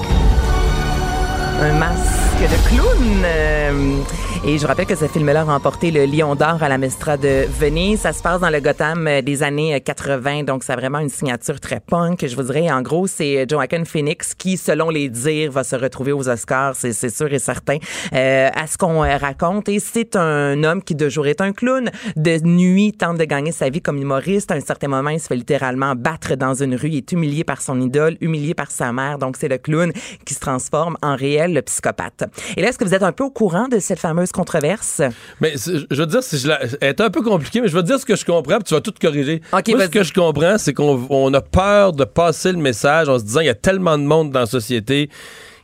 Un 1.62 1.74
masque 1.74 2.42
de 2.42 2.70
clown. 2.70 3.22
euh, 3.26 3.98
et 4.46 4.58
je 4.58 4.66
rappelle 4.66 4.86
que 4.86 4.96
ce 4.96 5.08
film-là 5.08 5.42
a 5.42 5.44
remporté 5.44 5.92
le 5.92 6.06
Lion 6.06 6.36
d'or 6.36 6.64
à 6.64 6.70
la 6.70 6.78
Mestra 6.78 7.18
de 7.18 7.46
Venise. 7.60 8.00
Ça 8.00 8.14
se 8.14 8.22
passe 8.22 8.40
dans 8.40 8.50
le 8.50 8.62
Gotham 8.62 9.06
euh, 9.08 9.22
des 9.22 9.44
années 9.44 9.76
euh, 9.76 9.80
80, 9.80 10.44
donc 10.44 10.64
c'est 10.64 10.76
vraiment 10.76 11.00
une 11.00 11.10
signature 11.10 11.60
très 11.60 11.80
punk. 11.82 12.26
Je 12.26 12.36
vous 12.36 12.44
dirais, 12.44 12.72
en 12.72 12.82
gros, 12.82 13.06
c'est 13.06 13.46
Joaquin 13.50 13.84
Phoenix 13.84 14.34
qui, 14.34 14.56
selon 14.56 14.90
les 14.90 15.10
dires, 15.10 15.52
va 15.52 15.64
se 15.64 15.76
retrouver 15.76 16.14
aux 16.14 16.30
Oscars, 16.30 16.76
c'est 16.76 17.10
sûr 17.10 17.32
et 17.34 17.40
certain, 17.40 17.78
euh, 18.14 18.50
à 18.54 18.68
ce 18.68 18.78
qu'on 18.78 19.04
euh, 19.04 19.18
raconte. 19.18 19.68
Et 19.68 19.80
c'est 19.80 20.16
un 20.16 20.64
homme 20.64 20.84
qui, 20.84 20.96
de 20.96 21.10
jour, 21.10 21.28
est 21.28 21.42
un 21.42 21.52
clown. 21.52 21.90
De 22.16 22.40
nuit, 22.46 22.94
tente 22.94 23.18
de 23.18 23.26
gagner 23.26 23.52
sa 23.52 23.70
vie 23.70 23.82
comme 23.82 23.98
humoriste. 23.98 24.52
À 24.52 24.56
un 24.56 24.62
certain 24.62 24.88
moment, 24.88 25.10
il 25.10 25.20
se 25.20 25.28
fait 25.28 25.36
littéralement 25.36 25.96
battre 25.96 26.36
dans 26.36 26.54
une 26.54 26.76
rue. 26.76 26.90
Il 26.90 26.98
est 26.98 27.12
humilié 27.12 27.44
par 27.44 27.62
son 27.62 27.82
idole, 27.82 28.16
humilié 28.22 28.54
par 28.54 28.72
sa 28.72 28.94
mère. 28.94 29.18
Donc, 29.18 29.36
c'est 29.38 29.50
le 29.50 29.58
clown 29.58 29.92
qui 30.26 30.34
se 30.34 30.40
transforme 30.40 30.98
en 31.02 31.16
réel 31.16 31.54
le 31.54 31.62
psychopathe. 31.62 32.24
Et 32.56 32.62
là, 32.62 32.70
est-ce 32.70 32.78
que 32.78 32.86
vous 32.86 32.94
êtes 32.94 33.04
un 33.04 33.12
peu 33.12 33.26
au 33.26 33.32
courant 33.32 33.68
de 33.68 33.80
cette 33.80 34.00
fameuse 34.00 34.29
controverse? 34.32 35.02
Mais 35.42 35.54
je 35.58 35.96
veux 35.96 36.06
dire, 36.06 36.24
si 36.24 36.38
je 36.38 36.48
la- 36.48 36.60
elle 36.82 36.90
est 36.90 37.02
un 37.02 37.10
peu 37.10 37.22
compliquée, 37.22 37.62
mais 37.62 37.68
je 37.68 37.78
te 37.78 37.86
dire 37.86 38.00
ce 38.00 38.06
que 38.06 38.16
je 38.16 38.26
comprends, 38.26 38.56
puis 38.56 38.64
tu 38.66 38.74
vas 38.74 38.82
tout 38.82 38.94
corriger. 39.02 39.42
Moi, 39.52 39.62
ce 39.86 39.90
que 39.90 40.04
je 40.04 40.14
comprends, 40.14 40.58
c'est 40.58 40.74
qu'on 40.74 41.06
on 41.10 41.34
a 41.34 41.42
peur 41.42 41.94
de 41.94 42.04
passer 42.04 42.52
le 42.52 42.58
message 42.60 43.10
en 43.10 43.20
se 43.20 43.24
disant 43.24 43.40
il 43.42 43.48
y 43.48 43.50
a 43.50 43.56
tellement 43.56 43.98
de 43.98 44.04
monde 44.04 44.32
dans 44.32 44.42
la 44.42 44.46
société 44.46 45.10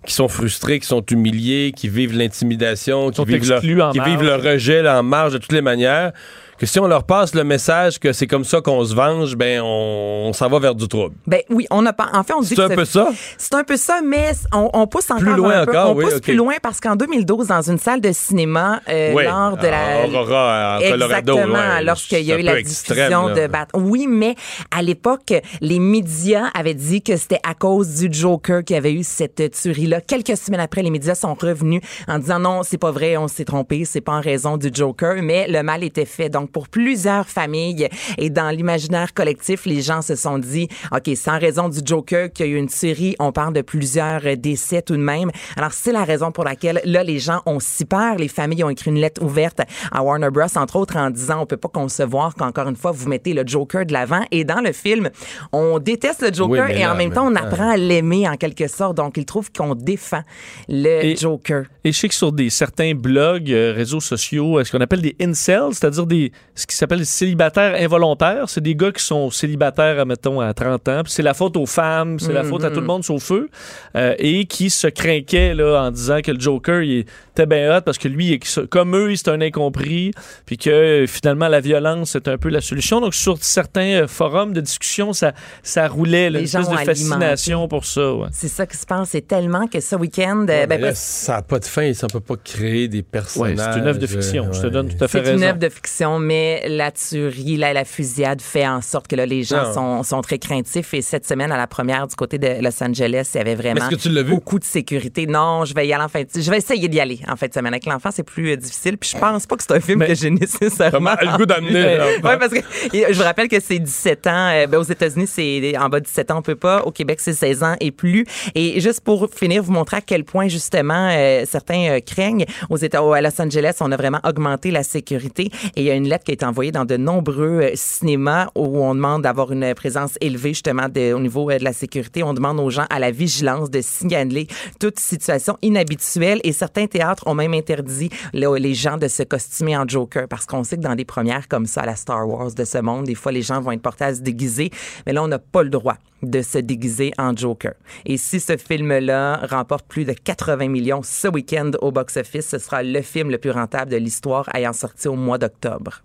qui 0.06 0.14
sont 0.14 0.28
frustrés, 0.28 0.80
qui 0.80 0.86
sont 0.88 1.04
humiliés, 1.10 1.74
qui 1.76 1.90
vivent 1.90 2.16
l'intimidation, 2.16 3.10
qui, 3.10 3.26
vivent 3.26 3.50
le, 3.50 3.82
en 3.84 3.92
qui 3.92 3.98
marge. 3.98 4.10
vivent 4.12 4.24
le 4.24 4.36
rejet 4.36 4.82
là, 4.84 5.00
en 5.00 5.04
marge 5.04 5.34
de 5.34 5.38
toutes 5.40 5.52
les 5.52 5.62
manières, 5.64 6.12
que 6.58 6.66
si 6.66 6.80
on 6.80 6.88
leur 6.88 7.04
passe 7.04 7.36
le 7.36 7.44
message 7.44 8.00
que 8.00 8.14
c'est 8.14 8.28
comme 8.28 8.46
ça 8.46 8.62
qu'on 8.62 8.84
se 8.86 8.96
venge, 8.96 9.36
ben 9.36 9.62
on, 9.62 10.28
on 10.28 10.34
s'en 10.34 10.48
va 10.48 10.60
vers 10.60 10.76
du 10.76 10.88
trouble. 10.88 11.16
Ben 11.28 11.42
oui, 11.50 11.68
on 11.70 11.86
a 11.86 11.94
pas. 11.94 12.10
En 12.14 12.24
fait, 12.24 12.34
on 12.34 12.42
dit 12.42 12.56
C'est 12.56 12.62
un 12.62 12.70
peu 12.70 12.86
ça? 12.86 13.10
C'est 13.38 13.54
un 13.56 13.64
peu 13.64 13.78
ça, 13.78 14.00
mais 14.04 14.32
on, 14.54 14.70
on 14.74 14.88
pousse 14.88 15.10
encore 15.12 15.24
Plus 15.24 15.36
loin 15.36 15.62
un 15.62 15.66
peu. 15.66 15.72
encore, 15.72 15.92
on 15.92 15.96
oui, 15.96 16.06
pousse 16.06 16.22
plus 16.22 16.36
loin 16.36 16.54
parce 16.62 16.80
qu'en 16.80 16.96
2012, 16.96 17.48
dans 17.48 17.62
une 17.70 17.78
salle 17.78 18.00
de 18.02 18.12
cinéma, 18.12 18.82
euh, 18.90 19.14
Oui, 19.14 19.26
lors 19.26 19.58
de 19.58 19.68
la 19.68 20.04
à 20.04 20.08
Aurora, 20.08 20.78
en 20.78 20.90
Colorado, 20.90 21.34
exactement, 21.34 21.54
ouais, 21.76 21.84
lorsqu'il 21.84 22.22
y 22.22 22.32
a 22.32 22.40
eu 22.40 22.42
la 22.42 22.60
extrême, 22.60 22.98
diffusion 22.98 23.28
là. 23.28 23.34
de 23.34 23.48
Bat. 23.48 23.68
Oui, 23.74 24.08
mais 24.08 24.36
à 24.76 24.82
l'époque, 24.82 25.34
les 25.62 25.80
médias 25.80 26.48
avaient 26.54 26.74
dit 26.74 27.02
que 27.02 27.18
c'était 27.18 27.40
à 27.48 27.54
cause 27.54 27.96
du 28.00 28.08
Joker 28.12 28.64
qui 28.64 28.76
avait 28.76 28.94
eu 28.94 29.04
cette 29.04 29.52
tuerie-là. 29.52 30.02
Quelques 30.02 30.38
semaines 30.38 30.62
après, 30.62 30.82
les 30.84 30.90
médias 30.90 31.16
sont 31.16 31.34
revenus 31.34 31.82
en 32.08 32.20
disant 32.20 32.40
non, 32.40 32.64
c'est 32.64 32.78
pas 32.78 32.92
vrai, 32.92 33.18
on 33.18 33.28
s'est 33.28 33.46
trompé, 33.46 33.84
c'est 33.86 34.02
pas 34.02 34.14
en 34.14 34.22
raison 34.22 34.58
du 34.58 34.70
Joker, 34.74 35.16
mais 35.22 35.48
le 35.50 35.62
mal 35.64 35.84
était 35.84 36.06
fait. 36.06 36.30
Donc 36.30 36.45
pour 36.52 36.68
plusieurs 36.70 37.28
familles 37.28 37.88
et 38.18 38.30
dans 38.30 38.50
l'imaginaire 38.50 39.14
collectif, 39.14 39.66
les 39.66 39.82
gens 39.82 40.02
se 40.02 40.16
sont 40.16 40.38
dit 40.40 40.68
OK, 40.92 41.10
en 41.28 41.40
raison 41.40 41.70
du 41.70 41.80
Joker 41.84 42.32
qu'il 42.32 42.46
y 42.46 42.50
a 42.50 42.52
eu 42.54 42.58
une 42.58 42.68
tuerie, 42.68 43.16
on 43.20 43.32
parle 43.32 43.54
de 43.54 43.62
plusieurs 43.62 44.22
décès 44.38 44.82
tout 44.82 44.96
de 44.96 45.02
même. 45.02 45.32
Alors 45.58 45.74
c'est 45.74 45.92
la 45.92 46.04
raison 46.04 46.32
pour 46.32 46.44
laquelle 46.44 46.82
là 46.86 47.04
les 47.04 47.20
gens 47.20 47.42
ont 47.46 47.60
si 47.60 47.86
peur, 47.86 48.16
les 48.16 48.28
familles 48.28 48.64
ont 48.64 48.70
écrit 48.70 48.92
une 48.92 49.00
lettre 49.00 49.24
ouverte 49.24 49.62
à 49.92 50.04
Warner 50.04 50.30
Bros 50.30 50.44
entre 50.56 50.76
autres 50.78 50.98
en 50.98 51.10
disant 51.10 51.42
on 51.42 51.46
peut 51.46 51.58
pas 51.58 51.70
concevoir 51.70 52.36
qu'encore 52.36 52.68
une 52.70 52.76
fois 52.76 52.92
vous 52.92 53.08
mettez 53.10 53.34
le 53.34 53.44
Joker 53.46 53.86
de 53.86 53.94
l'avant 53.94 54.24
et 54.32 54.44
dans 54.44 54.62
le 54.62 54.72
film, 54.72 55.10
on 55.52 55.80
déteste 55.80 56.22
le 56.22 56.34
Joker 56.34 56.68
Oui, 56.70 56.80
et 56.80 56.86
en 56.86 56.96
même 56.96 57.12
temps 57.12 57.28
on 57.28 57.34
temps. 57.34 57.44
apprend 57.44 57.70
à 57.72 57.78
l'aimer 57.78 58.28
en 58.30 58.36
quelque 58.38 58.68
sorte. 58.68 58.98
Donc 58.98 59.18
ils 59.18 59.26
trouvent 59.26 59.52
qu'on 59.52 59.76
défend 59.76 60.22
le 60.70 61.04
Et- 61.06 61.16
Joker. 61.16 61.66
Et 61.84 61.92
je 61.92 62.00
sais 62.00 62.08
que 62.08 62.16
sur 62.16 62.32
des 62.32 62.50
certains 62.50 62.94
blogs, 62.96 63.52
euh, 63.52 63.74
réseaux 63.76 64.00
sociaux, 64.00 64.60
euh, 64.60 64.64
ce 64.64 64.72
qu'on 64.72 64.82
appelle 64.82 65.02
des 65.02 65.16
incels, 65.22 65.70
c'est-à-dire 65.74 66.06
des 66.06 66.32
ce 66.58 66.66
qui 66.66 66.76
s'appelle 66.76 67.00
des 67.00 67.06
célibataires 67.06 67.76
involontaires, 67.82 68.48
c'est 68.48 68.62
des 68.62 68.76
gars 68.76 68.92
qui 68.94 69.04
sont 69.04 69.30
célibataires, 69.30 70.06
mettons, 70.06 70.40
à 70.40 70.54
30 70.54 70.88
ans, 70.88 71.02
puis 71.04 71.12
c'est 71.12 71.22
la 71.24 71.34
faute 71.34 71.58
aux 71.58 71.66
femmes, 71.66 72.18
c'est 72.18 72.32
la 72.32 72.44
Mhm. 72.44 72.50
faute 72.50 72.64
à 72.64 72.70
tout 72.72 72.80
le 72.80 72.86
monde 72.88 73.04
sauf 73.04 73.30
eux, 73.34 73.50
euh, 73.98 74.16
et 74.20 74.46
qui 74.46 74.70
se 74.70 74.88
craquaient 74.88 75.54
là, 75.54 75.82
en 75.84 75.92
disant 75.92 76.22
que 76.24 76.32
le 76.32 76.40
Joker, 76.40 76.82
il 76.82 77.06
était 77.32 77.46
bien 77.46 77.76
hot 77.78 77.82
parce 77.82 77.98
que 77.98 78.08
lui, 78.08 78.40
il- 78.40 78.68
comme 78.70 78.96
eux, 78.96 79.14
c'est 79.18 79.28
un 79.30 79.42
incompris, 79.42 80.12
puis 80.46 80.58
que 80.58 81.04
finalement, 81.10 81.50
la 81.50 81.60
violence, 81.60 82.12
c'est 82.12 82.28
un 82.30 82.38
peu 82.38 82.48
la 82.48 82.62
solution. 82.62 83.02
Donc, 83.02 83.16
sur 83.16 83.38
certains 83.44 84.04
euh, 84.04 84.08
forums 84.08 84.54
de 84.54 84.62
discussion, 84.62 85.12
ça, 85.12 85.34
ça 85.62 85.88
roulait, 85.90 86.30
là, 86.30 86.40
une 86.40 86.46
espèce 86.46 86.70
de 86.70 86.76
fascination 86.78 87.68
pour 87.68 87.84
ça. 87.86 88.14
ouais. 88.14 88.28
C'est 88.32 88.48
ça 88.48 88.66
qui 88.66 88.78
se 88.78 88.86
passe, 88.86 89.10
c'est 89.10 89.28
tellement 89.28 89.68
que 89.68 89.82
ce 89.82 89.96
week-end, 89.98 90.46
euh, 90.50 90.66
ben, 90.68 90.80
là, 90.80 90.96
ça 90.96 91.34
n'a 91.34 91.42
pas 91.42 91.60
de 91.60 91.66
fin, 91.66 91.94
ça 91.94 92.08
ne 92.08 92.12
peut 92.14 92.22
pas 92.22 92.36
créer 92.42 92.88
des 92.88 93.04
personnages. 93.04 93.58
Ouais, 93.58 93.64
c'est 93.74 93.80
une 93.80 93.88
œuvre 93.88 94.00
de 94.00 94.08
fiction, 94.08 94.54
je 94.54 94.62
te 94.62 94.68
donne 94.68 94.88
tout 94.88 95.04
à 95.04 95.08
fait 95.10 95.20
C'est 95.26 95.32
une 95.34 95.40
raison. 95.40 95.48
œuvre 95.50 95.60
de 95.60 95.70
fiction, 95.70 96.20
mais 96.26 96.64
la 96.68 96.92
tuerie, 96.92 97.58
la, 97.58 97.74
la 97.74 97.86
fusillade 97.86 98.42
fait 98.42 98.68
en 98.68 98.82
sorte 98.82 99.08
que 99.08 99.16
là, 99.16 99.26
les 99.26 99.44
gens 99.44 99.64
Non. 99.68 99.74
sont, 99.74 100.04
sont 100.04 100.22
très 100.22 100.40
craintifs. 100.40 100.94
Et 100.94 101.02
cette 101.02 101.26
semaine, 101.28 101.52
à 101.52 101.58
la 101.58 101.68
première 101.68 102.08
du 102.08 102.16
côté 102.16 102.38
de 102.38 102.62
Los 102.62 102.84
Angeles, 102.84 103.30
il 103.34 103.38
y 103.38 103.42
avait 103.42 103.56
vraiment 103.56 103.76
Mais 103.76 103.82
est-ce 103.82 103.90
que 103.96 104.02
tu 104.02 104.10
l'as 104.10 104.24
vu? 104.24 104.32
beaucoup 104.32 104.60
de 104.60 104.64
sécurité. 104.66 105.28
Non, 105.28 105.66
je 105.66 105.74
vais 105.74 105.88
y 105.88 105.94
aller 105.94 106.04
en 106.04 106.08
fin 106.10 106.22
de 106.22 106.28
Je 106.36 106.50
vais 106.52 106.58
essayer 106.58 106.88
d'y 106.88 107.00
aller 107.00 107.20
en 107.30 107.36
fin 107.36 107.48
de 107.48 107.54
semaine. 107.54 107.74
Avec 107.74 107.86
l'enfant, 107.86 108.10
c'est 108.12 108.24
plus 108.24 108.52
euh, 108.52 108.56
difficile. 108.58 108.98
Puis 108.98 109.12
je 109.14 109.18
pense 109.20 109.46
pas 109.46 109.56
que 109.56 109.64
c'est 109.64 109.74
un 109.74 109.80
film 109.80 110.06
que 110.06 110.16
j'ai 110.16 110.30
nécessairement. 110.32 111.16
Le 111.22 111.38
goût 111.38 111.46
d'amener, 111.46 111.98
là? 111.98 112.06
Oui, 112.16 112.22
parce 112.40 112.52
que 112.52 112.60
et 112.96 113.06
je 113.14 113.18
vous 113.18 113.24
rappelle 113.24 113.48
que 113.48 113.60
c'est 113.60 113.80
17 113.80 114.28
ans. 114.28 114.50
euh, 114.54 114.68
ben, 114.68 114.78
aux 114.78 114.84
États-Unis, 114.84 115.28
c'est 115.28 115.78
en 115.78 115.90
bas 115.90 116.00
de 116.00 116.06
17 116.06 116.32
ans, 116.32 116.38
on 116.40 116.42
peut 116.42 116.56
pas. 116.56 116.82
Au 116.84 116.92
Québec, 116.92 117.20
c'est 117.22 117.34
16 117.34 117.64
ans 117.64 117.76
et 117.80 117.92
plus. 117.92 118.26
Et 118.56 118.80
juste 118.80 119.02
pour 119.02 119.30
finir, 119.34 119.64
vous 119.64 119.72
montrer 119.72 119.98
à 119.98 120.02
quel 120.02 120.24
point, 120.24 120.48
justement, 120.48 121.10
euh, 121.12 121.44
certains 121.50 121.90
euh, 121.90 122.00
craignent. 122.00 122.46
Aux 122.70 122.78
États, 122.78 123.00
à 123.00 123.22
Los 123.22 123.42
Angeles, 123.42 123.76
on 123.82 123.92
a 123.92 123.98
vraiment 123.98 124.20
augmenté 124.24 124.72
la 124.72 124.84
sécurité. 124.84 125.50
Et 125.76 125.82
il 125.82 125.84
y 125.84 125.92
a 125.92 125.96
une 125.96 126.08
qui 126.24 126.32
a 126.32 126.34
été 126.34 126.72
dans 126.72 126.86
de 126.86 126.98
nombreux 126.98 127.62
euh, 127.62 127.72
cinémas 127.76 128.48
où 128.56 128.84
on 128.84 128.96
demande 128.96 129.24
d'avoir 129.24 129.52
une 129.52 129.74
présence 129.74 130.18
élevée 130.22 130.54
justement 130.54 130.86
au 130.86 131.20
niveau 131.20 131.50
euh, 131.50 131.58
de 131.58 131.64
la 131.64 131.74
sécurité. 131.74 132.24
On 132.24 132.34
demande 132.34 132.60
aux 132.60 132.70
gens 132.70 132.86
à 132.90 133.00
la 133.00 133.12
vigilance 133.12 133.70
de 133.70 133.82
signaler 133.82 134.48
toute 134.80 135.00
situation 135.00 135.58
inhabituelle. 135.62 136.40
Et 136.44 136.54
certains 136.54 136.88
théâtres 136.88 137.24
ont 137.28 137.36
même 137.36 137.54
interdit 137.54 138.10
les 138.34 138.74
gens 138.74 138.98
de 138.98 139.08
se 139.08 139.24
costumer 139.24 139.76
en 139.78 139.88
Joker 139.88 140.28
parce 140.28 140.46
qu'on 140.46 140.64
sait 140.64 140.78
que 140.78 140.82
dans 140.82 140.96
des 140.96 141.06
premières 141.06 141.48
comme 141.48 141.66
ça, 141.66 141.82
à 141.82 141.86
la 141.86 141.96
Star 141.96 142.28
Wars 142.28 142.54
de 142.54 142.64
ce 142.64 142.78
monde, 142.78 143.06
des 143.06 143.16
fois 143.16 143.32
les 143.32 143.42
gens 143.42 143.62
vont 143.62 143.72
être 143.72 143.82
portés 143.82 144.06
à 144.06 144.16
se 144.16 144.22
déguiser, 144.22 144.72
mais 145.06 145.14
là 145.14 145.24
on 145.24 145.28
n'a 145.28 145.40
pas 145.40 145.64
le 145.64 145.70
droit 145.70 145.98
de 146.30 146.42
se 146.42 146.58
déguiser 146.58 147.12
en 147.18 147.36
Joker. 147.36 147.74
Et 148.06 148.18
si 148.18 148.40
ce 148.40 148.58
film-là 148.58 149.42
remporte 149.50 149.86
plus 149.88 150.06
de 150.06 150.14
80 150.14 150.68
millions 150.70 151.02
ce 151.04 151.28
week-end 151.28 151.72
au 151.82 151.92
box-office, 151.92 152.48
ce 152.50 152.58
sera 152.58 152.84
le 152.84 153.02
film 153.02 153.30
le 153.32 153.38
plus 153.38 153.52
rentable 153.52 153.92
de 153.92 153.98
l'histoire 153.98 154.48
ayant 154.56 154.74
sorti 154.74 155.08
au 155.08 155.16
mois 155.16 155.38
d'octobre. 155.38 156.02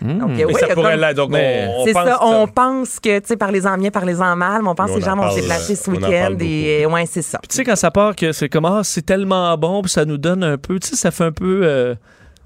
Donc, 0.00 0.30
Mais 0.36 0.44
oui, 0.44 0.54
ça 0.60 0.68
pourrait 0.74 0.96
l'être. 0.96 1.16
Donc, 1.16 1.30
Mais 1.30 1.66
on, 1.68 1.80
on 1.80 1.84
c'est 1.84 1.92
pense 1.92 2.04
ça, 2.06 2.18
que- 2.20 2.24
on 2.24 2.46
pense 2.46 3.00
que, 3.00 3.18
tu 3.18 3.26
sais, 3.26 3.36
parlez-en 3.36 3.76
bien, 3.78 3.90
parlez-en 3.90 4.36
mal, 4.36 4.62
mais 4.62 4.68
on 4.68 4.74
pense 4.76 4.90
Mais 4.90 4.94
que 4.94 5.00
les 5.00 5.08
en 5.08 5.16
gens 5.16 5.22
vont 5.22 5.30
se 5.32 5.40
déplacer 5.40 5.74
ce 5.74 5.90
en 5.90 5.94
week-end 5.94 6.36
et, 6.40 6.86
ouais, 6.86 7.04
c'est 7.06 7.22
ça. 7.22 7.40
Tu 7.48 7.56
sais, 7.56 7.64
quand 7.64 7.74
ça 7.74 7.90
part, 7.90 8.14
que 8.14 8.30
c'est 8.30 8.48
comme, 8.48 8.64
ah, 8.66 8.82
c'est 8.84 9.04
tellement 9.04 9.58
bon, 9.58 9.82
puis 9.82 9.90
ça 9.90 10.04
nous 10.04 10.16
donne 10.18 10.44
un 10.44 10.56
peu, 10.56 10.78
tu 10.78 10.90
sais, 10.90 10.94
ça 10.96 11.10
fait 11.10 11.24
un 11.24 11.32
peu. 11.32 11.62
euh, 11.64 11.96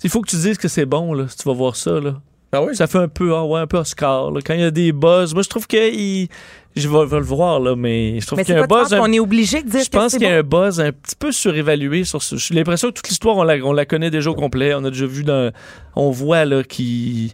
il 0.03 0.09
faut 0.09 0.23
que 0.23 0.31
tu 0.31 0.37
dises 0.37 0.57
que 0.57 0.66
c'est 0.68 0.87
bon, 0.87 1.12
là, 1.12 1.27
si 1.29 1.37
tu 1.37 1.47
vas 1.47 1.55
voir 1.55 1.77
ça, 1.77 2.01
là. 2.01 2.14
Ah 2.55 2.62
oui? 2.62 2.76
Ça 2.76 2.86
fait 2.86 2.98
un 2.98 3.09
peu, 3.09 3.34
ah 3.34 3.44
ouais, 3.44 3.61
un 3.61 3.66
peu 3.66 3.78
Oscar, 3.78 4.30
là. 4.30 4.40
Quand 4.44 4.53
il 4.55 4.61
y 4.61 4.64
a 4.64 4.70
des 4.70 4.92
buzz, 4.92 5.32
moi, 5.32 5.42
je 5.42 5.48
trouve 5.48 5.66
que 5.66 5.90
il- 5.90 6.28
je 6.76 6.86
vais, 6.88 7.07
vais 7.07 7.16
le 7.18 7.24
voir, 7.24 7.61
là, 7.61 7.74
mais 7.76 8.20
je 8.20 8.26
trouve 8.26 8.42
qu'il 8.44 8.55
y 8.55 8.59
a 8.59 8.62
un 8.62 8.66
buzz. 8.66 8.92
un- 8.92 8.98
qu'on 8.98 9.12
est 9.12 9.18
obligé 9.20 9.62
de 9.62 9.70
dire 9.70 9.80
Je 9.84 9.90
que 9.90 9.96
pense 9.96 10.12
c'est 10.12 10.18
qu'il 10.18 10.26
y 10.28 10.30
a 10.30 10.42
bon? 10.42 10.59
un 10.59 10.66
buzz 10.66 10.80
un 10.80 10.92
petit 10.92 11.16
peu 11.18 11.32
surévalué 11.32 12.05
sur 12.05 12.22
ce. 12.22 12.36
J'ai 12.36 12.55
l'impression 12.55 12.88
que 12.88 12.94
toute 12.94 13.09
l'histoire, 13.09 13.36
on 13.38 13.42
la, 13.42 13.55
on 13.64 13.72
la 13.72 13.86
connaît 13.86 14.11
déjà 14.11 14.30
au 14.30 14.34
complet. 14.34 14.74
On 14.74 14.84
a 14.84 14.90
déjà 14.90 15.07
vu 15.07 15.24
dans. 15.24 15.50
On 15.96 16.11
voit, 16.11 16.44
là, 16.44 16.62
qu'il. 16.62 17.30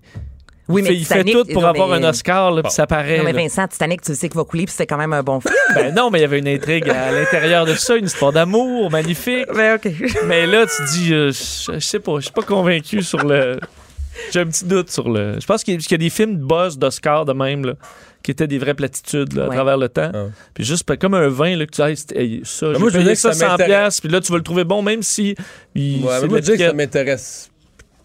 Oui, 0.68 0.82
il 0.82 0.84
mais 0.84 0.90
fait, 0.90 0.96
il 0.96 1.04
fait 1.06 1.24
tout 1.24 1.44
pour 1.52 1.62
non, 1.62 1.68
avoir 1.68 1.88
mais- 1.88 2.04
un 2.06 2.10
Oscar, 2.10 2.50
là, 2.52 2.62
puis 2.62 2.70
ça 2.70 2.86
paraît. 2.86 3.18
Non, 3.18 3.24
mais 3.24 3.32
là. 3.32 3.40
Vincent, 3.40 3.66
Titanic, 3.66 4.02
tu 4.02 4.14
sais 4.14 4.28
qu'il 4.28 4.36
va 4.38 4.44
couler, 4.44 4.66
puis 4.66 4.74
c'est 4.76 4.86
quand 4.86 4.98
même 4.98 5.14
un 5.14 5.22
bon 5.22 5.40
film. 5.40 5.54
Ben 5.74 5.94
non, 5.94 6.10
mais 6.10 6.18
il 6.18 6.22
y 6.22 6.24
avait 6.26 6.38
une 6.40 6.46
intrigue 6.48 6.88
à 6.90 7.10
l'intérieur 7.10 7.64
de 7.64 7.74
ça, 7.74 7.96
une 7.96 8.04
histoire 8.04 8.32
d'amour 8.32 8.88
magnifique. 8.90 9.46
Ben, 9.52 9.76
OK. 9.76 9.90
Mais 10.26 10.46
là, 10.46 10.66
tu 10.66 10.82
dis, 10.92 11.14
euh, 11.14 11.32
je 11.32 11.72
je 11.72 11.78
sais 11.78 11.98
pas, 12.00 12.16
je 12.18 12.24
suis 12.24 12.32
pas 12.32 12.42
convaincu 12.42 13.02
sur 13.02 13.24
le. 13.24 13.58
J'ai 14.32 14.40
un 14.40 14.46
petit 14.46 14.64
doute 14.64 14.90
sur 14.90 15.08
le. 15.08 15.38
Je 15.40 15.46
pense 15.46 15.64
qu'il 15.64 15.74
y 15.80 15.94
a- 15.94 15.96
des 15.98 16.10
films 16.10 16.38
de 16.38 16.44
buzz 16.44 16.78
d'Oscar 16.78 17.24
de 17.24 17.32
même, 17.32 17.64
là, 17.64 17.74
qui 18.22 18.30
étaient 18.30 18.46
des 18.46 18.58
vraies 18.58 18.74
platitudes 18.74 19.32
là, 19.34 19.44
à 19.44 19.48
Ouais. 19.48 19.54
travers 19.54 19.76
le 19.78 19.88
temps. 19.88 20.10
Ah. 20.14 20.26
Puis 20.54 20.64
juste 20.64 20.84
comme 20.98 21.14
un 21.14 21.28
vin, 21.28 21.56
là, 21.56 21.66
que 21.66 21.70
tu 21.70 21.82
dis, 21.82 22.04
hey, 22.16 22.40
ça, 22.44 22.66
Ben, 22.68 22.74
j'ai 22.74 22.78
moi, 22.80 22.88
je 22.90 22.98
veux 22.98 23.04
payé 23.04 23.04
dire 23.04 23.12
que 23.12 23.16
ça 23.18 23.32
ça 23.32 23.38
100 23.46 23.48
m'intéresse. 23.52 23.68
piastres, 23.70 24.00
puis 24.02 24.10
là, 24.10 24.20
tu 24.20 24.32
vas 24.32 24.38
le 24.38 24.44
trouver 24.44 24.64
bon, 24.64 24.82
même 24.82 25.02
si. 25.02 25.34
il- 25.74 26.02
Ouais, 26.04 26.10
c'est 26.16 26.22
mais 26.22 26.28
moi, 26.28 26.40
je 26.42 26.52
que 26.52 26.58
ça 26.58 26.72
m'intéresse. 26.72 27.50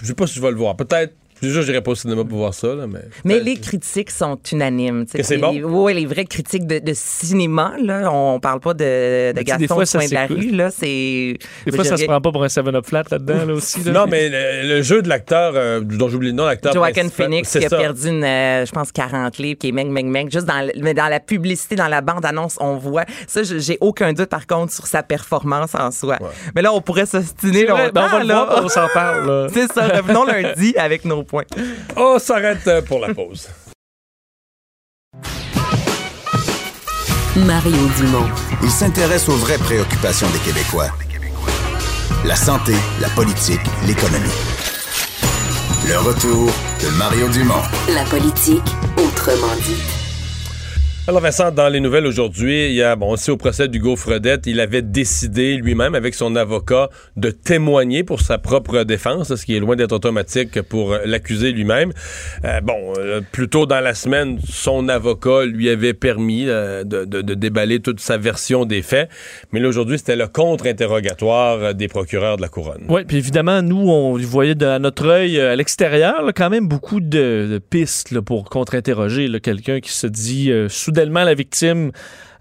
Je 0.02 0.08
sais 0.08 0.14
pas 0.14 0.28
si 0.28 0.36
je 0.36 0.42
vais 0.42 0.52
le 0.52 0.58
voir. 0.58 0.76
Peut-être. 0.76 1.14
Déjà, 1.44 1.62
j'irai 1.62 1.82
pas 1.82 1.92
au 1.92 1.96
cinéma 1.96 2.24
pour 2.24 2.38
voir 2.40 2.54
ça, 2.54 2.68
là, 2.70 2.88
mais. 2.88 3.02
Mais 3.26 3.40
les 3.40 3.58
critiques 3.58 4.10
sont 4.12 4.40
unanimes. 4.52 5.06
tu 5.06 5.12
sais. 5.12 5.18
Que 5.20 5.24
c'est 5.24 5.38
bon? 5.38 5.54
Oui, 5.64 5.94
les 5.94 6.06
vraies 6.06 6.26
critiques 6.26 6.66
de, 6.66 6.80
de 6.80 6.94
cinéma, 6.96 7.74
là, 7.84 8.10
on 8.12 8.40
parle 8.40 8.60
pas 8.60 8.74
de, 8.74 9.32
de 9.32 9.34
des 9.34 9.44
Gaston 9.44 9.68
fois, 9.68 9.84
au 9.84 9.86
ça 9.86 10.00
coin 10.00 10.08
de 10.08 10.14
la 10.14 10.28
s'écoute. 10.28 10.44
rue, 10.44 10.52
là, 10.52 10.72
c'est... 10.72 11.38
Des 11.66 11.72
fois, 11.76 11.84
ça 11.84 11.98
se 11.98 12.06
prend 12.06 12.22
pas 12.22 12.32
pour 12.32 12.44
un 12.44 12.48
7-Up 12.48 12.86
flat 12.86 13.04
là-dedans, 13.12 13.46
là 13.46 13.54
aussi. 13.54 13.84
Là. 13.84 13.92
Non, 13.92 14.06
mais 14.08 14.30
le, 14.30 14.76
le 14.76 14.82
jeu 14.82 15.02
de 15.02 15.10
l'acteur, 15.10 15.54
euh, 15.56 15.82
dont 15.82 16.08
j'oublie 16.10 16.30
le 16.30 16.34
nom, 16.34 16.46
l'acteur. 16.46 16.74
Joaquin 16.74 17.10
Phoenix 17.10 17.52
qui 17.52 17.66
a 17.66 17.70
ça. 17.70 17.78
perdu 17.78 18.08
une, 18.10 18.24
euh, 18.24 18.66
je 18.66 18.72
pense 18.72 18.92
40 18.92 19.38
livres, 19.38 19.60
qui 19.60 19.70
est 19.70 19.72
meng 19.72 19.90
meng 19.92 20.06
meng. 20.10 20.30
Juste 20.32 20.46
dans, 20.46 20.66
le- 20.66 20.82
mais 20.82 20.94
dans 20.94 21.08
la 21.10 21.20
publicité, 21.20 21.76
dans 21.76 21.88
la 21.90 22.02
bande 22.02 22.26
annonce, 22.26 22.58
on 22.62 22.78
voit. 22.78 23.06
Ça, 23.28 23.44
je- 23.44 23.60
j'ai 23.60 23.78
aucun 23.82 24.14
doute 24.14 24.30
par 24.30 24.48
contre 24.48 24.72
sur 24.74 24.88
sa 24.88 25.04
performance 25.04 25.76
en 25.76 25.92
soi. 25.92 26.18
Mais 26.56 26.62
là, 26.62 26.74
on 26.74 26.82
pourrait 26.82 27.06
s'ostiner 27.06 27.66
longtemps. 27.66 27.90
ben, 27.94 28.06
on 28.08 28.10
va 28.18 28.20
le 28.22 28.28
là. 28.28 28.46
voir, 28.46 28.62
on 28.64 28.70
s'en 28.70 28.88
parle. 28.94 29.28
là. 29.28 29.48
C'est 29.54 29.72
ça. 29.72 29.88
Revenons 29.88 30.24
lundi 30.26 30.74
avec 30.78 31.04
nos 31.06 31.24
points. 31.34 31.46
On 31.98 32.20
s'arrête 32.20 32.68
euh, 32.68 32.82
pour 32.84 33.00
la 33.00 33.14
pause. 33.14 33.50
Mario 37.36 37.88
Dumont. 37.98 38.30
Il 38.62 38.70
s'intéresse 38.70 39.28
aux 39.28 39.36
vraies 39.36 39.58
préoccupations 39.58 40.30
des 40.30 40.40
Québécois. 40.40 40.90
La 42.26 42.36
santé, 42.36 42.74
la 43.02 43.10
politique, 43.10 43.66
l'économie. 43.88 44.40
Le 45.88 45.98
retour 45.98 46.52
de 46.82 46.90
Mario 46.98 47.28
Dumont. 47.30 47.64
La 47.90 48.04
politique, 48.04 48.70
autrement 48.98 49.56
dit. 49.66 50.03
Alors 51.06 51.20
Vincent, 51.22 51.52
dans 51.52 51.68
les 51.68 51.82
nouvelles 51.82 52.06
aujourd'hui, 52.08 52.68
il 52.70 52.76
y 52.76 52.82
a, 52.82 52.96
bon, 52.96 53.12
on 53.12 53.16
sait 53.18 53.30
au 53.32 53.36
procès 53.36 53.68
d'Hugo 53.68 53.98
Fredette, 53.98 54.48
il 54.48 54.62
avait 54.62 54.82
décidé 54.82 55.56
lui-même 55.58 55.96
avec 55.96 56.16
son 56.16 56.38
avocat 56.38 56.88
de 57.18 57.30
témoigner 57.30 58.06
pour 58.06 58.22
sa 58.22 58.38
propre 58.38 58.84
défense, 58.86 59.36
ce 59.36 59.46
qui 59.46 59.54
est 59.54 59.60
loin 59.60 59.76
d'être 59.76 59.92
automatique 59.92 60.62
pour 60.62 60.96
l'accusé 61.04 61.52
lui-même. 61.52 61.92
Euh, 62.46 62.62
bon, 62.62 62.94
euh, 63.00 63.20
plus 63.34 63.50
tôt 63.50 63.66
dans 63.66 63.82
la 63.82 63.96
semaine, 63.96 64.40
son 64.50 64.88
avocat 64.88 65.44
lui 65.44 65.68
avait 65.70 65.94
permis 65.94 66.46
euh, 66.48 66.86
de, 66.86 67.04
de- 67.04 67.22
de 67.22 67.34
déballer 67.34 67.82
toute 67.82 68.00
sa 68.00 68.18
version 68.18 68.64
des 68.64 68.82
faits, 68.82 69.10
mais 69.52 69.60
là 69.60 69.68
aujourd'hui, 69.68 69.98
c'était 69.98 70.16
le 70.16 70.28
contre-interrogatoire 70.28 71.76
des 71.76 71.90
procureurs 71.90 72.38
de 72.38 72.42
la 72.44 72.48
couronne. 72.48 72.86
Oui, 72.88 73.02
puis 73.06 73.18
évidemment, 73.18 73.62
nous, 73.62 73.90
on 73.90 74.16
voyait 74.20 74.64
à 74.64 74.80
notre 74.80 75.06
œil 75.08 75.38
euh, 75.38 75.52
à 75.52 75.56
l'extérieur 75.58 76.32
quand 76.34 76.50
même 76.50 76.70
beaucoup 76.70 77.02
de, 77.02 77.60
pistes 77.70 78.12
là, 78.12 78.22
pour 78.22 78.46
contre-interroger 78.46 79.30
quelqu'un 79.42 79.82
qui 79.82 79.92
se 79.92 80.08
dit 80.08 80.50
euh, 80.50 80.70
soudainement 80.94 81.24
la 81.24 81.34
victime. 81.34 81.92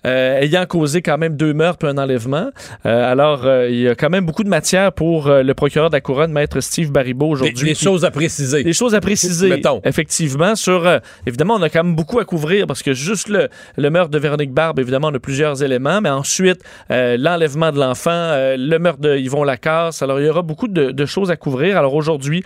Euh, 0.07 0.41
ayant 0.41 0.67
causé 0.67 1.03
quand 1.03 1.19
même 1.19 1.37
deux 1.37 1.53
meurtres 1.53 1.87
et 1.87 1.89
un 1.91 1.99
enlèvement. 1.99 2.51
Euh, 2.87 3.13
alors, 3.13 3.45
euh, 3.47 3.69
il 3.71 3.81
y 3.81 3.89
a 3.89 3.95
quand 3.95 4.11
même 4.11 4.27
beaucoup 4.27 4.45
de 4.45 4.49
matière 4.49 4.93
pour 4.93 5.29
euh, 5.29 5.43
le 5.43 5.55
procureur 5.55 5.91
de 5.91 5.95
la 5.97 6.01
Couronne, 6.01 6.33
Maître 6.33 6.61
Steve 6.61 6.91
Des, 6.93 7.15
aujourd'hui. 7.21 7.69
des 7.69 7.75
choses 7.75 8.05
à 8.05 8.11
préciser. 8.11 8.65
des 8.65 8.73
choses 8.73 8.95
à 8.95 9.01
préciser, 9.01 9.49
Mettons. 9.49 9.81
effectivement, 9.85 10.55
sur... 10.57 10.87
euh, 10.87 10.99
évidemment, 11.27 11.55
on 11.55 11.63
a 11.63 11.69
quand 11.69 11.85
même 11.85 11.95
beaucoup 11.95 12.19
à 12.19 12.25
couvrir 12.25 12.67
parce 12.67 12.83
que 12.83 12.93
juste 12.95 13.29
le, 13.29 13.49
le 13.77 13.91
meurtre 13.91 14.11
de 14.11 14.19
Véronique 14.19 14.53
Barbe, 14.53 14.79
évidemment, 14.81 15.09
on 15.13 15.15
a 15.15 15.19
plusieurs 15.21 15.63
éléments, 15.63 16.01
mais 16.01 16.11
ensuite, 16.11 16.63
euh, 16.91 17.17
l'enlèvement 17.19 17.71
de 17.71 17.79
l'enfant, 17.79 18.11
euh, 18.13 18.57
le 18.59 18.79
meurtre 18.79 19.01
de 19.01 19.17
Yvon 19.17 19.45
Lacasse, 19.45 20.03
alors 20.03 20.19
il 20.21 20.27
y 20.27 20.29
aura 20.29 20.43
beaucoup 20.43 20.69
de, 20.69 20.91
de 20.91 21.07
choses 21.07 21.31
à 21.31 21.37
couvrir. 21.37 21.77
Alors 21.77 21.95
aujourd'hui, 21.95 22.43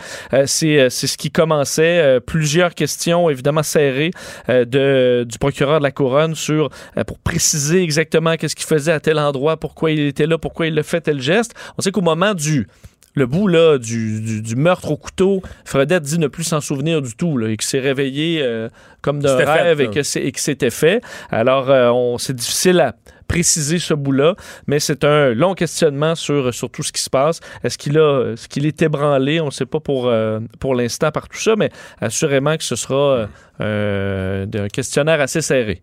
c'est 0.47 0.79
euh, 0.81 0.89
c'est 0.91 1.07
ce 1.07 1.17
qui 1.17 1.31
commençait. 1.31 2.01
euh, 2.01 2.21
plusieurs 2.21 2.75
questions, 2.75 3.31
évidemment, 3.31 3.63
serrées 3.63 4.11
euh, 4.49 4.65
de, 4.65 5.25
du 5.25 5.39
procureur 5.39 5.79
de 5.79 5.85
la 5.85 5.91
Couronne 5.93 6.35
sur... 6.35 6.71
euh, 6.99 7.05
pour 7.05 7.19
préciser 7.19 7.46
exactement 7.55 8.37
qu'est-ce 8.37 8.57
qu'il 8.57 8.67
faisait 8.67 8.93
à 8.93 9.01
tel 9.01 9.19
endroit, 9.19 9.57
pourquoi 9.57 9.91
il 9.91 10.01
était 10.01 10.27
là, 10.27 10.39
pourquoi 10.39 10.67
il 10.67 10.79
a 10.79 10.83
fait 10.83 11.01
tel 11.01 11.21
geste. 11.21 11.55
On 11.79 11.83
sait 11.83 11.91
qu'au 11.93 12.01
moment 12.03 12.35
du 12.35 12.67
le 13.15 13.25
bout 13.27 13.49
là, 13.49 13.79
du, 13.79 14.21
du- 14.21 14.43
du 14.43 14.57
meurtre 14.57 14.91
au 14.91 14.97
couteau, 14.99 15.41
Fredette 15.65 16.03
dit 16.03 16.19
ne 16.19 16.27
plus 16.29 16.45
s'en 16.45 16.61
souvenir 16.61 17.01
du 17.01 17.17
tout 17.17 17.39
là, 17.39 17.49
et 17.49 17.57
qu'il 17.57 17.67
s'est 17.67 17.81
réveillé 17.81 18.43
euh, 18.43 18.69
comme 19.01 19.21
d'un 19.23 19.39
fait, 19.39 19.45
rêve 19.63 19.81
et 19.81 19.89
que, 19.89 20.03
c'est- 20.03 20.21
et 20.23 20.33
que 20.33 20.41
c'était 20.41 20.69
fait. 20.69 21.01
Alors, 21.31 21.71
euh, 21.71 21.89
on, 21.89 22.19
c'est 22.19 22.37
difficile 22.37 22.79
à 22.81 22.95
préciser 23.27 23.79
ce 23.79 23.95
bout-là, 23.95 24.35
mais 24.67 24.81
c'est 24.81 25.03
un 25.03 25.33
long 25.33 25.55
questionnement 25.55 26.15
sur, 26.15 26.53
sur 26.53 26.69
tout 26.71 26.83
ce 26.83 26.93
qui 26.93 27.01
se 27.01 27.09
passe. 27.09 27.41
Est-ce 27.65 27.79
qu'il 27.79 27.99
a, 27.99 28.33
est-ce 28.35 28.49
qu'il 28.49 28.67
est 28.67 28.83
ébranlé? 28.83 29.41
On 29.41 29.47
ne 29.47 29.51
sait 29.51 29.65
pas 29.65 29.81
pour, 29.81 30.09
euh, 30.09 30.39
pour 30.61 30.75
l'instant 30.75 31.11
par 31.11 31.27
tout 31.31 31.39
ça, 31.39 31.57
mais 31.57 31.71
assurément 32.03 32.59
que 32.59 32.65
ce 32.65 32.77
sera 32.77 33.29
euh, 33.63 34.47
un 34.55 34.69
questionnaire 34.69 35.23
assez 35.23 35.41
serré. 35.41 35.81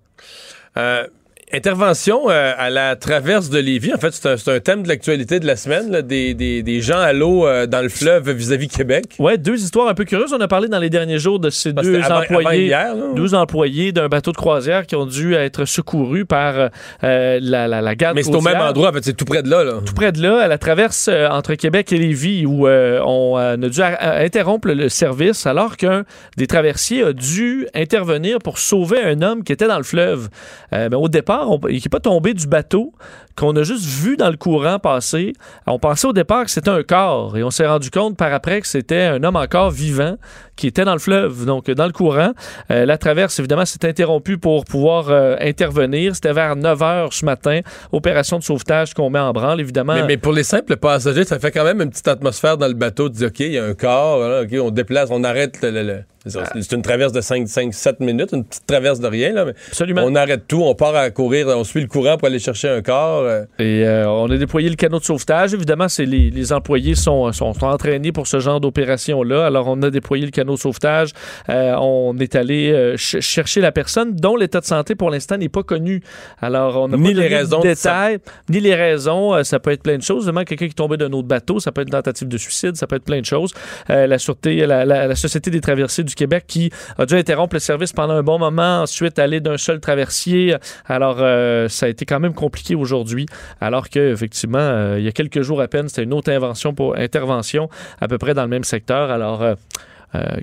Euh, 0.78 1.08
intervention 1.54 2.30
euh, 2.30 2.52
à 2.58 2.70
la 2.70 2.96
traverse 2.96 3.50
de 3.50 3.60
Lévis. 3.60 3.94
En 3.94 3.98
fait, 3.98 4.12
c'est 4.14 4.50
un, 4.50 4.60
thème 4.60 4.84
de 4.84 4.88
l'actualité 4.88 5.40
de 5.40 5.46
la 5.46 5.56
semaine, 5.56 5.92
là, 5.92 6.02
des, 6.02 6.34
des- 6.34 6.64
des 6.64 6.82
gens 6.82 7.00
à 7.00 7.14
l'eau 7.14 7.46
euh, 7.46 7.68
dans 7.68 7.82
le 7.82 7.90
fleuve 7.90 8.32
vis-à-vis 8.32 8.68
Québec. 8.68 9.06
Ouais, 9.20 9.38
deux 9.38 9.56
histoires 9.62 9.88
un 9.88 9.94
peu 9.94 10.04
curieuses. 10.06 10.34
On 10.34 10.42
a 10.42 10.48
parlé 10.48 10.68
dans 10.68 10.80
les 10.80 10.90
derniers 10.90 11.20
jours 11.20 11.40
de 11.40 11.50
ces 11.50 11.74
deux 11.74 12.02
avant 12.02 12.22
employés, 12.22 12.66
hier, 12.66 12.96
deux 13.16 13.34
employés 13.36 13.92
d'un 13.92 14.08
bateau 14.08 14.32
de 14.32 14.38
croisière 14.38 14.86
qui 14.88 14.96
ont 14.96 15.06
dû 15.06 15.34
être 15.36 15.66
secourus 15.66 16.26
par 16.26 16.56
euh, 17.04 17.40
la, 17.42 17.68
la, 17.68 17.82
la 17.82 17.96
garde 17.96 18.16
Mais 18.16 18.24
c'est 18.24 18.36
au 18.36 18.42
même 18.42 18.60
endroit, 18.62 18.90
en 18.90 18.94
fait, 18.94 19.04
c'est 19.04 19.14
tout 19.18 19.26
près 19.26 19.44
de 19.44 19.50
là. 19.50 19.64
là. 19.64 19.74
Tout 19.86 19.94
près 19.94 20.12
de 20.12 20.22
là, 20.22 20.40
à 20.42 20.48
la 20.48 20.58
traverse 20.58 21.10
entre 21.30 21.54
Québec 21.56 21.92
et 21.94 21.98
Lévis, 21.98 22.46
où 22.46 22.68
on 22.68 23.36
a 23.38 23.56
dû 23.58 23.82
interrompre 23.82 24.70
le 24.70 24.90
service 24.90 25.46
alors 25.46 25.78
qu'un 25.78 26.04
des 26.38 26.48
traversiers 26.48 27.04
a 27.04 27.14
dû 27.14 27.68
intervenir 27.76 28.40
pour 28.40 28.58
sauver 28.58 29.02
un 29.04 29.22
homme 29.22 29.44
qui 29.44 29.52
était 29.54 29.68
dans 29.68 29.78
le 29.78 29.84
fleuve. 29.84 30.30
Mais 30.72 30.96
au 30.96 31.08
départ, 31.10 31.43
on- 31.48 31.60
il 31.70 31.76
n'est 31.76 31.82
pas 31.92 32.00
tombé 32.00 32.34
du 32.34 32.48
bateau, 32.48 32.94
qu'on 33.36 33.56
a 33.56 33.64
juste 33.64 33.86
vu 33.86 34.18
dans 34.18 34.30
le 34.30 34.38
courant 34.38 34.80
passer. 34.80 35.34
On 35.68 35.80
pensait 35.80 36.08
au 36.08 36.14
départ 36.14 36.46
que 36.46 36.52
c'était 36.52 36.70
un 36.70 36.84
corps 36.84 37.38
et 37.38 37.44
on 37.44 37.50
s'est 37.52 37.68
rendu 37.68 37.90
compte 37.90 38.16
par 38.18 38.32
après 38.34 38.62
que 38.62 38.68
c'était 38.68 39.04
un 39.04 39.24
homme 39.24 39.36
encore 39.36 39.72
vivant 39.72 40.18
qui 40.56 40.68
était 40.68 40.86
dans 40.86 40.94
le 40.94 41.00
fleuve, 41.00 41.46
donc 41.46 41.70
dans 41.72 41.86
le 41.86 41.92
courant. 41.92 42.32
Euh, 42.72 42.86
la 42.86 42.98
traverse, 42.98 43.40
évidemment, 43.40 43.66
s'est 43.66 43.86
interrompue 43.88 44.38
pour 44.38 44.66
pouvoir 44.66 45.10
euh, 45.10 45.36
intervenir. 45.40 46.16
C'était 46.16 46.34
vers 46.34 46.56
9 46.56 46.80
h 46.80 47.08
ce 47.12 47.26
matin. 47.26 47.60
Opération 47.92 48.38
de 48.38 48.44
sauvetage 48.44 48.94
qu'on 48.94 49.10
met 49.10 49.20
en 49.20 49.32
branle, 49.34 49.60
évidemment. 49.60 49.96
Mais, 49.96 50.04
mais 50.06 50.18
pour 50.18 50.34
les 50.34 50.44
simples 50.44 50.78
passagers, 50.78 51.24
ça 51.24 51.40
fait 51.40 51.52
quand 51.52 51.64
même 51.64 51.82
une 51.82 51.90
petite 51.90 52.08
atmosphère 52.08 52.58
dans 52.58 52.68
le 52.68 52.74
bateau. 52.74 53.10
Dis, 53.10 53.26
OK, 53.26 53.40
il 53.40 53.54
y 53.54 53.58
a 53.58 53.64
un 53.66 53.74
corps, 53.74 54.18
voilà, 54.18 54.42
OK, 54.44 54.50
on 54.62 54.72
déplace, 54.72 55.10
on 55.12 55.24
arrête 55.24 55.60
le- 55.62 55.72
le- 55.72 55.84
le- 55.84 56.04
C'est 56.26 56.72
une 56.72 56.82
traverse 56.82 57.12
de 57.12 57.20
5-7 57.20 57.96
minutes, 58.00 58.30
une 58.32 58.46
petite 58.46 58.66
traverse 58.66 59.00
de 59.02 59.08
rien. 59.08 59.34
Là, 59.34 59.44
mais 59.46 59.54
Absolument. 59.68 60.04
On 60.06 60.16
arrête 60.16 60.48
tout, 60.48 60.62
on 60.64 60.74
part 60.74 60.96
à 60.96 61.10
courir, 61.10 61.48
on 61.50 61.66
suit 61.66 61.82
le 61.82 61.88
courant 61.88 62.16
pour 62.18 62.28
aller 62.30 62.40
chercher 62.40 62.70
un 62.70 62.82
corps. 62.82 63.24
euh. 63.24 63.44
Et 63.60 63.86
euh, 63.86 64.08
on 64.08 64.30
a 64.32 64.38
déployé 64.38 64.70
le 64.70 64.76
canot 64.76 65.00
de 65.00 65.04
sauvetage. 65.04 65.54
Évidemment, 65.54 65.88
les, 66.00 66.30
les 66.30 66.54
employés 66.54 66.96
sont 66.96 67.30
entraînés 67.62 68.12
pour 68.14 68.28
ce 68.28 68.40
genre 68.40 68.62
d'opération-là. 68.62 69.46
Alors, 69.46 69.68
on 69.68 69.82
a 69.82 69.90
déployé 69.90 70.24
le 70.26 70.32
canot 70.32 70.43
de 70.52 70.58
sauvetage. 70.60 71.12
Euh, 71.50 71.76
on 71.80 72.18
est 72.20 72.36
allé 72.36 72.72
euh, 72.72 72.98
ch- 72.98 73.24
chercher 73.24 73.62
la 73.62 73.72
personne 73.72 74.16
dont 74.16 74.36
l'état 74.36 74.60
de 74.60 74.66
santé, 74.66 74.96
pour 74.96 75.10
l'instant, 75.10 75.38
n'est 75.38 75.50
pas 75.50 75.64
connu. 75.64 76.02
Alors, 76.42 76.82
on 76.84 76.88
n'a 76.90 76.98
pas 76.98 77.04
les 77.14 77.28
raisons 77.28 77.60
de 77.60 77.64
détails, 77.70 78.18
ni 78.50 78.60
les 78.60 78.76
raisons. 78.76 79.34
Euh, 79.34 79.44
ça 79.44 79.60
peut 79.60 79.72
être 79.72 79.84
plein 79.84 79.98
de 79.98 80.04
choses. 80.04 80.26
Vraiment, 80.26 80.44
quelqu'un 80.44 80.66
qui 80.66 80.72
est 80.72 80.76
tombé 80.76 80.98
d'un 80.98 81.12
autre 81.14 81.28
bateau, 81.28 81.60
ça 81.60 81.72
peut 81.72 81.82
être 81.82 81.88
une 81.88 81.94
tentative 81.94 82.28
de 82.28 82.38
suicide, 82.38 82.76
ça 82.76 82.88
peut 82.88 82.98
être 82.98 83.06
plein 83.06 83.20
de 83.22 83.26
choses. 83.26 83.54
Euh, 83.90 84.08
la 84.08 84.18
sûreté, 84.18 84.66
la, 84.66 84.86
la- 84.86 85.08
la 85.08 85.16
Société 85.16 85.50
des 85.52 85.62
traversiers 85.62 86.04
du 86.04 86.16
Québec 86.16 86.46
qui 86.48 86.72
a 86.98 87.06
dû 87.06 87.16
interrompre 87.16 87.56
le 87.56 87.60
service 87.60 87.94
pendant 87.94 88.14
un 88.14 88.24
bon 88.24 88.40
moment, 88.40 88.82
ensuite 88.82 89.20
aller 89.20 89.40
d'un 89.40 89.58
seul 89.58 89.80
traversier. 89.80 90.56
Alors, 90.88 91.18
euh, 91.20 91.68
ça 91.70 91.86
a 91.86 91.90
été 91.90 92.06
quand 92.06 92.20
même 92.20 92.34
compliqué 92.34 92.76
aujourd'hui, 92.76 93.26
alors 93.62 93.90
que 93.90 94.12
effectivement, 94.12 94.58
euh, 94.60 94.96
il 95.00 95.06
y 95.06 95.08
a 95.08 95.12
quelques 95.12 95.42
jours 95.42 95.62
à 95.62 95.68
peine, 95.68 95.88
c'était 95.88 96.04
une 96.04 96.14
autre 96.14 96.32
invention 96.32 96.74
pour 96.74 96.98
intervention 96.98 97.70
à 98.02 98.08
peu 98.08 98.18
près 98.18 98.34
dans 98.34 98.44
le 98.44 98.48
même 98.50 98.64
secteur. 98.64 99.12
Alors, 99.12 99.42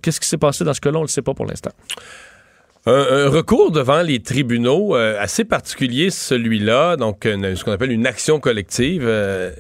qu'est-ce 0.02 0.20
qui 0.20 0.28
s'est 0.28 0.38
passé 0.38 0.64
dans 0.64 0.74
ce 0.74 0.80
cas-là? 0.80 0.98
On 0.98 1.02
ne 1.02 1.06
le 1.06 1.10
sait 1.10 1.22
pas 1.22 1.34
pour 1.34 1.46
l'instant. 1.46 1.70
Un, 2.86 3.28
recours 3.28 3.72
devant 3.72 4.00
les 4.00 4.22
tribunaux 4.22 4.96
euh, 4.96 5.16
assez 5.20 5.44
particulier, 5.44 6.10
celui-là, 6.10 6.96
donc 6.96 7.18
ce 7.24 7.62
qu'on 7.62 7.72
appelle 7.72 7.92
une 7.92 8.06
action 8.06 8.40
collective 8.40 9.02
euh, 9.04 9.52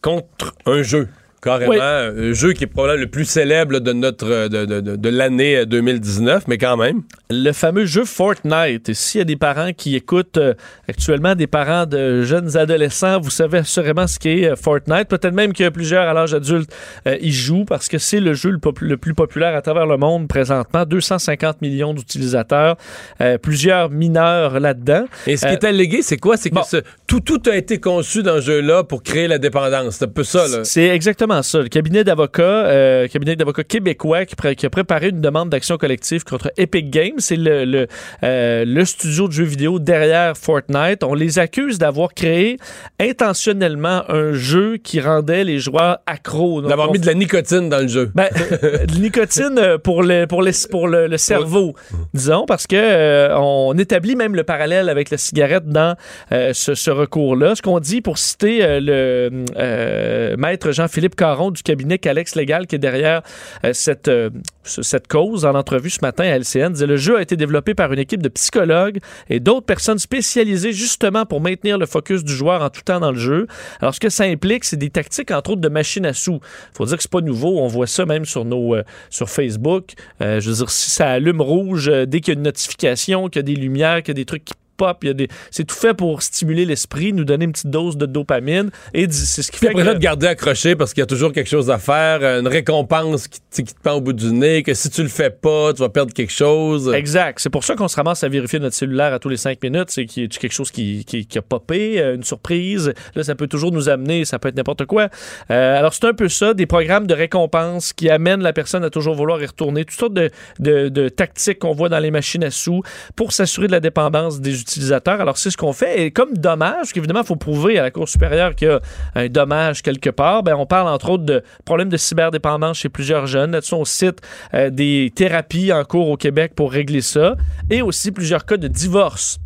contre 0.00 0.54
un 0.64 0.82
jeu. 0.82 1.08
Carrément, 1.44 1.70
Oui. 1.72 1.78
un 1.80 2.32
jeu 2.32 2.52
qui 2.54 2.64
est 2.64 2.66
probablement 2.66 3.00
le 3.02 3.06
plus 3.10 3.26
célèbre 3.26 3.78
de 3.78 3.92
notre 3.92 4.48
de, 4.48 4.64
de- 4.64 4.80
de- 4.80 4.96
de 4.96 5.08
l'année 5.10 5.58
euh, 5.58 5.64
2019, 5.66 6.44
mais 6.48 6.56
quand 6.58 6.76
même. 6.78 7.02
le 7.30 7.52
fameux 7.52 7.84
jeu 7.84 8.04
Fortnite. 8.04 8.88
Et 8.88 8.94
s'il 8.94 9.18
y 9.18 9.22
a 9.22 9.24
des 9.24 9.36
parents 9.36 9.72
qui 9.76 9.94
écoutent 9.96 10.38
euh, 10.38 10.54
actuellement, 10.88 11.34
des 11.34 11.46
parents 11.46 11.84
de 11.86 12.22
jeunes 12.22 12.56
adolescents, 12.56 13.20
vous 13.20 13.30
savez 13.30 13.58
assurément 13.58 14.06
ce 14.06 14.18
qu'est 14.18 14.46
euh, 14.48 14.56
Fortnite. 14.56 15.08
Peut-être 15.08 15.34
même 15.34 15.52
que 15.52 15.68
plusieurs 15.68 16.08
à 16.08 16.14
l'âge 16.14 16.32
adulte 16.34 16.70
euh, 17.06 17.16
y 17.20 17.30
jouent 17.30 17.64
parce 17.66 17.88
que 17.88 17.98
c'est 17.98 18.20
le 18.20 18.32
jeu 18.34 18.50
le, 18.50 18.58
pop- 18.58 18.80
le 18.80 18.96
plus 18.96 19.14
populaire 19.14 19.54
à 19.54 19.60
travers 19.62 19.86
le 19.86 19.96
monde 19.96 20.28
présentement. 20.28 20.84
250 20.86 21.60
millions 21.60 21.92
d'utilisateurs, 21.92 22.76
euh, 23.20 23.36
plusieurs 23.38 23.90
mineurs 23.90 24.60
là-dedans. 24.60 25.04
Et 25.26 25.36
ce 25.36 25.42
qui 25.46 25.48
Euh, 25.52 25.56
est 25.56 25.64
allégué, 25.64 26.02
c'est 26.02 26.16
quoi? 26.16 26.36
C'est 26.36 26.50
que 26.50 26.54
bon. 26.54 26.62
ce- 26.62 26.82
tout, 27.06 27.20
tout 27.20 27.42
a 27.50 27.56
été 27.56 27.78
conçu 27.80 28.22
dans 28.22 28.36
ce 28.36 28.46
jeu-là 28.46 28.84
pour 28.84 29.02
créer 29.02 29.28
la 29.28 29.38
dépendance. 29.38 29.96
C'est 29.96 30.04
un 30.06 30.08
peu 30.08 30.24
ça, 30.24 30.46
là. 30.48 30.64
C'est 30.64 30.86
exactement 30.88 31.33
ça. 31.42 31.60
Le 31.60 31.68
cabinet 31.68 32.04
d'avocats, 32.04 32.42
euh, 32.42 33.08
cabinet 33.08 33.36
d'avocats 33.36 33.64
québécois 33.64 34.24
qui, 34.24 34.66
a 34.66 34.70
préparé 34.70 35.08
une 35.08 35.20
demande 35.20 35.50
d'action 35.50 35.76
collective 35.76 36.24
contre 36.24 36.52
Epic 36.56 36.90
Games, 36.90 37.18
c'est 37.18 37.36
le, 37.36 37.64
le, 37.64 37.86
euh, 38.22 38.64
le 38.64 38.84
studio 38.84 39.28
de 39.28 39.32
jeux 39.32 39.44
vidéo 39.44 39.78
derrière 39.78 40.36
Fortnite. 40.36 41.02
On 41.02 41.14
les 41.14 41.38
accuse 41.38 41.78
d'avoir 41.78 42.14
créé 42.14 42.58
intentionnellement 43.00 44.02
un 44.08 44.32
jeu 44.32 44.76
qui 44.76 45.00
rendait 45.00 45.44
les 45.44 45.58
joueurs 45.58 45.98
accros. 46.06 46.62
D'avoir 46.62 46.92
mis 46.92 46.98
de 46.98 47.06
la 47.06 47.14
nicotine 47.14 47.68
dans 47.68 47.80
le 47.80 47.88
jeu. 47.88 48.10
ben, 48.14 48.28
euh, 48.62 48.86
de 48.86 48.98
nicotine 48.98 49.58
euh, 49.58 49.78
pour 49.78 50.02
le, 50.02 50.26
pour 50.26 50.42
les, 50.42 50.52
pour 50.70 50.88
le, 50.88 51.06
le 51.06 51.18
cerveau, 51.18 51.74
disons, 52.12 52.46
parce 52.46 52.66
que 52.66 52.76
euh, 52.76 53.36
on 53.38 53.76
établit 53.78 54.16
même 54.16 54.34
le 54.34 54.44
parallèle 54.44 54.88
avec 54.88 55.10
la 55.10 55.18
cigarette 55.18 55.66
dans 55.66 55.96
ce, 56.30 56.74
ce 56.74 56.90
recours-là. 56.90 57.54
Ce 57.54 57.62
qu'on 57.62 57.80
dit, 57.80 58.00
pour 58.00 58.18
citer 58.18 58.80
le 58.80 60.36
maître 60.36 60.72
Jean-Philippe 60.72 61.16
Caron 61.24 61.50
du 61.50 61.62
cabinet 61.62 61.96
Calex 61.98 62.34
Légal 62.34 62.66
qui 62.66 62.74
est 62.74 62.78
derrière 62.78 63.22
euh, 63.64 63.72
cette, 63.72 64.08
euh, 64.08 64.28
ce- 64.62 64.82
cette 64.82 65.08
cause, 65.08 65.46
en 65.46 65.54
entrevue 65.54 65.88
ce 65.88 66.00
matin 66.02 66.24
à 66.24 66.36
LCN, 66.38 66.72
disait 66.74 66.86
le 66.86 66.98
jeu 66.98 67.16
a 67.16 67.22
été 67.22 67.34
développé 67.36 67.72
par 67.74 67.90
une 67.94 67.98
équipe 67.98 68.20
de 68.22 68.28
psychologues 68.28 68.98
et 69.30 69.40
d'autres 69.40 69.64
personnes 69.64 69.98
spécialisées 69.98 70.72
justement 70.74 71.24
pour 71.24 71.40
maintenir 71.40 71.78
le 71.78 71.86
focus 71.86 72.24
du 72.24 72.34
joueur 72.34 72.60
en 72.62 72.68
tout 72.68 72.82
temps 72.82 73.00
dans 73.00 73.10
le 73.12 73.18
jeu. 73.18 73.46
Alors, 73.80 73.94
ce 73.94 74.00
que 74.00 74.10
ça 74.10 74.24
implique, 74.24 74.64
c'est 74.64 74.76
des 74.76 74.90
tactiques, 74.90 75.30
entre 75.30 75.52
autres, 75.52 75.62
de 75.62 75.68
machine 75.70 76.04
à 76.04 76.12
sous. 76.12 76.40
faut 76.76 76.84
dire 76.84 76.96
que 76.98 77.02
c'est 77.02 77.10
pas 77.10 77.22
nouveau. 77.22 77.58
On 77.60 77.68
voit 77.68 77.86
ça 77.86 78.04
même 78.04 78.26
sur 78.26 78.44
nos 78.44 78.74
euh, 78.74 78.82
sur 79.08 79.30
Facebook. 79.30 79.92
Je 80.20 80.40
veux 80.46 80.54
dire, 80.56 80.70
si 80.70 80.90
ça 80.90 81.08
allume 81.08 81.40
rouge 81.40 81.90
dès 82.06 82.20
qu'il 82.20 82.34
y 82.34 82.36
a 82.36 82.38
une 82.38 82.44
notification, 82.44 83.28
qu'il 83.28 83.38
y 83.38 83.44
a 83.44 83.48
des 83.54 83.54
lumières, 83.56 84.02
qu'il 84.02 84.08
y 84.08 84.10
a 84.10 84.20
des 84.20 84.24
trucs 84.26 84.44
qui 84.44 84.52
pop, 84.76 84.98
il 85.02 85.06
y 85.06 85.10
a 85.10 85.14
des... 85.14 85.28
c'est 85.50 85.64
tout 85.64 85.74
fait 85.74 85.94
pour 85.94 86.22
stimuler 86.22 86.64
l'esprit, 86.64 87.12
nous 87.12 87.24
donner 87.24 87.44
une 87.44 87.52
petite 87.52 87.70
dose 87.70 87.96
de 87.96 88.06
dopamine. 88.06 88.70
Et 88.92 89.10
c'est 89.10 89.42
ce 89.42 89.50
qui 89.50 89.58
fait 89.58 89.68
après 89.68 89.82
que... 89.82 89.88
ça, 89.88 89.94
de 89.94 89.98
garder 89.98 90.26
accroché 90.26 90.76
parce 90.76 90.92
qu'il 90.92 91.00
y 91.00 91.04
a 91.04 91.06
toujours 91.06 91.32
quelque 91.32 91.50
chose 91.50 91.70
à 91.70 91.78
faire, 91.78 92.22
une 92.22 92.48
récompense 92.48 93.28
qui, 93.28 93.40
qui 93.50 93.74
te 93.74 93.80
pend 93.80 93.94
au 93.94 94.00
bout 94.00 94.12
du 94.12 94.32
nez, 94.32 94.62
que 94.62 94.74
si 94.74 94.90
tu 94.90 95.02
le 95.02 95.08
fais 95.08 95.30
pas, 95.30 95.72
tu 95.72 95.80
vas 95.80 95.88
perdre 95.88 96.12
quelque 96.12 96.32
chose. 96.32 96.92
Exact. 96.92 97.38
C'est 97.40 97.50
pour 97.50 97.64
ça 97.64 97.74
qu'on 97.76 97.88
se 97.88 97.96
ramasse 97.96 98.24
à 98.24 98.28
vérifier 98.28 98.58
notre 98.58 98.74
cellulaire 98.74 99.12
à 99.12 99.18
tous 99.18 99.28
les 99.28 99.36
cinq 99.36 99.62
minutes. 99.62 99.90
C'est 99.90 100.06
qu'il 100.06 100.24
y 100.24 100.26
a 100.26 100.28
quelque 100.28 100.52
chose 100.52 100.70
qui, 100.70 101.04
qui, 101.04 101.26
qui 101.26 101.38
a 101.38 101.42
popé, 101.42 102.00
euh, 102.00 102.16
une 102.16 102.24
surprise. 102.24 102.92
Là, 103.14 103.22
ça 103.22 103.34
peut 103.34 103.46
toujours 103.46 103.72
nous 103.72 103.88
amener, 103.88 104.24
ça 104.24 104.38
peut 104.38 104.48
être 104.48 104.56
n'importe 104.56 104.86
quoi. 104.86 105.08
Euh, 105.50 105.78
alors, 105.78 105.94
c'est 105.94 106.04
un 106.06 106.14
peu 106.14 106.28
ça, 106.28 106.54
des 106.54 106.66
programmes 106.66 107.06
de 107.06 107.14
récompense 107.14 107.92
qui 107.92 108.10
amènent 108.10 108.42
la 108.42 108.52
personne 108.52 108.84
à 108.84 108.90
toujours 108.90 109.14
vouloir 109.14 109.42
y 109.42 109.46
retourner. 109.46 109.84
Toutes 109.84 109.98
sortes 109.98 110.14
de, 110.14 110.30
de, 110.58 110.88
de 110.88 111.08
tactiques 111.08 111.58
qu'on 111.58 111.72
voit 111.72 111.88
dans 111.88 111.98
les 111.98 112.10
machines 112.10 112.44
à 112.44 112.50
sous 112.50 112.82
pour 113.16 113.32
s'assurer 113.32 113.66
de 113.66 113.72
la 113.72 113.80
dépendance 113.80 114.40
des 114.40 114.52
utilisateurs. 114.64 115.20
Alors, 115.20 115.36
c'est 115.38 115.50
ce 115.50 115.56
qu'on 115.56 115.72
fait. 115.72 116.02
Et 116.02 116.10
comme 116.10 116.36
dommage, 116.36 116.74
parce 116.76 116.92
qu'évidemment, 116.92 117.20
il 117.20 117.26
faut 117.26 117.36
prouver 117.36 117.78
à 117.78 117.82
la 117.82 117.90
Cour 117.90 118.08
supérieure 118.08 118.54
qu'il 118.54 118.68
y 118.68 118.70
a 118.70 118.80
un 119.14 119.28
dommage 119.28 119.82
quelque 119.82 120.10
part, 120.10 120.42
ben, 120.42 120.54
on 120.56 120.66
parle 120.66 120.88
entre 120.88 121.10
autres 121.10 121.24
de 121.24 121.42
problèmes 121.64 121.88
de 121.90 121.96
cyberdépendance 121.96 122.78
chez 122.78 122.88
plusieurs 122.88 123.26
jeunes. 123.26 123.52
Là-dessus, 123.52 123.74
on 123.74 123.84
cite 123.84 124.20
euh, 124.54 124.70
des 124.70 125.12
thérapies 125.14 125.72
en 125.72 125.84
cours 125.84 126.08
au 126.08 126.16
Québec 126.16 126.52
pour 126.56 126.72
régler 126.72 127.02
ça 127.02 127.36
et 127.70 127.82
aussi 127.82 128.10
plusieurs 128.10 128.44
cas 128.46 128.56
de 128.56 128.68
divorce. 128.68 129.38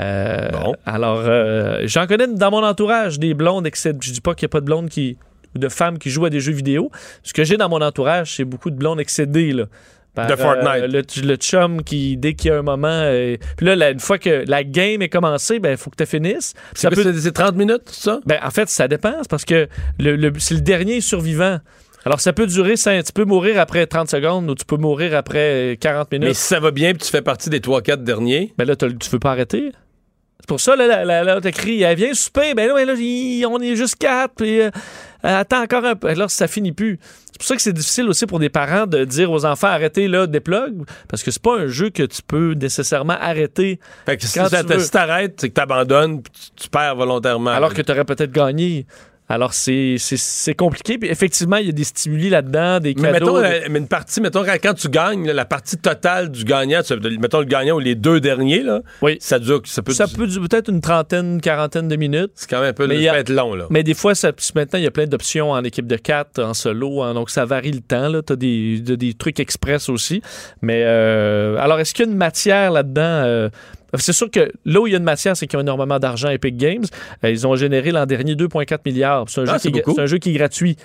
Euh, 0.00 0.48
Alors, 0.86 1.22
euh, 1.24 1.82
j'en 1.84 2.06
connais 2.06 2.26
dans 2.28 2.50
mon 2.50 2.64
entourage 2.64 3.18
des 3.18 3.34
blondes, 3.34 3.66
excès- 3.66 3.96
je 4.00 4.12
dis 4.12 4.20
pas 4.20 4.34
qu'il 4.34 4.46
n'y 4.46 4.50
a 4.50 4.54
pas 4.54 4.60
de 4.60 4.66
blondes 4.66 4.88
qui 4.88 5.16
ou 5.54 5.58
de 5.58 5.68
femmes 5.68 5.98
qui 5.98 6.10
jouent 6.10 6.26
à 6.26 6.30
des 6.30 6.38
jeux 6.40 6.52
vidéo. 6.52 6.90
Ce 7.24 7.32
que 7.32 7.42
j'ai 7.42 7.56
dans 7.56 7.68
mon 7.68 7.80
entourage, 7.82 8.36
c'est 8.36 8.44
beaucoup 8.44 8.70
de 8.70 8.76
blondes 8.76 9.00
excédées, 9.00 9.52
là. 9.52 9.64
Par, 10.14 10.26
De 10.26 10.36
Fortnite. 10.36 10.66
euh, 10.82 10.86
le, 10.88 11.26
le 11.28 11.36
chum 11.36 11.82
qui, 11.82 12.16
dès 12.16 12.34
qu'il 12.34 12.50
y 12.50 12.54
a 12.54 12.58
un 12.58 12.62
moment. 12.62 12.88
euh, 12.88 13.36
puis 13.56 13.66
là, 13.66 13.76
la- 13.76 13.90
une 13.90 14.00
fois 14.00 14.18
que 14.18 14.44
la 14.46 14.64
game 14.64 15.02
est 15.02 15.08
commencée, 15.08 15.58
ben, 15.60 15.70
il 15.72 15.76
faut 15.76 15.90
que 15.90 15.96
tu 16.02 16.06
finisses. 16.08 16.54
C'est 16.74 16.92
quoi, 16.92 17.02
c'est- 17.02 17.18
c'est 17.20 17.32
30 17.32 17.54
minutes, 17.56 17.88
ça? 17.90 18.20
Ben, 18.26 18.38
en 18.44 18.50
fait, 18.50 18.68
ça 18.68 18.88
dépend. 18.88 19.14
parce 19.28 19.44
que 19.44 19.68
le, 19.98 20.16
le- 20.16 20.32
c'est 20.38 20.54
le 20.54 20.60
dernier 20.60 21.00
survivant. 21.00 21.58
Alors, 22.04 22.20
ça 22.20 22.32
peut 22.32 22.46
durer, 22.46 22.76
ça, 22.76 23.02
tu 23.02 23.12
peux 23.12 23.24
mourir 23.26 23.60
après 23.60 23.86
30 23.86 24.08
secondes 24.10 24.48
ou 24.50 24.54
tu 24.54 24.64
peux 24.64 24.76
mourir 24.78 25.14
après 25.14 25.72
euh, 25.72 25.76
40 25.78 26.10
minutes. 26.12 26.28
Mais 26.28 26.34
si 26.34 26.42
ça 26.46 26.58
va 26.58 26.70
bien 26.70 26.92
puis 26.94 27.02
tu 27.02 27.10
fais 27.10 27.20
partie 27.22 27.50
des 27.50 27.60
3-4 27.60 28.02
derniers. 28.04 28.54
Ben 28.56 28.66
là, 28.66 28.74
tu 28.74 28.88
veux 29.12 29.18
pas 29.18 29.32
arrêter? 29.32 29.72
C'est 30.40 30.46
pour 30.48 30.60
ça, 30.60 30.74
là, 30.76 30.86
là, 30.86 31.04
là, 31.04 31.22
là, 31.22 31.40
t'as 31.40 31.52
crié, 31.52 31.82
elle 31.84 31.96
vient 31.96 32.14
souper. 32.14 32.54
Ben 32.54 32.68
là, 32.68 32.84
là, 32.84 32.94
on 33.48 33.60
est 33.60 33.76
juste 33.76 33.96
quatre, 33.96 34.34
puis 34.36 34.60
euh, 34.60 34.70
attends 35.22 35.62
encore 35.62 35.84
un 35.84 35.94
peu. 35.94 36.12
Là, 36.12 36.28
ça 36.28 36.48
finit 36.48 36.72
plus. 36.72 36.98
C'est 37.32 37.38
pour 37.38 37.46
ça 37.46 37.56
que 37.56 37.62
c'est 37.62 37.72
difficile 37.72 38.08
aussi 38.08 38.26
pour 38.26 38.38
des 38.38 38.48
parents 38.48 38.86
de 38.86 39.04
dire 39.04 39.30
aux 39.30 39.44
enfants, 39.46 39.68
arrêtez 39.68 40.08
là, 40.08 40.26
déplugue, 40.26 40.82
parce 41.08 41.22
que 41.22 41.30
c'est 41.30 41.42
pas 41.42 41.56
un 41.58 41.66
jeu 41.68 41.90
que 41.90 42.02
tu 42.02 42.22
peux 42.26 42.52
nécessairement 42.52 43.16
arrêter. 43.20 43.80
Fait 44.06 44.16
que 44.16 44.24
si 44.26 44.38
quand 44.38 44.48
ça- 44.48 44.62
tu 44.62 44.72
veux. 44.72 44.78
si 44.80 44.90
t'arrêtes, 44.90 45.34
c'est 45.40 45.48
que 45.48 45.54
t'abandonnes 45.54 46.22
puis 46.22 46.32
tu, 46.32 46.64
tu 46.64 46.68
perds 46.68 46.96
volontairement. 46.96 47.50
Alors 47.50 47.72
que 47.72 47.82
tu 47.82 47.92
aurais 47.92 48.04
peut-être 48.04 48.32
gagné. 48.32 48.86
Alors, 49.30 49.54
c'est 49.54 49.96
compliqué. 50.56 50.98
Puis 50.98 51.08
effectivement, 51.08 51.56
il 51.56 51.66
y 51.66 51.68
a 51.68 51.72
des 51.72 51.84
stimuli 51.84 52.28
là-dedans, 52.30 52.80
des 52.80 52.94
Mais 52.98 53.12
cadeaux. 53.12 53.34
mettons, 53.36 53.40
des- 53.40 53.64
euh, 53.64 53.68
mais 53.70 53.78
une 53.78 53.86
partie, 53.88 54.20
mettons, 54.20 54.44
quand, 54.44 54.74
tu 54.74 54.88
gagnes, 54.88 55.26
là, 55.28 55.32
la 55.32 55.44
partie 55.44 55.76
totale 55.76 56.30
du 56.30 56.44
gagnant, 56.44 56.82
tu- 56.82 56.94
mettons 57.18 57.38
le 57.38 57.44
gagnant 57.44 57.76
ou 57.76 57.78
les 57.78 57.94
deux 57.94 58.20
derniers, 58.20 58.62
là, 58.62 58.80
oui. 59.02 59.16
ça 59.20 59.38
dure, 59.38 59.62
ça 59.64 59.82
peut, 59.82 59.92
ça 59.92 60.06
peut 60.08 60.26
peut-être 60.26 60.68
une 60.68 60.80
trentaine, 60.80 61.40
quarantaine 61.40 61.86
de 61.88 61.96
minutes. 61.96 62.32
c'est 62.34 62.50
quand 62.50 62.60
même 62.60 62.70
un 62.70 62.72
peu, 62.72 62.86
Mais 62.88 63.08
a- 63.08 63.18
être 63.20 63.30
long, 63.30 63.54
là. 63.54 63.66
Mais 63.70 63.82
des 63.84 63.94
fois, 63.94 64.14
ça, 64.16 64.32
maintenant, 64.56 64.78
il 64.78 64.82
y 64.84 64.88
a 64.88 64.90
plein 64.90 65.06
d'options 65.06 65.52
en 65.52 65.62
équipe 65.62 65.86
de 65.86 65.96
4, 65.96 66.42
en 66.42 66.52
solo, 66.54 67.02
hein, 67.02 67.14
donc 67.14 67.30
ça 67.30 67.44
varie 67.44 67.70
le 67.72 67.80
temps. 67.80 68.10
Tu 68.26 68.32
as 68.32 68.36
des, 68.36 68.80
de- 68.80 68.96
des 68.96 69.14
trucs 69.14 69.38
express 69.38 69.88
aussi. 69.88 70.22
Mais 70.60 70.82
euh, 70.84 71.56
alors, 71.58 71.78
est-ce 71.78 71.94
qu'il 71.94 72.04
y 72.04 72.08
a 72.08 72.10
une 72.10 72.18
matière 72.18 72.72
là-dedans? 72.72 73.00
euh, 73.02 73.48
c'est 73.98 74.12
sûr 74.12 74.30
que 74.30 74.52
là 74.64 74.80
où 74.80 74.86
il 74.86 74.92
y 74.92 74.94
a 74.94 74.98
une 74.98 75.04
matière, 75.04 75.36
c'est 75.36 75.46
qu'ils 75.46 75.58
ont 75.58 75.62
énormément 75.62 75.98
d'argent 75.98 76.28
Epic 76.30 76.56
Games. 76.56 76.84
Euh, 77.24 77.30
ils 77.30 77.46
ont 77.46 77.56
généré 77.56 77.90
l'an 77.90 78.06
dernier 78.06 78.34
2,4 78.34 78.78
milliards. 78.84 79.24
C'est 79.28 79.40
un, 79.40 79.44
Ah, 79.48 79.58
c'est 79.58 80.00
un 80.00 80.06
jeu 80.06 80.18
qui 80.18 80.30
est 80.30 80.34
gratuit. 80.34 80.76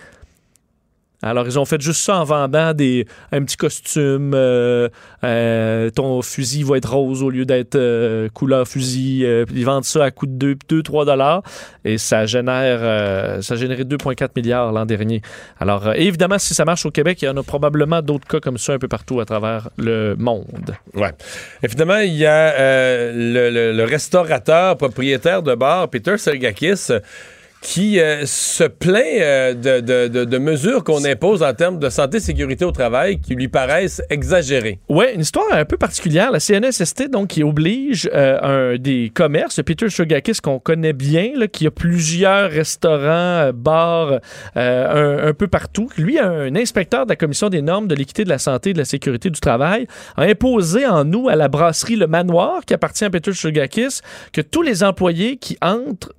Alors, 1.22 1.48
ils 1.48 1.58
ont 1.58 1.66
fait 1.66 1.82
juste 1.82 2.02
ça 2.02 2.18
en 2.18 2.24
vendant 2.24 2.74
des, 2.74 3.06
un 3.32 3.44
petit 3.44 3.58
costume. 3.58 4.34
euh, 4.34 4.90
euh, 5.24 5.90
ton 5.90 6.22
fusil 6.22 6.64
va 6.64 6.78
être 6.78 6.92
rose 6.94 7.24
au 7.24 7.30
lieu 7.30 7.46
d'être 7.46 7.76
euh, 7.76 8.30
couleur 8.30 8.68
fusil. 8.68 9.26
ils 9.54 9.66
vendent 9.66 9.86
ça 9.86 10.04
à 10.04 10.12
coût 10.12 10.28
de 10.28 10.56
2-3 10.70 11.06
dollars. 11.06 11.42
Et 11.84 11.98
ça 11.98 12.26
génère, 12.26 13.42
ça 13.44 13.54
a 13.54 13.58
généré 13.58 13.84
2,4 13.84 14.30
milliards 14.36 14.72
l'an 14.72 14.86
dernier. 14.86 15.22
Alors, 15.60 15.94
évidemment, 15.94 16.40
si 16.40 16.54
ça 16.54 16.66
marche 16.66 16.86
au 16.86 16.92
Québec, 16.92 17.22
il 17.22 17.26
y 17.26 17.30
en 17.30 17.38
a 17.38 17.44
probablement 17.44 18.02
d'autres 18.02 18.28
cas 18.28 18.40
comme 18.40 18.58
ça 18.58 18.74
un 18.74 18.80
peu 18.80 18.88
partout 18.88 19.20
à 19.20 19.26
travers 19.26 19.70
le 19.78 20.16
monde. 20.18 20.76
Ouais. 20.94 21.12
Finalement, 21.68 21.98
il 21.98 22.14
y 22.14 22.26
a 22.26 23.12
le, 23.12 23.86
restaurateur 23.86 24.78
propriétaire 24.78 25.44
de 25.44 25.56
bar, 25.56 25.90
Peter 25.90 26.18
Sergakis, 26.18 26.88
qui 27.66 28.00
euh, 28.00 28.26
se 28.28 28.64
plaint 28.64 29.04
euh, 29.20 29.54
de, 29.56 29.80
de- 29.80 30.08
de- 30.08 30.24
de 30.26 30.38
mesures 30.38 30.84
qu'on 30.84 31.04
impose 31.04 31.42
en 31.42 31.52
termes 31.56 31.80
de 31.80 31.90
santé 31.90 32.18
et 32.18 32.20
sécurité 32.20 32.64
au 32.64 32.72
travail 32.72 33.20
qui 33.20 33.34
lui 33.34 33.48
paraissent 33.48 34.04
exagérées. 34.12 34.78
Oui, 34.88 35.06
une 35.16 35.22
histoire 35.22 35.48
un 35.52 35.66
peu 35.66 35.76
particulière. 35.76 36.30
La 36.32 36.40
CNSST, 36.40 37.10
donc, 37.10 37.30
qui 37.30 37.44
oblige 37.44 38.08
euh, 38.14 38.74
un 38.74 38.78
des 38.78 39.12
commerces, 39.14 39.62
Peter 39.64 39.90
Shogakis, 39.90 40.42
qu'on 40.44 40.60
connaît 40.60 40.94
bien, 40.94 41.32
là, 41.36 41.48
qui 41.48 41.66
a 41.66 41.72
plusieurs 41.72 42.52
restaurants, 42.52 43.50
bars, 43.52 44.20
un, 44.56 45.18
un 45.30 45.34
peu 45.34 45.48
partout. 45.48 45.90
Lui, 45.98 46.20
un 46.20 46.56
inspecteur 46.56 47.06
de 47.08 47.10
la 47.10 47.16
Commission 47.16 47.50
des 47.50 47.64
normes 47.64 47.88
de 47.88 47.96
l'équité 47.96 48.24
de 48.26 48.30
la 48.30 48.38
santé 48.38 48.70
et 48.70 48.74
de 48.74 48.78
la 48.78 48.86
sécurité 48.86 49.32
du 49.32 49.40
travail, 49.40 49.88
a 50.18 50.22
imposé 50.22 50.86
en 50.86 51.04
nous, 51.04 51.30
à 51.30 51.36
la 51.36 51.48
brasserie 51.48 51.96
Le 51.96 52.06
Manoir, 52.06 52.62
qui 52.66 52.76
appartient 52.76 53.06
à 53.06 53.10
Peter 53.10 53.34
Shogakis, 53.34 54.02
que 54.34 54.42
tous 54.42 54.62
les 54.62 54.84
employés 54.84 55.38
qui 55.38 55.58
entrent, 55.64 56.14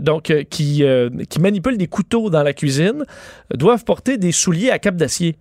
donc, 0.00 0.30
euh, 0.30 0.44
qui, 0.62 0.84
euh, 0.84 1.10
qui 1.28 1.40
manipulent 1.40 1.78
des 1.78 1.86
couteaux 1.86 2.30
dans 2.30 2.42
la 2.42 2.52
cuisine, 2.52 3.04
doivent 3.54 3.84
porter 3.84 4.16
des 4.18 4.32
souliers 4.32 4.70
à 4.70 4.78
cap 4.78 4.96
d'acier. 4.96 5.36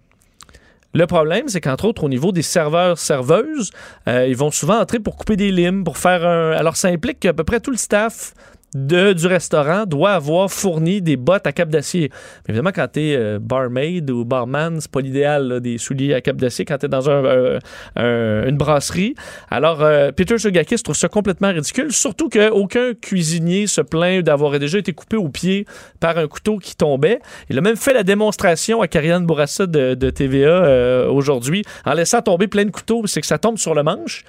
Le 0.93 1.07
problème, 1.07 1.47
c'est 1.47 1.61
qu'entre 1.61 1.85
autres, 1.85 2.03
au 2.03 2.09
niveau 2.09 2.31
des 2.31 2.41
serveurs-serveuses, 2.41 3.71
euh, 4.07 4.27
ils 4.27 4.35
vont 4.35 4.51
souvent 4.51 4.79
entrer 4.79 4.99
pour 4.99 5.15
couper 5.15 5.37
des 5.37 5.51
limes, 5.51 5.83
pour 5.83 5.97
faire 5.97 6.25
un. 6.25 6.51
Alors, 6.51 6.75
ça 6.75 6.89
implique 6.89 7.19
qu'à 7.19 7.33
peu 7.33 7.45
près 7.45 7.61
tout 7.61 7.71
le 7.71 7.77
staff 7.77 8.33
de, 8.73 9.13
du 9.13 9.27
restaurant 9.27 9.85
doit 9.85 10.11
avoir 10.11 10.49
fourni 10.49 11.01
des 11.01 11.17
bottes 11.17 11.45
à 11.45 11.51
cap 11.51 11.69
d'acier. 11.69 12.09
Évidemment, 12.47 12.71
quand 12.73 12.87
tu 12.93 13.01
es 13.01 13.39
barmaid 13.39 14.09
ou 14.09 14.23
barman, 14.23 14.79
c'est 14.79 14.89
pas 14.89 15.01
l'idéal, 15.01 15.59
des 15.59 15.77
souliers 15.77 16.13
à 16.13 16.21
cap 16.21 16.37
d'acier 16.37 16.63
quand 16.65 16.77
tu 16.77 16.85
es 16.85 16.89
dans 16.89 17.09
un, 17.09 17.25
euh, 17.25 17.59
un- 17.97 18.47
une 18.47 18.57
brasserie. 18.57 19.15
Alors, 19.49 19.81
euh, 19.81 20.11
Peter 20.11 20.37
Sugakis 20.37 20.77
trouve 20.83 20.95
ça 20.95 21.09
complètement 21.09 21.49
ridicule, 21.49 21.91
surtout 21.91 22.29
qu'aucun 22.29 22.93
cuisinier 22.93 23.67
se 23.67 23.81
plaint 23.81 24.23
d'avoir 24.23 24.57
déjà 24.57 24.77
été 24.77 24.93
coupé 24.93 25.17
au 25.17 25.27
pied 25.29 25.65
par 25.99 26.17
un 26.17 26.27
couteau 26.27 26.57
qui 26.57 26.75
tombait. 26.75 27.19
Il 27.49 27.57
a 27.57 27.61
même 27.61 27.75
fait 27.75 27.93
la 27.93 28.03
démonstration 28.03 28.81
à 28.81 28.87
Karianne 28.87 29.25
Bourassa 29.25 29.65
de, 29.67 29.95
de 29.95 30.09
TVA 30.09 30.47
euh, 30.47 31.07
aujourd'hui 31.09 31.63
en 31.85 31.93
laissant 31.93 32.21
tomber 32.21 32.47
plein 32.47 32.65
de 32.65 32.71
couteaux. 32.71 33.05
C'est 33.05 33.21
que 33.21 33.27
ça 33.27 33.37
tombe 33.37 33.57
sur 33.57 33.75
le 33.75 33.83
manche. 33.83 34.23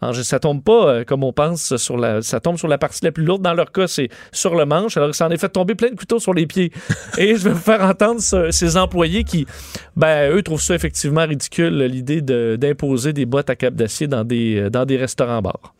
Alors, 0.00 0.14
je- 0.14 0.22
ça 0.22 0.38
tombe 0.38 0.62
pas 0.62 0.88
euh, 0.88 1.04
comme 1.04 1.24
on 1.24 1.32
pense 1.32 1.76
sur 1.76 1.96
la 1.96 2.22
ça 2.22 2.38
tombe 2.38 2.56
sur 2.56 2.68
la 2.68 2.78
partie 2.78 3.04
la 3.04 3.10
plus 3.10 3.24
lourde 3.24 3.42
dans 3.42 3.52
leur 3.54 3.72
cas 3.72 3.88
c'est 3.88 4.08
sur 4.30 4.54
le 4.54 4.64
manche 4.64 4.96
alors 4.96 5.12
ça 5.14 5.26
en 5.26 5.30
est 5.30 5.38
fait 5.38 5.48
tomber 5.48 5.74
plein 5.74 5.90
de 5.90 5.96
couteaux 5.96 6.20
sur 6.20 6.34
les 6.34 6.46
pieds. 6.46 6.70
Et 7.18 7.34
je 7.36 7.42
vais 7.44 7.50
vous 7.50 7.58
faire 7.58 7.82
entendre 7.82 8.20
ce- 8.20 8.50
ces 8.52 8.76
employés 8.76 9.24
qui 9.24 9.46
ben 9.96 10.30
eux 10.32 10.42
trouvent 10.42 10.62
ça 10.62 10.74
effectivement 10.76 11.26
ridicule 11.26 11.82
l'idée 11.84 12.20
de- 12.22 12.56
d'imposer 12.60 13.12
des 13.12 13.26
bottes 13.26 13.50
à 13.50 13.56
cap 13.56 13.74
d'acier 13.74 14.06
dans 14.06 14.22
des 14.24 14.56
euh, 14.60 14.70
dans 14.70 14.84
des 14.84 14.96
restaurants 14.96 15.42
bars 15.42 15.74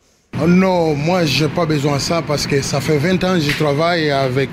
non, 0.47 0.95
moi 0.95 1.25
j'ai 1.25 1.47
pas 1.49 1.65
besoin 1.65 1.95
de 1.97 2.01
ça 2.01 2.21
parce 2.25 2.47
que 2.47 2.61
ça 2.61 2.79
fait 2.79 2.97
20 2.97 3.23
ans 3.25 3.33
que 3.33 3.41
je 3.41 3.57
travaille 3.57 4.09
avec 4.09 4.49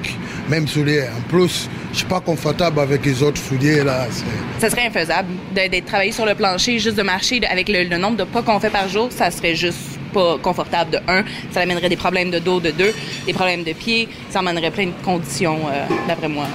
même 0.48 0.66
souliers. 0.66 1.04
En 1.16 1.20
plus, 1.28 1.68
je 1.92 1.98
suis 1.98 2.06
pas 2.06 2.20
confortable 2.20 2.80
avec 2.80 3.04
les 3.04 3.22
autres 3.22 3.40
souliers 3.40 3.84
là. 3.84 4.06
Ça 4.58 4.68
serait 4.70 4.86
infaisable 4.86 5.28
de- 5.54 5.68
d'être 5.68 5.86
travaillé 5.86 6.12
sur 6.12 6.26
le 6.26 6.34
plancher, 6.34 6.78
juste 6.78 6.96
de 6.96 7.02
marcher 7.02 7.40
de- 7.40 7.46
avec 7.46 7.68
le, 7.68 7.84
le 7.84 7.98
nombre 7.98 8.16
de 8.16 8.24
pas 8.24 8.42
qu'on 8.42 8.58
fait 8.58 8.70
par 8.70 8.88
jour, 8.88 9.08
ça 9.10 9.30
serait 9.30 9.54
juste 9.54 9.78
pas 10.12 10.38
confortable 10.42 10.90
de 10.90 10.98
un. 11.08 11.24
Ça 11.52 11.60
amènerait 11.60 11.88
des 11.88 11.96
problèmes 11.96 12.30
de 12.30 12.38
dos 12.40 12.58
de 12.60 12.70
deux, 12.70 12.92
des 13.26 13.32
problèmes 13.32 13.62
de 13.64 13.72
pied, 13.72 14.08
ça 14.30 14.40
amènerait 14.40 14.70
plein 14.70 14.86
de 14.86 15.04
conditions, 15.04 15.58
euh, 15.68 15.84
d'après 16.08 16.28
moi. 16.28 16.46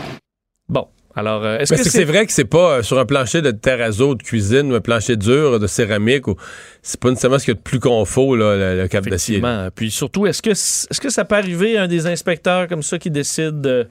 Alors 1.16 1.44
euh, 1.44 1.58
est-ce 1.60 1.74
que 1.74 1.84
c'est 1.90 2.04
vrai 2.06 2.26
que 2.26 2.32
c'est 2.32 2.46
pas 2.46 2.78
euh, 2.78 2.84
sur 2.84 2.98
un 3.00 3.06
plancher 3.06 3.42
de 3.42 3.52
terrazzo 3.52 4.16
de 4.16 4.24
cuisine 4.24 4.72
ou 4.72 4.76
un 4.76 4.80
plancher 4.82 5.16
dur 5.18 5.60
de 5.60 5.68
céramique 5.68 6.28
ou 6.28 6.36
c'est 6.82 7.00
pas 7.00 7.10
nécessairement 7.10 7.38
ce 7.40 7.46
qu'il 7.46 7.54
y 7.54 7.58
a 7.58 7.60
de 7.60 7.62
plus 7.64 7.80
confort 7.80 8.36
là, 8.36 8.56
le, 8.56 8.82
le 8.82 8.88
cap 8.88 9.04
d'acier. 9.08 9.40
Puis 9.76 9.92
surtout, 9.92 10.26
est-ce 10.28 10.42
que, 10.42 10.52
est-ce 10.52 11.02
que 11.02 11.10
ça 11.10 11.26
peut 11.26 11.36
arriver 11.36 11.78
à 11.78 11.84
un 11.84 11.88
des 11.88 12.08
inspecteurs 12.08 12.68
comme 12.68 12.82
ça 12.84 12.98
qui 12.98 13.12
décide 13.12 13.62
de- 13.62 13.88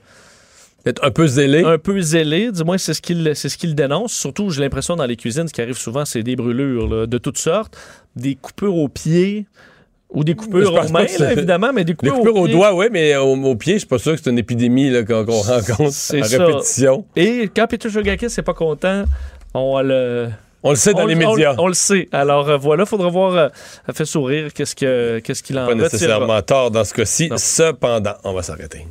D'être 0.87 1.05
un 1.05 1.11
peu 1.11 1.27
zélé? 1.27 1.63
Un 1.63 1.77
peu 1.77 2.01
zélé, 2.01 2.51
du 2.53 2.65
moins 2.65 2.79
c'est 2.79 2.95
ce 2.95 3.03
qu'il 3.03 3.33
c'est 3.35 3.51
ce 3.51 3.59
qu'il 3.59 3.75
dénonce. 3.75 4.15
Surtout, 4.15 4.49
j'ai 4.49 4.63
l'impression 4.63 4.97
dans 4.97 5.05
les 5.05 5.17
cuisines, 5.17 5.47
ce 5.47 5.53
qui 5.53 5.61
arrive 5.61 5.77
souvent, 5.77 6.07
c'est 6.07 6.23
des 6.23 6.37
brûlures 6.37 6.89
là, 6.89 7.07
de 7.07 7.19
toutes 7.19 7.37
sortes, 7.37 7.77
des 8.17 8.35
coupures 8.35 8.75
aux 8.75 8.89
pieds 8.89 9.45
ou 10.13 10.25
des 10.25 10.35
coupures 10.35 10.73
aux 10.75 10.89
mains, 10.93 11.07
là, 11.19 11.33
évidemment, 11.33 11.73
mais 11.73 11.85
des 11.85 11.95
coupures, 11.95 12.17
coupures 12.17 12.37
aux 12.37 12.41
au 12.41 12.45
pieds. 12.47 12.55
doigt, 12.55 12.75
oui, 12.75 12.87
mais 12.91 13.17
au, 13.17 13.35
au 13.35 13.55
pied, 13.57 13.75
je 13.75 13.79
suis 13.81 13.87
pas 13.89 13.99
sûr 13.99 14.13
que 14.17 14.21
c'est 14.23 14.31
une 14.31 14.39
épidémie 14.39 14.91
là, 14.91 15.05
qu'on 15.05 15.25
qu'on 15.25 15.41
rencontre 15.41 15.93
C'est 15.93 16.21
à 16.21 16.25
ça. 16.25 16.45
répétition. 16.47 17.05
Et 17.17 17.49
quand 17.55 17.67
Peter 17.69 17.89
Shogakis 17.89 18.27
n'est 18.37 18.43
pas 18.43 18.55
content, 18.55 19.05
on 19.55 19.81
le. 19.81 20.29
On 20.63 20.71
le 20.71 20.77
sait 20.77 20.93
dans 20.93 21.05
on- 21.05 21.07
les 21.07 21.15
médias. 21.15 21.55
On, 21.57 21.69
le 21.69 21.73
sait. 21.75 22.07
Alors 22.13 22.49
euh, 22.51 22.59
voilà, 22.59 22.85
faudra 22.85 23.09
voir. 23.09 23.35
euh, 23.35 23.49
ça 23.87 23.95
fait 23.95 24.05
sourire. 24.05 24.53
Qu'est-ce 24.53 24.75
que 24.75 25.21
qu'est-ce 25.21 25.43
qu'il 25.43 25.59
en 25.59 25.63
Pas 25.65 25.69
retirera. 25.73 25.85
nécessairement 25.93 26.43
tort 26.43 26.71
dans 26.71 26.85
ce 26.85 26.93
cas-ci. 26.93 27.31
Cependant, 27.37 28.15
on 28.25 28.35
va 28.35 28.43
s'arrêter. 28.43 28.87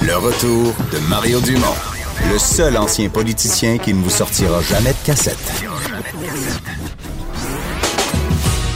Le 0.00 0.16
retour 0.16 0.72
de 0.92 0.98
Mario 1.10 1.40
Dumont, 1.40 1.66
le 2.32 2.38
seul 2.38 2.76
ancien 2.78 3.08
politicien 3.10 3.76
qui 3.78 3.92
ne 3.92 4.02
vous 4.02 4.10
sortira 4.10 4.62
jamais 4.62 4.90
de 4.92 5.04
cassette. 5.06 5.36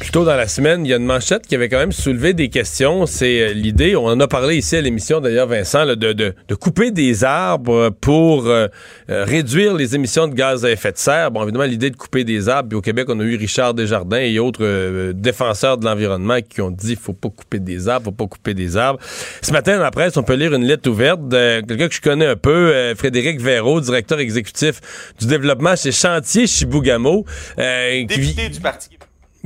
Plus 0.00 0.12
tôt 0.12 0.24
dans 0.24 0.36
la 0.36 0.46
semaine, 0.46 0.86
il 0.86 0.90
y 0.90 0.94
a 0.94 0.96
une 0.96 1.04
manchette 1.04 1.44
qui 1.48 1.56
avait 1.56 1.68
quand 1.68 1.76
même 1.78 1.90
soulevé 1.90 2.32
des 2.32 2.50
questions. 2.50 3.04
C'est 3.04 3.40
euh, 3.40 3.52
l'idée, 3.52 3.96
on 3.96 4.06
en 4.06 4.20
a 4.20 4.28
parlé 4.28 4.56
ici 4.56 4.76
à 4.76 4.80
l'émission 4.80 5.20
d'ailleurs, 5.20 5.48
Vincent, 5.48 5.82
là, 5.84 5.96
de, 5.96 6.12
de- 6.12 6.34
de 6.46 6.54
couper 6.54 6.92
des 6.92 7.24
arbres 7.24 7.90
pour 8.00 8.46
euh, 8.46 8.68
euh, 9.10 9.24
réduire 9.24 9.74
les 9.74 9.96
émissions 9.96 10.28
de 10.28 10.34
gaz 10.34 10.64
à 10.64 10.70
effet 10.70 10.92
de 10.92 10.98
serre. 10.98 11.32
Bon, 11.32 11.42
évidemment, 11.42 11.64
l'idée 11.64 11.90
de 11.90 11.96
couper 11.96 12.22
des 12.22 12.48
arbres, 12.48 12.68
puis 12.68 12.76
au 12.78 12.80
Québec, 12.80 13.06
on 13.08 13.18
a 13.18 13.24
eu 13.24 13.34
Richard 13.36 13.74
Desjardins 13.74 14.20
et 14.20 14.38
autres 14.38 14.60
euh, 14.62 15.12
défenseurs 15.12 15.78
de 15.78 15.84
l'environnement 15.84 16.38
qui 16.48 16.60
ont 16.60 16.70
dit 16.70 16.94
faut 16.94 17.12
pas 17.12 17.28
couper 17.30 17.58
des 17.58 17.88
arbres, 17.88 18.04
faut 18.04 18.12
pas 18.12 18.26
couper 18.28 18.54
des 18.54 18.76
arbres. 18.76 19.00
Ce 19.42 19.50
matin, 19.50 19.76
dans 19.78 19.82
la 19.82 19.90
presse, 19.90 20.16
on 20.16 20.22
peut 20.22 20.34
lire 20.34 20.54
une 20.54 20.64
lettre 20.64 20.88
ouverte 20.88 21.26
de 21.28 21.60
quelqu'un 21.66 21.88
que 21.88 21.94
je 21.94 22.00
connais 22.00 22.26
un 22.26 22.36
peu, 22.36 22.72
euh, 22.72 22.94
Frédéric 22.94 23.40
Véraud, 23.40 23.80
directeur 23.80 24.20
exécutif 24.20 24.80
du 25.20 25.26
développement 25.26 25.74
chez 25.74 25.90
Chantier 25.90 26.46
Chibougamau, 26.46 27.24
Député 27.56 28.48
du 28.48 28.60
Parti. 28.60 28.90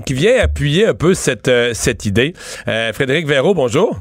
Qui 0.06 0.14
vient 0.14 0.40
appuyer 0.42 0.86
un 0.86 0.94
peu 0.94 1.14
cette, 1.14 1.48
euh, 1.48 1.74
cette 1.74 2.06
idée. 2.06 2.32
Euh, 2.68 2.92
Frédéric 2.92 3.26
Véraud, 3.26 3.54
bonjour. 3.54 3.96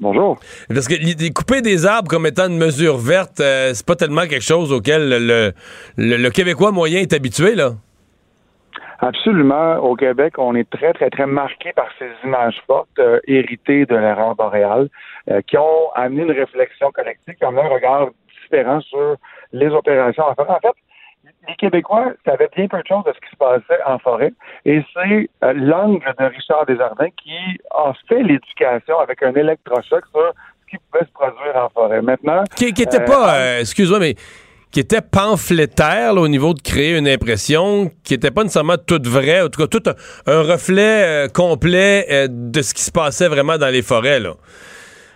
Bonjour. 0.00 0.38
Parce 0.68 0.88
que 0.88 0.94
l'idée- 0.94 1.30
couper 1.30 1.60
des 1.60 1.86
arbres 1.86 2.08
comme 2.08 2.26
étant 2.26 2.48
une 2.48 2.56
mesure 2.58 2.96
verte, 2.96 3.40
euh, 3.40 3.72
c'est 3.74 3.86
pas 3.86 3.94
tellement 3.96 4.22
quelque 4.22 4.42
chose 4.42 4.72
auquel 4.72 5.08
le, 5.08 5.52
le- 5.96 6.16
le 6.16 6.30
Québécois 6.30 6.72
moyen 6.72 7.00
est 7.00 7.12
habitué, 7.12 7.54
là. 7.54 7.72
Absolument. 9.00 9.76
Au 9.78 9.96
Québec, 9.96 10.34
on 10.38 10.54
est 10.54 10.68
très, 10.70 10.92
très, 10.92 11.10
très 11.10 11.26
marqué 11.26 11.72
par 11.74 11.88
ces 11.98 12.08
images 12.24 12.60
fortes 12.66 12.88
euh, 13.00 13.18
héritées 13.26 13.84
de 13.84 13.96
l'erreur 13.96 14.34
boréale 14.36 14.88
euh, 15.30 15.40
qui 15.46 15.56
ont 15.58 15.90
amené 15.94 16.22
une 16.22 16.30
réflexion 16.32 16.90
collective, 16.92 17.34
qui 17.34 17.44
ont 17.44 17.48
amené 17.48 17.62
un 17.62 17.68
regard 17.74 18.08
différent 18.42 18.80
sur 18.80 19.16
les 19.52 19.68
opérations 19.68 20.24
en 20.24 20.34
forêt. 20.34 20.50
En 20.50 20.60
fait, 20.60 20.74
les 21.48 21.54
Québécois 21.56 22.12
savaient 22.24 22.48
bien 22.56 22.68
peu 22.68 22.78
de 22.78 22.86
choses 22.86 23.04
de 23.04 23.12
ce 23.12 23.20
qui 23.20 23.30
se 23.30 23.36
passait 23.36 23.82
en 23.84 23.98
forêt 23.98 24.32
et 24.64 24.82
c'est 24.94 25.28
euh, 25.44 25.52
l'angle 25.54 26.14
de 26.18 26.24
Richard 26.24 26.66
Desjardins 26.66 27.10
qui 27.22 27.58
a 27.70 27.92
fait 28.08 28.22
l'éducation 28.22 28.98
avec 29.00 29.22
un 29.22 29.32
électrochoc 29.32 30.04
sur 30.12 30.32
ce 30.32 30.70
qui 30.70 30.76
pouvait 30.90 31.04
se 31.04 31.12
produire 31.12 31.56
en 31.56 31.68
forêt. 31.70 32.02
Maintenant... 32.02 32.44
Qui, 32.56 32.72
qui 32.72 32.82
était 32.82 33.02
euh, 33.02 33.04
pas, 33.04 33.34
euh, 33.34 33.60
excuse-moi, 33.60 33.98
mais 33.98 34.14
qui 34.70 34.80
était 34.80 35.02
pamphlétaire 35.02 36.14
là, 36.14 36.20
au 36.20 36.28
niveau 36.28 36.54
de 36.54 36.60
créer 36.60 36.96
une 36.96 37.08
impression 37.08 37.90
qui 38.04 38.14
était 38.14 38.30
pas 38.30 38.42
nécessairement 38.42 38.78
toute 38.78 39.06
vraie, 39.06 39.42
en 39.42 39.48
tout 39.48 39.60
cas 39.60 39.66
tout 39.66 39.82
un, 39.86 40.32
un 40.32 40.42
reflet 40.42 41.26
euh, 41.26 41.28
complet 41.28 42.28
de 42.28 42.62
ce 42.62 42.72
qui 42.72 42.82
se 42.82 42.92
passait 42.92 43.28
vraiment 43.28 43.58
dans 43.58 43.68
les 43.68 43.82
forêts, 43.82 44.20
là. 44.20 44.34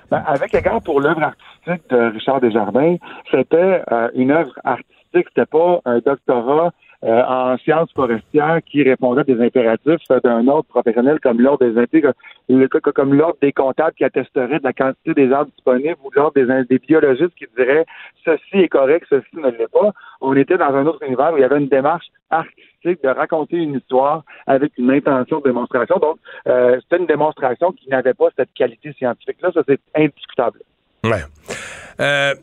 Ben, 0.08 0.22
avec 0.24 0.54
égard 0.54 0.80
pour 0.82 1.00
l'œuvre 1.00 1.22
artistique 1.22 1.90
de 1.90 2.12
Richard 2.12 2.40
Desjardins, 2.40 2.96
c'était 3.28 3.82
une 4.14 4.30
œuvre 4.30 4.52
artistique, 4.62 4.95
c'était 5.12 5.46
pas 5.46 5.80
un 5.84 5.98
doctorat 5.98 6.72
euh, 7.04 7.22
en 7.24 7.58
sciences 7.58 7.92
forestières 7.92 8.60
qui 8.64 8.82
répondait 8.82 9.20
à 9.20 9.24
des 9.24 9.40
impératifs 9.40 10.00
d'un 10.24 10.48
ordre 10.48 10.64
professionnel 10.64 11.20
comme 11.20 11.40
l'ordre 11.40 11.66
des 11.66 11.78
inté- 11.78 12.10
le- 12.48 12.68
co- 12.68 12.80
comme 12.80 13.12
l'ordre 13.12 13.36
des 13.42 13.52
comptables 13.52 13.92
qui 13.92 14.04
attesterait 14.04 14.58
de 14.58 14.64
la 14.64 14.72
quantité 14.72 15.12
des 15.12 15.30
arbres 15.30 15.50
disponibles 15.54 15.96
ou 16.02 16.10
l'ordre 16.14 16.32
des, 16.34 16.78
biologistes 16.78 17.34
qui 17.36 17.44
diraient 17.56 17.84
ceci 18.24 18.56
est 18.62 18.68
correct, 18.68 19.06
ceci 19.10 19.26
ne 19.34 19.50
l'est 19.50 19.70
pas. 19.70 19.92
On 20.22 20.34
était 20.34 20.56
dans 20.56 20.74
un 20.74 20.86
autre 20.86 21.02
univers 21.02 21.32
où 21.34 21.36
il 21.36 21.42
y 21.42 21.44
avait 21.44 21.58
une 21.58 21.68
démarche 21.68 22.06
artistique 22.30 23.02
de 23.02 23.08
raconter 23.08 23.56
une 23.56 23.74
histoire 23.74 24.24
avec 24.46 24.72
une 24.78 24.90
intention 24.90 25.40
de 25.40 25.44
démonstration. 25.44 25.98
Donc, 25.98 26.16
euh, 26.48 26.78
c'était 26.80 27.02
une 27.02 27.06
démonstration 27.06 27.72
qui 27.72 27.88
n'avait 27.90 28.14
pas 28.14 28.28
cette 28.36 28.52
qualité 28.54 28.94
scientifique-là. 28.94 29.50
Ça, 29.52 29.60
c'est 29.68 29.80
indiscutable. 29.94 30.60
Ouais. 31.04 31.22
Euh, 32.00 32.34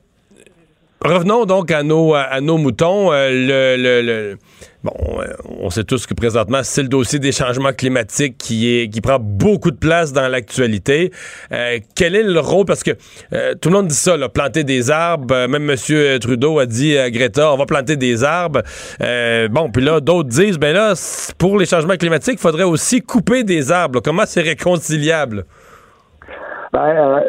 revenons 1.03 1.45
donc 1.45 1.71
à 1.71 1.83
nos, 1.83 2.13
à 2.13 2.39
nos 2.41 2.57
moutons. 2.57 3.11
Euh, 3.11 3.29
le, 3.29 3.81
le- 3.81 4.01
le- 4.01 4.37
bon, 4.83 4.93
euh, 5.19 5.27
on 5.59 5.69
sait 5.69 5.83
tous 5.83 6.05
que 6.05 6.13
présentement, 6.13 6.61
c'est 6.63 6.81
le 6.83 6.87
dossier 6.87 7.19
des 7.19 7.31
changements 7.31 7.73
climatiques 7.73 8.37
qui, 8.37 8.75
est, 8.77 8.89
qui 8.89 9.01
prend 9.01 9.19
beaucoup 9.19 9.71
de 9.71 9.77
place 9.77 10.13
dans 10.13 10.27
l'actualité. 10.27 11.11
Euh, 11.51 11.79
quel 11.95 12.15
est 12.15 12.23
le 12.23 12.39
rôle? 12.39 12.65
Parce 12.65 12.83
que 12.83 12.91
euh, 13.33 13.53
tout 13.55 13.69
le 13.69 13.75
monde 13.75 13.87
dit 13.87 13.95
ça, 13.95 14.17
là, 14.17 14.29
planter 14.29 14.63
des 14.63 14.91
arbres. 14.91 15.33
Euh, 15.35 15.47
même 15.47 15.69
M. 15.69 16.19
Trudeau 16.19 16.59
a 16.59 16.65
dit 16.65 16.97
à 16.97 17.09
Greta, 17.11 17.51
on 17.53 17.57
va 17.57 17.65
planter 17.65 17.95
des 17.97 18.23
arbres. 18.23 18.61
Euh, 19.01 19.47
bon, 19.49 19.69
puis 19.71 19.83
là, 19.83 19.99
d'autres 19.99 20.29
disent, 20.29 20.57
ben 20.57 20.73
là, 20.73 20.93
pour 21.37 21.57
les 21.59 21.65
changements 21.65 21.97
climatiques, 21.97 22.35
il 22.35 22.41
faudrait 22.41 22.63
aussi 22.63 23.01
couper 23.01 23.43
des 23.43 23.71
arbres. 23.71 23.99
Comment 23.99 24.23
c'est 24.25 24.41
réconciliable? 24.41 25.45
Ben, 26.71 26.79
euh, 26.79 27.19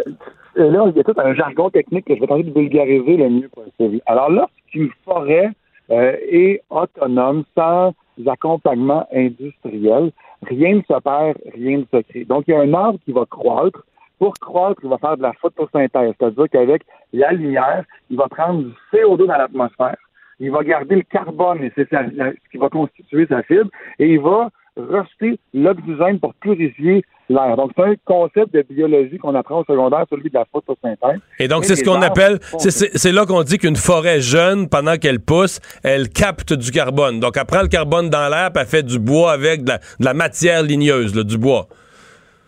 et 0.57 0.71
là, 0.71 0.85
il 0.89 0.97
y 0.97 1.01
a 1.01 1.05
tout 1.05 1.15
un 1.17 1.35
jargon 1.35 1.71
technique 1.71 2.07
que 2.07 2.15
je 2.15 2.21
vais 2.21 2.27
tenter 2.27 2.45
de 2.45 2.53
vulgariser 2.53 3.17
le 3.17 3.31
mieux 3.31 3.49
possible. 3.49 4.01
Alors, 4.07 4.31
lorsqu'une 4.31 4.91
forêt 5.05 5.51
euh, 5.91 6.17
est 6.31 6.63
autonome, 6.71 7.45
sans 7.57 7.93
accompagnement 8.27 9.07
industriel, 9.13 10.13
rien 10.43 10.77
ne 10.77 10.81
se 10.83 11.01
perd, 11.01 11.37
rien 11.55 11.79
ne 11.79 11.85
se 11.93 12.03
crée. 12.03 12.25
Donc, 12.25 12.45
il 12.47 12.53
y 12.53 12.55
a 12.55 12.61
un 12.61 12.75
arbre 12.75 12.99
qui 13.05 13.13
va 13.13 13.25
croître. 13.27 13.85
Pour 14.19 14.33
croître, 14.35 14.81
il 14.85 14.89
va 14.89 14.99
faire 14.99 15.17
de 15.17 15.23
la 15.23 15.33
photosynthèse, 15.35 16.15
c'est-à-dire 16.19 16.49
qu'avec 16.51 16.83
la 17.13 17.33
lumière, 17.33 17.85
il 18.11 18.17
va 18.17 18.29
prendre 18.29 18.63
du 18.63 18.73
CO2 18.93 19.27
dans 19.27 19.37
l'atmosphère, 19.37 19.97
il 20.39 20.51
va 20.53 20.63
garder 20.63 20.97
le 20.97 21.03
carbone, 21.03 21.65
et 21.65 21.73
c'est 21.75 21.89
ce 21.91 22.51
qui 22.51 22.59
va 22.59 22.69
constituer 22.69 23.27
sa 23.27 23.43
fibre, 23.43 23.71
et 23.99 24.13
il 24.13 24.21
va 24.21 24.51
rejeter 24.77 25.39
l'oxygène 25.53 26.21
pour 26.21 26.35
purifier 26.35 27.05
l'air. 27.29 27.57
Donc, 27.57 27.71
c'est 27.77 27.83
un 27.85 27.95
concept 28.05 28.53
de 28.55 28.63
biologie 28.63 29.19
qu'on 29.19 29.35
apprend 29.35 29.61
au 29.61 29.65
secondaire, 29.65 30.05
celui 30.11 30.29
de 30.31 30.35
la 30.35 30.45
photosynthèse. 30.53 31.21
Et 31.39 31.49
donc, 31.49 31.65
c'est 31.65 31.77
ce 31.77 31.85
qu'on 31.85 32.03
appelle, 32.03 32.39
c'est- 32.59 33.13
là 33.13 33.27
qu'on 33.27 33.43
dit 33.43 33.59
qu'une 33.59 33.77
forêt 33.77 34.21
jeune, 34.21 34.69
pendant 34.69 34.97
qu'elle 34.97 35.21
pousse, 35.21 35.61
elle 35.83 36.09
capte 36.09 36.53
du 36.53 36.71
carbone. 36.71 37.21
Donc, 37.21 37.37
elle 37.37 37.45
prend 37.47 37.63
le 37.63 37.69
carbone 37.69 38.11
dans 38.11 38.29
l'air, 38.29 38.51
puis 38.53 38.63
elle 38.63 38.69
fait 38.69 38.83
du 38.83 38.99
bois 38.99 39.33
avec 39.33 39.65
de 39.65 39.71
la, 39.71 39.79
de 39.79 40.05
la 40.05 40.15
matière 40.15 40.63
ligneuse, 40.63 41.15
là, 41.15 41.23
du 41.23 41.39
bois. 41.39 41.67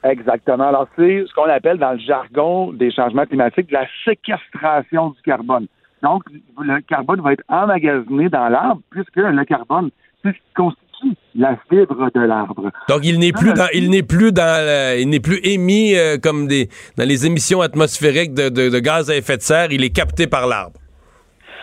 Exactement. 0.04 0.68
Alors, 0.68 0.86
c'est 0.96 1.24
ce 1.26 1.34
qu'on 1.34 1.48
appelle 1.50 1.78
dans 1.78 1.92
le 1.92 1.98
jargon 1.98 2.72
des 2.72 2.92
changements 2.92 3.26
climatiques 3.26 3.68
de 3.68 3.72
la 3.74 3.86
séquestration 4.04 5.10
du 5.10 5.22
carbone. 5.22 5.66
Donc, 6.02 6.22
le 6.60 6.80
carbone 6.82 7.20
va 7.22 7.32
être 7.32 7.42
emmagasiné 7.48 8.28
dans 8.28 8.48
l'arbre, 8.48 8.82
puisque 8.90 9.16
le 9.16 9.44
carbone, 9.44 9.90
c'est 10.22 10.30
ce 10.30 10.34
qui 10.34 10.54
constitue 10.54 10.85
la 11.34 11.56
fibre 11.68 12.10
de 12.14 12.20
l'arbre. 12.20 12.70
Donc, 12.88 13.00
il 13.04 13.18
n'est 13.18 13.32
plus 13.32 13.52
dans, 13.52 13.68
il 13.74 13.90
n'est 13.90 14.02
plus 14.02 14.32
dans, 14.32 14.96
il 14.98 15.08
n'est 15.08 15.20
plus 15.20 15.40
émis 15.44 15.94
euh, 15.94 16.16
comme 16.18 16.46
des, 16.46 16.68
dans 16.96 17.06
les 17.06 17.26
émissions 17.26 17.60
atmosphériques 17.60 18.34
de, 18.34 18.48
de- 18.48 18.70
de 18.70 18.78
gaz 18.78 19.10
à 19.10 19.16
effet 19.16 19.36
de 19.36 19.42
serre. 19.42 19.68
Il 19.70 19.84
est 19.84 19.90
capté 19.90 20.26
par 20.26 20.46
l'arbre. 20.46 20.78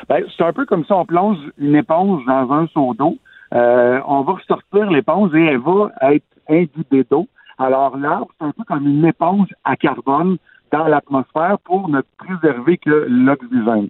Ben, 0.09 0.23
c'est 0.37 0.43
un 0.43 0.53
peu 0.53 0.65
comme 0.65 0.83
si 0.85 0.91
on 0.91 1.05
plonge 1.05 1.37
une 1.57 1.75
éponge 1.75 2.23
dans 2.25 2.51
un 2.51 2.67
seau 2.67 2.93
d'eau. 2.93 3.17
Euh, 3.53 3.99
on 4.07 4.21
va 4.21 4.33
ressortir 4.33 4.89
l'éponge 4.91 5.33
et 5.35 5.45
elle 5.45 5.59
va 5.59 5.91
être 6.13 6.25
imbibée 6.49 7.05
d'eau. 7.09 7.27
Alors 7.57 7.97
l'arbre, 7.97 8.27
c'est 8.39 8.45
un 8.47 8.51
peu 8.51 8.63
comme 8.67 8.85
une 8.85 9.05
éponge 9.05 9.47
à 9.63 9.75
carbone 9.75 10.37
dans 10.71 10.87
l'atmosphère 10.87 11.57
pour 11.63 11.87
ne 11.87 12.01
préserver 12.17 12.77
que 12.79 13.05
l'oxygène. 13.07 13.89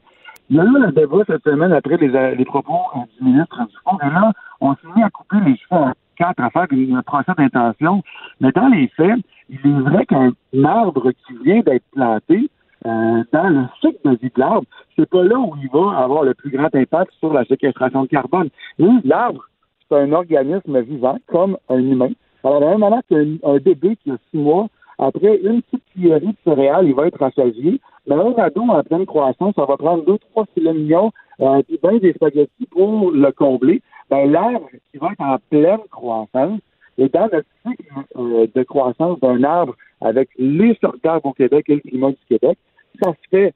Il 0.50 0.58
y 0.58 0.60
a 0.60 0.64
eu 0.64 0.84
un 0.84 0.92
débat 0.92 1.20
cette 1.26 1.44
semaine 1.44 1.72
après 1.72 1.98
les, 1.98 2.36
les 2.36 2.46
propos 2.46 2.82
euh, 2.96 3.00
du 3.18 3.26
ministre 3.26 3.66
du 3.66 3.76
Fond, 3.84 3.98
et 4.04 4.10
là, 4.10 4.34
on 4.60 4.74
s'est 4.76 4.88
mis 4.96 5.04
à 5.04 5.10
couper 5.10 5.38
les 5.46 5.56
cheveux 5.58 5.82
en 5.82 5.94
quatre 6.18 6.42
à 6.42 6.50
faire 6.50 6.68
un 6.72 7.02
procès 7.02 7.32
d'intention. 7.38 8.04
Mais 8.42 8.52
dans 8.52 8.68
les 8.68 8.88
faits, 8.90 9.20
il 9.50 9.60
est 9.64 9.82
vrai 9.90 10.06
qu'un 10.06 10.34
arbre 10.64 11.12
qui 11.12 11.34
vient 11.44 11.62
d'être 11.62 11.86
planté, 11.94 12.50
euh, 12.86 13.24
dans 13.32 13.50
le 13.50 13.66
cycle 13.80 14.00
de 14.04 14.18
vie 14.18 14.32
de 14.36 14.40
l'arbre, 14.40 14.68
c'est 14.96 15.10
pas 15.10 15.24
là 15.24 15.40
où 15.40 15.54
il 15.62 15.70
va 15.70 15.98
avoir 16.00 16.24
le 16.24 16.34
plus 16.34 16.52
grand 16.52 16.74
impact 16.76 17.14
sur 17.20 17.32
la 17.34 17.46
séquestration 17.46 18.04
de 18.04 18.08
carbone. 18.10 18.50
Et 18.80 18.88
l'arbre, 19.06 19.46
c'est 19.88 19.98
un 19.98 20.12
organisme 20.12 20.82
vivant, 20.82 21.18
comme 21.28 21.58
un 21.70 21.80
humain. 21.80 22.12
Alors, 22.44 22.60
de 22.60 22.66
la 22.66 22.72
même 22.72 22.80
manière 22.82 23.02
qu'un 23.10 23.38
un 23.44 23.58
bébé 23.58 23.96
qui 24.04 24.12
a 24.12 24.18
six 24.30 24.38
mois, 24.38 24.68
après 25.00 25.38
une 25.38 25.62
petite 25.62 25.84
cuillerée 25.92 26.20
de 26.20 26.36
céréales, 26.44 26.88
il 26.88 26.96
va 26.96 27.08
être 27.08 27.20
rassasié. 27.20 27.80
Mais 28.08 28.16
un 28.16 28.34
ado 28.34 28.62
en 28.62 28.84
pleine 28.84 29.06
croissance, 29.06 29.56
ça 29.56 29.66
va 29.66 29.78
prendre 29.78 30.06
deux, 30.06 30.18
trois 30.18 30.46
filets 30.54 30.74
mignons, 30.74 31.12
euh, 31.42 31.62
puis 31.64 32.00
des 32.00 32.14
spaghettis 32.14 32.68
pour 32.70 33.12
le 33.12 33.32
combler. 33.32 33.82
Ben, 34.10 34.30
l'arbre 34.30 34.68
qui 34.92 34.98
va 34.98 35.12
être 35.12 35.22
en 35.22 35.38
pleine 35.50 35.80
croissance, 35.90 36.60
et 36.98 37.10
dans 37.10 37.30
le 37.32 37.44
cycle 37.66 37.84
euh, 38.18 38.48
de 38.54 38.64
croissance 38.64 39.20
d'un 39.20 39.44
arbre 39.44 39.76
avec 40.02 40.30
les 40.38 40.78
sortes 40.82 41.06
au 41.24 41.34
Québec 41.34 41.66
et 41.70 41.76
le 41.76 41.82
climat 41.82 42.10
du 42.10 42.26
Québec, 42.30 42.58
ça 43.02 43.12
se 43.12 43.30
fait 43.30 43.54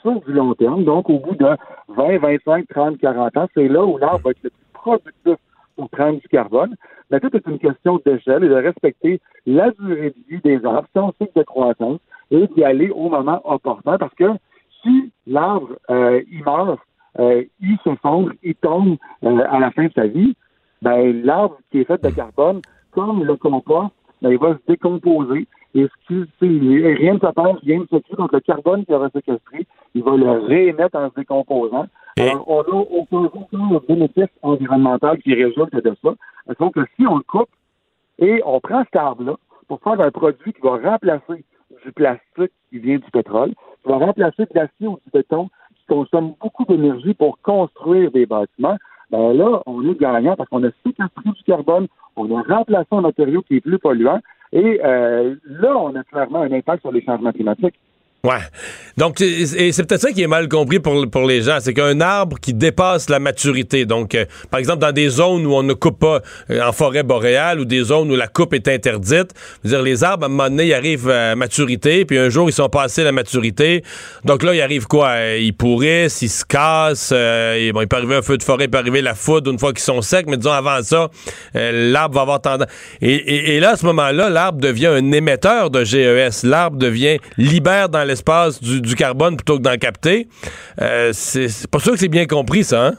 sur 0.00 0.20
du 0.22 0.32
long 0.32 0.54
terme. 0.54 0.84
Donc, 0.84 1.10
au 1.10 1.18
bout 1.18 1.36
de 1.36 1.46
20, 1.88 2.18
25, 2.18 2.66
30, 2.68 2.98
40 2.98 3.36
ans, 3.36 3.48
c'est 3.54 3.68
là 3.68 3.84
où 3.84 3.98
l'arbre 3.98 4.20
va 4.24 4.30
être 4.30 4.42
le 4.42 4.50
plus 4.50 4.72
productif 4.72 5.36
pour 5.76 5.90
prendre 5.90 6.20
du 6.20 6.28
carbone. 6.28 6.74
Mais 7.10 7.20
tout 7.20 7.34
est 7.36 7.46
une 7.46 7.58
question 7.58 8.00
d'échelle 8.04 8.44
et 8.44 8.48
de 8.48 8.54
respecter 8.54 9.20
la 9.46 9.70
durée 9.72 10.10
de 10.10 10.28
vie 10.28 10.40
des 10.42 10.64
arbres, 10.64 10.88
son 10.94 11.12
cycle 11.20 11.38
de 11.38 11.42
croissance, 11.42 12.00
et 12.30 12.46
d'y 12.48 12.64
aller 12.64 12.90
au 12.90 13.08
moment 13.08 13.40
opportun. 13.44 13.98
Parce 13.98 14.14
que 14.14 14.32
si 14.82 15.12
l'arbre, 15.26 15.76
euh, 15.90 16.22
il 16.30 16.42
meurt, 16.44 16.80
euh, 17.18 17.44
il 17.60 17.78
s'effondre, 17.84 18.32
il 18.42 18.54
tombe 18.54 18.96
euh, 19.24 19.44
à 19.48 19.58
la 19.58 19.70
fin 19.70 19.84
de 19.84 19.92
sa 19.92 20.06
vie, 20.06 20.34
ben, 20.80 21.22
l'arbre 21.24 21.58
qui 21.70 21.80
est 21.80 21.84
fait 21.84 22.02
de 22.02 22.10
carbone, 22.10 22.62
comme 22.90 23.22
le 23.24 23.36
compost, 23.36 23.90
ben, 24.20 24.30
il 24.30 24.38
va 24.38 24.54
se 24.54 24.72
décomposer. 24.72 25.46
Et 25.74 25.88
qui, 26.06 26.26
rien 26.40 27.14
ne 27.14 27.18
perd, 27.18 27.58
rien 27.62 27.78
ne 27.78 27.86
se 27.86 27.96
crée. 28.02 28.16
Donc, 28.18 28.32
le 28.32 28.40
carbone 28.40 28.84
qu'il 28.84 28.94
aura 28.94 29.08
séquestré, 29.08 29.66
il 29.94 30.02
va 30.02 30.16
le 30.16 30.30
réémettre 30.30 30.98
en 30.98 31.08
se 31.08 31.14
décomposant. 31.14 31.86
Alors, 32.18 32.44
on 32.46 32.60
aucun, 32.60 33.30
aucun 33.32 33.80
bénéfice 33.88 34.30
environnemental 34.42 35.18
qui 35.18 35.34
résulte 35.34 35.74
de 35.74 35.96
ça. 36.02 36.10
Donc, 36.58 36.74
si 36.96 37.06
on 37.06 37.16
le 37.16 37.22
coupe 37.22 37.48
et 38.18 38.42
on 38.44 38.60
prend 38.60 38.84
cet 38.84 38.96
arbre-là 38.96 39.36
pour 39.68 39.80
faire 39.80 40.00
un 40.00 40.10
produit 40.10 40.52
qui 40.52 40.60
va 40.60 40.76
remplacer 40.76 41.44
du 41.84 41.92
plastique 41.92 42.52
qui 42.70 42.78
vient 42.78 42.98
du 42.98 43.10
pétrole, 43.12 43.50
qui 43.82 43.88
va 43.88 43.96
remplacer 43.96 44.44
de 44.44 44.50
l'acier 44.54 44.86
ou 44.86 44.98
du 45.04 45.10
béton 45.12 45.48
qui 45.76 45.86
consomme 45.86 46.34
beaucoup 46.40 46.64
d'énergie 46.64 47.14
pour 47.14 47.40
construire 47.40 48.10
des 48.10 48.26
bâtiments, 48.26 48.76
ben 49.10 49.32
là, 49.32 49.62
on 49.66 49.86
est 49.88 49.98
gagnant 49.98 50.36
parce 50.36 50.48
qu'on 50.48 50.64
a 50.64 50.70
séquestré 50.84 51.22
du 51.24 51.42
carbone, 51.44 51.86
on 52.16 52.34
a 52.36 52.42
remplacé 52.42 52.88
un 52.92 53.02
matériau 53.02 53.42
qui 53.42 53.56
est 53.56 53.60
plus 53.60 53.78
polluant, 53.78 54.20
et 54.52 54.80
euh, 54.84 55.34
là, 55.44 55.76
on 55.76 55.94
a 55.94 56.04
clairement 56.04 56.40
un 56.40 56.52
impact 56.52 56.82
sur 56.82 56.92
les 56.92 57.02
changements 57.02 57.32
climatiques. 57.32 57.78
Ouais. 58.24 58.38
Donc, 58.96 59.20
et 59.20 59.46
c'est 59.72 59.84
peut-être 59.84 60.00
ça 60.02 60.12
qui 60.12 60.22
est 60.22 60.28
mal 60.28 60.48
compris 60.48 60.78
pour, 60.78 61.10
pour 61.10 61.26
les 61.26 61.42
gens. 61.42 61.58
C'est 61.60 61.74
qu'un 61.74 62.00
arbre 62.00 62.38
qui 62.38 62.54
dépasse 62.54 63.08
la 63.10 63.18
maturité. 63.18 63.84
Donc, 63.84 64.14
euh, 64.14 64.26
par 64.48 64.60
exemple, 64.60 64.78
dans 64.78 64.92
des 64.92 65.08
zones 65.08 65.44
où 65.44 65.54
on 65.54 65.64
ne 65.64 65.72
coupe 65.72 65.98
pas 65.98 66.20
euh, 66.50 66.62
en 66.62 66.70
forêt 66.70 67.02
boréale 67.02 67.58
ou 67.58 67.64
des 67.64 67.82
zones 67.82 68.12
où 68.12 68.14
la 68.14 68.28
coupe 68.28 68.54
est 68.54 68.68
interdite, 68.68 69.30
je 69.64 69.70
veux 69.70 69.74
dire, 69.74 69.82
les 69.82 70.04
arbres, 70.04 70.22
à 70.22 70.26
un 70.26 70.28
moment 70.28 70.44
donné, 70.48 70.66
ils 70.66 70.74
arrivent 70.74 71.10
à 71.10 71.34
maturité, 71.34 72.04
puis 72.04 72.16
un 72.16 72.28
jour, 72.28 72.48
ils 72.48 72.52
sont 72.52 72.68
passés 72.68 73.02
la 73.02 73.10
maturité. 73.10 73.82
Donc 74.24 74.44
là, 74.44 74.54
il 74.54 74.60
arrive 74.60 74.86
quoi? 74.86 75.08
Euh, 75.16 75.38
Ils 75.40 75.54
pourrissent, 75.56 76.22
ils 76.22 76.28
se 76.28 76.44
cassent. 76.44 77.10
euh, 77.12 77.72
bon, 77.72 77.80
il 77.80 77.88
peut 77.88 77.96
arriver 77.96 78.14
un 78.14 78.22
feu 78.22 78.38
de 78.38 78.44
forêt, 78.44 78.66
il 78.66 78.70
peut 78.70 78.78
arriver 78.78 79.02
la 79.02 79.16
foudre 79.16 79.50
une 79.50 79.58
fois 79.58 79.72
qu'ils 79.72 79.80
sont 79.82 80.00
secs, 80.00 80.26
mais 80.28 80.36
disons, 80.36 80.52
avant 80.52 80.80
ça, 80.84 81.10
euh, 81.56 81.90
l'arbre 81.90 82.14
va 82.14 82.20
avoir 82.20 82.40
tendance... 82.40 82.68
Et, 83.00 83.14
et- 83.14 83.56
et 83.56 83.60
là, 83.60 83.70
à 83.70 83.76
ce 83.76 83.84
moment-là, 83.86 84.30
l'arbre 84.30 84.60
devient 84.60 84.86
un 84.86 85.10
émetteur 85.10 85.70
de 85.70 85.82
GES. 85.82 86.44
L'arbre 86.44 86.76
devient, 86.76 87.16
libère 87.36 87.88
dans 87.88 88.11
l'espace 88.12 88.62
du, 88.62 88.94
carbone 88.94 89.36
plutôt 89.36 89.56
que 89.58 89.62
d'en 89.62 89.76
capter. 89.76 90.28
Euh, 90.80 91.10
c'est 91.12 91.70
pas 91.70 91.78
sûr 91.78 91.92
que 91.92 91.98
c'est 91.98 92.08
bien 92.08 92.26
compris, 92.26 92.64
ça, 92.64 92.86
hein? 92.88 92.92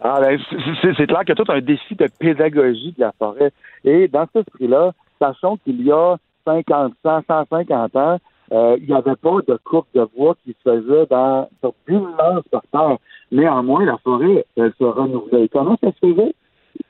Ah, 0.00 0.20
ben, 0.20 0.38
c'est- 0.82 1.06
clair 1.06 1.20
qu'il 1.20 1.28
y 1.30 1.32
a 1.32 1.34
tout 1.34 1.50
un 1.50 1.60
défi 1.60 1.94
de 1.94 2.06
pédagogie 2.18 2.92
de 2.96 3.00
la 3.00 3.12
forêt. 3.18 3.52
Et 3.84 4.06
dans 4.08 4.26
cet 4.34 4.46
esprit-là, 4.48 4.92
sachons 5.18 5.56
qu'il 5.64 5.80
y 5.82 5.90
a 5.90 6.16
50, 6.44 6.92
100, 7.02 7.22
150 7.26 7.96
ans, 7.96 8.18
euh, 8.52 8.76
il 8.80 8.86
n'y 8.86 8.92
avait 8.94 9.16
pas 9.16 9.36
de 9.48 9.58
coupe 9.64 9.86
de 9.94 10.06
bois 10.14 10.34
qui 10.44 10.54
se 10.62 10.70
faisait 10.70 11.06
dans, 11.08 11.48
sur 11.60 11.72
d'immenses 11.88 12.44
porteurs. 12.50 12.98
Néanmoins, 13.32 13.86
la 13.86 13.96
forêt, 14.04 14.44
elle 14.58 14.72
se 14.78 14.84
renouvelait. 14.84 15.48
Comment 15.48 15.78
ça 15.82 15.90
se 15.92 16.06
faisait? 16.06 16.34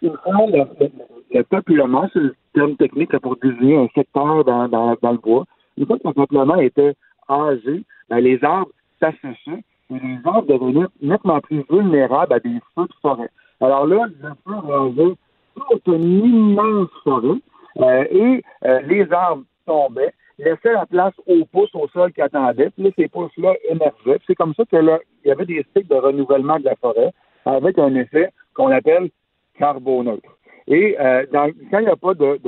Le, 0.02 0.10
le- 0.10 0.90
le 1.32 1.42
peuplement, 1.44 2.08
c'est 2.12 2.18
le 2.20 2.34
terme 2.52 2.74
technique 2.76 3.16
pour 3.18 3.36
désigner 3.36 3.76
un 3.76 3.88
secteur 3.94 4.44
dans, 4.44 4.66
dans, 4.68 4.96
dans 5.00 5.12
le 5.12 5.18
bois, 5.18 5.44
une 5.78 5.86
fois 5.86 5.98
que 5.98 6.08
le 6.08 6.14
peuplement 6.14 6.56
était 6.56 6.94
âgé, 7.28 7.84
ben, 8.08 8.18
les 8.18 8.42
arbres 8.44 8.70
s'asséchaient 9.00 9.64
et 9.90 9.94
les 9.94 10.18
arbres 10.24 10.46
devenaient 10.46 10.86
nettement 11.00 11.40
plus 11.40 11.64
vulnérables 11.68 12.32
à 12.32 12.40
des 12.40 12.60
feux 12.74 12.86
de 12.86 12.94
forêt. 13.02 13.30
Alors 13.60 13.86
là, 13.86 14.06
le 14.06 14.28
feu 14.44 14.54
rasait 14.54 15.14
toute 15.54 15.86
une 15.86 16.24
immense 16.24 16.88
forêt 17.02 17.38
euh, 17.80 18.04
et 18.10 18.44
euh, 18.64 18.80
les 18.82 19.10
arbres 19.12 19.44
tombaient, 19.66 20.12
laissaient 20.38 20.72
la 20.72 20.86
place 20.86 21.14
aux 21.26 21.44
pousses 21.46 21.74
au 21.74 21.88
sol 21.88 22.12
qui 22.12 22.20
attendaient, 22.20 22.70
puis 22.70 22.84
là, 22.84 22.90
ces 22.96 23.08
pousses-là 23.08 23.54
émergeaient. 23.68 24.20
C'est 24.26 24.34
comme 24.34 24.54
ça 24.54 24.64
que 24.64 24.76
là, 24.76 24.98
il 25.24 25.28
y 25.28 25.30
avait 25.30 25.46
des 25.46 25.64
cycles 25.74 25.88
de 25.88 25.94
renouvellement 25.94 26.58
de 26.58 26.64
la 26.64 26.76
forêt 26.76 27.12
avec 27.44 27.78
un 27.78 27.94
effet 27.94 28.30
qu'on 28.54 28.70
appelle 28.70 29.10
carboneutre. 29.58 30.28
Et 30.66 30.96
euh, 30.98 31.26
quand 31.30 31.78
il 31.78 31.84
n'y 31.84 31.86
a 31.88 31.96
pas 31.96 32.14
de, 32.14 32.40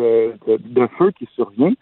de 0.47 0.87
feu 0.99 1.11
qui 1.13 1.29
survient, 1.35 1.75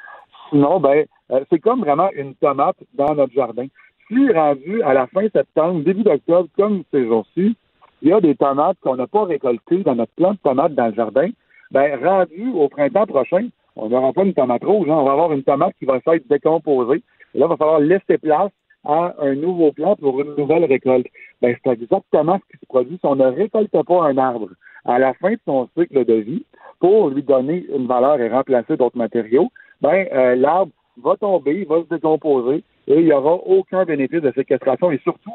sinon, 0.51 0.81
ben, 0.81 1.07
euh, 1.31 1.45
c'est 1.51 1.59
comme 1.59 1.81
vraiment 1.81 2.11
une 2.15 2.35
tomate 2.35 2.77
dans 2.95 3.15
notre 3.15 3.33
jardin. 3.33 3.67
si 4.09 4.31
rendu 4.33 4.83
à 4.83 4.95
la 4.95 5.07
fin 5.07 5.27
septembre, 5.29 5.83
début 5.83 6.03
d'octobre, 6.03 6.49
comme 6.57 6.83
ces 6.93 7.07
jours-ci, 7.07 7.57
il 8.03 8.09
y 8.09 8.13
a 8.13 8.21
des 8.21 8.35
tomates 8.35 8.79
qu'on 8.81 8.97
n'a 8.97 9.07
pas 9.07 9.25
récoltées 9.25 9.83
dans 9.83 9.95
notre 9.95 10.13
plant 10.13 10.33
de 10.33 10.39
tomates 10.39 10.75
dans 10.75 10.89
le 10.89 10.95
jardin, 10.95 11.31
ben 11.71 11.99
rendu 12.05 12.53
au 12.55 12.69
printemps 12.69 13.07
prochain, 13.07 13.49
on 13.77 13.89
n'aura 13.89 14.13
pas 14.13 14.25
une 14.25 14.35
tomate 14.35 14.65
rouge, 14.65 14.89
hein, 14.89 14.97
on 14.97 15.05
va 15.05 15.13
avoir 15.13 15.33
une 15.33 15.43
tomate 15.43 15.75
qui 15.79 15.87
va 15.87 16.01
s'être 16.01 16.29
décomposée. 16.29 17.03
Et 17.35 17.39
là, 17.39 17.47
il 17.47 17.49
va 17.49 17.57
falloir 17.57 17.81
laisser 17.81 18.19
place 18.19 18.53
à 18.85 19.15
un 19.19 19.35
nouveau 19.35 19.73
plant 19.73 19.97
pour 19.97 20.21
une 20.21 20.35
nouvelle 20.37 20.65
récolte. 20.67 21.07
Ben, 21.41 21.57
c'est 21.65 21.73
exactement 21.73 22.39
ce 22.39 22.53
qui 22.53 22.61
se 22.61 22.67
produit 22.67 22.99
si 22.99 23.07
on 23.07 23.17
ne 23.17 23.27
récolte 23.27 23.71
pas 23.71 24.05
un 24.05 24.19
arbre 24.19 24.51
à 24.85 24.99
la 24.99 25.15
fin 25.15 25.33
de 25.33 25.41
son 25.47 25.69
cycle 25.77 26.05
de 26.05 26.15
vie 26.15 26.45
pour 26.81 27.09
lui 27.09 27.23
donner 27.23 27.65
une 27.75 27.87
valeur 27.87 28.21
et 28.21 28.29
remplacer 28.29 28.77
d'autres 28.77 28.99
matériaux. 28.99 29.51
Ben, 29.81 30.07
euh, 30.13 30.37
l'arbre 30.37 30.73
va 31.03 31.17
tomber, 31.17 31.61
il 31.61 31.67
va 31.67 31.83
se 31.83 31.95
décomposer 31.95 32.65
et 32.87 32.95
il 32.99 33.05
n'y 33.05 33.13
aura 33.13 33.35
aucun 33.35 33.85
bénéfice 33.85 34.21
de 34.21 34.33
séquestration. 34.33 34.91
Et 34.91 34.99
surtout, 34.99 35.33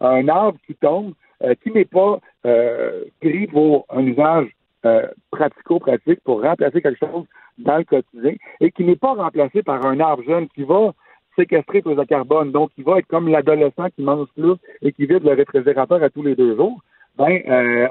un 0.00 0.28
arbre 0.28 0.58
qui 0.66 0.74
tombe, 0.74 1.12
euh, 1.42 1.54
qui 1.62 1.70
n'est 1.70 1.84
pas 1.84 2.18
euh, 2.46 3.04
pris 3.20 3.46
pour 3.46 3.86
un 3.90 4.04
usage 4.06 4.48
euh, 4.86 5.06
pratico-pratique, 5.30 6.20
pour 6.24 6.42
remplacer 6.42 6.80
quelque 6.82 6.98
chose 6.98 7.24
dans 7.58 7.78
le 7.78 7.84
quotidien, 7.84 8.34
et 8.60 8.70
qui 8.70 8.84
n'est 8.84 8.96
pas 8.96 9.14
remplacé 9.14 9.62
par 9.62 9.84
un 9.84 9.98
arbre 10.00 10.22
jeune 10.24 10.48
qui 10.48 10.62
va 10.62 10.92
séquestrer 11.36 11.82
plus 11.82 11.94
de 11.94 12.04
carbone, 12.04 12.52
donc 12.52 12.70
qui 12.74 12.82
va 12.82 12.98
être 12.98 13.06
comme 13.06 13.28
l'adolescent 13.28 13.88
qui 13.94 14.02
mange 14.02 14.26
plus 14.36 14.54
et 14.82 14.92
qui 14.92 15.06
vide 15.06 15.24
le 15.24 15.34
réfrigérateur 15.34 16.02
à 16.02 16.10
tous 16.10 16.22
les 16.22 16.34
deux 16.34 16.56
jours, 16.56 16.80
ben, 17.16 17.40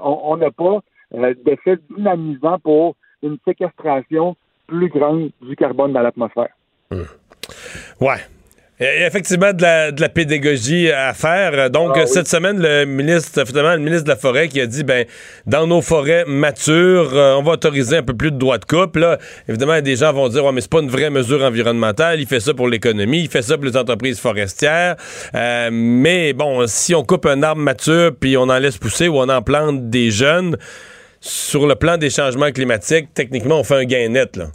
on 0.02 0.38
n'a 0.38 0.52
pas 0.52 0.80
d'effet 1.46 1.78
dynamisant 1.90 2.60
pour 2.60 2.96
une 3.24 3.38
séquestration 3.46 4.36
plus 4.68 4.90
grande 4.90 5.32
du 5.42 5.56
carbone 5.56 5.94
dans 5.94 6.02
l'atmosphère. 6.02 6.57
Ouais. 8.00 8.18
Il 8.80 8.84
y 8.84 8.88
a 9.04 9.08
effectivement 9.08 9.54
de 9.54 9.62
la, 9.64 9.92
de 9.92 10.00
la 10.00 10.08
pédagogie 10.08 10.92
à 10.92 11.12
faire. 11.16 11.72
Donc, 11.72 11.94
Ah 11.96 12.02
oui. 12.02 12.08
cette 12.08 12.28
semaine, 12.28 12.62
le 12.62 12.86
ministre, 12.86 13.44
finalement, 13.44 13.74
le 13.74 13.80
ministre 13.80 14.04
de 14.04 14.10
la 14.10 14.16
Forêt 14.16 14.50
qui 14.50 14.62
a 14.62 14.68
dit, 14.68 14.84
ben, 14.84 15.04
dans 15.48 15.66
nos 15.66 15.82
forêts 15.82 16.26
matures, 16.28 17.10
euh, 17.16 17.34
on 17.38 17.42
va 17.42 17.54
autoriser 17.54 17.98
un 17.98 18.04
peu 18.04 18.14
plus 18.14 18.30
de 18.30 18.38
droits 18.38 18.60
de 18.60 18.66
coupe. 18.66 18.98
Là, 18.98 19.18
évidemment, 19.50 19.82
des 19.82 19.96
gens 19.96 20.14
vont 20.14 20.30
dire, 20.30 20.46
ouais, 20.46 20.52
mais 20.52 20.62
c'est 20.62 20.70
pas 20.70 20.82
une 20.82 20.92
vraie 20.92 21.10
mesure 21.10 21.42
environnementale. 21.42 22.20
Il 22.22 22.28
fait 22.28 22.40
ça 22.40 22.54
pour 22.54 22.68
l'économie. 22.68 23.22
Il 23.22 23.30
fait 23.30 23.42
ça 23.42 23.56
pour 23.56 23.66
les 23.66 23.76
entreprises 23.76 24.20
forestières. 24.20 24.96
Euh, 25.34 25.70
mais 25.72 26.34
bon, 26.34 26.68
si 26.68 26.94
on 26.94 27.04
coupe 27.04 27.26
un 27.26 27.42
arbre 27.42 27.62
mature 27.62 28.12
puis 28.20 28.38
on 28.38 28.44
en 28.44 28.60
laisse 28.60 28.78
pousser 28.78 29.08
ou 29.08 29.18
on 29.18 29.28
en 29.28 29.42
plante 29.42 29.90
des 29.90 30.12
jeunes, 30.12 30.56
sur 31.20 31.66
le 31.66 31.74
plan 31.74 31.98
des 31.98 32.12
changements 32.12 32.52
climatiques, 32.52 33.08
techniquement, 33.16 33.60
on 33.60 33.64
fait 33.64 33.76
un 33.76 33.86
gain 33.86 34.08
net, 34.10 34.36
là. 34.36 34.50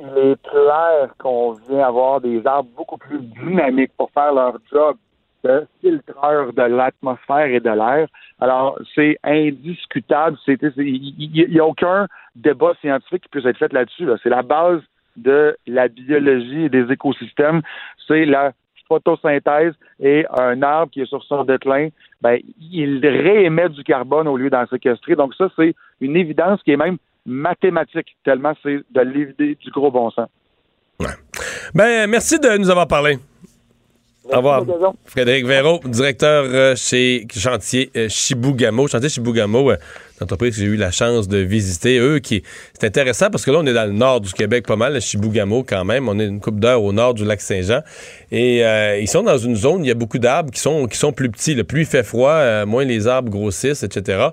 Il 0.00 0.18
est 0.18 0.42
clair 0.42 1.14
qu'on 1.18 1.52
vient 1.68 1.86
avoir 1.86 2.20
des 2.20 2.46
arbres 2.46 2.70
beaucoup 2.76 2.98
plus 2.98 3.20
dynamiques 3.20 3.92
pour 3.96 4.10
faire 4.12 4.32
leur 4.32 4.58
job 4.72 4.96
de 5.44 5.66
filtreur 5.80 6.52
de 6.52 6.62
l'atmosphère 6.62 7.46
et 7.46 7.60
de 7.60 7.70
l'air. 7.70 8.08
Alors, 8.40 8.78
c'est 8.94 9.18
indiscutable. 9.22 10.36
Il 10.46 11.48
n'y 11.50 11.60
a 11.60 11.64
aucun 11.64 12.06
débat 12.34 12.72
scientifique 12.80 13.22
qui 13.22 13.28
puisse 13.28 13.46
être 13.46 13.58
fait 13.58 13.72
là-dessus. 13.72 14.04
là. 14.04 14.16
C'est 14.22 14.30
la 14.30 14.42
base 14.42 14.80
de 15.16 15.56
la 15.66 15.88
biologie 15.88 16.64
et 16.64 16.68
des 16.68 16.90
écosystèmes. 16.92 17.62
C'est 18.06 18.24
la 18.24 18.52
photosynthèse 18.88 19.74
et 20.00 20.26
un 20.36 20.62
arbre 20.62 20.90
qui 20.90 21.02
est 21.02 21.06
sur 21.06 21.22
son 21.24 21.44
déclin, 21.44 21.88
ben, 22.22 22.38
il 22.72 23.06
réémet 23.06 23.68
du 23.68 23.84
carbone 23.84 24.26
au 24.26 24.36
lieu 24.36 24.50
d'en 24.50 24.66
séquestrer. 24.66 25.14
Donc 25.14 25.34
ça, 25.34 25.48
c'est 25.56 25.74
une 26.00 26.16
évidence 26.16 26.62
qui 26.62 26.72
est 26.72 26.76
même 26.76 26.96
mathématique, 27.28 28.16
tellement 28.24 28.54
c'est 28.62 28.80
de 28.90 29.00
l'évidé 29.00 29.54
du 29.54 29.70
gros 29.70 29.90
bon 29.90 30.10
sens. 30.10 30.28
Ben, 31.74 32.08
merci 32.08 32.38
de 32.38 32.56
nous 32.56 32.70
avoir 32.70 32.88
parlé. 32.88 33.18
Au 34.30 34.36
revoir. 34.36 34.64
Frédéric 35.06 35.46
Véraud, 35.46 35.80
directeur 35.84 36.44
euh, 36.48 36.76
chez 36.76 37.26
Chantier 37.34 37.90
euh, 37.96 38.08
Chibougamau. 38.10 38.86
Chantier 38.86 39.08
Chibougamau, 39.08 39.70
euh, 39.70 39.76
une 40.18 40.24
entreprise 40.24 40.54
que 40.54 40.60
j'ai 40.60 40.66
eu 40.66 40.76
la 40.76 40.90
chance 40.90 41.28
de 41.28 41.38
visiter. 41.38 41.98
Eux, 41.98 42.18
qui 42.18 42.42
c'est 42.78 42.86
intéressant 42.86 43.30
parce 43.30 43.44
que 43.44 43.50
là, 43.50 43.58
on 43.60 43.66
est 43.66 43.72
dans 43.72 43.86
le 43.86 43.92
nord 43.92 44.20
du 44.20 44.32
Québec 44.32 44.66
pas 44.66 44.76
mal, 44.76 44.96
à 44.96 45.00
Chibougamau 45.00 45.62
quand 45.62 45.84
même. 45.84 46.08
On 46.08 46.18
est 46.18 46.26
une 46.26 46.40
coupe 46.40 46.60
d'heure 46.60 46.82
au 46.82 46.92
nord 46.92 47.14
du 47.14 47.24
lac 47.24 47.40
Saint-Jean. 47.40 47.80
Et 48.30 48.64
euh, 48.66 48.98
ils 48.98 49.08
sont 49.08 49.22
dans 49.22 49.38
une 49.38 49.56
zone, 49.56 49.84
il 49.84 49.88
y 49.88 49.92
a 49.92 49.94
beaucoup 49.94 50.18
d'arbres 50.18 50.50
qui 50.50 50.60
sont, 50.60 50.86
qui 50.86 50.98
sont 50.98 51.12
plus 51.12 51.30
petits. 51.30 51.54
Le 51.54 51.64
plus 51.64 51.82
il 51.82 51.86
fait 51.86 52.02
froid, 52.02 52.32
euh, 52.32 52.66
moins 52.66 52.84
les 52.84 53.06
arbres 53.06 53.30
grossissent, 53.30 53.82
etc. 53.82 54.28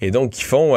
Et 0.00 0.10
donc, 0.10 0.38
ils 0.38 0.44
font... 0.44 0.76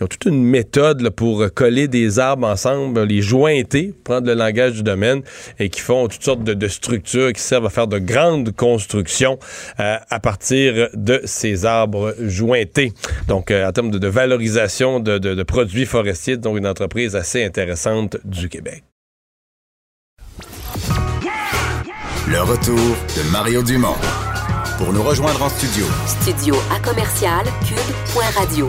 ils 0.00 0.04
ont 0.04 0.06
toute 0.06 0.24
une 0.26 0.42
méthode 0.44 1.00
là, 1.00 1.10
pour 1.10 1.42
euh, 1.42 1.48
coller 1.48 1.88
des 1.88 2.18
arbres 2.18 2.46
ensemble, 2.46 3.02
les 3.02 3.20
jointer, 3.22 3.92
prendre 4.04 4.26
le 4.26 4.34
langage 4.34 4.74
du 4.74 4.82
domaine, 4.82 5.22
et 5.58 5.68
qui 5.70 5.80
font 5.80 6.06
toutes 6.08 6.22
sortes 6.22 6.44
de, 6.44 6.54
de 6.54 6.68
structures 6.68 7.32
qui 7.32 7.40
servent 7.42 7.66
à 7.66 7.70
faire 7.70 7.88
de 7.88 7.98
grandes 7.98 8.54
constructions 8.54 9.38
euh, 9.80 9.96
à 10.08 10.20
partir 10.20 10.88
de 10.94 11.20
ces 11.24 11.64
arbres 11.66 12.14
jointés. 12.20 12.92
Donc, 13.26 13.50
euh, 13.50 13.66
en 13.66 13.72
termes 13.72 13.90
de, 13.90 13.98
de 13.98 14.08
valorisation 14.08 15.00
de, 15.00 15.18
de- 15.18 15.34
de 15.34 15.42
produits 15.42 15.86
forestiers, 15.86 16.36
donc 16.36 16.56
une 16.58 16.66
entreprise 16.66 17.16
assez 17.16 17.44
intéressante 17.44 18.16
du 18.24 18.48
Québec. 18.48 18.84
Le 22.28 22.40
retour 22.42 22.76
de 22.76 23.30
Mario 23.32 23.62
Dumont. 23.62 23.96
Pour 24.76 24.92
nous 24.92 25.02
rejoindre 25.02 25.42
en 25.42 25.48
studio, 25.48 25.84
Studio 26.06 26.54
à 26.70 26.78
commercial 26.86 27.44
cube.radio. 27.66 28.68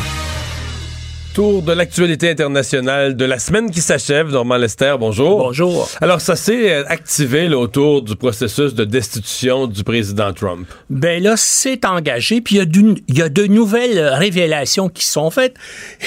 Tour 1.33 1.61
de 1.61 1.71
l'actualité 1.71 2.29
internationale 2.29 3.15
de 3.15 3.23
la 3.23 3.39
semaine 3.39 3.71
qui 3.71 3.79
s'achève. 3.79 4.29
Normand 4.31 4.57
Lester, 4.57 4.95
bonjour. 4.99 5.37
Bonjour. 5.37 5.87
Alors, 6.01 6.19
ça 6.19 6.35
s'est 6.35 6.73
euh, 6.73 6.83
activé 6.87 7.47
là, 7.47 7.57
autour 7.57 8.01
du 8.01 8.17
processus 8.17 8.73
de 8.73 8.83
destitution 8.83 9.67
du 9.67 9.85
président 9.85 10.33
Trump. 10.33 10.67
Ben 10.89 11.23
là, 11.23 11.37
c'est 11.37 11.85
engagé, 11.85 12.41
puis 12.41 12.55
il 12.55 12.57
y, 12.57 13.21
a 13.21 13.27
y 13.27 13.29
de 13.29 13.45
nouvelles 13.45 13.97
euh, 13.97 14.15
révélations 14.15 14.89
qui 14.89 15.05
sont 15.05 15.31
faites, 15.31 15.55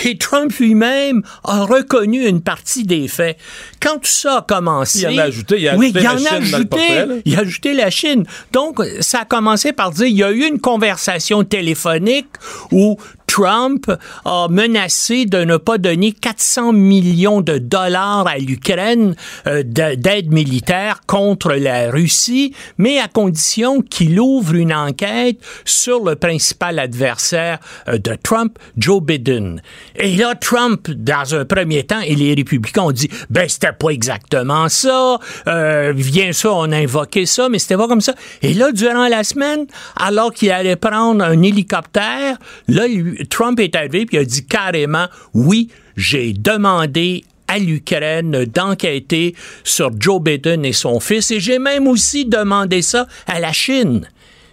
et 0.05 0.19
Trump 0.19 0.53
lui-même 0.61 1.23
a 1.43 1.65
reconnu 1.65 2.27
une 2.27 2.43
partie 2.43 2.85
des 2.85 3.09
faits. 3.09 3.39
Quand 3.81 3.95
tout 3.95 4.05
ça 4.05 4.39
a 4.39 4.43
commencé... 4.43 5.01
Il 5.01 5.19
en 5.19 5.23
a 5.23 5.23
ajouté, 5.23 5.59
il 5.59 5.69
a 5.71 5.77
oui, 5.77 5.87
ajouté 5.87 6.01
il 6.01 6.05
la 6.05 6.13
en 6.13 6.17
a 6.17 6.19
Chine 6.19 6.29
dans 6.29 6.37
le 6.37 6.55
ajouté, 6.55 6.69
portrait, 6.69 7.23
il 7.25 7.37
a 7.37 7.39
ajouté 7.41 7.73
la 7.73 7.91
Chine. 7.91 8.25
Donc, 8.53 8.83
ça 9.01 9.21
a 9.21 9.25
commencé 9.25 9.73
par 9.73 9.91
dire, 9.91 10.07
il 10.07 10.17
y 10.19 10.23
a 10.23 10.31
eu 10.33 10.45
une 10.45 10.61
conversation 10.61 11.45
téléphonique 11.45 12.29
où 12.71 12.99
Trump 13.27 13.91
a 14.25 14.47
menacé 14.49 15.27
de 15.27 15.39
ne 15.45 15.57
pas 15.57 15.79
donner 15.79 16.13
400 16.13 16.73
millions 16.73 17.41
de 17.41 17.59
dollars 17.59 18.27
à 18.29 18.39
l'Ukraine 18.39 19.17
euh, 19.47 19.63
de- 19.65 19.95
d'aide 19.97 20.33
militaire 20.33 21.01
contre 21.07 21.53
la 21.55 21.91
Russie, 21.91 22.55
mais 22.79 22.99
à 23.01 23.09
condition 23.09 23.81
qu'il 23.81 24.21
ouvre 24.21 24.55
une 24.55 24.73
enquête 24.73 25.39
sur 25.65 26.05
le 26.05 26.15
principal 26.17 26.79
adversaire 26.79 27.59
euh, 27.89 27.99
de 27.99 28.15
Trump, 28.23 28.59
Joe 28.77 29.03
Biden. 29.03 29.61
Et 29.97 30.17
là, 30.17 30.35
Trump, 30.35 30.91
dans 30.91 31.35
un 31.35 31.45
premier 31.45 31.83
temps, 31.85 32.01
et 32.01 32.15
les 32.15 32.35
républicains 32.35 32.83
ont 32.83 32.93
dit, 32.93 33.09
ben 33.31 33.49
c'était 33.49 33.73
pas 33.73 33.89
exactement 33.91 34.69
ça, 34.69 35.19
euh, 35.49 35.93
bien 35.93 36.33
sûr, 36.33 36.55
on 36.55 36.71
a 36.73 36.77
invoqué 36.77 37.27
ça, 37.27 37.49
mais 37.49 37.59
c'était 37.59 37.77
pas 37.77 37.89
comme 37.89 38.01
ça. 38.01 38.15
Et 38.43 38.55
là, 38.55 38.71
durant 38.73 39.09
la 39.09 39.25
semaine, 39.25 39.67
alors 39.97 40.33
qu'il 40.33 40.51
allait 40.53 40.77
prendre 40.77 41.25
un 41.25 41.43
hélicoptère, 41.43 42.37
là, 42.69 42.87
lui- 42.87 43.14
Trump 43.29 43.59
est 43.61 43.75
arrivé 43.77 44.07
puis 44.07 44.17
il 44.17 44.21
a 44.21 44.25
dit 44.25 44.47
carrément, 44.47 45.07
oui, 45.35 45.69
j'ai 45.97 46.33
demandé 46.33 47.25
à 47.49 47.59
l'Ukraine 47.59 48.45
d'enquêter 48.47 49.35
sur 49.65 49.91
Joe 50.01 50.21
Biden 50.21 50.65
et 50.65 50.73
son 50.73 50.99
fils, 51.01 51.31
et 51.31 51.41
j'ai 51.41 51.59
même 51.59 51.87
aussi 51.87 52.25
demandé 52.25 52.81
ça 52.83 53.07
à 53.27 53.39
la 53.39 53.53
Chine. 53.53 54.09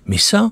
Mais 0.06 0.18
ça, 0.18 0.52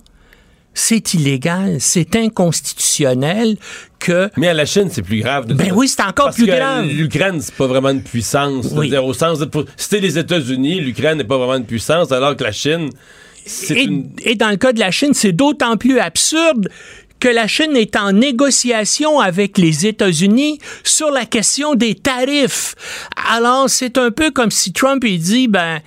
c'est 0.73 1.13
illégal, 1.13 1.77
c'est 1.79 2.15
inconstitutionnel 2.15 3.57
que... 3.99 4.29
Mais 4.37 4.47
à 4.47 4.53
la 4.53 4.65
Chine, 4.65 4.87
c'est 4.89 5.01
plus 5.01 5.19
grave. 5.19 5.47
de 5.47 5.53
Ben 5.53 5.73
oui, 5.75 5.87
c'est 5.89 6.01
encore 6.01 6.25
Parce 6.27 6.37
plus 6.37 6.45
que 6.45 6.51
grave. 6.55 6.85
L'Ukraine, 6.87 7.41
c'est 7.41 7.53
pas 7.55 7.67
vraiment 7.67 7.89
une 7.89 8.03
puissance. 8.03 8.67
Oui. 8.71 8.87
C'est-à-dire, 8.89 9.05
au 9.05 9.13
sens 9.13 9.39
de. 9.39 9.45
pour- 9.45 9.65
C'était 9.75 9.99
les 9.99 10.17
États-Unis, 10.17 10.79
l'Ukraine 10.79 11.17
n'est 11.17 11.23
pas 11.25 11.37
vraiment 11.37 11.55
une 11.55 11.65
puissance, 11.65 12.11
alors 12.13 12.35
que 12.37 12.43
la 12.45 12.53
Chine, 12.53 12.89
c'est 13.45 13.73
Et, 13.75 13.83
une. 13.83 14.11
et 14.23 14.35
dans 14.35 14.49
le 14.49 14.55
cas 14.57 14.71
de 14.71 14.79
la 14.79 14.91
Chine, 14.91 15.13
c'est 15.13 15.33
d'autant 15.33 15.75
plus 15.75 15.99
absurde 15.99 16.69
que 17.19 17.27
la 17.27 17.47
Chine 17.47 17.75
est 17.75 17.95
en 17.95 18.13
négociation 18.13 19.19
avec 19.19 19.57
les 19.57 19.85
États-Unis 19.85 20.59
sur 20.83 21.11
la 21.11 21.25
question 21.25 21.75
des 21.75 21.95
tarifs. 21.95 22.75
Alors, 23.31 23.69
c'est 23.69 23.97
un 23.97 24.11
peu 24.11 24.31
comme 24.31 24.51
si 24.51 24.71
Trump 24.73 25.03
il 25.05 25.19
dit, 25.19 25.47
ben, 25.47 25.81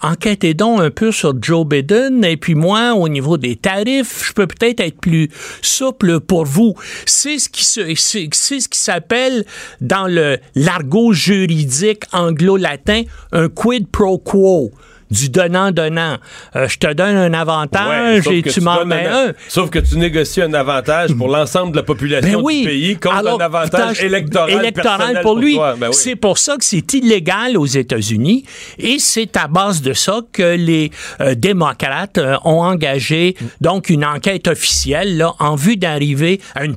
enquêtez 0.00 0.54
donc 0.54 0.80
un 0.80 0.90
peu 0.90 1.12
sur 1.12 1.34
Joe 1.40 1.66
Biden 1.66 2.24
et 2.24 2.36
puis 2.36 2.54
moi, 2.54 2.94
au 2.94 3.08
niveau 3.08 3.36
des 3.36 3.56
tarifs, 3.56 4.26
je 4.28 4.32
peux 4.32 4.46
peut-être 4.46 4.80
être 4.80 5.00
plus 5.00 5.28
souple 5.60 6.20
pour 6.20 6.44
vous. 6.44 6.74
C'est 7.06 7.38
ce 7.38 7.48
qui 7.48 7.64
c'est, 7.64 8.74
s'appelle 8.74 9.44
dans 9.80 10.06
le 10.06 10.38
l'argot 10.54 11.12
juridique 11.12 12.04
anglo-latin 12.12 13.02
un 13.32 13.48
quid 13.48 13.88
pro 13.88 14.18
quo. 14.18 14.72
Du 15.12 15.28
donnant-donnant. 15.28 16.16
Euh, 16.56 16.66
je 16.68 16.78
te 16.78 16.92
donne 16.92 17.14
un 17.16 17.32
avantage 17.34 18.26
et 18.28 18.42
tu 18.42 18.60
m'en 18.60 18.84
mets 18.84 19.06
un- 19.06 19.28
un. 19.28 19.32
Sauf 19.48 19.70
que 19.70 19.78
tu 19.78 19.96
négocies 19.98 20.42
un 20.42 20.54
avantage 20.54 21.14
pour 21.14 21.28
l'ensemble 21.28 21.72
de 21.72 21.76
la 21.76 21.82
population 21.82 22.38
Ben 22.38 22.42
oui. 22.42 22.62
du 22.62 22.66
pays 22.68 22.96
contre 22.96 23.16
Alors, 23.16 23.40
un 23.40 23.44
avantage 23.44 24.02
électoral, 24.02 24.50
électoral 24.50 25.20
pour 25.22 25.36
lui. 25.38 25.56
Ben 25.58 25.76
oui. 25.80 25.86
C'est 25.92 26.16
pour 26.16 26.38
ça 26.38 26.56
que 26.56 26.64
c'est 26.64 26.92
illégal 26.94 27.56
aux 27.56 27.66
États-Unis 27.66 28.44
et 28.78 28.98
c'est 28.98 29.36
à 29.36 29.46
base 29.48 29.82
de 29.82 29.92
ça 29.92 30.20
que 30.32 30.56
les 30.56 30.90
euh, 31.20 31.34
démocrates 31.34 32.18
euh, 32.18 32.36
ont 32.44 32.62
engagé 32.62 33.36
donc 33.60 33.90
une 33.90 34.04
enquête 34.04 34.48
officielle 34.48 35.16
là, 35.18 35.34
en 35.38 35.54
vue 35.56 35.76
d'arriver 35.76 36.40
à 36.54 36.64
une 36.64 36.76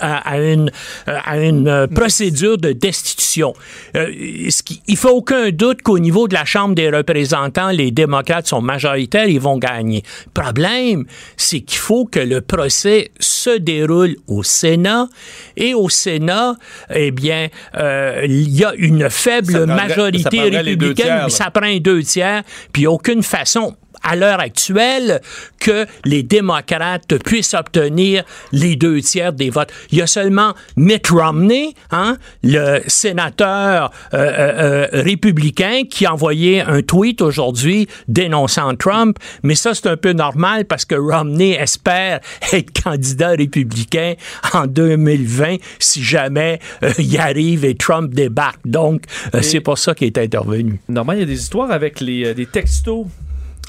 à, 0.00 0.16
à 0.30 0.38
une 0.38 0.70
à 1.06 1.38
une 1.38 1.86
procédure 1.94 2.56
de 2.58 2.72
destitution. 2.72 3.52
Il 3.94 4.96
fait 4.96 5.08
aucun 5.08 5.50
doute 5.50 5.82
qu'au 5.82 5.98
niveau 5.98 6.26
de 6.26 6.34
la 6.34 6.44
Chambre 6.44 6.74
des 6.74 6.88
représentants, 6.90 7.49
les 7.72 7.90
démocrates 7.90 8.46
sont 8.46 8.60
majoritaires, 8.60 9.28
ils 9.28 9.40
vont 9.40 9.58
gagner. 9.58 10.02
Problème, 10.34 11.04
c'est 11.36 11.60
qu'il 11.60 11.78
faut 11.78 12.04
que 12.04 12.20
le 12.20 12.40
procès 12.40 13.10
se 13.18 13.58
déroule 13.58 14.16
au 14.26 14.42
Sénat 14.42 15.08
et 15.56 15.74
au 15.74 15.88
Sénat, 15.88 16.56
eh 16.94 17.10
bien, 17.10 17.48
euh, 17.76 18.22
il 18.24 18.50
y 18.50 18.64
a 18.64 18.72
une 18.74 19.10
faible 19.10 19.66
majorité 19.66 20.40
républicaine, 20.40 21.28
ça 21.28 21.50
prend 21.50 21.76
deux 21.78 22.02
tiers, 22.02 22.42
puis 22.72 22.82
il 22.82 22.84
n'y 22.84 22.86
a 22.86 22.92
aucune 22.92 23.22
façon 23.22 23.76
à 24.02 24.16
l'heure 24.16 24.40
actuelle 24.40 25.20
que 25.58 25.86
les 26.04 26.22
démocrates 26.22 27.18
puissent 27.18 27.54
obtenir 27.54 28.24
les 28.52 28.76
deux 28.76 29.00
tiers 29.00 29.32
des 29.32 29.50
votes. 29.50 29.72
Il 29.92 29.98
y 29.98 30.02
a 30.02 30.06
seulement 30.06 30.54
Mitt 30.76 31.08
Romney, 31.08 31.74
hein, 31.90 32.16
le 32.42 32.80
sénateur 32.86 33.90
euh, 34.14 34.18
euh, 34.18 34.88
euh, 34.92 35.02
républicain, 35.02 35.82
qui 35.88 36.06
a 36.06 36.12
envoyé 36.12 36.60
un 36.60 36.82
tweet 36.82 37.20
aujourd'hui 37.20 37.88
dénonçant 38.08 38.74
Trump, 38.76 39.18
mais 39.42 39.54
ça 39.54 39.74
c'est 39.74 39.86
un 39.86 39.96
peu 39.96 40.12
normal 40.12 40.64
parce 40.64 40.84
que 40.84 40.94
Romney 40.94 41.50
espère 41.50 42.20
être 42.52 42.82
candidat 42.82 43.30
républicain 43.30 44.14
en 44.52 44.66
2020 44.66 45.56
si 45.78 46.02
jamais 46.02 46.60
euh, 46.82 46.92
il 46.98 47.18
arrive 47.18 47.64
et 47.64 47.74
Trump 47.74 48.12
débarque. 48.12 48.60
Donc, 48.64 49.02
c'est 49.42 49.60
pour 49.60 49.78
ça 49.78 49.94
qu'il 49.94 50.06
est 50.06 50.18
intervenu. 50.18 50.80
Normalement, 50.88 51.18
il 51.18 51.20
y 51.20 51.24
a 51.24 51.26
des 51.26 51.40
histoires 51.40 51.70
avec 51.70 52.00
les, 52.00 52.34
des 52.34 52.46
textos 52.46 53.06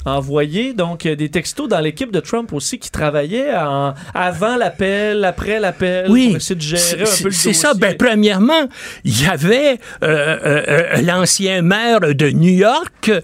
envoyés. 0.04 0.72
Donc, 0.72 1.06
a 1.06 1.14
des 1.14 1.28
textos 1.30 1.68
dans 1.68 1.80
l'équipe 1.80 2.10
de 2.10 2.20
Trump 2.20 2.52
aussi 2.52 2.78
qui 2.78 2.90
travaillaient 2.90 3.54
en- 3.54 3.94
avant 4.14 4.56
l'appel, 4.56 5.24
après 5.24 5.60
l'appel, 5.60 6.06
pour 6.06 6.16
essayer 6.16 6.54
de 6.54 6.60
gérer 6.60 7.02
un 7.02 7.16
peu 7.22 7.24
le 7.24 7.30
C'est 7.30 7.52
ça. 7.52 7.74
Ben, 7.74 7.96
premièrement, 7.96 8.68
il 9.04 9.22
y 9.22 9.26
avait 9.26 9.78
euh, 10.02 10.06
euh, 10.44 10.62
euh, 10.68 11.02
l'ancien 11.02 11.62
maire 11.62 12.00
de 12.00 12.30
New 12.30 12.52
York, 12.52 13.10
euh, 13.10 13.20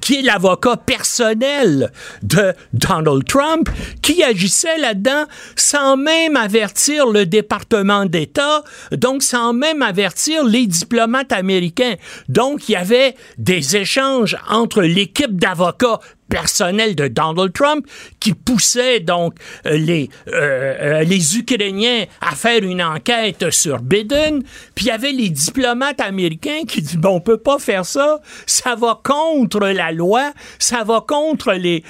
qui 0.00 0.16
est 0.20 0.22
l'avocat 0.22 0.76
personnel 0.76 1.90
de 2.22 2.52
Donald 2.72 3.24
Trump, 3.24 3.68
qui 4.02 4.22
agissait 4.22 4.78
là-dedans 4.78 5.24
sans 5.56 5.96
même 5.96 6.36
avertir 6.36 7.06
le 7.08 7.26
département 7.26 8.06
d'État, 8.06 8.62
donc 8.92 9.22
sans 9.22 9.52
même 9.52 9.82
avertir 9.82 10.44
les 10.44 10.66
diplomates 10.66 11.32
américains. 11.32 11.94
Donc, 12.28 12.68
il 12.68 12.72
y 12.72 12.76
avait 12.76 13.14
des 13.38 13.76
échanges 13.76 14.36
entre 14.48 14.82
l'équipe 14.82 15.36
d'avocats 15.38 16.00
personnel 16.30 16.94
de 16.94 17.08
Donald 17.08 17.52
Trump 17.52 17.86
qui 18.20 18.32
poussait 18.32 19.00
donc 19.00 19.34
euh, 19.66 19.76
les, 19.76 20.08
euh, 20.28 20.30
euh, 20.32 21.02
les 21.02 21.36
Ukrainiens 21.36 22.04
à 22.22 22.34
faire 22.34 22.62
une 22.62 22.82
enquête 22.82 23.50
sur 23.50 23.80
Biden. 23.80 24.42
Puis 24.74 24.86
il 24.86 24.88
y 24.88 24.92
avait 24.92 25.12
les 25.12 25.28
diplomates 25.28 26.00
américains 26.00 26.62
qui 26.66 26.80
disent 26.80 26.96
bon, 26.96 27.16
on 27.16 27.20
peut 27.20 27.36
pas 27.36 27.58
faire 27.58 27.84
ça, 27.84 28.20
ça 28.46 28.76
va 28.76 29.00
contre 29.02 29.60
la 29.60 29.92
loi, 29.92 30.32
ça 30.58 30.84
va 30.84 31.04
contre 31.06 31.52
les, 31.52 31.82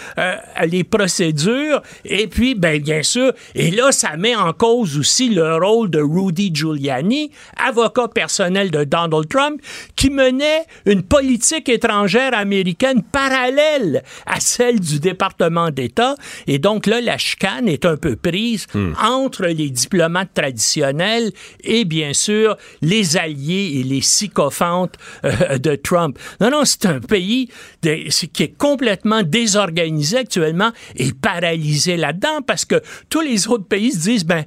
les 0.67 0.85
procédures. 0.85 1.83
Et 2.05 2.27
puis, 2.27 2.55
ben, 2.55 2.81
bien 2.81 3.03
sûr, 3.03 3.33
et 3.55 3.71
là, 3.71 3.93
ça 3.93 4.17
met 4.17 4.35
en 4.35 4.53
cause 4.53 4.99
aussi 4.99 5.29
le 5.29 5.57
rôle 5.57 5.91
de 5.91 6.01
Rudy 6.01 6.51
Giuliani, 6.55 7.31
avocat 7.57 8.09
personnel 8.09 8.71
de 8.71 8.85
Donald 8.85 9.29
Trump, 9.29 9.61
qui 9.97 10.09
menait 10.09 10.65
une 10.87 11.03
politique 11.03 11.69
étrangère 11.69 12.35
américaine 12.35 13.03
parallèle 13.03 14.03
à 14.32 14.40
celle 14.40 14.78
du 14.81 15.01
département 15.01 15.70
d'État. 15.70 16.15
Et 16.47 16.59
donc 16.59 16.86
là, 16.86 17.01
la 17.01 17.19
chicane 17.19 17.69
est 17.69 17.85
un 17.85 17.97
peu 17.97 18.16
prise 18.16 18.66
entre 19.02 19.47
les 19.47 19.70
diplomates 19.70 20.32
traditionnels 20.35 21.32
et 21.65 21.85
bien 21.85 22.12
sûr 22.12 22.57
les 22.82 23.16
alliés 23.16 23.73
et 23.77 23.82
les 23.82 24.01
sycophantes 24.01 24.94
euh, 25.24 25.59
de 25.59 25.74
Trump. 25.74 26.19
Non, 26.40 26.51
non, 26.51 26.65
c'est 26.65 26.86
un 26.86 27.01
pays 27.01 27.48
de- 27.82 28.09
qui 28.32 28.43
est 28.43 28.57
complètement 28.57 29.23
désorganisé 29.23 30.19
actuellement 30.19 30.70
et 30.97 31.12
paralysé 31.12 31.97
là-dedans 31.97 32.43
parce 32.47 32.65
que 32.65 32.81
tous 33.09 33.20
les 33.20 33.48
autres 33.48 33.66
pays 33.66 33.93
se 33.93 33.98
disent, 33.98 34.24
ben, 34.24 34.44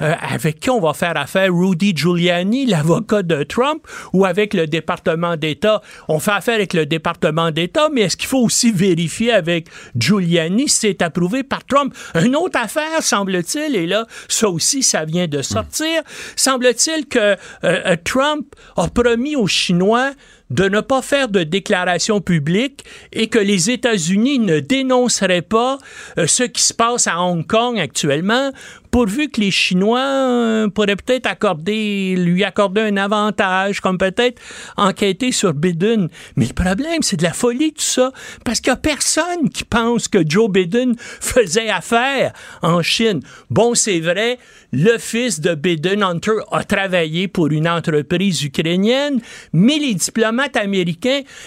euh, 0.00 0.14
avec 0.20 0.60
qui 0.60 0.70
on 0.70 0.80
va 0.80 0.92
faire 0.92 1.16
affaire? 1.16 1.52
Rudy 1.52 1.96
Giuliani, 1.96 2.66
l'avocat 2.66 3.22
de 3.22 3.42
Trump, 3.42 3.86
ou 4.12 4.24
avec 4.24 4.54
le 4.54 4.66
département 4.66 5.36
d'État? 5.36 5.80
On 6.08 6.18
fait 6.18 6.32
affaire 6.32 6.56
avec 6.56 6.74
le 6.74 6.86
département 6.86 7.50
d'État, 7.50 7.88
mais 7.92 8.02
est-ce 8.02 8.16
qu'il 8.16 8.28
faut 8.28 8.42
aussi 8.42 8.72
vérifier 8.72 9.32
avec 9.32 9.68
Giuliani 9.96 10.68
si 10.68 10.76
c'est 10.76 11.02
approuvé 11.02 11.42
par 11.42 11.64
Trump? 11.64 11.94
Une 12.14 12.36
autre 12.36 12.58
affaire, 12.60 13.02
semble-t-il, 13.02 13.76
et 13.76 13.86
là, 13.86 14.06
ça 14.28 14.48
aussi, 14.48 14.82
ça 14.82 15.04
vient 15.04 15.26
de 15.26 15.42
sortir, 15.42 16.02
semble-t-il 16.36 17.06
que 17.06 17.18
euh, 17.18 17.36
euh, 17.64 17.96
Trump 18.04 18.46
a 18.76 18.88
promis 18.88 19.36
aux 19.36 19.46
Chinois 19.46 20.12
de 20.50 20.68
ne 20.68 20.80
pas 20.80 21.02
faire 21.02 21.28
de 21.28 21.42
déclaration 21.42 22.20
publique 22.20 22.84
et 23.12 23.28
que 23.28 23.38
les 23.38 23.70
États-Unis 23.70 24.38
ne 24.38 24.60
dénonceraient 24.60 25.42
pas 25.42 25.78
euh, 26.18 26.26
ce 26.26 26.44
qui 26.44 26.62
se 26.62 26.72
passe 26.72 27.06
à 27.06 27.20
Hong 27.20 27.46
Kong 27.46 27.78
actuellement, 27.78 28.52
pourvu 28.90 29.28
que 29.28 29.40
les 29.40 29.50
Chinois 29.50 30.00
euh, 30.00 30.68
pourraient 30.68 30.96
peut-être 30.96 31.26
accorder, 31.26 32.14
lui 32.16 32.44
accorder 32.44 32.82
un 32.82 32.96
avantage, 32.96 33.80
comme 33.80 33.98
peut-être 33.98 34.40
enquêter 34.76 35.32
sur 35.32 35.52
Biden. 35.52 36.08
Mais 36.36 36.46
le 36.46 36.54
problème, 36.54 37.02
c'est 37.02 37.16
de 37.16 37.24
la 37.24 37.32
folie 37.32 37.72
tout 37.72 37.82
ça, 37.82 38.12
parce 38.44 38.60
qu'il 38.60 38.70
n'y 38.70 38.78
a 38.78 38.80
personne 38.80 39.50
qui 39.52 39.64
pense 39.64 40.08
que 40.08 40.18
Joe 40.26 40.50
Biden 40.50 40.94
faisait 40.98 41.68
affaire 41.68 42.32
en 42.62 42.82
Chine. 42.82 43.20
Bon, 43.50 43.74
c'est 43.74 44.00
vrai, 44.00 44.38
le 44.72 44.98
fils 44.98 45.40
de 45.40 45.54
Biden, 45.54 46.02
Hunter, 46.02 46.38
a 46.52 46.64
travaillé 46.64 47.28
pour 47.28 47.48
une 47.48 47.68
entreprise 47.68 48.42
ukrainienne, 48.44 49.20
mais 49.52 49.78
les 49.78 49.94
diplomates 49.94 50.35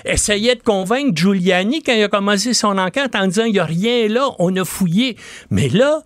essayaient 0.05 0.55
de 0.55 0.63
convaincre 0.63 1.15
Giuliani 1.15 1.81
quand 1.83 1.93
il 1.93 2.03
a 2.03 2.07
commencé 2.07 2.53
son 2.53 2.77
enquête 2.77 3.15
en 3.15 3.27
disant 3.27 3.45
il 3.45 3.53
n'y 3.53 3.59
a 3.59 3.65
rien 3.65 4.07
là, 4.07 4.29
on 4.39 4.55
a 4.55 4.65
fouillé. 4.65 5.15
Mais 5.49 5.69
là, 5.69 6.03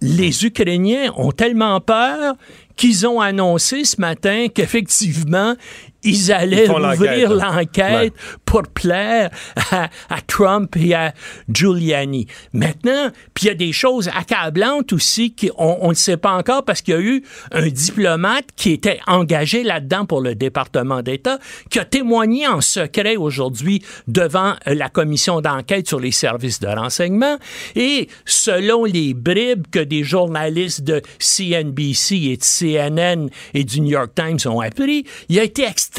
les 0.00 0.44
Ukrainiens 0.44 1.12
ont 1.16 1.32
tellement 1.32 1.80
peur 1.80 2.34
qu'ils 2.76 3.06
ont 3.06 3.20
annoncé 3.20 3.84
ce 3.84 4.00
matin 4.00 4.46
qu'effectivement, 4.52 5.54
ils 6.02 6.32
allaient 6.32 6.66
Ils 6.66 6.70
ouvrir 6.70 7.30
l'enquête, 7.30 7.80
hein. 7.80 7.92
l'enquête 7.92 8.14
pour 8.44 8.62
plaire 8.62 9.30
à, 9.70 9.88
à 10.08 10.20
Trump 10.26 10.74
et 10.76 10.94
à 10.94 11.12
Giuliani. 11.48 12.26
Maintenant, 12.52 13.10
puis 13.34 13.44
il 13.44 13.48
y 13.48 13.50
a 13.50 13.54
des 13.54 13.72
choses 13.72 14.08
accablantes 14.08 14.92
aussi 14.92 15.34
qu'on 15.34 15.88
ne 15.88 15.94
sait 15.94 16.16
pas 16.16 16.32
encore 16.32 16.64
parce 16.64 16.82
qu'il 16.82 16.94
y 16.94 16.96
a 16.96 17.00
eu 17.00 17.22
un 17.52 17.68
diplomate 17.68 18.46
qui 18.56 18.72
était 18.72 19.00
engagé 19.06 19.62
là-dedans 19.62 20.06
pour 20.06 20.20
le 20.20 20.34
département 20.34 21.02
d'État 21.02 21.38
qui 21.70 21.78
a 21.78 21.84
témoigné 21.84 22.46
en 22.46 22.60
secret 22.60 23.16
aujourd'hui 23.16 23.82
devant 24.08 24.54
euh, 24.66 24.74
la 24.74 24.88
commission 24.88 25.40
d'enquête 25.40 25.88
sur 25.88 26.00
les 26.00 26.12
services 26.12 26.60
de 26.60 26.68
renseignement 26.68 27.36
et 27.76 28.08
selon 28.24 28.84
les 28.84 29.14
bribes 29.14 29.66
que 29.70 29.80
des 29.80 30.04
journalistes 30.04 30.82
de 30.82 31.02
CNBC 31.18 32.14
et 32.16 32.36
de 32.36 32.42
CNN 32.42 33.28
et 33.54 33.64
du 33.64 33.80
New 33.80 33.90
York 33.90 34.12
Times 34.14 34.38
ont 34.50 34.60
appris, 34.60 35.04
il 35.28 35.38
a 35.38 35.44
été 35.44 35.64
extrêmement 35.64 35.89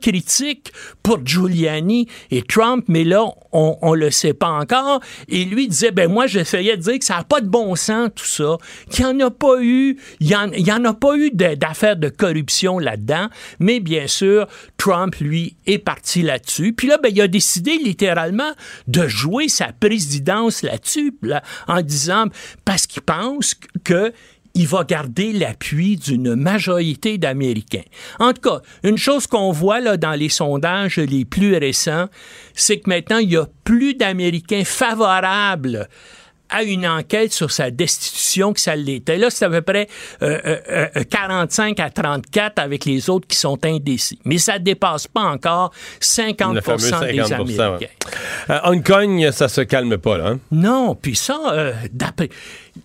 critique 0.00 0.72
pour 1.02 1.24
Giuliani 1.24 2.08
et 2.30 2.42
Trump, 2.42 2.84
mais 2.88 3.04
là, 3.04 3.24
on, 3.52 3.78
on 3.80 3.94
le 3.94 4.10
sait 4.10 4.34
pas 4.34 4.50
encore. 4.50 5.00
Et 5.28 5.44
lui 5.44 5.68
disait, 5.68 5.90
ben 5.90 6.10
moi, 6.10 6.26
j'essayais 6.26 6.76
de 6.76 6.82
dire 6.82 6.98
que 6.98 7.04
ça 7.04 7.16
n'a 7.16 7.24
pas 7.24 7.40
de 7.40 7.48
bon 7.48 7.74
sens, 7.76 8.10
tout 8.14 8.24
ça, 8.24 8.56
qu'il 8.90 9.04
n'y 9.06 9.22
en 9.22 9.26
a 9.26 9.30
pas 9.30 9.62
eu, 9.62 9.98
il 10.20 10.28
y 10.28 10.34
en, 10.36 10.94
pas 10.94 11.16
eu 11.16 11.30
d'affaires 11.30 11.96
de 11.96 12.08
corruption 12.08 12.78
là-dedans, 12.78 13.28
mais 13.58 13.80
bien 13.80 14.06
sûr, 14.06 14.46
Trump, 14.76 15.14
lui, 15.20 15.56
est 15.66 15.78
parti 15.78 16.22
là-dessus. 16.22 16.72
Puis 16.72 16.88
là, 16.88 16.98
ben, 17.02 17.10
il 17.12 17.20
a 17.20 17.28
décidé 17.28 17.78
littéralement 17.78 18.52
de 18.86 19.06
jouer 19.06 19.48
sa 19.48 19.72
présidence 19.72 20.62
là-dessus, 20.62 21.16
là, 21.22 21.42
en 21.66 21.82
disant, 21.82 22.26
parce 22.64 22.86
qu'il 22.86 23.02
pense 23.02 23.54
que 23.84 24.12
il 24.56 24.66
va 24.66 24.84
garder 24.84 25.32
l'appui 25.32 25.96
d'une 25.96 26.34
majorité 26.34 27.18
d'Américains. 27.18 27.84
En 28.18 28.32
tout 28.32 28.40
cas, 28.40 28.60
une 28.82 28.96
chose 28.96 29.26
qu'on 29.26 29.52
voit 29.52 29.96
dans 29.98 30.14
les 30.14 30.30
sondages 30.30 30.96
les 30.96 31.26
plus 31.26 31.54
récents, 31.56 32.06
c'est 32.54 32.80
que 32.80 32.88
maintenant, 32.88 33.18
il 33.18 33.30
y 33.30 33.36
a 33.36 33.46
plus 33.64 33.94
d'Américains 33.94 34.64
favorables 34.64 35.88
à 36.48 36.62
une 36.62 36.86
enquête 36.86 37.32
sur 37.32 37.50
sa 37.50 37.70
destitution 37.70 38.52
que 38.52 38.60
ça 38.60 38.76
l'était. 38.76 39.16
Là, 39.18 39.30
c'est 39.30 39.44
à 39.44 39.50
peu 39.50 39.62
près 39.62 39.88
euh, 40.22 40.38
euh, 40.46 40.86
euh, 40.96 41.02
45 41.04 41.80
à 41.80 41.90
34 41.90 42.58
avec 42.60 42.84
les 42.84 43.10
autres 43.10 43.26
qui 43.26 43.36
sont 43.36 43.58
indécis. 43.64 44.18
Mais 44.24 44.38
ça 44.38 44.58
dépasse 44.58 45.06
pas 45.08 45.22
encore 45.22 45.72
50, 46.00 46.54
Le 46.54 46.60
fameux 46.60 46.78
50 46.78 47.08
des 47.10 47.32
Américains. 47.32 47.78
ouais. 47.80 47.90
Euh, 48.50 48.58
Hong 48.64 48.82
Kong, 48.84 49.30
ça 49.32 49.48
se 49.48 49.60
calme 49.62 49.98
pas, 49.98 50.18
là. 50.18 50.26
hein? 50.28 50.38
Non, 50.52 50.94
puis 50.94 51.16
ça, 51.16 51.38
euh, 51.52 51.72
d'après. 51.92 52.28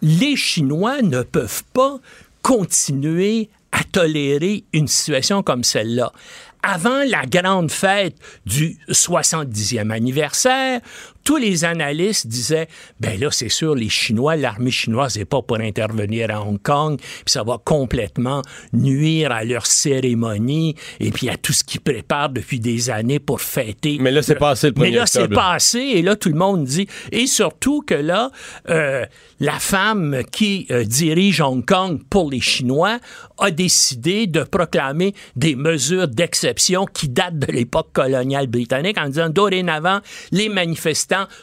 Les 0.02 0.36
Chinois 0.36 1.02
ne 1.02 1.22
peuvent 1.22 1.64
pas 1.74 1.98
continuer 2.42 3.50
à 3.72 3.84
tolérer 3.84 4.64
une 4.74 4.88
situation 4.88 5.44
comme 5.44 5.64
celle-là. 5.64 6.12
Avant 6.64 7.04
la 7.08 7.26
grande 7.26 7.72
fête 7.72 8.16
du 8.46 8.78
70e 8.90 9.90
anniversaire, 9.92 10.80
tous 11.24 11.38
les 11.38 11.66
analystes 11.66 12.28
disaient 12.28 12.68
ben 13.00 13.20
là 13.20 13.30
c'est 13.32 13.50
sûr 13.50 13.76
les 13.76 13.90
Chinois 13.90 14.36
l'armée 14.36 14.72
chinoise 14.72 15.18
n'est 15.18 15.26
pas 15.26 15.42
pour 15.42 15.60
intervenir 15.60 16.30
à 16.32 16.42
Hong 16.42 16.62
Kong 16.62 16.98
puis 17.00 17.24
ça 17.28 17.44
va 17.44 17.58
complètement 17.64 18.42
nuire 18.74 19.32
à 19.32 19.44
leur 19.44 19.66
cérémonie 19.66 20.76
et 21.00 21.12
puis 21.12 21.30
à 21.30 21.38
tout 21.38 21.54
ce 21.54 21.64
qu'ils 21.64 21.82
préparent 21.82 22.30
depuis 22.30 22.60
des 22.60 22.90
années 22.90 23.20
pour 23.20 23.42
fêter 23.42 23.98
Mais 24.00 24.12
là, 24.12 24.22
c'est 24.22 24.36
passé 24.36 24.68
le 24.68 24.74
mais 24.78 24.92
1er 24.92 24.96
là, 24.96 25.06
c'est 25.06 25.28
passé 25.28 25.80
et 25.80 26.02
là, 26.02 26.16
tout 26.16 26.30
le 26.30 26.36
monde 26.36 26.64
dit. 26.64 26.88
Et 27.12 27.28
surtout 27.28 27.82
que 27.82 27.94
là, 27.94 28.32
euh, 28.70 29.06
la 29.40 29.60
femme 29.60 30.22
qui 30.32 30.68
euh, 30.72 30.84
dirige 30.84 31.42
Hong 31.42 31.66
Kong 31.66 32.02
pour 32.10 32.30
les 32.30 32.42
Chinois 32.42 33.00
a 33.38 33.52
décidé 33.52 34.28
de 34.28 34.44
proclamer 34.44 35.14
des 35.36 35.56
mesures 35.56 36.08
d'exception 36.08 36.86
qui 36.86 37.10
datent 37.10 37.40
de 37.40 37.52
l'époque 37.52 37.90
coloniale 37.94 38.48
britannique 38.48 38.98
en 38.98 39.08
disant 39.08 39.30
dorénavant, 39.30 40.00
les 40.32 40.50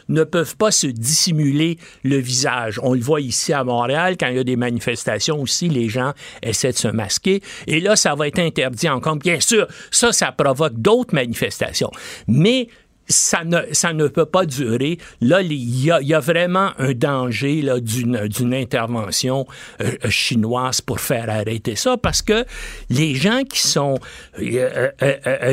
ne 0.07 0.23
peuvent 0.23 0.55
pas 0.55 0.71
se 0.71 0.87
dissimuler 0.87 1.77
le 2.03 2.17
visage. 2.17 2.79
On 2.83 2.93
le 2.93 2.99
voit 2.99 3.21
ici 3.21 3.53
à 3.53 3.63
Montréal, 3.63 4.15
quand 4.19 4.27
il 4.27 4.35
y 4.35 4.39
a 4.39 4.43
des 4.43 4.55
manifestations 4.55 5.41
aussi, 5.41 5.69
les 5.69 5.89
gens 5.89 6.13
essaient 6.41 6.71
de 6.71 6.77
se 6.77 6.87
masquer. 6.87 7.41
Et 7.67 7.79
là, 7.79 7.95
ça 7.95 8.15
va 8.15 8.27
être 8.27 8.39
interdit 8.39 8.89
en 8.89 8.99
Kong. 8.99 9.19
Bien 9.19 9.39
sûr, 9.39 9.67
ça, 9.91 10.11
ça 10.11 10.31
provoque 10.31 10.73
d'autres 10.73 11.13
manifestations. 11.13 11.91
Mais 12.27 12.67
ça 13.09 13.43
ne, 13.43 13.57
ça 13.71 13.93
ne 13.93 14.07
peut 14.07 14.25
pas 14.25 14.45
durer. 14.45 14.99
Là, 15.21 15.41
il 15.41 15.83
y 15.83 15.91
a, 15.91 16.19
vraiment 16.19 16.71
un 16.77 16.93
danger 16.93 17.63
d'une, 17.81 18.53
intervention 18.53 19.47
euh, 19.81 19.91
euh, 20.05 20.09
chinoise 20.09 20.81
pour 20.81 20.99
faire 20.99 21.29
arrêter 21.29 21.75
ça 21.75 21.97
parce 21.97 22.21
que 22.21 22.45
les 22.89 23.15
gens 23.15 23.43
qui 23.43 23.61
sont 23.61 23.97
euh, 24.39 24.91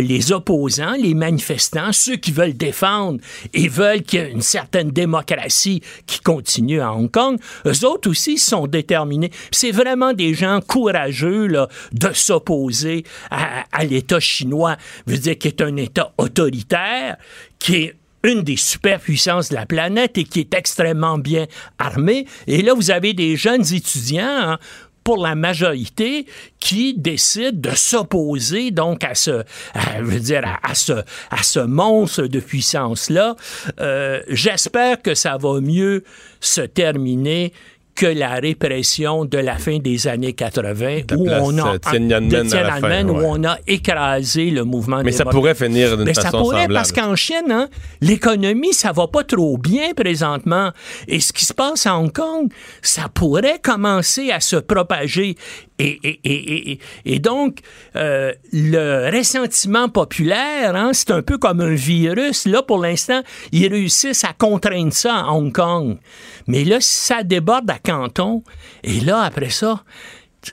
les 0.00 0.32
opposants, 0.32 0.94
les 1.00 1.14
manifestants, 1.14 1.92
ceux 1.92 2.16
qui 2.16 2.32
veulent 2.32 2.56
défendre 2.56 3.20
et 3.54 3.68
veulent 3.68 4.02
qu'il 4.02 4.20
y 4.20 4.22
ait 4.22 4.30
une 4.30 4.42
certaine 4.42 4.90
démocratie 4.90 5.82
qui 6.06 6.20
continue 6.20 6.80
à 6.80 6.92
Hong 6.92 7.10
Kong, 7.10 7.38
eux 7.66 7.86
autres 7.86 8.10
aussi 8.10 8.38
sont 8.38 8.66
déterminés. 8.66 9.30
C'est 9.50 9.70
vraiment 9.70 10.12
des 10.12 10.34
gens 10.34 10.60
courageux 10.60 11.46
là, 11.46 11.68
de 11.92 12.12
s'opposer 12.12 13.04
à, 13.30 13.84
l'État 13.84 14.20
chinois, 14.20 14.76
dire, 15.06 15.38
qui 15.38 15.48
est 15.48 15.60
un 15.60 15.76
État 15.76 16.12
autoritaire, 16.18 17.16
qui 17.58 17.76
est 17.76 17.96
une 18.22 18.42
des 18.42 18.56
superpuissances 18.56 19.50
de 19.50 19.54
la 19.54 19.66
planète 19.66 20.18
et 20.18 20.24
qui 20.24 20.40
est 20.40 20.54
extrêmement 20.54 21.18
bien 21.18 21.46
armée. 21.78 22.26
Et 22.46 22.62
là, 22.62 22.74
vous 22.74 22.90
avez 22.90 23.14
des 23.14 23.36
jeunes 23.36 23.72
étudiants, 23.72 24.24
hein, 24.26 24.58
pour 25.04 25.18
la 25.18 25.36
majorité, 25.36 26.26
qui 26.58 26.94
décident 26.94 27.70
de 27.70 27.76
s'opposer 27.76 28.72
donc 28.72 29.04
à 29.04 29.14
ce, 29.14 29.44
à, 29.72 30.02
veux 30.02 30.18
dire, 30.18 30.42
à, 30.64 30.74
ce, 30.74 30.94
à 31.30 31.44
ce 31.44 31.60
monstre 31.60 32.26
de 32.26 32.40
puissance-là. 32.40 33.36
Euh, 33.78 34.20
J'espère 34.28 35.00
que 35.00 35.14
ça 35.14 35.36
va 35.36 35.60
mieux 35.60 36.02
se 36.40 36.60
terminer 36.62 37.52
que 37.96 38.06
la 38.06 38.34
répression 38.34 39.24
de 39.24 39.38
la 39.38 39.56
fin 39.56 39.78
des 39.78 40.06
années 40.06 40.34
80 40.34 41.00
La 41.08 41.16
où 41.16 41.26
on 41.28 41.58
a 41.58 41.74
euh, 41.74 41.78
Tiananmen 41.78 43.10
ouais. 43.10 43.10
où 43.10 43.24
on 43.26 43.42
a 43.44 43.58
écrasé 43.66 44.50
le 44.50 44.64
mouvement 44.64 45.00
Mais 45.02 45.12
ça 45.12 45.24
pourrait 45.24 45.54
finir 45.54 45.96
d'une 45.96 46.04
Mais 46.06 46.14
ça 46.14 46.22
façon 46.22 46.38
pourrait 46.42 46.62
semblable. 46.64 46.74
parce 46.74 46.92
qu'en 46.92 47.16
Chine, 47.16 47.50
hein, 47.50 47.68
l'économie, 48.00 48.74
ça 48.74 48.92
va 48.92 49.06
pas 49.08 49.24
trop 49.24 49.56
bien 49.58 49.94
présentement. 49.94 50.70
Et 51.08 51.20
ce 51.20 51.32
qui 51.32 51.44
se 51.44 51.54
passe 51.54 51.86
à 51.86 51.96
Hong 51.96 52.12
Kong, 52.12 52.50
ça 52.82 53.08
pourrait 53.12 53.58
commencer 53.62 54.30
à 54.30 54.40
se 54.40 54.56
propager. 54.56 55.34
Et, 55.78 55.98
et, 56.04 56.20
et, 56.24 56.70
et, 56.72 56.78
et 57.04 57.18
donc, 57.18 57.58
euh, 57.96 58.32
le 58.52 59.10
ressentiment 59.14 59.88
populaire, 59.90 60.74
hein, 60.74 60.90
c'est 60.94 61.10
un 61.10 61.20
peu 61.22 61.36
comme 61.36 61.60
un 61.60 61.74
virus. 61.74 62.46
Là, 62.46 62.62
pour 62.62 62.78
l'instant, 62.78 63.22
ils 63.52 63.68
réussissent 63.68 64.24
à 64.24 64.32
contraindre 64.36 64.92
ça 64.94 65.16
à 65.16 65.32
Hong 65.32 65.52
Kong. 65.52 65.98
Mais 66.46 66.64
là, 66.64 66.78
ça 66.80 67.22
déborde 67.22 67.70
à 67.70 67.78
Canton, 67.86 68.42
et 68.82 69.00
là, 69.00 69.20
après 69.22 69.50
ça, 69.50 69.82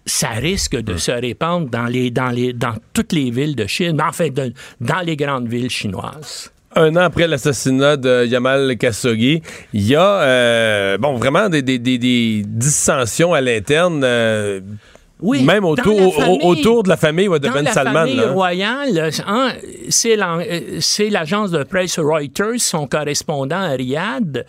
ça 0.06 0.30
risque 0.30 0.76
de 0.76 0.98
se 0.98 1.12
répandre 1.12 1.68
dans, 1.70 1.86
les, 1.86 2.10
dans, 2.12 2.30
les, 2.30 2.54
dans 2.54 2.76
toutes 2.94 3.12
les 3.14 3.30
villes 3.32 3.56
de 3.56 3.68
Chine, 3.68 4.02
en 4.02 4.12
fait, 4.12 4.30
de- 4.32 4.54
dans 4.82 5.02
les 5.06 5.16
grandes 5.16 5.48
villes 5.48 5.70
chinoises. 5.70 6.52
un 6.76 6.96
an 6.96 7.02
après 7.12 7.28
l'assassinat 7.28 7.98
de 7.98 8.26
Yamal 8.26 8.76
Khashoggi, 8.78 9.42
il 9.74 9.84
y 9.88 9.96
a 9.96 10.22
euh, 10.22 10.98
bon 10.98 11.14
vraiment 11.18 11.48
des, 11.50 11.62
des- 11.62 11.78
des- 11.80 12.00
des 12.00 12.42
dissensions 12.46 13.34
à 13.34 13.42
l'interne. 13.42 14.02
euh, 14.04 14.60
même 15.22 15.64
autour, 15.64 15.96
au- 15.96 16.48
autour 16.52 16.84
de 16.84 16.90
la 16.90 16.98
famille 16.98 17.28
ouais, 17.30 17.40
de 17.40 17.48
Dans 17.48 17.54
Ben 17.54 17.64
la 17.64 17.72
Salman. 17.72 17.94
famille 18.02 18.16
là, 18.18 18.32
royale, 18.32 19.12
hein, 19.26 19.52
euh, 19.54 20.60
c'est 20.82 21.10
l'agence 21.10 21.52
de 21.52 21.64
presse 21.64 21.98
Reuters, 22.00 22.60
son 22.60 22.88
correspondant 22.88 23.62
à 23.62 23.70
Riyad, 23.70 24.46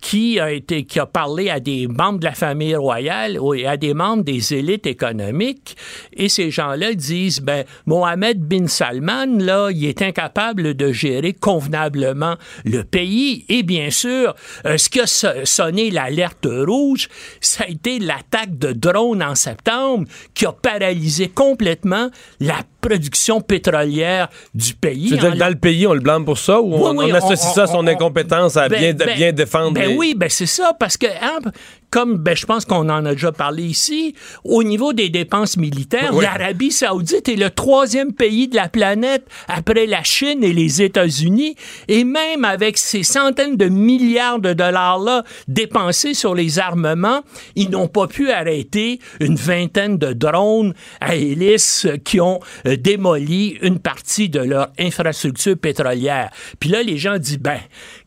qui 0.00 0.40
a 0.40 0.50
été 0.52 0.84
qui 0.84 0.98
a 0.98 1.06
parlé 1.06 1.50
à 1.50 1.60
des 1.60 1.86
membres 1.86 2.18
de 2.20 2.24
la 2.24 2.32
famille 2.32 2.74
royale 2.74 3.38
et 3.56 3.66
à 3.66 3.76
des 3.76 3.94
membres 3.94 4.22
des 4.24 4.54
élites 4.54 4.86
économiques. 4.86 5.76
Et 6.12 6.28
ces 6.28 6.50
gens-là 6.50 6.94
disent 6.94 7.40
ben 7.40 7.64
Mohamed 7.86 8.40
bin 8.40 8.66
Salman 8.66 9.26
là 9.38 9.68
il 9.70 9.84
est 9.84 10.02
incapable 10.02 10.74
de 10.74 10.92
gérer 10.92 11.32
convenablement 11.32 12.36
le 12.64 12.84
pays. 12.84 13.44
Et 13.48 13.62
bien 13.62 13.90
sûr 13.90 14.34
euh, 14.66 14.76
ce 14.78 14.88
qui 14.88 15.00
a 15.00 15.06
so- 15.06 15.28
sonné 15.44 15.90
l'alerte 15.90 16.46
rouge 16.50 17.08
ça 17.40 17.64
a 17.64 17.68
été 17.68 17.98
l'attaque 17.98 18.58
de 18.58 18.72
drones 18.72 19.22
en 19.22 19.34
septembre 19.34 20.06
qui 20.34 20.46
a 20.46 20.52
paralysé 20.52 21.28
complètement 21.28 22.08
la 22.40 22.60
production 22.80 23.40
pétrolière 23.40 24.28
du 24.54 24.74
pays 24.74 25.08
Tu 25.08 25.14
veux 25.14 25.18
dire 25.20 25.28
En 25.30 25.32
que 25.34 25.38
dans 25.38 25.48
le 25.48 25.54
pays, 25.56 25.86
on 25.86 25.92
le 25.94 26.00
blâme 26.00 26.24
pour 26.24 26.38
ça 26.38 26.60
ou 26.60 26.74
Oui, 26.74 26.80
on, 26.84 26.96
oui, 26.98 27.10
on 27.10 27.14
associe 27.14 27.50
on- 27.50 27.54
ça 27.54 27.62
à 27.64 27.66
son 27.66 27.78
on- 27.78 27.86
incompétence 27.86 28.56
à 28.56 28.68
Ben, 28.68 28.78
bien, 28.78 29.06
ben, 29.06 29.16
bien 29.16 29.32
défendre 29.32 29.72
ben 29.72 29.88
les- 29.90 29.96
oui, 29.96 30.14
ben 30.16 30.28
c'est 30.28 30.46
ça, 30.46 30.72
parce 30.78 30.96
que 30.96 31.06
hein, 31.06 31.38
comme 31.90 32.16
ben, 32.16 32.36
je 32.36 32.46
pense 32.46 32.64
qu'on 32.64 32.88
en 32.88 33.04
a 33.04 33.12
déjà 33.12 33.32
parlé 33.32 33.64
ici, 33.64 34.14
au 34.44 34.62
niveau 34.62 34.92
des 34.92 35.08
dépenses 35.08 35.56
militaires, 35.56 36.10
Oui. 36.12 36.24
l'Arabie 36.24 36.70
saoudite 36.70 37.28
est 37.28 37.36
le 37.36 37.50
troisième 37.50 38.12
pays 38.12 38.48
de 38.48 38.56
la 38.56 38.68
planète 38.68 39.26
après 39.48 39.86
la 39.86 40.02
Chine 40.02 40.44
et 40.44 40.52
les 40.52 40.82
États-Unis, 40.82 41.56
et 41.88 42.04
même 42.04 42.44
avec 42.44 42.78
ces 42.78 43.02
centaines 43.02 43.56
de 43.56 43.66
milliards 43.66 44.38
de 44.40 44.52
dollars-là 44.52 45.24
dépensés 45.48 46.14
sur 46.14 46.34
les 46.34 46.58
armements, 46.58 47.22
ils 47.56 47.70
n'ont 47.70 47.88
pas 47.88 48.06
pu 48.06 48.30
arrêter 48.30 49.00
une 49.20 49.36
vingtaine 49.36 49.98
de 49.98 50.12
drones 50.12 50.74
à 51.00 51.16
hélice 51.16 51.86
qui 52.04 52.20
ont 52.20 52.40
euh, 52.66 52.76
démoli 52.76 53.58
une 53.62 53.78
partie 53.78 54.28
de 54.28 54.40
leur 54.40 54.68
infrastructure 54.78 55.56
pétrolière. 55.58 56.30
Puis 56.60 56.70
là, 56.70 56.82
les 56.82 56.98
gens 56.98 57.18
disent, 57.18 57.38
ben, 57.38 57.58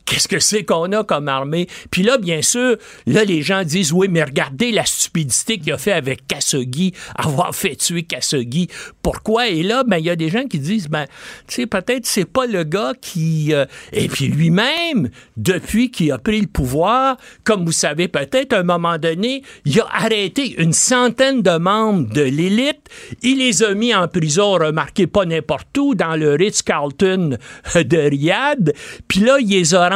Qu'est-ce 0.06 0.28
que 0.28 0.40
c'est 0.40 0.64
qu'on 0.64 0.92
a 0.92 1.04
comme 1.04 1.28
armée? 1.28 1.68
Puis 1.90 2.04
là, 2.04 2.18
bien 2.18 2.42
sûr, 2.42 2.76
là, 3.06 3.24
les 3.24 3.42
gens 3.42 3.64
disent, 3.64 3.94
oui, 3.94 4.08
mais 4.10 4.24
regardez 4.24 4.72
la 4.72 4.86
stupidité 4.86 5.58
qu'il 5.58 5.72
a 5.72 5.78
fait 5.78 5.94
avec 5.94 6.28
Khashoggi, 6.28 6.94
avoir 7.16 7.56
fait 7.56 7.76
tuer 7.76 8.04
Khashoggi. 8.04 8.68
Pourquoi? 9.02 9.48
Et 9.48 9.64
là, 9.64 9.84
ben, 9.86 9.98
il 9.98 10.06
y 10.06 10.10
a 10.10 10.16
des 10.16 10.30
gens 10.30 10.44
qui 10.44 10.60
disent, 10.60 10.90
ben, 10.90 11.06
tu 11.48 11.56
sais, 11.56 11.68
peut-être 11.68 12.06
c'est 12.06 12.26
pas 12.26 12.46
le 12.46 12.64
gars 12.64 12.94
qui... 13.00 13.54
euh, 13.54 13.66
Et 13.94 14.08
puis 14.10 14.28
lui-même, 14.28 15.10
depuis 15.38 15.90
qu'il 15.90 16.12
a 16.12 16.18
pris 16.18 16.42
le 16.42 16.48
pouvoir, 16.48 17.18
comme 17.44 17.66
vous 17.66 17.72
savez 17.72 18.08
peut-être, 18.08 18.54
à 18.54 18.60
un 18.60 18.64
moment 18.64 18.98
donné, 18.98 19.44
il 19.66 19.80
a 19.80 19.88
arrêté 19.90 20.62
une 20.62 20.74
centaine 20.74 21.42
de 21.42 21.58
membres 21.58 22.14
de 22.14 22.22
l'élite. 22.22 22.90
Il 23.22 23.38
les 23.38 23.64
a 23.64 23.74
mis 23.74 23.96
en 23.96 24.08
prison, 24.08 24.54
remarquez 24.54 25.08
pas 25.08 25.26
n'importe 25.26 25.78
où, 25.78 25.96
dans 25.96 26.16
le 26.16 26.34
Ritz-Carlton 26.34 27.38
de 27.76 27.98
Riyad. 27.98 28.74
Puis 29.08 29.22
là, 29.22 29.38
il 29.40 29.50
les 29.50 29.74
a 29.74 29.93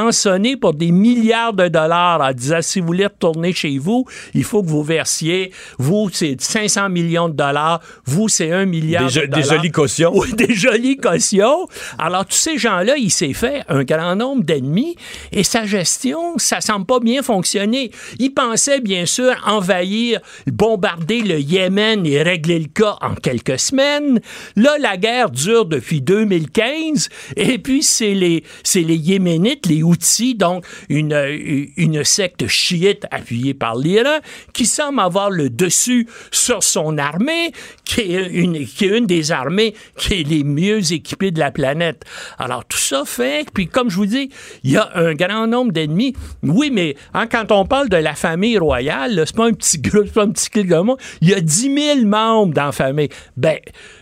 pour 0.60 0.74
des 0.74 0.92
milliards 0.92 1.54
de 1.54 1.68
dollars 1.68 2.22
en 2.22 2.32
disant, 2.32 2.62
si 2.62 2.80
vous 2.80 2.88
voulez 2.88 3.06
retourner 3.06 3.54
chez 3.54 3.78
vous, 3.78 4.06
il 4.34 4.44
faut 4.44 4.62
que 4.62 4.68
vous 4.68 4.84
versiez, 4.84 5.52
vous, 5.78 6.10
c'est 6.12 6.40
500 6.40 6.90
millions 6.90 7.30
de 7.30 7.34
dollars, 7.34 7.82
vous, 8.06 8.30
c'est 8.30 8.52
1 8.52 8.66
milliard 8.66 9.08
Des 9.08 9.22
de 9.22 9.26
des 9.26 9.28
dollars. 9.28 9.56
jolies 9.58 9.72
cautions. 9.72 10.12
Oui, 10.14 10.34
des 10.34 10.54
jolies 10.54 10.98
cautions. 10.98 11.68
Alors, 11.98 12.26
tous 12.26 12.36
ces 12.38 12.58
gens-là, 12.58 12.96
il 12.98 13.12
s'est 13.12 13.34
fait 13.34 13.64
un 13.70 13.84
grand 13.84 14.16
nombre 14.16 14.44
d'ennemis 14.44 14.96
et 15.32 15.44
sa 15.44 15.66
gestion, 15.66 16.38
ça 16.38 16.62
semble 16.62 16.86
pas 16.86 17.00
bien 17.00 17.22
fonctionner. 17.22 17.92
Il 18.20 18.34
pensait, 18.34 18.80
bien 18.82 19.06
sûr, 19.06 19.34
envahir, 19.46 20.20
bombarder 20.48 21.22
le 21.22 21.40
Yémen 21.40 22.06
et 22.06 22.22
régler 22.22 22.60
le 22.60 22.68
cas 22.68 22.98
en 23.02 23.16
quelques 23.16 23.60
semaines. 23.60 24.20
Là, 24.56 24.78
la 24.80 24.98
guerre 24.98 25.30
dure 25.32 25.66
depuis 25.66 26.02
2015 26.02 27.10
et 27.36 27.58
puis 27.58 27.84
c'est 27.84 28.14
les, 28.14 28.44
c'est 28.64 28.82
les 28.82 28.96
Yéménites, 28.96 29.66
les 29.66 29.84
Houthis, 29.88 30.36
donc 30.36 30.66
une, 30.90 31.14
euh, 31.14 31.66
une 31.78 32.04
secte 32.04 32.48
chiite 32.48 33.06
appuyée 33.12 33.54
par 33.54 33.76
l'Iran, 33.76 34.20
qui 34.54 34.66
semble 34.66 35.00
avoir 35.00 35.30
le 35.30 35.50
dessus 35.50 36.08
sur 36.32 36.64
son 36.64 36.98
armée, 36.98 37.52
qui 37.86 38.02
est 38.02 38.28
une, 38.28 39.06
des 39.06 39.32
armées 39.32 39.74
qui 39.98 40.22
est 40.22 40.24
les 40.24 40.44
mieux 40.44 40.92
équipées 40.92 41.32
de 41.32 41.40
la 41.40 41.52
planète. 41.52 42.04
Alors 42.38 42.66
tout 42.66 42.78
ça 42.78 43.04
fait, 43.06 43.48
puis 43.54 43.68
comme 43.68 43.90
je 43.90 43.96
vous 43.96 44.06
dis, 44.06 44.30
il 44.64 44.72
y 44.72 44.78
a 44.78 44.90
un 44.96 45.14
grand 45.14 45.48
nombre 45.48 45.72
d'ennemis. 45.72 46.14
Oui, 46.44 46.70
mais 46.72 46.96
hein, 47.14 47.28
quand 47.28 47.52
on 47.52 47.66
parle 47.66 47.90
de 47.90 47.98
la 47.98 48.16
famille 48.16 48.58
royale, 48.58 49.24
c'est 49.26 49.36
pas 49.36 49.46
un 49.46 49.54
petit 49.54 49.80
groupe, 49.80 50.06
c'est 50.08 50.14
pas 50.14 50.24
un 50.24 50.32
petit 50.32 50.50
clic 50.50 50.68
de 50.68 50.76
monde. 50.76 50.98
Il 51.22 51.30
y 51.30 51.34
a 51.34 51.42
10 51.42 51.74
000 51.74 52.06
membres 52.06 52.54
dans 52.54 52.66
la 52.66 52.72
famille. 52.72 53.10
Ben, 53.36 53.58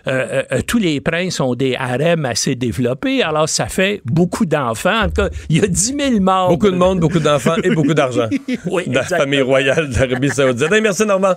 euh, 0.08 0.12
euh, 0.12 0.44
euh, 0.52 0.62
tous 0.66 0.78
les 0.78 1.02
princes 1.02 1.40
ont 1.40 1.56
des 1.56 1.76
harems 1.76 2.26
assez 2.26 2.56
développés, 2.56 3.24
alors 3.24 3.50
ça 3.50 3.68
fait 3.68 4.02
beaucoup 4.06 4.46
d'enfants. 4.46 5.02
En 5.04 5.08
tout 5.08 5.24
cas, 5.24 5.30
il 5.50 5.58
y 5.58 5.62
a 5.64 5.68
10 5.68 5.96
000 5.98 6.20
membres. 6.20 6.50
Beaucoup 6.50 6.70
de 6.70 6.78
monde, 6.78 7.00
beaucoup 7.00 7.20
d'enfants 7.20 7.56
et 7.64 7.70
beaucoup 7.72 7.94
d'argent. 7.94 8.28
Oui, 8.66 8.84
Dans 8.88 9.02
la 9.02 9.04
famille 9.04 9.42
royale 9.42 9.90
d'Arabie 9.90 10.30
Saoudite. 10.30 10.72
Hey, 10.72 10.82
merci, 10.82 11.06
Normand. 11.06 11.36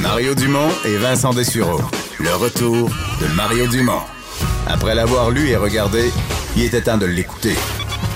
Mario 0.00 0.34
Dumont 0.34 0.68
et 0.86 0.96
Vincent 0.96 1.32
Dessureau. 1.32 1.80
Le 2.18 2.34
retour 2.34 2.88
de 3.20 3.34
Mario 3.34 3.66
Dumont. 3.66 4.00
Après 4.66 4.94
l'avoir 4.94 5.30
lu 5.30 5.48
et 5.48 5.56
regardé, 5.56 6.10
il 6.56 6.64
était 6.64 6.82
temps 6.82 6.98
de 6.98 7.06
l'écouter. 7.06 7.54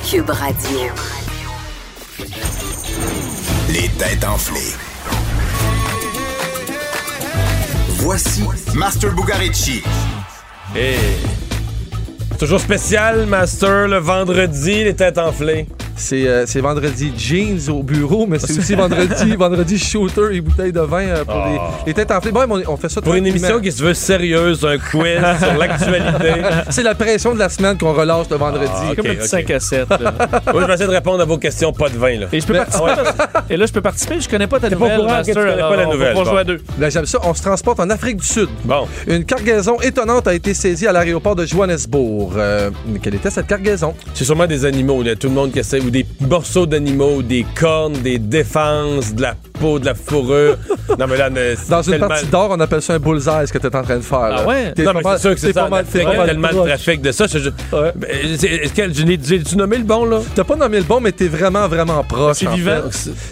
Cube 0.09 0.31
Radio. 0.31 0.78
Les 3.69 3.89
têtes 3.99 4.24
enflées. 4.24 4.93
Voici 8.05 8.43
Master 8.74 9.14
Bugarici. 9.14 9.82
Et 10.76 10.97
toujours 12.39 12.60
spécial, 12.60 13.24
Master, 13.24 13.89
le 13.89 13.97
vendredi, 13.97 14.85
les 14.85 14.94
têtes 14.94 15.16
enflées. 15.16 15.66
C'est 15.96 16.26
euh, 16.26 16.44
c'est 16.46 16.60
vendredi 16.60 17.12
jeans 17.16 17.70
au 17.70 17.82
bureau, 17.82 18.26
mais 18.26 18.38
c'est 18.38 18.58
aussi 18.58 18.74
vendredi, 18.74 19.36
vendredi 19.38 19.78
shooter 19.78 20.28
et 20.34 20.40
bouteille 20.40 20.72
de 20.72 20.80
vin 20.80 21.02
euh, 21.02 21.24
pour 21.24 21.34
les, 21.46 21.58
les 21.86 21.94
têtes 21.94 22.10
enflées. 22.10 22.32
Bon, 22.32 22.44
on, 22.50 22.72
on 22.72 22.76
fait 22.76 22.88
ça 22.88 23.00
Pour 23.00 23.14
une 23.14 23.26
émission 23.26 23.60
qui 23.60 23.70
se 23.70 23.82
veut 23.82 23.94
sérieuse, 23.94 24.64
un 24.64 24.78
quiz 24.78 25.18
sur 25.40 25.54
l'actualité. 25.56 26.42
C'est 26.70 26.82
la 26.82 26.94
pression 26.94 27.32
de 27.34 27.38
la 27.38 27.48
semaine 27.48 27.78
qu'on 27.78 27.92
relâche 27.92 28.26
le 28.30 28.36
vendredi. 28.36 28.70
Ah, 28.74 28.92
Comme 28.96 29.06
un 29.06 29.14
petit 29.14 29.22
ok. 29.22 29.26
5 29.46 29.50
à 29.50 29.60
7. 29.60 29.88
Moi, 29.90 30.62
je 30.62 30.66
vais 30.66 30.74
essayer 30.74 30.88
de 30.88 30.94
répondre 30.94 31.20
à 31.20 31.24
vos 31.24 31.38
questions, 31.38 31.72
pas 31.72 31.88
de 31.88 31.96
vin, 31.98 32.18
là. 32.20 32.26
Et 32.32 32.40
je 32.40 32.46
peux 32.46 32.54
participer. 32.54 32.86
parce- 32.96 33.44
Et 33.50 33.56
là, 33.56 33.66
je 33.66 33.72
peux 33.72 33.80
participer. 33.80 34.20
Je 34.20 34.28
connais 34.28 34.46
pas 34.46 34.58
ta 34.60 34.68
pas 34.70 34.74
nouvelle, 34.76 35.00
tu 35.24 35.32
pas 35.34 35.76
la 35.76 35.86
nouvelle, 35.86 36.14
bon. 36.14 36.36
à 36.36 36.44
deux. 36.44 36.60
Là, 36.78 36.90
j'aime 36.90 37.06
ça. 37.06 37.18
On 37.24 37.34
se 37.34 37.42
transporte 37.42 37.78
en 37.80 37.88
Afrique 37.90 38.16
du 38.18 38.26
Sud. 38.26 38.48
Bon. 38.64 38.86
Une 39.06 39.24
cargaison 39.24 39.80
étonnante 39.80 40.26
a 40.28 40.34
été 40.34 40.54
saisie 40.54 40.86
à 40.86 40.92
l'aéroport 40.92 41.36
de 41.36 41.46
Johannesburg. 41.46 42.32
Euh, 42.36 42.70
mais 42.86 42.98
quelle 42.98 43.14
était 43.14 43.30
cette 43.30 43.46
cargaison? 43.46 43.94
C'est 44.14 44.24
sûrement 44.24 44.46
des 44.46 44.64
animaux, 44.64 45.02
là. 45.02 45.14
Tout 45.16 45.28
le 45.28 45.34
monde 45.34 45.52
qui 45.52 45.58
essaie, 45.60 45.80
ou 45.85 45.90
des 45.90 46.06
morceaux 46.20 46.66
d'animaux, 46.66 47.23
des 47.23 47.44
cornes, 47.59 47.93
des 47.94 48.19
défenses, 48.19 49.15
de 49.15 49.23
la 49.23 49.35
peau, 49.61 49.78
de 49.78 49.86
la 49.86 49.94
fourrure. 49.94 50.56
non, 50.98 51.06
mais 51.09 51.16
là, 51.16 51.31
Dans 51.69 51.82
une 51.82 51.93
tellement- 51.93 52.09
partie 52.09 52.27
d'or, 52.27 52.48
on 52.51 52.61
appelle 52.61 52.82
ça 52.82 52.94
un 52.94 52.98
bullseye, 52.98 53.47
ce 53.47 53.52
que 53.52 53.59
tu 53.59 53.66
es 53.66 53.77
en 53.77 53.82
train 53.82 53.97
de 53.97 54.02
faire. 54.02 54.20
là. 54.31 54.36
Ah 54.40 54.47
ouais? 54.48 54.73
T'es 54.73 54.82
Non, 54.85 54.93
mais 54.94 55.01
c'est 55.05 55.19
sûr 55.20 55.31
que 55.35 55.40
c'est 55.40 55.47
t'es 55.48 55.52
ça. 55.52 55.62
pas 55.65 55.69
mal- 55.70 55.85
t'es 55.85 55.98
il 56.02 56.05
y 56.05 56.06
a 56.06 56.24
tellement 56.27 56.48
de 56.48 56.66
trafic 56.69 57.01
de 57.02 57.12
ça. 57.12 57.27
je- 57.27 57.39
je- 57.39 57.51
Ouais. 57.77 57.93
Ben, 57.97 58.09
c'est- 58.39 58.47
Est-ce 58.48 58.73
que 58.73 58.93
j'ai 58.93 59.19
j'ai-tu 59.23 59.56
nommé 59.56 59.78
le 59.78 59.85
bon, 59.85 60.05
là? 60.05 60.20
T'as 60.35 60.44
pas 60.44 60.56
nommé 60.56 60.78
le 60.78 60.85
bon, 60.85 61.01
mais 61.01 61.12
t'es 61.12 61.28
vraiment, 61.28 61.66
vraiment 61.69 62.02
proche. 62.05 62.39
C'est 62.39 62.48
vivant? 62.51 62.81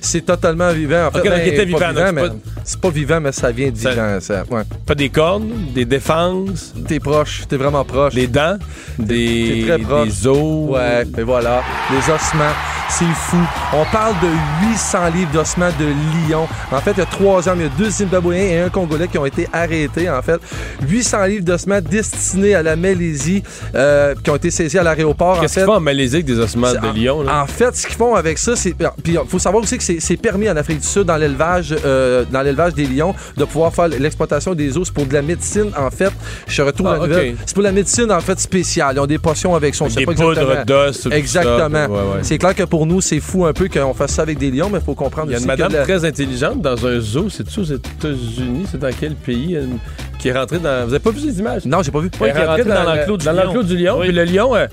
C'est 0.01 0.25
totalement 0.27 0.71
vivant. 0.73 1.07
En 1.09 1.11
fait, 1.11 1.23
Ben, 1.23 1.31
pas 1.31 1.65
vivant, 1.65 1.79
c'est 2.07 2.13
mais 2.13 2.29
pas- 2.29 2.35
c'est 2.65 2.81
pas 2.81 2.91
vivant, 2.91 3.21
mais 3.21 3.33
ça 3.33 3.51
vient 3.51 3.71
de 3.71 3.77
Ça- 4.21 4.45
ouais. 4.51 4.63
Pas 4.87 4.95
des 4.95 5.09
cornes, 5.09 5.51
des 5.75 5.85
défenses, 5.85 6.73
T'es 6.87 7.01
proche, 7.01 7.43
t'es 7.49 7.57
vraiment 7.57 7.85
proche. 7.85 8.15
des 8.15 8.27
dents, 8.27 8.57
des, 8.99 9.65
t'es 9.67 9.69
très 9.69 9.79
proche. 9.79 10.09
des 10.09 10.27
os? 10.27 10.71
Ouais, 10.71 11.05
mais 11.17 11.23
voilà, 11.23 11.63
les 11.91 11.99
ossements, 12.13 12.42
Matt. 12.43 12.82
C'est 12.99 13.05
fou. 13.15 13.39
On 13.73 13.85
parle 13.91 14.15
de 14.23 14.29
800 14.71 14.99
livres 15.15 15.31
d'ossements 15.33 15.71
de 15.79 15.87
lion. 16.31 16.47
En 16.71 16.79
fait, 16.81 16.93
il 16.93 16.99
y 16.99 17.03
a 17.03 17.07
trois 17.07 17.49
hommes, 17.49 17.61
il 17.61 17.63
y 17.65 17.67
a 17.67 17.73
deux 17.79 17.91
Zimbabwéens 17.91 18.43
et 18.43 18.61
un 18.61 18.69
Congolais 18.69 19.09
qui 19.09 19.19
ont 19.19 19.27
été 19.27 19.49
arrêtés, 19.53 20.11
en 20.11 20.21
fait. 20.23 20.41
800 20.87 21.25
livres 21.25 21.45
d'ossements 21.45 21.81
destinés 21.81 22.55
à 22.55 22.63
la 22.63 22.77
Malaisie, 22.77 23.43
euh, 23.75 24.15
qui 24.23 24.31
ont 24.31 24.37
été 24.37 24.51
saisis 24.51 24.79
à 24.79 24.83
l'aéroport. 24.83 25.41
Qu'est-ce 25.41 25.53
en 25.53 25.55
fait. 25.55 25.61
qu'ils 25.61 25.67
font 25.67 25.77
en 25.77 25.81
Malaisie 25.81 26.17
avec 26.17 26.27
des 26.27 26.39
ossements 26.39 26.73
de 26.73 26.99
lion, 27.05 27.23
là? 27.23 27.43
En 27.43 27.47
fait, 27.47 27.75
ce 27.75 27.87
qu'ils 27.87 27.97
font 27.97 28.15
avec 28.15 28.39
ça, 28.39 28.57
c'est. 28.57 28.75
Puis 28.75 29.15
il 29.15 29.21
faut 29.29 29.39
savoir 29.39 29.63
aussi 29.63 29.79
que 29.79 29.85
c'est 29.85 30.17
permis 30.17 30.49
en 30.51 30.57
Afrique 30.57 30.81
du 30.81 30.87
Sud, 30.87 31.05
dans 31.05 31.17
l'élevage 31.17 31.75
euh, 31.85 32.25
dans 32.31 32.43
l'élevage 32.43 32.75
des 32.75 32.87
lions, 32.87 33.15
de 33.37 33.45
pouvoir 33.45 33.73
faire 33.75 33.89
l'exploitation 33.89 34.55
des 34.55 34.77
os. 34.77 34.87
C'est 34.89 34.95
pour 34.95 35.07
de 35.07 35.15
la 35.15 35.23
médecine, 35.23 35.71
en 35.79 35.91
fait. 35.91 36.13
Je 36.47 36.63
retourne 36.63 36.99
Ah. 37.01 37.07
C'est 37.47 37.55
pour 37.55 37.63
la 37.63 37.73
médecine, 37.73 38.11
en 38.13 38.21
fait, 38.21 38.39
spéciale. 38.39 38.97
Ils 38.97 39.01
ont 39.01 39.07
des 39.07 39.19
potions 39.19 39.55
avec 39.55 39.75
ça. 39.75 39.85
On 39.85 39.87
Avec 39.87 39.95
sait 39.95 40.01
des 40.01 40.07
poudres 40.07 40.31
exactement. 40.33 40.65
d'os. 40.65 41.09
Exactement. 41.11 41.87
Ouais, 41.87 42.15
ouais. 42.17 42.19
C'est 42.23 42.39
clair 42.39 42.55
que 42.55 42.65
pour 42.65 42.82
nous, 42.87 43.01
c'est 43.01 43.21
fou 43.21 43.45
un 43.47 43.53
peu 43.53 43.69
qu'on 43.69 43.95
fasse 43.95 44.13
ça 44.13 44.23
avec 44.23 44.39
des 44.39 44.51
lions, 44.51 44.69
mais 44.71 44.79
il 44.79 44.85
faut 44.85 44.95
comprendre 44.95 45.29
Il 45.29 45.33
y 45.33 45.35
a 45.35 45.37
aussi 45.39 45.45
une 45.45 45.51
madame 45.51 45.73
la- 45.73 45.83
très 45.83 46.05
intelligente 46.05 46.61
dans 46.61 46.87
un 46.87 47.01
zoo, 47.01 47.29
c'est-tu 47.29 47.61
aux 47.61 47.65
États-Unis? 47.65 48.67
C'est 48.71 48.79
dans 48.81 48.91
quel 48.99 49.15
pays? 49.15 49.55
Une- 49.55 49.79
Qui 50.19 50.29
est 50.29 50.33
rentrée 50.39 50.59
dans. 50.59 50.87
Vous 50.87 50.93
avez 50.95 50.99
pas 51.03 51.11
vu 51.11 51.21
les 51.27 51.39
images? 51.41 51.65
Non, 51.65 51.83
j'ai 51.83 51.91
pas 51.91 51.99
vu. 52.01 52.09
Elle 52.21 52.33
qui 52.33 52.39
est 52.39 52.45
rentrée 52.47 52.65
dans 52.65 52.85
l'enclos 52.85 53.17
du 53.17 53.25
dans 53.25 53.33
lion. 53.33 53.43
l'enclos 53.45 53.63
du 53.65 53.77
lion. 53.77 53.97
Oui. 53.99 54.07
Puis 54.07 54.15
le 54.17 54.25
lion, 54.25 54.55
euh, 54.55 54.67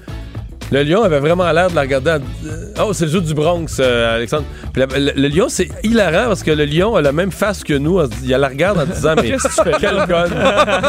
le 0.72 0.84
lion 0.84 1.02
avait 1.04 1.20
vraiment 1.20 1.52
l'air 1.52 1.70
de 1.70 1.76
la 1.76 1.82
regarder. 1.82 2.12
en- 2.12 2.84
Oh, 2.88 2.94
c'est 2.94 3.06
le 3.06 3.12
zoo 3.12 3.20
du 3.22 3.34
Bronx, 3.34 3.66
euh, 3.80 4.16
Alexandre. 4.16 4.46
Puis 4.72 4.82
la- 4.88 5.00
le, 5.00 5.12
le 5.16 5.28
lion, 5.28 5.48
c'est 5.50 5.68
hilarant 5.84 6.28
parce 6.28 6.44
que 6.44 6.52
le 6.52 6.64
lion 6.66 6.96
a 6.96 7.02
la 7.02 7.12
même 7.12 7.32
face 7.32 7.64
que 7.64 7.74
nous. 7.74 8.00
Il 8.24 8.30
la 8.30 8.48
regarde 8.48 8.80
en 8.80 8.86
disant 8.86 9.16
Mais 9.18 9.32
Qu'est-ce 9.32 9.48
que 9.48 9.64
tu 9.64 9.70
fais? 9.70 9.78
quel 9.80 9.98
conne! 10.08 10.34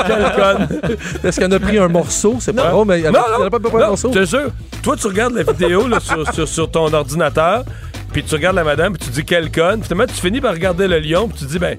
Quel 0.06 0.32
conne! 0.36 0.80
Est-ce 1.24 1.40
qu'elle 1.40 1.52
a 1.54 1.58
pris 1.58 1.78
un 1.78 1.88
morceau? 1.88 2.36
C'est 2.40 2.52
pas 2.52 2.68
drôle, 2.70 2.86
mais 2.86 3.00
elle 3.00 3.12
Non, 3.12 3.18
a- 3.20 3.26
elle 3.34 3.40
non, 3.40 3.46
a 3.46 3.50
pas 3.50 3.58
pris 3.58 3.76
un 3.76 3.78
non, 3.80 3.86
morceau. 3.88 4.12
je 4.14 4.18
te 4.20 4.24
jure. 4.26 4.50
Toi, 4.82 4.96
tu 4.96 5.06
regardes 5.08 5.34
la 5.34 5.42
vidéo 5.42 5.88
là, 5.88 5.98
sur, 6.00 6.32
sur- 6.32 6.48
sur 6.48 6.70
ton 6.70 6.92
ordinateur, 6.92 7.64
puis 8.12 8.22
tu 8.22 8.34
regardes 8.34 8.56
la 8.56 8.64
madame, 8.64 8.92
puis 8.96 9.06
tu 9.08 9.12
dis 9.12 9.24
quel 9.24 9.50
conne. 9.50 9.82
Finalement, 9.82 10.06
tu 10.06 10.20
finis 10.20 10.40
par 10.40 10.52
regarder 10.52 10.86
le 10.88 10.98
lion, 11.00 11.28
puis 11.28 11.38
tu 11.40 11.44
dis 11.46 11.58
ben 11.58 11.76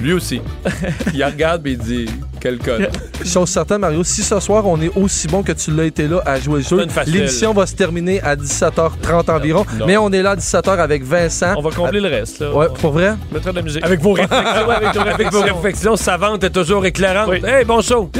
lui 0.00 0.12
aussi. 0.12 0.40
il 1.14 1.24
regarde, 1.24 1.62
puis 1.62 1.72
il 1.72 1.78
dit 1.78 2.06
quel 2.40 2.58
conne. 2.58 2.88
Chose 3.24 3.48
certaine, 3.50 3.78
Mario, 3.80 4.02
si 4.02 4.22
ce 4.22 4.40
soir 4.40 4.66
on 4.66 4.80
est 4.80 4.90
aussi 4.96 5.26
bon 5.28 5.42
que 5.42 5.52
tu 5.52 5.70
l'as 5.72 5.84
été 5.84 6.08
là 6.08 6.22
à 6.24 6.40
jouer 6.40 6.60
le 6.60 6.64
jeu, 6.66 6.86
l'émission 7.06 7.52
va 7.52 7.66
se 7.66 7.74
terminer 7.74 8.20
à 8.22 8.34
17h30 8.36 9.30
environ. 9.30 9.66
non. 9.78 9.86
Mais 9.86 9.96
on 9.96 10.10
est 10.12 10.22
là 10.22 10.30
à 10.32 10.36
17h 10.36 10.78
avec 10.78 11.02
Vincent. 11.04 11.54
On 11.56 11.62
va 11.62 11.70
combler 11.70 12.00
le 12.00 12.08
reste. 12.08 12.40
Là. 12.40 12.52
Ouais, 12.52 12.66
On 12.70 12.74
pour 12.74 12.92
vrai? 12.92 13.14
mettra 13.32 13.50
de 13.50 13.56
la 13.56 13.62
musique. 13.62 13.84
Avec 13.84 14.00
vos 14.00 14.12
réflexions, 14.12 15.00
avec 15.00 15.32
vos 15.32 15.42
réflexions 15.42 15.96
savantes 15.96 16.42
et 16.44 16.50
toujours 16.50 16.84
éclairantes. 16.86 17.28
Oui. 17.30 17.42
Hey, 17.44 17.64
bon 17.64 17.80
show! 17.82 18.10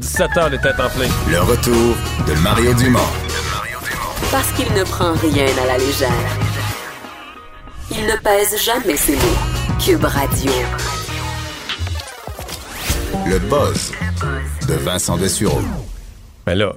17h, 0.00 0.50
les 0.50 0.58
têtes 0.58 0.80
enflées. 0.80 1.08
Le 1.30 1.40
retour 1.40 1.94
de 2.26 2.32
Mario 2.42 2.72
Dumont. 2.74 2.98
Parce 4.30 4.50
qu'il 4.52 4.72
ne 4.72 4.84
prend 4.84 5.12
rien 5.12 5.46
à 5.62 5.66
la 5.66 5.76
légère. 5.78 6.08
Il 7.90 8.06
ne 8.06 8.16
pèse 8.22 8.56
jamais 8.64 8.96
ses 8.96 9.16
mots. 9.16 9.76
Cube 9.84 10.04
Radio. 10.04 10.52
Le 13.30 13.38
buzz 13.48 13.92
de 14.66 14.74
Vincent 14.74 15.16
Dessureau. 15.16 15.60
Mais 16.48 16.56
là, 16.56 16.72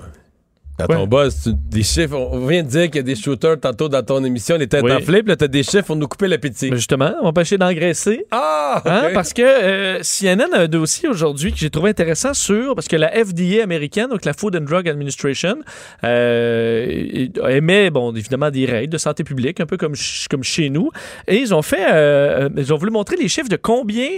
dans 0.78 0.86
ton 0.86 1.08
boss, 1.08 1.42
tu- 1.46 1.50
des 1.54 1.82
chiffres. 1.82 2.16
On 2.16 2.46
vient 2.46 2.62
de 2.62 2.68
dire 2.68 2.86
qu'il 2.86 2.98
y 2.98 3.00
a 3.00 3.02
des 3.02 3.16
shooters 3.16 3.60
tantôt 3.60 3.90
dans 3.90 4.04
ton 4.04 4.24
émission, 4.24 4.58
les 4.58 4.68
têtes 4.68 4.84
Oui. 4.84 4.92
enflées, 4.92 5.24
puis 5.24 5.30
là, 5.30 5.36
t'as 5.36 5.48
des 5.48 5.64
chiffres 5.64 5.86
pour 5.86 5.96
nous 5.96 6.08
couper 6.08 6.28
l'appétit. 6.28 6.70
Mais 6.70 6.78
justement, 6.78 7.12
on 7.22 7.24
va 7.24 7.30
empêcher 7.30 7.58
d'engraisser. 7.58 8.28
Ah! 8.30 8.82
Hein, 8.86 9.10
parce 9.16 9.34
que 9.34 9.42
euh, 9.42 10.00
CNN 10.04 10.54
a 10.54 10.60
un 10.62 10.68
dossier 10.68 11.10
aujourd'hui 11.10 11.52
que 11.54 11.58
j'ai 11.58 11.72
trouvé 11.72 11.90
intéressant 11.90 12.36
sur 12.36 12.76
parce 12.76 12.88
que 12.88 12.96
la 12.98 13.10
FDA 13.10 13.64
américaine, 13.64 14.10
donc 14.10 14.24
la 14.24 14.34
Food 14.34 14.56
and 14.56 14.62
Drug 14.62 14.88
Administration, 14.88 15.56
euh, 16.04 17.28
émet 17.50 17.90
bon 17.90 18.16
évidemment 18.16 18.52
des 18.52 18.66
règles 18.66 18.94
de 18.94 18.98
santé 19.00 19.24
publique, 19.24 19.60
un 19.60 19.66
peu 19.66 19.78
comme 19.78 19.94
comme 20.30 20.44
chez 20.44 20.70
nous, 20.70 20.90
et 21.28 21.38
ils 21.38 21.54
ont 21.54 21.62
fait, 21.64 21.86
euh, 21.92 22.50
ils 22.58 22.72
ont 22.74 22.78
voulu 22.78 22.92
montrer 22.92 23.16
les 23.16 23.28
chiffres 23.28 23.50
de 23.50 23.56
combien 23.58 24.10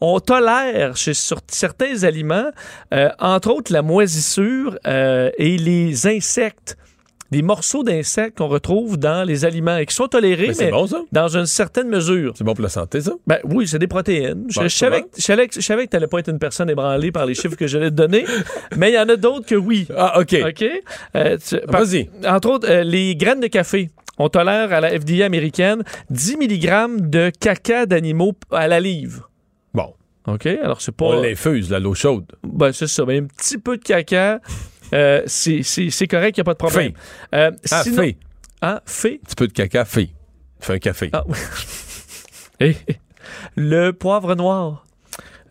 on 0.00 0.20
tolère 0.20 0.96
chez, 0.96 1.14
sur 1.14 1.38
certains 1.48 2.04
aliments, 2.04 2.50
euh, 2.92 3.08
entre 3.18 3.50
autres 3.50 3.72
la 3.72 3.82
moisissure 3.82 4.78
euh, 4.86 5.30
et 5.38 5.56
les 5.56 6.06
insectes. 6.06 6.76
Des 7.32 7.42
morceaux 7.42 7.82
d'insectes 7.82 8.38
qu'on 8.38 8.46
retrouve 8.46 8.98
dans 8.98 9.24
les 9.26 9.44
aliments 9.44 9.78
et 9.78 9.84
qui 9.86 9.92
sont 9.96 10.06
tolérés, 10.06 10.46
Mais 10.46 10.54
c'est 10.54 10.66
mais 10.66 10.70
bon, 10.70 10.86
ça? 10.86 11.02
dans 11.10 11.26
une 11.36 11.46
certaine 11.46 11.88
mesure. 11.88 12.34
C'est 12.38 12.44
bon 12.44 12.54
pour 12.54 12.62
la 12.62 12.68
santé, 12.68 13.00
ça? 13.00 13.14
Ben 13.26 13.38
oui, 13.42 13.66
c'est 13.66 13.80
des 13.80 13.88
protéines. 13.88 14.44
Je, 14.48 14.60
Bon, 14.60 14.68
je 14.68 14.68
savais, 14.68 15.02
que- 15.02 15.08
je 15.16 15.22
savais 15.22 15.48
que- 15.48 15.54
je 15.56 15.60
savais 15.60 15.86
que 15.86 15.90
tu 15.90 15.96
n'allais 15.96 16.06
pas 16.06 16.20
être 16.20 16.28
une 16.30 16.38
personne 16.38 16.70
ébranlée 16.70 17.10
par 17.10 17.26
les 17.26 17.34
chiffres 17.34 17.56
que 17.56 17.66
j'allais 17.66 17.90
te 17.90 17.96
donner, 17.96 18.24
mais 18.76 18.92
il 18.92 18.94
y 18.94 18.98
en 18.98 19.08
a 19.08 19.16
d'autres 19.16 19.44
que 19.44 19.56
oui. 19.56 19.88
Ah, 19.96 20.20
OK. 20.20 20.36
OK? 20.46 20.64
Euh, 21.16 21.36
Vas-y. 21.66 22.08
Entre 22.24 22.48
autres, 22.48 22.70
euh, 22.70 22.84
les 22.84 23.16
graines 23.16 23.40
de 23.40 23.48
café. 23.48 23.90
On 24.18 24.28
tolère 24.28 24.72
à 24.72 24.80
la 24.80 24.90
FDA 24.96 25.24
américaine 25.26 25.82
10 26.10 26.36
mg 26.36 27.10
de 27.10 27.32
caca 27.40 27.86
d'animaux 27.86 28.34
à 28.52 28.68
la 28.68 28.78
livre. 28.78 29.28
OK? 30.26 30.46
Alors, 30.46 30.80
c'est 30.80 30.92
pas. 30.92 31.04
On 31.06 31.22
l'infuse, 31.22 31.70
l'eau 31.72 31.94
chaude. 31.94 32.24
Ben, 32.42 32.72
c'est 32.72 32.86
ça. 32.88 33.04
Mais 33.06 33.18
un 33.18 33.24
petit 33.24 33.58
peu 33.58 33.76
de 33.76 33.82
caca, 33.82 34.40
euh, 34.92 35.22
c'est 35.26 36.06
correct, 36.08 36.36
il 36.36 36.40
n'y 36.40 36.42
a 36.42 36.44
pas 36.44 36.54
de 36.54 36.58
problème. 36.58 36.92
Euh, 37.34 37.50
Ah, 37.70 37.82
sinon- 37.82 38.02
fait. 38.02 38.16
Ah, 38.60 38.82
fait. 38.86 39.20
Un 39.22 39.26
petit 39.26 39.36
peu 39.36 39.46
de 39.48 39.52
caca, 39.52 39.84
fait. 39.84 40.08
Fais 40.60 40.72
un 40.74 40.78
café. 40.78 41.10
Ah, 41.12 41.22
oui. 41.28 41.36
Et 42.60 42.74
le 43.56 43.92
poivre 43.92 44.34
noir. 44.34 44.84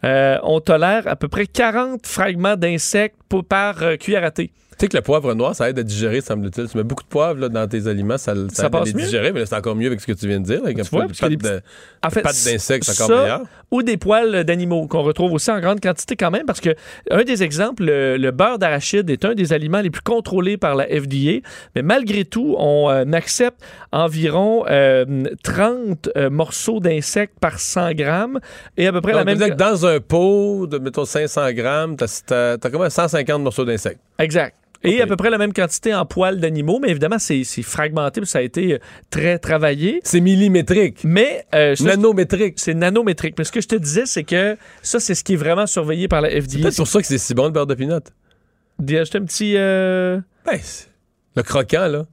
Euh, 0.03 0.37
on 0.43 0.59
tolère 0.59 1.07
à 1.07 1.15
peu 1.15 1.27
près 1.27 1.47
40 1.47 2.05
fragments 2.05 2.55
d'insectes 2.55 3.15
par 3.49 3.81
euh, 3.81 3.95
cuillère 3.95 4.23
à 4.23 4.31
thé. 4.31 4.51
Tu 4.71 4.75
sais 4.81 4.87
que 4.89 4.97
le 4.97 5.01
poivre 5.01 5.33
noir, 5.33 5.55
ça 5.55 5.69
aide 5.69 5.79
à 5.79 5.83
digérer, 5.83 6.19
semble-t-il. 6.21 6.67
Tu 6.69 6.77
mets 6.77 6.83
beaucoup 6.83 7.03
de 7.03 7.07
poivre 7.07 7.39
là, 7.39 7.47
dans 7.49 7.65
tes 7.67 7.87
aliments, 7.87 8.17
ça, 8.17 8.35
ça, 8.35 8.41
Ça 8.53 8.65
aide 8.67 8.75
à 8.75 8.83
les 8.83 8.93
mieux? 8.93 9.03
digérer, 9.03 9.31
mais 9.31 9.45
c'est 9.45 9.55
encore 9.55 9.75
mieux 9.75 9.87
avec 9.87 10.01
ce 10.01 10.05
que 10.07 10.11
tu 10.11 10.27
viens 10.27 10.39
de 10.39 10.45
dire. 10.45 10.61
Avec 10.63 10.77
un 10.77 10.83
Tu 10.83 10.89
peu 10.89 10.97
vois, 10.97 11.05
de 11.07 11.13
pâte 11.13 11.31
de- 11.31 12.51
d'insectes, 12.51 12.83
c'est 12.83 13.01
encore 13.03 13.21
meilleur. 13.21 13.41
Ou 13.75 13.83
des 13.83 13.97
poils 13.97 14.45
d'animaux 14.45 14.87
qu'on 14.87 15.01
retrouve 15.01 15.33
aussi 15.33 15.51
en 15.51 15.59
grande 15.59 15.81
quantité 15.81 16.15
quand 16.15 16.31
même, 16.31 16.45
parce 16.45 16.61
que 16.61 16.69
un 17.11 17.23
des 17.23 17.43
exemples, 17.43 17.83
le, 17.83 18.15
le 18.15 18.31
beurre 18.31 18.57
d'arachide 18.57 19.09
est 19.09 19.25
un 19.25 19.33
des 19.33 19.51
aliments 19.51 19.81
les 19.81 19.89
plus 19.89 20.01
contrôlés 20.01 20.55
par 20.55 20.75
la 20.75 20.85
FDA, 20.85 21.41
mais 21.75 21.81
malgré 21.81 22.23
tout, 22.23 22.55
on 22.57 22.89
euh, 22.89 23.03
accepte 23.11 23.61
environ 23.91 24.63
euh, 24.69 25.25
30 25.43 26.09
euh, 26.15 26.29
morceaux 26.29 26.79
d'insectes 26.79 27.37
par 27.41 27.59
100 27.59 27.95
grammes 27.95 28.39
et 28.77 28.87
à 28.87 28.93
peu 28.93 29.01
près 29.01 29.11
Donc, 29.11 29.25
la 29.25 29.35
même. 29.35 29.49
que 29.49 29.55
dans 29.55 29.85
un 29.85 29.99
pot 29.99 30.67
de, 30.67 30.77
mettons, 30.77 31.03
500 31.03 31.51
grammes, 31.51 31.97
t'as 31.97 32.21
as, 32.31 32.57
t'as 32.57 32.69
combien? 32.69 32.89
150 32.89 33.41
morceaux 33.41 33.65
d'insectes. 33.65 33.99
Exact. 34.19 34.55
Et 34.83 35.01
à 35.01 35.07
peu 35.07 35.15
près 35.15 35.29
la 35.29 35.37
même 35.37 35.53
quantité 35.53 35.93
en 35.95 36.05
poils 36.05 36.39
d'animaux, 36.39 36.79
mais 36.81 36.89
évidemment, 36.89 37.17
c'est 37.19 37.43
c'est 37.43 37.61
fragmenté, 37.63 38.21
puis 38.21 38.29
ça 38.29 38.39
a 38.39 38.41
été 38.41 38.73
euh, 38.73 38.77
très 39.09 39.39
travaillé. 39.39 39.99
C'est 40.03 40.21
millimétrique. 40.21 40.99
Mais. 41.03 41.45
euh, 41.55 41.75
Nanométrique. 41.81 42.55
C'est 42.57 42.73
nanométrique. 42.73 43.35
Mais 43.37 43.43
ce 43.43 43.51
que 43.51 43.61
je 43.61 43.67
te 43.67 43.75
disais, 43.75 44.05
c'est 44.05 44.23
que 44.23 44.57
ça, 44.81 44.99
c'est 44.99 45.15
ce 45.15 45.23
qui 45.23 45.33
est 45.33 45.37
vraiment 45.37 45.65
surveillé 45.67 46.07
par 46.07 46.21
la 46.21 46.29
C'est 46.29 46.41
FDA. 46.41 46.61
peut-être 46.63 46.75
pour 46.77 46.87
ça 46.87 47.01
que 47.01 47.07
c'est 47.07 47.17
si 47.17 47.33
bon 47.33 47.45
le 47.45 47.51
beurre 47.51 47.67
de 47.67 47.75
pinot. 47.75 47.99
D'y 48.79 48.97
ajouter 48.97 49.17
un 49.19 49.25
petit. 49.25 49.53
euh, 49.57 50.19
Ben, 50.45 50.59
c'est- 50.61 50.87
le 51.35 51.43
croquant, 51.43 51.87
là. 51.87 52.05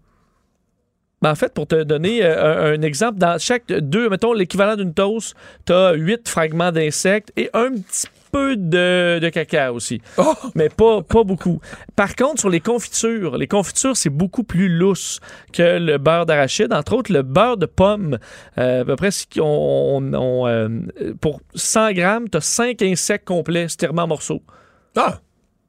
Ben, 1.21 1.31
en 1.31 1.35
fait, 1.37 1.55
pour 1.55 1.69
te 1.69 1.85
donner 1.85 2.25
euh, 2.25 2.73
un, 2.73 2.79
un 2.79 2.83
exemple, 2.83 3.19
dans 3.19 3.39
chaque 3.39 3.67
deux, 3.69 4.09
mettons 4.09 4.33
l'équivalent 4.33 4.75
d'une 4.75 4.93
toast, 4.93 5.37
tu 5.65 5.73
as 5.73 5.93
huit 5.93 6.29
fragments 6.29 6.73
d'insectes 6.73 7.33
et 7.37 7.49
un 7.55 7.71
petit 7.71 8.09
peu 8.33 8.57
de, 8.57 9.19
de 9.21 9.29
caca 9.29 9.73
aussi. 9.73 10.01
Mais 10.57 10.69
pas, 10.69 11.03
pas 11.03 11.23
beaucoup. 11.23 11.61
Par 11.95 12.17
contre, 12.17 12.41
sur 12.41 12.49
les 12.51 12.61
confitures, 12.61 13.37
les 13.37 13.47
confitures, 13.47 13.97
c'est 13.97 14.11
beaucoup 14.11 14.43
plus 14.43 14.69
lousse 14.69 15.21
que 15.53 15.79
le 15.79 15.99
beurre 15.99 16.27
d'arachide. 16.27 16.73
Entre 16.73 16.95
autres, 16.95 17.13
le 17.13 17.23
beurre 17.23 17.59
de 17.59 17.67
pomme, 17.67 18.19
euh, 18.59 18.81
à 18.81 18.85
peu 18.85 18.97
près, 18.97 19.11
si 19.11 19.27
on, 19.39 19.45
on- 19.99 20.15
on, 20.15 20.47
euh, 20.49 20.69
pour 21.21 21.41
100 21.55 21.93
grammes, 21.93 22.29
tu 22.29 22.39
as 22.39 22.41
5 22.41 22.83
insectes 22.83 23.29
complets 23.29 23.69
stirés 23.69 23.93
en 23.97 24.07
morceaux. 24.09 24.43
Ah! 24.97 25.21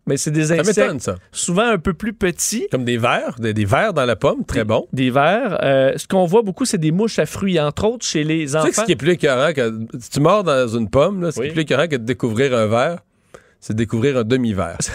Mais 0.05 0.17
c'est 0.17 0.31
des 0.31 0.47
Ça 0.47 0.55
insectes 0.55 0.77
m'étonne, 0.77 0.99
ça. 0.99 1.15
souvent 1.31 1.65
un 1.65 1.77
peu 1.77 1.93
plus 1.93 2.11
petits. 2.13 2.67
Comme 2.71 2.83
des 2.83 2.97
vers, 2.97 3.35
des, 3.39 3.53
des 3.53 3.63
vers 3.63 3.93
dans 3.93 4.03
la 4.05 4.15
pomme, 4.17 4.43
très 4.45 4.65
bon. 4.65 4.85
Des 4.91 5.09
vers. 5.09 5.59
Euh, 5.63 5.93
ce 5.95 6.07
qu'on 6.07 6.25
voit 6.25 6.41
beaucoup, 6.41 6.65
c'est 6.65 6.77
des 6.77 6.91
mouches 6.91 7.19
à 7.19 7.25
fruits, 7.25 7.57
entre 7.59 7.85
autres 7.85 8.05
chez 8.05 8.23
les 8.25 8.41
Tu 8.41 8.47
sais 8.49 8.57
enfants. 8.57 8.67
que 8.67 8.75
ce 8.75 8.81
qui 8.83 8.91
est 8.91 8.95
plus 8.97 9.11
écœurant, 9.13 9.53
que, 9.53 9.79
si 9.99 10.09
tu 10.09 10.19
mords 10.19 10.43
dans 10.43 10.67
une 10.67 10.89
pomme, 10.89 11.21
là, 11.21 11.31
ce 11.31 11.39
qui 11.39 11.47
est 11.47 11.51
plus 11.51 11.61
écœurant 11.61 11.87
que 11.87 11.95
de 11.95 12.03
découvrir 12.03 12.53
un 12.53 12.67
verre, 12.67 12.99
c'est 13.61 13.71
de 13.73 13.77
découvrir 13.77 14.17
un 14.17 14.23
demi-verre. 14.25 14.77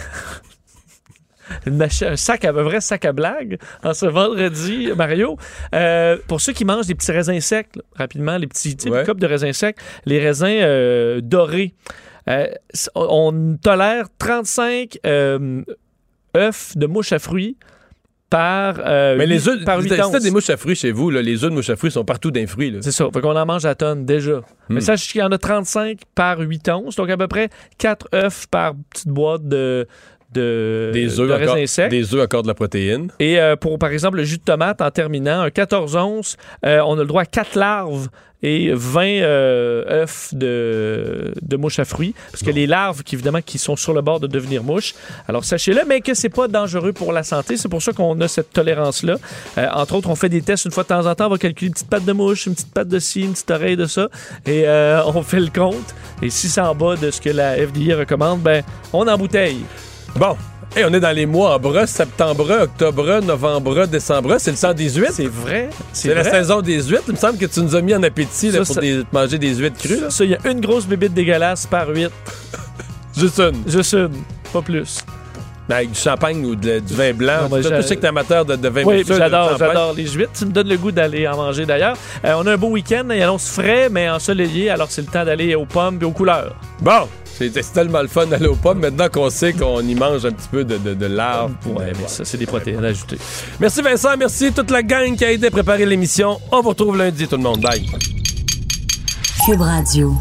Un 1.66 2.16
sac 2.16 2.44
à 2.44 2.51
un 2.51 2.52
vrai 2.52 2.82
sac 2.82 3.06
à 3.06 3.12
blague 3.12 3.59
en 3.82 3.94
ce 3.94 4.05
vendredi, 4.05 4.90
Mario. 4.94 5.39
Euh, 5.74 6.18
pour 6.26 6.43
ceux 6.43 6.52
qui 6.52 6.66
mangent 6.66 6.86
des 6.86 6.94
petits 6.94 7.10
raisins 7.10 7.40
secs, 7.40 7.68
là, 7.74 7.82
rapidement, 7.97 8.36
les 8.36 8.47
petits 8.47 8.76
Ouais. 8.85 9.01
les 9.01 9.06
copes 9.06 9.18
de 9.18 9.26
raisins 9.26 9.52
secs, 9.55 9.76
les 10.05 10.18
raisins 10.18 10.47
euh, 10.60 11.20
dorés. 11.22 11.72
Euh, 12.28 12.46
on 12.94 13.56
tolère 13.62 14.06
35 14.18 14.98
euh, 15.06 15.62
œufs 16.36 16.76
de 16.76 16.86
mouches 16.86 17.12
à 17.12 17.18
fruits 17.18 17.56
par, 18.30 18.76
euh, 18.84 19.16
Mais 19.16 19.26
les 19.26 19.48
œufs, 19.48 19.64
par 19.64 19.80
si 19.80 19.88
8 19.88 19.96
t'as 19.96 20.06
onces. 20.06 20.22
des 20.22 20.30
mouches 20.30 20.50
à 20.50 20.59
fruits 20.59 20.74
chez 20.76 20.92
vous, 20.92 21.10
là, 21.10 21.22
les 21.22 21.44
œufs 21.44 21.50
de 21.50 21.55
mouches 21.55 21.70
à 21.70 21.76
fruits 21.76 21.90
sont 21.90 22.05
partout 22.05 22.30
dans 22.30 22.40
les 22.40 22.46
fruits. 22.46 22.70
là. 22.70 22.80
C'est 22.82 22.92
ça. 22.92 23.09
Fait 23.12 23.22
qu'on 23.22 23.34
en 23.34 23.46
mange 23.46 23.64
à 23.64 23.74
tonne 23.74 24.05
déjà. 24.05 24.42
Mais 24.68 24.80
Hmm. 24.80 24.80
sache 24.82 25.10
qu'il 25.10 25.20
y 25.22 25.24
en 25.24 25.32
a 25.32 25.38
35 25.38 26.00
par 26.14 26.38
8 26.38 26.68
onces. 26.68 26.96
Donc 26.96 27.09
à 27.09 27.16
peu 27.16 27.26
près 27.28 27.48
4 27.78 28.09
œufs 28.14 28.46
par 28.50 28.74
petite 28.90 29.09
boîte 29.09 29.48
de, 29.48 29.86
de, 30.32 30.90
Des 30.92 31.06
de 31.06 31.20
œufs 31.20 31.88
des 31.88 32.20
encore 32.20 32.42
de 32.42 32.48
la 32.48 32.55
protéine. 32.55 33.10
Et 33.18 33.40
euh, 33.40 33.56
pour, 33.56 33.78
par 33.78 33.90
exemple, 33.90 34.18
le 34.18 34.24
jus 34.24 34.36
de 34.38 34.42
tomate, 34.42 34.82
en 34.82 34.90
terminant, 34.90 35.40
un 35.40 35.50
14 35.50 35.96
onces, 35.96 36.36
euh, 36.66 36.80
on 36.86 36.98
a 36.98 37.00
le 37.00 37.06
droit 37.06 37.22
à 37.22 37.26
4 37.26 37.56
larves 37.56 38.09
et 38.43 38.70
20 38.73 39.02
euh, 39.02 40.02
œufs 40.02 40.35
de, 40.35 41.32
de 41.43 41.56
mouches 41.56 41.78
à 41.78 41.85
fruits. 41.85 42.15
Parce 42.31 42.43
que 42.43 42.51
les 42.51 42.66
larves, 42.66 43.02
qui, 43.02 43.15
évidemment, 43.15 43.43
qui 43.43 43.59
sont 43.59 43.77
sur 43.77 43.93
le 43.93 44.01
bord 44.01 44.20
de 44.20 44.27
devenir 44.27 44.62
mouches. 44.62 44.94
Alors, 45.27 45.44
sachez-le, 45.44 45.82
mais 45.86 46.01
que 46.01 46.15
c'est 46.15 46.28
pas 46.28 46.48
dangereux 46.48 46.93
pour 46.93 47.12
la 47.12 47.23
santé. 47.23 47.56
C'est 47.56 47.69
pour 47.69 47.82
ça 47.82 47.93
qu'on 47.93 48.20
a 48.20 48.28
cette 48.28 48.52
tolérance-là. 48.52 49.16
Euh, 49.59 49.69
entre 49.73 49.94
autres, 49.94 50.10
on 50.10 50.15
fait 50.15 50.28
des 50.28 50.43
tests 50.43 50.65
une 50.66 50.70
fois 50.70 50.85
de 50.85 50.89
temps 50.89 51.06
en 51.06 51.15
temps. 51.15 51.27
On 51.27 51.31
va 51.31 51.39
calculer 51.39 51.69
une 51.69 51.74
petite 51.74 51.90
patte 51.90 52.05
de 52.05 52.12
mouche, 52.12 52.47
une 52.47 52.55
petite 52.55 52.73
patte 52.73 52.89
de 52.89 52.98
ci, 52.98 53.23
une 53.23 53.32
petite 53.32 53.51
oreille 53.51 53.77
de 53.77 53.86
ça. 53.86 54.09
Et 54.47 54.66
euh, 54.66 55.02
on 55.06 55.23
fait 55.23 55.40
le 55.40 55.51
compte. 55.51 55.94
Et 56.23 56.31
si 56.31 56.48
c'est 56.48 56.60
en 56.60 56.74
bas 56.74 56.97
de 56.97 57.10
ce 57.10 57.20
que 57.20 57.31
la 57.31 57.55
FDA 57.56 57.97
recommande, 57.97 58.40
ben, 58.40 58.62
on 58.93 59.06
embouteille. 59.09 59.65
Bon. 60.16 60.36
Hey, 60.76 60.84
on 60.84 60.92
est 60.92 61.00
dans 61.00 61.10
les 61.16 61.26
mois 61.26 61.54
en 61.54 61.58
bras, 61.58 61.86
septembre, 61.86 62.46
octobre, 62.62 63.20
novembre, 63.22 63.86
décembre. 63.86 64.36
C'est 64.38 64.50
le 64.52 64.56
118. 64.56 65.06
C'est 65.12 65.26
vrai. 65.26 65.70
C'est 65.92 66.14
la 66.14 66.22
saison 66.24 66.60
des 66.60 66.80
huîtres. 66.82 67.04
Il 67.08 67.14
me 67.14 67.18
semble 67.18 67.38
que 67.38 67.46
tu 67.46 67.60
nous 67.60 67.74
as 67.74 67.80
mis 67.80 67.94
en 67.94 68.02
appétit 68.02 68.46
là, 68.50 68.52
Ça, 68.52 68.58
pour 68.64 68.74
ça- 68.74 68.80
des- 68.80 69.02
manger 69.10 69.38
des 69.38 69.54
huîtres 69.56 69.78
crues. 69.78 70.00
là. 70.00 70.10
Ça, 70.10 70.24
il 70.24 70.30
y 70.30 70.34
a 70.34 70.50
une 70.50 70.60
grosse 70.60 70.86
bébite 70.86 71.14
dégueulasse 71.14 71.66
par 71.66 71.88
8. 71.88 72.10
Juste 73.16 73.40
une. 73.40 73.62
Juste 73.66 73.94
une, 73.94 74.10
pas 74.52 74.62
plus. 74.62 75.04
Mais 75.68 75.74
Avec 75.74 75.90
du 75.92 75.98
champagne 75.98 76.44
ou 76.46 76.54
de- 76.54 76.78
du 76.78 76.94
vin 76.94 77.12
blanc. 77.12 77.48
Non, 77.50 77.60
je 77.60 77.80
sais 77.82 77.96
que 77.96 78.00
t'es 78.02 78.06
amateur 78.06 78.44
de, 78.44 78.54
de 78.56 78.68
vin 78.68 78.84
Oui, 78.84 79.04
j'adore, 79.06 79.56
j'adore 79.58 79.94
les 79.94 80.06
huîtres. 80.06 80.32
Tu 80.38 80.46
me 80.46 80.52
donnes 80.52 80.68
le 80.68 80.76
goût 80.76 80.92
d'aller 80.92 81.26
en 81.26 81.36
manger 81.36 81.66
d'ailleurs. 81.66 81.96
Euh, 82.24 82.34
on 82.38 82.46
a 82.46 82.52
un 82.52 82.56
beau 82.56 82.68
week-end, 82.68 83.04
il 83.10 83.20
annonce 83.22 83.48
frais, 83.50 83.88
mais 83.90 84.08
ensoleillé, 84.08 84.70
alors 84.70 84.86
c'est 84.90 85.02
le 85.02 85.08
temps 85.08 85.24
d'aller 85.24 85.54
aux 85.54 85.66
pommes 85.66 85.98
et 86.00 86.04
aux 86.04 86.10
couleurs. 86.12 86.54
Bon, 86.80 87.08
c'est 87.39 87.73
tellement 87.73 88.02
le 88.02 88.09
fun 88.09 88.27
d'aller 88.27 88.47
aux 88.47 88.56
pommes. 88.56 88.81
Maintenant 88.81 89.09
qu'on 89.09 89.31
sait 89.31 89.52
qu'on 89.52 89.81
y 89.81 89.94
mange 89.94 90.24
un 90.27 90.32
petit 90.32 90.48
peu 90.51 90.65
de, 90.65 90.77
de, 90.78 90.94
de 90.94 91.06
larves. 91.06 91.52
Ouais, 91.66 91.93
mais 92.01 92.09
ça, 92.09 92.24
c'est 92.24 92.39
des 92.39 92.47
protéines 92.47 92.85
ajoutées. 92.85 93.19
Merci 93.60 93.82
Vincent, 93.82 94.16
merci 94.19 94.52
toute 94.52 94.70
la 94.70 94.82
gang 94.82 95.16
qui 95.16 95.24
a 95.24 95.32
aidé 95.32 95.47
à 95.47 95.51
préparer 95.51 95.86
l'émission. 95.86 96.39
On 96.51 96.60
vous 96.60 96.70
retrouve 96.70 96.97
lundi 96.97 97.27
tout 97.28 97.36
le 97.36 97.43
monde. 97.43 97.60
Bye. 97.60 97.86
Cube 99.47 99.60
Radio. 99.60 100.15